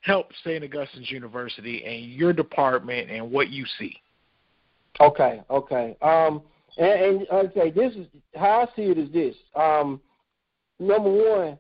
help 0.01 0.34
St. 0.38 0.63
Augustine's 0.63 1.11
University 1.11 1.84
and 1.85 2.05
your 2.05 2.34
department 2.34 3.11
and 3.11 3.31
what 3.31 3.49
you 3.49 3.65
see? 3.65 4.01
Okay, 4.99 5.43
okay. 5.49 5.97
Um, 6.01 6.43
and, 6.77 7.01
and 7.01 7.30
okay, 7.30 7.69
this 7.69 7.95
is 7.95 8.07
how 8.35 8.61
I 8.61 8.76
see 8.76 8.84
it 8.84 8.97
is 8.97 9.11
this. 9.11 9.35
Um, 9.55 10.01
number 10.80 11.09
one, 11.09 11.59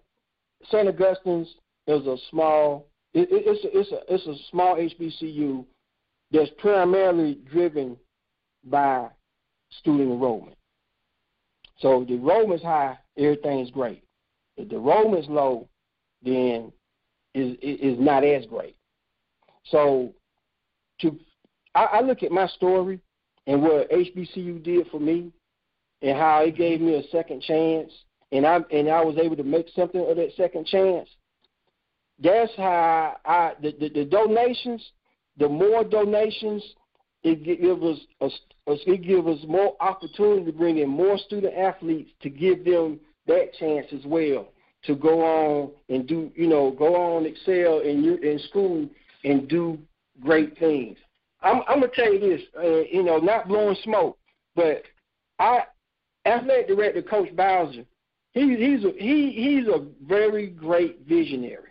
St. 0.65 0.87
Augustine's 0.87 1.55
is 1.87 2.05
a 2.07 2.17
small. 2.29 2.87
It, 3.13 3.29
it, 3.31 3.43
it's 3.45 3.65
a, 3.65 3.77
it's 3.77 3.91
a 3.91 4.13
it's 4.13 4.27
a 4.27 4.49
small 4.49 4.75
HBCU 4.75 5.65
that's 6.31 6.51
primarily 6.59 7.39
driven 7.51 7.97
by 8.63 9.07
student 9.79 10.11
enrollment. 10.11 10.57
So 11.79 12.01
if 12.01 12.07
the 12.07 12.13
enrollment's 12.15 12.63
high, 12.63 12.97
everything's 13.17 13.71
great. 13.71 14.03
If 14.57 14.69
the 14.69 14.75
enrollment's 14.75 15.27
low, 15.27 15.67
then 16.23 16.71
is 17.33 17.55
is 17.61 17.99
not 17.99 18.23
as 18.23 18.45
great. 18.45 18.75
So 19.65 20.13
to 21.01 21.19
I, 21.75 21.83
I 21.83 22.01
look 22.01 22.23
at 22.23 22.31
my 22.31 22.47
story 22.47 22.99
and 23.47 23.61
what 23.61 23.89
HBCU 23.91 24.63
did 24.63 24.87
for 24.87 24.99
me, 24.99 25.31
and 26.01 26.17
how 26.17 26.43
it 26.43 26.55
gave 26.55 26.81
me 26.81 26.95
a 26.95 27.07
second 27.09 27.41
chance, 27.41 27.91
and 28.31 28.45
I 28.45 28.59
and 28.71 28.89
I 28.89 29.03
was 29.03 29.17
able 29.17 29.35
to 29.37 29.43
make 29.43 29.67
something 29.75 30.01
of 30.01 30.17
that 30.17 30.31
second 30.37 30.67
chance. 30.67 31.09
That's 32.21 32.51
how 32.57 33.17
I 33.25 33.53
the 33.61 33.71
the, 33.79 33.89
the 33.89 34.05
donations. 34.05 34.83
The 35.37 35.47
more 35.49 35.83
donations, 35.83 36.63
it 37.23 37.43
gi- 37.43 37.57
give 37.57 37.83
us 37.83 37.97
a, 38.21 38.29
it 38.67 39.01
give 39.03 39.27
us 39.27 39.39
more 39.47 39.75
opportunity 39.79 40.45
to 40.45 40.51
bring 40.51 40.77
in 40.77 40.89
more 40.89 41.17
student 41.17 41.55
athletes 41.55 42.11
to 42.21 42.29
give 42.29 42.63
them 42.65 42.99
that 43.27 43.53
chance 43.59 43.87
as 43.93 44.05
well 44.05 44.49
to 44.83 44.95
go 44.95 45.21
on 45.21 45.71
and 45.89 46.07
do 46.07 46.31
you 46.35 46.47
know 46.47 46.71
go 46.71 46.95
on 46.95 47.25
excel 47.25 47.79
in 47.79 48.03
you 48.03 48.15
in 48.15 48.39
school 48.49 48.89
and 49.23 49.47
do 49.47 49.77
great 50.21 50.57
things. 50.57 50.97
I'm, 51.41 51.61
I'm 51.67 51.79
gonna 51.79 51.91
tell 51.93 52.13
you 52.13 52.19
this, 52.19 52.41
uh, 52.57 52.83
you 52.91 53.03
know, 53.03 53.17
not 53.17 53.47
blowing 53.47 53.75
smoke, 53.83 54.17
but 54.55 54.83
I, 55.39 55.63
athletic 56.25 56.67
director 56.67 57.01
Coach 57.01 57.35
Bowser, 57.35 57.83
he, 58.33 58.55
he's 58.55 58.85
a, 58.85 58.91
he 58.97 59.31
he's 59.31 59.67
a 59.67 59.87
very 60.05 60.47
great 60.47 61.01
visionary, 61.07 61.70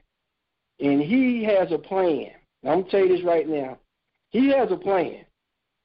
and 0.81 1.01
he 1.01 1.45
has 1.45 1.71
a 1.73 1.79
plan. 1.79 2.31
I'm 2.65 2.81
gonna 2.81 2.91
tell 2.91 3.01
you 3.01 3.17
this 3.17 3.25
right 3.25 3.49
now, 3.49 3.79
he 4.31 4.51
has 4.53 4.71
a 4.71 4.77
plan. 4.77 5.25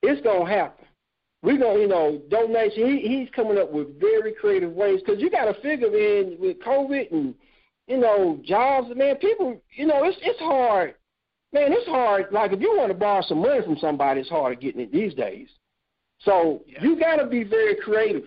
It's 0.02 0.22
gonna 0.22 0.48
happen. 0.50 0.86
we're 1.42 1.58
gonna, 1.58 1.80
you 1.80 1.88
know, 1.88 2.22
donation. 2.30 2.86
He, 2.88 3.08
he's 3.08 3.30
coming 3.36 3.58
up 3.58 3.72
with 3.72 4.00
very 4.00 4.34
creative 4.34 4.72
ways 4.72 5.02
because 5.06 5.22
you 5.22 5.30
got 5.30 5.46
to 5.46 5.54
figure 5.62 5.88
in 5.96 6.38
with 6.40 6.60
COVID 6.62 7.12
and 7.12 7.34
you 7.88 7.98
know 7.98 8.40
jobs. 8.44 8.88
Man, 8.96 9.16
people, 9.18 9.62
you 9.72 9.86
know, 9.88 10.04
it's 10.04 10.18
it's 10.22 10.40
hard. 10.40 10.96
Man, 11.54 11.72
it's 11.72 11.88
hard. 11.88 12.28
Like 12.32 12.52
if 12.52 12.60
you 12.60 12.74
want 12.76 12.90
to 12.90 12.98
borrow 12.98 13.22
some 13.22 13.40
money 13.42 13.64
from 13.64 13.78
somebody, 13.78 14.22
it's 14.22 14.30
hard 14.30 14.60
getting 14.60 14.82
it 14.82 14.92
these 14.92 15.14
days. 15.14 15.48
So 16.20 16.64
Yeah. 16.68 16.84
you 16.84 17.00
got 17.00 17.18
to 17.18 17.26
be 17.28 17.44
very 17.44 17.76
creative, 17.76 18.26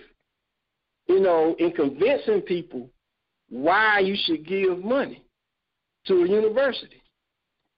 you 1.07 1.21
know, 1.21 1.55
in 1.59 1.73
convincing 1.73 2.41
people 2.43 2.89
why 3.51 3.99
you 4.01 4.17
should 4.25 4.47
give 4.47 4.83
money 4.85 5.25
to 6.09 6.25
a 6.25 6.29
university. 6.29 7.03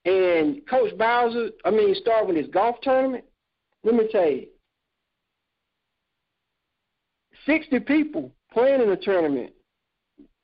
And 0.05 0.65
Coach 0.67 0.97
Bowser, 0.97 1.49
I 1.63 1.69
mean, 1.69 1.93
start 1.95 2.27
with 2.27 2.35
his 2.35 2.47
golf 2.47 2.77
tournament. 2.81 3.23
Let 3.83 3.95
me 3.95 4.07
tell 4.11 4.27
you, 4.29 4.47
60 7.45 7.79
people 7.81 8.31
playing 8.51 8.81
in 8.81 8.89
a 8.89 8.97
tournament 8.97 9.51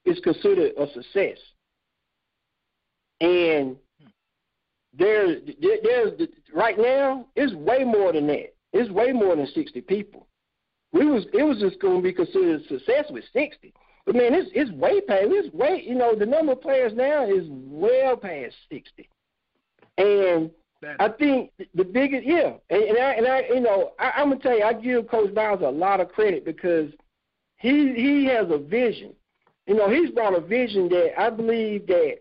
is 0.06 0.20
considered 0.20 0.74
a 0.78 0.88
success. 0.94 1.38
And 3.22 3.78
there's, 4.98 5.42
there- 5.62 5.80
there's 5.84 6.22
right 6.54 6.78
now, 6.78 7.26
it's 7.36 7.54
way 7.54 7.84
more 7.84 8.14
than 8.14 8.28
that. 8.28 8.54
It's 8.74 8.92
way 8.92 9.12
more 9.12 9.36
than 9.36 9.48
60 9.48 9.82
people. 9.82 10.28
We 10.94 11.06
was 11.06 11.26
it 11.34 11.44
was 11.44 11.60
just 11.60 11.80
going 11.80 11.98
to 11.98 12.02
be 12.04 12.14
considered 12.14 12.62
a 12.62 12.68
success 12.68 13.06
with 13.10 13.24
60. 13.34 13.74
But 14.08 14.16
man, 14.16 14.34
it's 14.34 14.50
it's 14.56 14.72
way 14.72 15.02
past. 15.02 15.26
It's 15.26 15.54
way 15.54 15.84
you 15.86 15.94
know 15.94 16.16
the 16.16 16.26
number 16.26 16.54
of 16.54 16.62
players 16.62 16.94
now 16.96 17.26
is 17.30 17.44
well 17.50 18.16
past 18.16 18.56
60. 18.72 19.10
And 19.98 20.50
That, 20.82 20.96
I 21.02 21.10
think 21.10 21.52
the 21.76 21.84
biggest, 21.84 22.26
yeah, 22.26 22.54
and, 22.70 22.84
and 22.84 22.98
I 22.98 23.12
and 23.14 23.28
I, 23.28 23.40
you 23.50 23.60
know, 23.60 23.92
I, 24.00 24.14
I'm 24.16 24.30
gonna 24.30 24.40
tell 24.42 24.58
you, 24.58 24.64
I 24.64 24.72
give 24.72 25.10
Coach 25.10 25.36
Bowers 25.36 25.60
a 25.62 25.70
lot 25.70 26.00
of 26.00 26.08
credit 26.08 26.46
because 26.46 26.90
he 27.58 27.94
he 27.96 28.26
has 28.28 28.48
a 28.50 28.58
vision. 28.58 29.14
You 29.66 29.76
know, 29.76 29.90
he's 29.90 30.12
brought 30.12 30.38
a 30.38 30.40
vision 30.40 30.88
that 30.88 31.20
I 31.20 31.30
believe 31.30 31.86
that, 31.88 32.20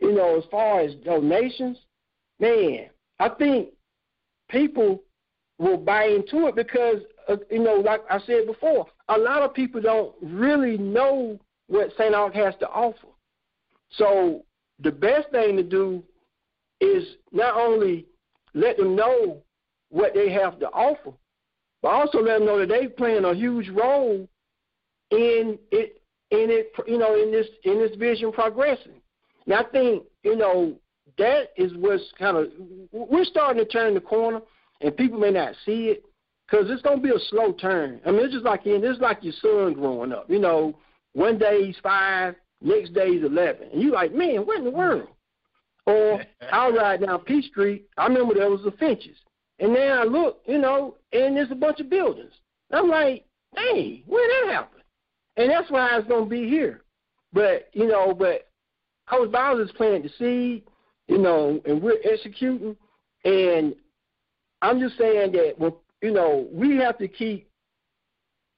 you 0.00 0.12
know, 0.12 0.36
as 0.36 0.44
far 0.50 0.80
as 0.80 0.94
donations, 0.96 1.78
man, 2.40 2.90
I 3.18 3.30
think 3.30 3.70
people 4.50 5.02
will 5.58 5.78
buy 5.78 6.04
into 6.04 6.48
it 6.48 6.56
because, 6.56 6.98
uh, 7.26 7.36
you 7.50 7.62
know, 7.62 7.76
like 7.76 8.02
I 8.10 8.20
said 8.26 8.46
before, 8.46 8.86
a 9.08 9.18
lot 9.18 9.42
of 9.42 9.54
people 9.54 9.80
don't 9.80 10.14
really 10.22 10.78
know 10.78 11.38
what 11.68 11.90
St. 11.98 12.14
Aug 12.14 12.34
has 12.34 12.54
to 12.60 12.68
offer. 12.68 13.08
So 13.90 14.44
the 14.80 14.90
best 14.90 15.30
thing 15.30 15.56
to 15.56 15.62
do 15.62 16.02
is 16.80 17.04
not 17.30 17.54
only 17.54 18.06
let 18.54 18.76
them 18.76 18.96
know 18.96 19.42
what 19.90 20.14
they 20.14 20.30
have 20.32 20.58
to 20.60 20.66
offer, 20.68 21.12
but 21.82 21.88
also 21.88 22.18
let 22.18 22.38
them 22.38 22.46
know 22.46 22.58
that 22.58 22.68
they're 22.68 22.88
playing 22.88 23.24
a 23.24 23.34
huge 23.34 23.68
role 23.68 24.28
in 25.10 25.58
it 25.70 26.00
in 26.30 26.48
it 26.50 26.72
you 26.86 26.96
know 26.96 27.14
in 27.14 27.30
this 27.30 27.46
in 27.64 27.78
this 27.78 27.94
vision 27.96 28.32
progressing. 28.32 29.00
And 29.44 29.54
I 29.54 29.64
think 29.64 30.04
you 30.22 30.36
know 30.36 30.74
that 31.18 31.50
is 31.56 31.72
what's 31.76 32.04
kind 32.18 32.36
of 32.36 32.48
we're 32.92 33.24
starting 33.24 33.62
to 33.62 33.70
turn 33.70 33.94
the 33.94 34.00
corner, 34.00 34.40
and 34.80 34.96
people 34.96 35.18
may 35.18 35.30
not 35.30 35.54
see 35.64 35.88
it 35.88 36.04
because 36.52 36.70
it's 36.70 36.82
to 36.82 36.96
be 36.98 37.08
a 37.08 37.18
slow 37.30 37.52
turn. 37.52 38.00
I 38.04 38.10
mean, 38.10 38.20
it's 38.20 38.34
just 38.34 38.44
like 38.44 38.66
in 38.66 38.84
it's 38.84 39.00
like 39.00 39.22
your 39.22 39.32
son 39.40 39.72
growing 39.72 40.12
up. 40.12 40.28
You 40.28 40.38
know, 40.38 40.78
one 41.14 41.38
day 41.38 41.64
he's 41.66 41.76
five, 41.82 42.34
next 42.60 42.92
day 42.92 43.14
he's 43.14 43.24
eleven, 43.24 43.68
and 43.72 43.80
you 43.80 43.92
like, 43.92 44.14
man, 44.14 44.46
what 44.46 44.58
in 44.58 44.64
the 44.64 44.70
world? 44.70 45.08
Or 45.86 46.22
I'll 46.52 46.72
ride 46.72 47.00
down 47.00 47.20
P 47.20 47.42
Street. 47.42 47.86
I 47.96 48.06
remember 48.06 48.34
there 48.34 48.50
was 48.50 48.62
the 48.64 48.72
Finches, 48.72 49.16
and 49.60 49.74
then 49.74 49.92
I 49.92 50.04
look, 50.04 50.42
you 50.46 50.58
know, 50.58 50.96
and 51.12 51.36
there's 51.36 51.50
a 51.50 51.56
bunch 51.56 51.80
of 51.80 51.88
buildings. 51.88 52.32
I'm 52.70 52.88
like, 52.88 53.24
hey, 53.56 54.02
where 54.06 54.28
did 54.28 54.48
that 54.48 54.54
happen? 54.54 54.80
And 55.36 55.50
that's 55.50 55.70
why 55.70 55.96
it's 55.96 56.08
going 56.08 56.24
to 56.24 56.30
be 56.30 56.48
here. 56.48 56.82
But 57.32 57.70
you 57.72 57.86
know, 57.86 58.12
but 58.12 58.48
Coach 59.08 59.32
Bowers 59.32 59.70
is 59.70 59.74
planting 59.74 60.02
the 60.02 60.10
seed, 60.18 60.64
you 61.08 61.16
know, 61.16 61.62
and 61.64 61.80
we're 61.80 61.98
executing. 62.04 62.76
And 63.24 63.74
I'm 64.60 64.80
just 64.80 64.98
saying 64.98 65.32
that, 65.32 65.54
well, 65.58 65.81
you 66.02 66.10
know, 66.10 66.48
we 66.52 66.76
have 66.76 66.98
to 66.98 67.08
keep 67.08 67.48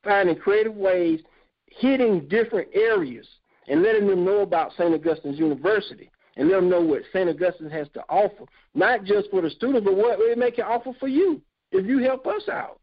finding 0.02 0.36
creative 0.36 0.74
ways, 0.74 1.20
hitting 1.66 2.26
different 2.28 2.68
areas, 2.74 3.26
and 3.68 3.82
letting 3.82 4.06
them 4.06 4.24
know 4.24 4.40
about 4.40 4.72
St. 4.72 4.94
Augustine's 4.94 5.38
University 5.38 6.10
and 6.36 6.48
let 6.48 6.56
them 6.56 6.68
know 6.68 6.80
what 6.80 7.02
St. 7.12 7.28
Augustine 7.28 7.70
has 7.70 7.88
to 7.94 8.02
offer, 8.08 8.44
not 8.74 9.04
just 9.04 9.30
for 9.30 9.40
the 9.40 9.50
student, 9.50 9.84
but 9.84 9.96
what 9.96 10.18
it 10.20 10.38
make 10.38 10.56
can 10.56 10.64
offer 10.64 10.92
for 10.98 11.08
you 11.08 11.40
if 11.70 11.86
you 11.86 11.98
help 11.98 12.26
us 12.26 12.48
out. 12.50 12.80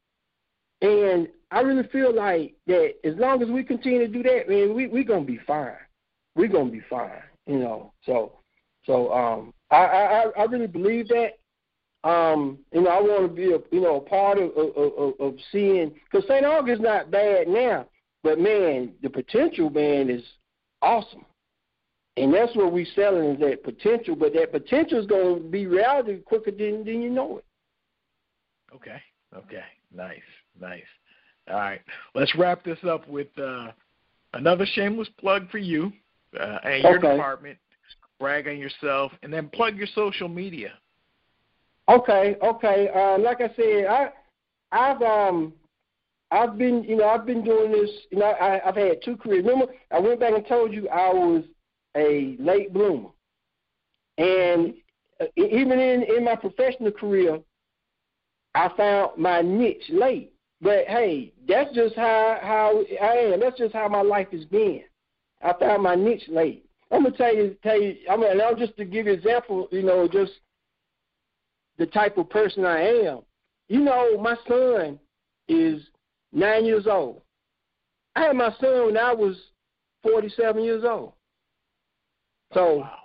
And 0.82 1.28
I 1.52 1.62
really 1.62 1.88
feel 1.90 2.16
like 2.16 2.56
that 2.68 2.94
as 3.04 3.16
long 3.18 3.44
as 3.44 3.50
we 3.50 3.64
continue 3.64 4.00
to 4.00 4.08
do 4.08 4.24
that, 4.24 4.50
man, 4.50 4.74
we 4.74 4.88
we're 4.88 5.04
gonna 5.04 5.26
be 5.26 5.40
fine. 5.46 5.76
We're 6.36 6.48
gonna 6.48 6.72
be 6.72 6.82
fine, 6.90 7.22
you 7.46 7.60
know. 7.60 7.94
So, 8.06 8.40
so 8.86 9.14
um, 9.14 9.54
I 9.70 9.78
I 9.78 10.24
I 10.38 10.44
really 10.46 10.68
believe 10.68 11.08
that. 11.10 11.34
Um, 12.04 12.58
you 12.74 12.82
know, 12.82 12.90
I 12.90 13.00
want 13.00 13.30
to 13.30 13.36
be 13.36 13.54
a 13.54 13.60
you 13.72 13.82
know 13.82 13.98
a 13.98 14.02
part 14.02 14.40
of 14.40 14.50
of, 14.58 14.76
of, 14.76 15.14
of 15.20 15.36
seeing 15.52 15.94
because 16.10 16.28
St. 16.28 16.46
August's 16.46 16.84
not 16.84 17.12
bad 17.12 17.48
now, 17.48 17.86
but 18.24 18.40
man, 18.40 18.94
the 19.04 19.10
potential 19.10 19.70
man 19.70 20.10
is 20.10 20.24
awesome. 20.82 21.26
And 22.18 22.34
that's 22.34 22.56
what 22.56 22.74
we're 22.74 22.86
selling 22.94 23.32
is 23.32 23.40
that 23.40 23.64
potential, 23.64 24.16
but 24.16 24.34
that 24.34 24.52
potential 24.52 25.00
is 25.00 25.06
going 25.06 25.44
to 25.44 25.50
be 25.50 25.66
reality 25.66 26.20
quicker 26.20 26.52
than, 26.52 26.84
than 26.84 27.02
you 27.02 27.10
know 27.10 27.38
it. 27.38 27.46
Okay. 28.76 29.02
Okay. 29.36 29.64
Nice. 29.96 30.20
Nice. 30.60 30.84
All 31.50 31.56
right. 31.56 31.82
Let's 32.14 32.36
wrap 32.36 32.64
this 32.64 32.80
up 32.88 33.08
with 33.08 33.28
uh, 33.40 33.72
another 34.34 34.66
shameless 34.66 35.10
plug 35.20 35.50
for 35.50 35.58
you 35.58 35.92
uh, 36.40 36.58
and 36.64 36.84
your 36.84 36.98
Okay. 36.98 37.16
department. 37.16 37.58
Brag 38.20 38.48
on 38.48 38.58
yourself, 38.58 39.12
and 39.24 39.34
then 39.34 39.50
plug 39.50 39.78
your 39.78 39.88
social 39.96 40.28
media. 40.28 40.74
Okay, 41.92 42.38
okay. 42.42 42.88
Um, 42.90 43.22
like 43.22 43.42
I 43.42 43.54
said, 43.56 43.86
I, 43.86 44.12
I've 44.72 45.02
um, 45.02 45.54
I've 46.32 46.58
been, 46.58 46.86
you 46.86 46.96
know, 46.96 47.10
I've 47.10 47.26
been 47.26 47.44
doing 47.44 47.74
this. 47.74 47.90
You 48.12 48.20
know, 48.20 48.28
I, 48.28 48.66
I've 48.66 48.78
had 48.78 49.02
two 49.04 49.18
careers. 49.18 49.44
Remember, 49.46 49.74
I 49.92 50.00
went 50.00 50.22
back 50.22 50.34
and 50.34 50.48
told 50.48 50.72
you 50.72 50.88
I 50.88 51.12
was 51.12 51.44
a 51.98 52.38
late 52.40 52.72
bloomer, 52.72 53.10
and 54.18 54.74
uh, 55.20 55.26
even 55.36 55.80
in 55.80 56.04
in 56.04 56.24
my 56.24 56.38
professional 56.38 56.92
career, 56.92 57.40
I 58.56 58.70
found 58.78 59.18
my 59.18 59.42
niche 59.42 59.90
late. 59.90 60.32
But 60.62 60.88
hey, 60.88 61.34
that's 61.46 61.76
just 61.76 61.96
how 61.98 62.40
how 62.42 62.86
I 63.02 63.16
am. 63.18 63.42
That's 63.42 63.58
just 63.58 63.74
how 63.74 63.90
my 63.90 64.02
life 64.02 64.30
has 64.32 64.46
been. 64.46 64.84
I 65.44 65.52
found 65.60 65.84
my 65.84 65.96
niche 65.96 66.30
late. 66.30 66.66
I'm 66.90 67.04
gonna 67.04 67.18
tell 67.18 67.36
you, 67.36 67.58
tell 67.64 67.82
you. 67.82 67.98
I 68.10 68.16
mean, 68.16 68.40
I'll 68.40 68.56
just 68.56 68.78
to 68.78 68.86
give 68.86 69.08
you 69.08 69.12
example. 69.12 69.68
You 69.72 69.84
know, 69.84 70.08
just 70.08 70.32
the 71.78 71.86
type 71.88 72.18
of 72.18 72.30
person 72.30 72.66
I 72.66 72.82
am. 72.82 73.20
You 73.68 73.82
know, 73.82 74.18
my 74.18 74.36
son 74.48 75.00
is 75.48 75.82
nine 76.34 76.66
years 76.66 76.88
old. 76.88 77.22
I 78.16 78.24
had 78.24 78.36
my 78.36 78.54
son 78.60 78.88
when 78.88 78.98
I 78.98 79.14
was 79.14 79.36
47 80.04 80.64
years 80.64 80.84
old. 80.84 81.14
So 82.54 82.80
Wow. 82.80 82.98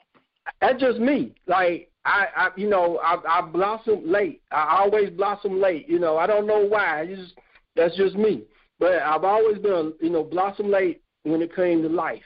that's 0.60 0.80
just 0.80 0.98
me. 0.98 1.34
Like 1.47 1.90
I, 2.05 2.26
I 2.36 2.48
you 2.56 2.68
know, 2.68 2.98
I, 2.98 3.18
I 3.28 3.40
blossom 3.43 4.10
late. 4.10 4.43
I 4.51 4.78
always 4.80 5.10
blossom 5.10 5.60
late. 5.60 5.88
You 5.88 5.98
know, 5.98 6.16
I 6.16 6.26
don't 6.26 6.47
know 6.47 6.64
why. 6.64 7.02
It's 7.02 7.20
just 7.20 7.34
that's 7.76 7.97
just 7.97 8.16
me. 8.16 8.44
But 8.78 9.02
I've 9.02 9.24
always 9.24 9.59
been, 9.59 9.94
you 10.01 10.10
know, 10.10 10.22
blossom 10.22 10.70
late 10.70 11.02
when 11.22 11.43
it 11.43 11.55
came 11.55 11.82
to 11.82 11.88
life. 11.88 12.22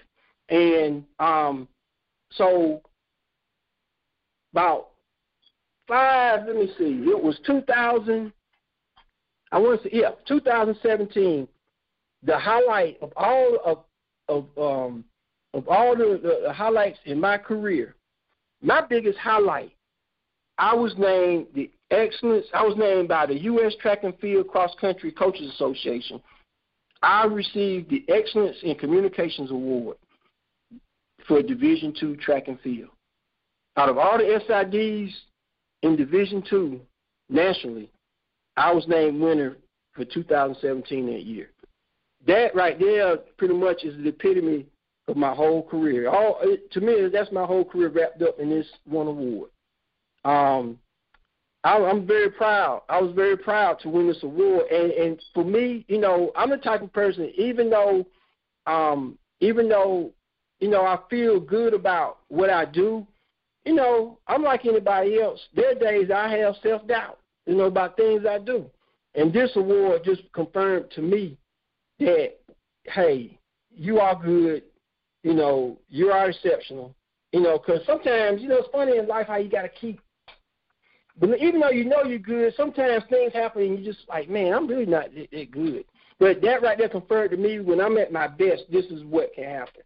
And 0.49 1.05
um, 1.19 1.69
so 2.33 2.83
about 4.53 4.91
five. 5.91 6.47
Let 6.47 6.57
me 6.57 6.69
see. 6.79 7.03
It 7.05 7.23
was 7.23 7.39
2000. 7.45 8.33
I 9.53 9.59
want 9.59 9.83
to 9.83 9.89
say 9.89 9.97
yeah, 9.97 10.11
2017. 10.27 11.49
The 12.23 12.39
highlight 12.39 12.99
of 13.03 13.13
all 13.17 13.59
of 13.65 13.79
of 14.29 14.47
um 14.57 15.05
of 15.53 15.67
all 15.69 15.97
the, 15.97 16.41
the, 16.47 16.53
highlights 16.53 16.99
in 17.07 17.19
my 17.21 17.37
career, 17.37 17.97
my 18.63 18.81
biggest 18.81 19.19
highlight, 19.19 19.73
I 20.59 20.75
was 20.75 20.95
named 20.97 21.49
the 21.55 21.69
excellence. 21.91 22.47
I 22.55 22.63
was 22.63 22.77
named 22.77 23.09
by 23.09 23.27
the 23.27 23.35
U.S. 23.35 23.73
Track 23.83 24.05
and 24.05 24.17
Field 24.21 24.47
Cross 24.47 24.77
Country 24.81 25.11
Coaches 25.11 25.51
Association. 25.55 26.23
I 27.03 27.25
received 27.25 27.91
the 27.91 28.05
Excellence 28.09 28.59
in 28.63 28.77
Communications 28.77 29.51
Award 29.51 29.97
for 31.27 31.43
Division 31.43 31.95
Two 31.99 32.15
Track 32.17 32.47
and 32.47 32.61
Field. 32.61 32.91
Out 33.77 33.89
of 33.89 33.99
all 33.99 34.19
the 34.19 34.41
SIDs 34.49 35.13
in 35.83 35.97
Division 35.97 36.43
Two 36.49 36.81
nationally, 37.29 37.91
I 38.57 38.73
was 38.73 38.87
named 38.89 39.21
winner 39.21 39.57
for 39.93 40.05
2017 40.05 41.07
that 41.07 41.23
year. 41.23 41.51
That 42.27 42.55
right 42.55 42.79
there 42.79 43.17
pretty 43.39 43.55
much 43.55 43.85
is 43.85 43.97
the 43.97 44.09
epitome 44.11 44.67
of 45.09 45.17
my 45.17 45.35
whole 45.35 45.63
career. 45.63 46.09
All 46.09 46.39
it, 46.43 46.71
to 46.73 46.81
me, 46.81 47.09
that's 47.13 47.33
my 47.33 47.45
whole 47.45 47.65
career 47.65 47.89
wrapped 47.89 48.23
up 48.23 48.39
in 48.39 48.51
this 48.51 48.67
one 48.85 49.07
award. 49.07 49.51
Um, 50.25 50.79
I, 51.65 51.77
I'm 51.77 52.07
very 52.07 52.31
proud. 52.31 52.83
I 52.89 53.01
was 53.01 53.15
very 53.15 53.37
proud 53.37 53.81
to 53.81 53.89
win 53.89 54.07
this 54.07 54.23
award, 54.23 54.67
and 54.71 54.93
and 54.93 55.23
for 55.35 55.45
me, 55.45 55.85
you 55.89 55.99
know, 55.99 56.33
I'm 56.37 56.51
the 56.51 56.57
type 56.57 56.83
of 56.83 56.93
person. 56.93 57.33
Even 57.37 57.71
though, 57.71 58.07
um, 58.67 59.19
even 59.41 59.69
though, 59.69 60.13
you 60.61 60.69
know, 60.69 60.83
I 60.85 60.99
feel 61.09 61.41
good 61.41 61.75
about 61.75 62.19
what 62.29 62.51
I 62.51 62.65
do, 62.65 63.07
you 63.65 63.75
know, 63.75 64.19
I'm 64.27 64.43
like 64.43 64.67
anybody 64.67 65.21
else. 65.21 65.41
There 65.55 65.73
are 65.73 65.75
days 65.75 66.11
I 66.11 66.29
have 66.37 66.55
self 66.63 66.87
doubt, 66.87 67.19
you 67.47 67.55
know, 67.55 67.65
about 67.65 67.97
things 67.97 68.25
I 68.29 68.39
do, 68.39 68.67
and 69.15 69.33
this 69.33 69.51
award 69.57 70.03
just 70.05 70.23
confirmed 70.33 70.87
to 70.95 71.03
me 71.03 71.37
that, 71.99 72.35
hey, 72.85 73.39
you 73.71 74.01
are 74.01 74.15
good. 74.15 74.63
You 75.23 75.35
know, 75.35 75.79
you 75.89 76.11
are 76.11 76.31
exceptional. 76.31 76.95
You 77.33 77.41
know, 77.43 77.59
because 77.59 77.87
sometimes, 77.87 78.43
you 78.43 78.49
know, 78.49 78.57
it's 78.57 78.69
funny 78.73 78.97
in 78.97 79.07
life 79.07 79.29
how 79.29 79.37
you 79.37 79.49
got 79.49 79.63
to 79.63 79.69
keep 79.69 80.01
but 81.21 81.39
even 81.39 81.61
though 81.61 81.71
you 81.71 81.85
know 81.85 82.03
you're 82.03 82.19
good, 82.19 82.55
sometimes 82.57 83.05
things 83.11 83.35
happen 83.35 83.63
and 83.63 83.79
you're 83.79 83.93
just 83.93 84.09
like, 84.09 84.31
man, 84.31 84.55
I'm 84.55 84.67
really 84.67 84.87
not 84.87 85.15
that, 85.15 85.31
that 85.31 85.51
good. 85.51 85.85
But 86.19 86.41
that 86.41 86.63
right 86.63 86.79
there 86.79 86.89
confirmed 86.89 87.31
to 87.31 87.37
me 87.37 87.61
when 87.61 87.81
I'm 87.81 87.99
at 87.99 88.11
my 88.11 88.27
best, 88.27 88.63
this 88.71 88.87
is 88.87 89.05
what 89.05 89.35
can 89.35 89.45
happen. 89.45 89.83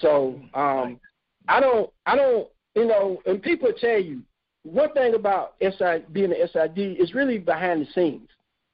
So 0.00 0.40
um, 0.54 0.98
I 1.48 1.60
don't, 1.60 1.90
I 2.06 2.16
don't, 2.16 2.48
you 2.78 2.86
know, 2.86 3.20
and 3.26 3.42
people 3.42 3.72
tell 3.80 3.98
you 3.98 4.22
one 4.62 4.92
thing 4.92 5.14
about 5.14 5.58
being 6.12 6.32
an 6.32 6.48
SID 6.52 6.78
is 6.78 7.12
really 7.12 7.38
behind 7.38 7.82
the 7.82 7.90
scenes. 7.92 8.28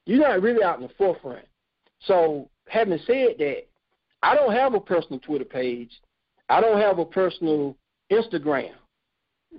You're 0.05 0.19
not 0.19 0.41
really 0.41 0.63
out 0.63 0.79
in 0.79 0.83
the 0.83 0.93
forefront. 0.95 1.45
So 2.01 2.47
having 2.67 2.99
said 3.07 3.35
that, 3.39 3.63
I 4.21 4.35
don't 4.35 4.53
have 4.53 4.75
a 4.75 4.79
personal 4.79 5.19
Twitter 5.19 5.45
page. 5.45 5.89
I 6.49 6.61
don't 6.61 6.79
have 6.79 6.99
a 6.99 7.05
personal 7.05 7.75
Instagram. 8.11 8.73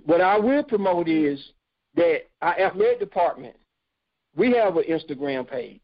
What 0.05 0.21
I 0.21 0.39
will 0.39 0.63
promote 0.63 1.09
is 1.09 1.43
that 1.95 2.21
our 2.41 2.57
athletic 2.57 2.99
department, 2.99 3.55
we 4.35 4.53
have 4.53 4.77
an 4.77 4.83
Instagram 4.83 5.49
page. 5.49 5.81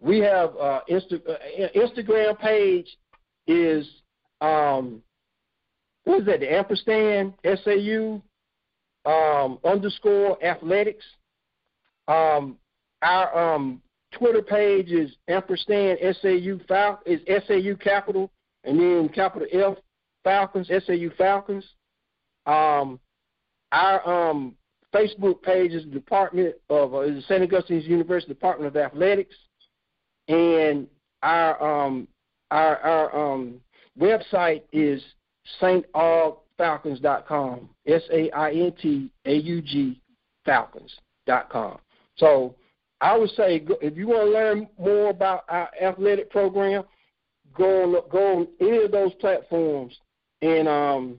We 0.00 0.20
have 0.20 0.56
uh, 0.56 0.80
Insta- 0.88 1.28
uh, 1.28 1.68
Instagram 1.74 2.38
page 2.38 2.96
is 3.46 3.86
um, 4.40 5.02
what 6.06 6.20
is 6.20 6.26
that? 6.26 6.40
The 6.40 6.52
ampersand 6.52 7.34
SAU 7.44 8.22
um, 9.04 9.58
underscore 9.64 10.42
athletics. 10.42 11.04
Um, 12.06 12.58
our 13.02 13.54
um, 13.54 13.82
Twitter 14.12 14.40
page 14.40 14.92
is 14.92 15.10
ampersand 15.28 15.98
SAU 16.22 16.58
Fal- 16.68 17.02
is 17.04 17.20
SAU 17.26 17.74
capital 17.82 18.30
and 18.62 18.78
then 18.78 19.08
capital 19.08 19.48
F 19.52 19.78
Falcons 20.22 20.68
SAU 20.68 21.10
Falcons. 21.18 21.64
Um, 22.46 23.00
our 23.72 24.30
um, 24.30 24.54
Facebook 24.94 25.42
page 25.42 25.72
is 25.72 25.84
the 25.84 25.90
Department 25.90 26.54
of 26.70 26.94
uh, 26.94 27.00
the 27.00 27.22
St. 27.26 27.42
Augustine's 27.42 27.84
University 27.84 28.32
Department 28.32 28.68
of 28.68 28.76
Athletics, 28.76 29.34
and 30.28 30.86
our 31.24 31.84
um, 31.84 32.06
our 32.52 32.78
our 32.78 33.32
um, 33.34 33.60
website 33.98 34.62
is 34.72 35.02
saintaugfalcons.com. 35.60 37.68
S 37.86 38.02
A 38.12 38.30
I 38.30 38.52
N 38.52 38.72
T 38.80 39.10
A 39.24 39.34
U 39.34 39.60
G 39.62 40.00
Falcons.com. 40.44 41.78
So 42.16 42.54
I 43.00 43.16
would 43.16 43.30
say 43.30 43.64
if 43.82 43.96
you 43.96 44.08
want 44.08 44.26
to 44.26 44.32
learn 44.32 44.68
more 44.78 45.10
about 45.10 45.44
our 45.48 45.68
athletic 45.80 46.30
program, 46.30 46.84
go 47.54 47.82
on 47.82 47.94
go 48.10 48.38
on 48.38 48.48
any 48.60 48.84
of 48.84 48.90
those 48.90 49.14
platforms, 49.14 49.98
and 50.42 50.68
um 50.68 51.18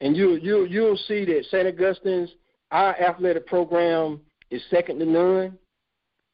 and 0.00 0.16
you 0.16 0.36
you 0.36 0.66
you'll 0.66 0.96
see 0.96 1.24
that 1.24 1.44
St. 1.50 1.66
Augustine's 1.66 2.30
our 2.70 2.94
athletic 3.00 3.46
program 3.46 4.20
is 4.50 4.62
second 4.70 4.98
to 4.98 5.06
none. 5.06 5.58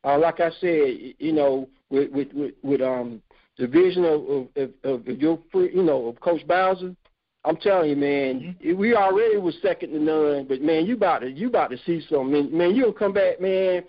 Uh, 0.05 0.19
like 0.19 0.41
I 0.41 0.51
said, 0.61 1.15
you 1.19 1.33
know, 1.33 1.69
with 1.91 2.11
with 2.11 2.33
with, 2.33 2.55
with 2.63 2.81
um 2.81 3.23
the 3.59 3.67
vision 3.67 4.05
of 4.05 4.49
of, 4.57 4.71
of, 4.85 5.09
of 5.09 5.21
your 5.21 5.39
you 5.55 5.83
know 5.83 6.07
of 6.07 6.21
Coach 6.21 6.47
Bowser, 6.47 6.95
I'm 7.45 7.57
telling 7.57 7.91
you, 7.91 7.97
man, 7.97 8.57
mm-hmm. 8.63 8.79
we 8.79 8.95
already 8.95 9.37
was 9.37 9.57
second 9.63 9.91
to 9.91 9.99
none. 9.99 10.47
But 10.49 10.63
man, 10.63 10.87
you 10.87 10.95
about 10.95 11.21
to 11.21 11.31
you 11.31 11.49
about 11.49 11.71
to 11.71 11.79
see 11.85 12.05
something. 12.09 12.31
Man, 12.31 12.57
man 12.57 12.75
you 12.75 12.83
gonna 12.83 12.95
come 12.95 13.13
back, 13.13 13.41
man. 13.41 13.83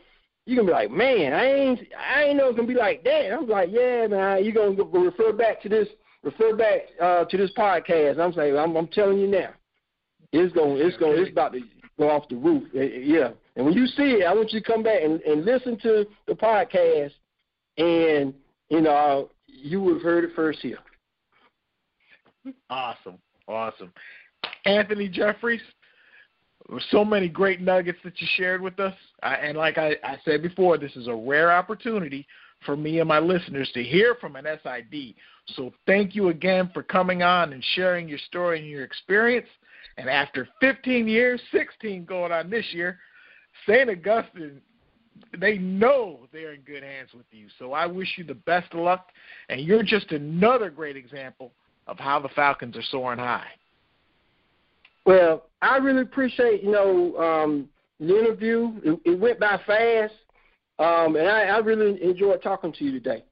You 0.45 0.57
gonna 0.57 0.67
be 0.67 0.73
like, 0.73 0.91
man, 0.91 1.33
I 1.33 1.45
ain't 1.45 1.79
I 1.97 2.23
ain't 2.23 2.37
know 2.37 2.47
it's 2.47 2.55
gonna 2.55 2.67
be 2.67 2.73
like 2.73 3.03
that. 3.03 3.31
I'm 3.31 3.47
like, 3.47 3.69
yeah, 3.71 4.07
man. 4.07 4.43
You 4.43 4.53
gonna 4.53 4.75
go 4.75 4.85
refer 4.85 5.31
back 5.33 5.61
to 5.63 5.69
this 5.69 5.87
refer 6.23 6.55
back 6.55 6.81
uh, 7.01 7.25
to 7.25 7.37
this 7.37 7.51
podcast. 7.57 8.19
I'm 8.19 8.33
saying, 8.33 8.57
I'm, 8.57 8.75
I'm 8.75 8.87
telling 8.87 9.19
you 9.19 9.27
now, 9.27 9.49
it's 10.31 10.53
gonna 10.53 10.75
it's 10.75 10.97
gonna 10.97 11.13
it's 11.13 11.31
about 11.31 11.53
to 11.53 11.61
go 11.99 12.09
off 12.09 12.27
the 12.29 12.35
roof. 12.35 12.67
Yeah. 12.73 13.29
And 13.55 13.65
when 13.65 13.75
you 13.75 13.85
see 13.85 14.13
it, 14.13 14.25
I 14.25 14.33
want 14.33 14.51
you 14.51 14.59
to 14.59 14.65
come 14.65 14.81
back 14.81 15.01
and, 15.03 15.21
and 15.21 15.45
listen 15.45 15.77
to 15.83 16.07
the 16.27 16.33
podcast, 16.33 17.11
and 17.77 18.33
you 18.69 18.81
know 18.81 19.29
you 19.45 19.81
would 19.81 19.95
have 19.95 20.01
heard 20.01 20.23
it 20.23 20.31
first 20.35 20.59
here. 20.59 20.79
Awesome, 22.69 23.19
awesome. 23.53 23.93
Anthony 24.65 25.07
Jeffries, 25.07 25.61
so 26.89 27.03
many 27.03 27.27
great 27.27 27.61
nuggets 27.61 27.99
that 28.03 28.19
you 28.19 28.27
shared 28.35 28.61
with 28.61 28.79
us. 28.79 28.93
I, 29.21 29.35
and 29.35 29.57
like 29.57 29.77
I, 29.77 29.95
I 30.03 30.17
said 30.25 30.41
before, 30.41 30.77
this 30.77 30.95
is 30.95 31.07
a 31.07 31.15
rare 31.15 31.51
opportunity 31.51 32.25
for 32.65 32.77
me 32.77 32.99
and 32.99 33.07
my 33.07 33.19
listeners 33.19 33.69
to 33.73 33.83
hear 33.83 34.15
from 34.15 34.35
an 34.35 34.45
SID. 34.45 35.15
So 35.55 35.73
thank 35.85 36.15
you 36.15 36.29
again 36.29 36.69
for 36.73 36.83
coming 36.83 37.21
on 37.23 37.53
and 37.53 37.63
sharing 37.75 38.07
your 38.07 38.19
story 38.19 38.59
and 38.59 38.67
your 38.67 38.83
experience. 38.83 39.47
And 39.97 40.09
after 40.09 40.47
15 40.61 41.07
years, 41.07 41.41
16 41.51 42.05
going 42.05 42.31
on 42.31 42.49
this 42.49 42.65
year, 42.71 42.99
St. 43.67 43.89
Augustine, 43.89 44.61
they 45.37 45.57
know 45.57 46.21
they're 46.31 46.53
in 46.53 46.61
good 46.61 46.83
hands 46.83 47.09
with 47.13 47.25
you. 47.31 47.47
So 47.59 47.73
I 47.73 47.85
wish 47.85 48.07
you 48.17 48.23
the 48.23 48.33
best 48.33 48.73
of 48.73 48.79
luck. 48.79 49.09
And 49.49 49.61
you're 49.61 49.83
just 49.83 50.11
another 50.11 50.69
great 50.69 50.97
example 50.97 51.51
of 51.87 51.99
how 51.99 52.19
the 52.19 52.29
Falcons 52.29 52.77
are 52.77 52.83
soaring 52.83 53.19
high. 53.19 53.47
Well, 55.05 55.47
I 55.61 55.77
really 55.77 56.01
appreciate, 56.01 56.63
you 56.63 56.71
know, 56.71 57.17
um, 57.17 57.69
the 57.99 58.17
interview. 58.17 58.73
It, 58.83 58.99
it 59.05 59.19
went 59.19 59.39
by 59.39 59.59
fast. 59.65 60.13
Um, 60.79 61.15
and 61.15 61.27
I, 61.27 61.43
I 61.43 61.57
really 61.57 62.01
enjoyed 62.01 62.41
talking 62.41 62.73
to 62.73 62.83
you 62.83 62.91
today. 62.91 63.23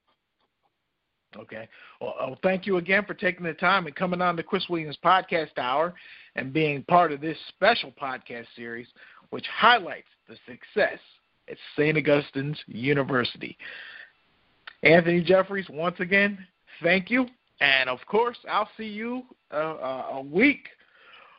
Okay. 1.37 1.67
Well, 1.99 2.15
well, 2.19 2.39
thank 2.43 2.65
you 2.65 2.77
again 2.77 3.05
for 3.05 3.13
taking 3.13 3.45
the 3.45 3.53
time 3.53 3.85
and 3.85 3.95
coming 3.95 4.21
on 4.21 4.35
the 4.35 4.43
Chris 4.43 4.65
Williams 4.69 4.97
Podcast 5.03 5.57
Hour 5.57 5.93
and 6.35 6.51
being 6.51 6.83
part 6.83 7.11
of 7.11 7.21
this 7.21 7.37
special 7.49 7.91
podcast 7.91 8.45
series, 8.55 8.87
which 9.29 9.45
highlights 9.47 10.07
the 10.27 10.35
success 10.45 10.99
at 11.49 11.57
St. 11.75 11.97
Augustine's 11.97 12.59
University. 12.67 13.57
Anthony 14.83 15.21
Jeffries, 15.21 15.67
once 15.69 15.99
again, 15.99 16.45
thank 16.83 17.09
you. 17.09 17.27
And 17.61 17.89
of 17.89 17.99
course, 18.07 18.37
I'll 18.49 18.69
see 18.75 18.87
you 18.87 19.23
uh, 19.53 19.55
uh, 19.55 20.05
a 20.13 20.21
week 20.21 20.67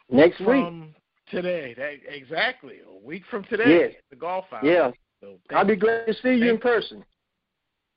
next 0.09 0.39
from 0.39 0.81
week. 0.81 0.95
Today, 1.31 1.75
that, 1.77 1.95
exactly 2.09 2.77
a 2.87 3.07
week 3.07 3.23
from 3.31 3.45
today. 3.45 3.91
Yes. 3.91 3.93
The 4.11 4.17
golf 4.17 4.45
hour. 4.53 4.65
Yeah. 4.65 4.91
So 5.21 5.39
I'll 5.51 5.65
be 5.65 5.77
glad 5.77 6.07
to 6.07 6.15
see 6.15 6.35
you 6.35 6.51
in 6.51 6.59
person. 6.59 7.05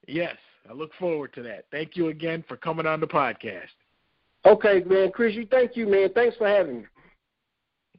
Yes, 0.07 0.37
I 0.69 0.73
look 0.73 0.91
forward 0.99 1.33
to 1.33 1.43
that. 1.43 1.65
Thank 1.71 1.95
you 1.95 2.09
again 2.09 2.43
for 2.47 2.55
coming 2.55 2.85
on 2.85 2.99
the 2.99 3.07
podcast. 3.07 3.63
Okay, 4.45 4.83
man. 4.85 5.11
Chris, 5.11 5.33
you 5.33 5.47
thank 5.47 5.75
you, 5.75 5.87
man. 5.87 6.09
Thanks 6.13 6.37
for 6.37 6.47
having 6.47 6.79
me. 6.79 6.85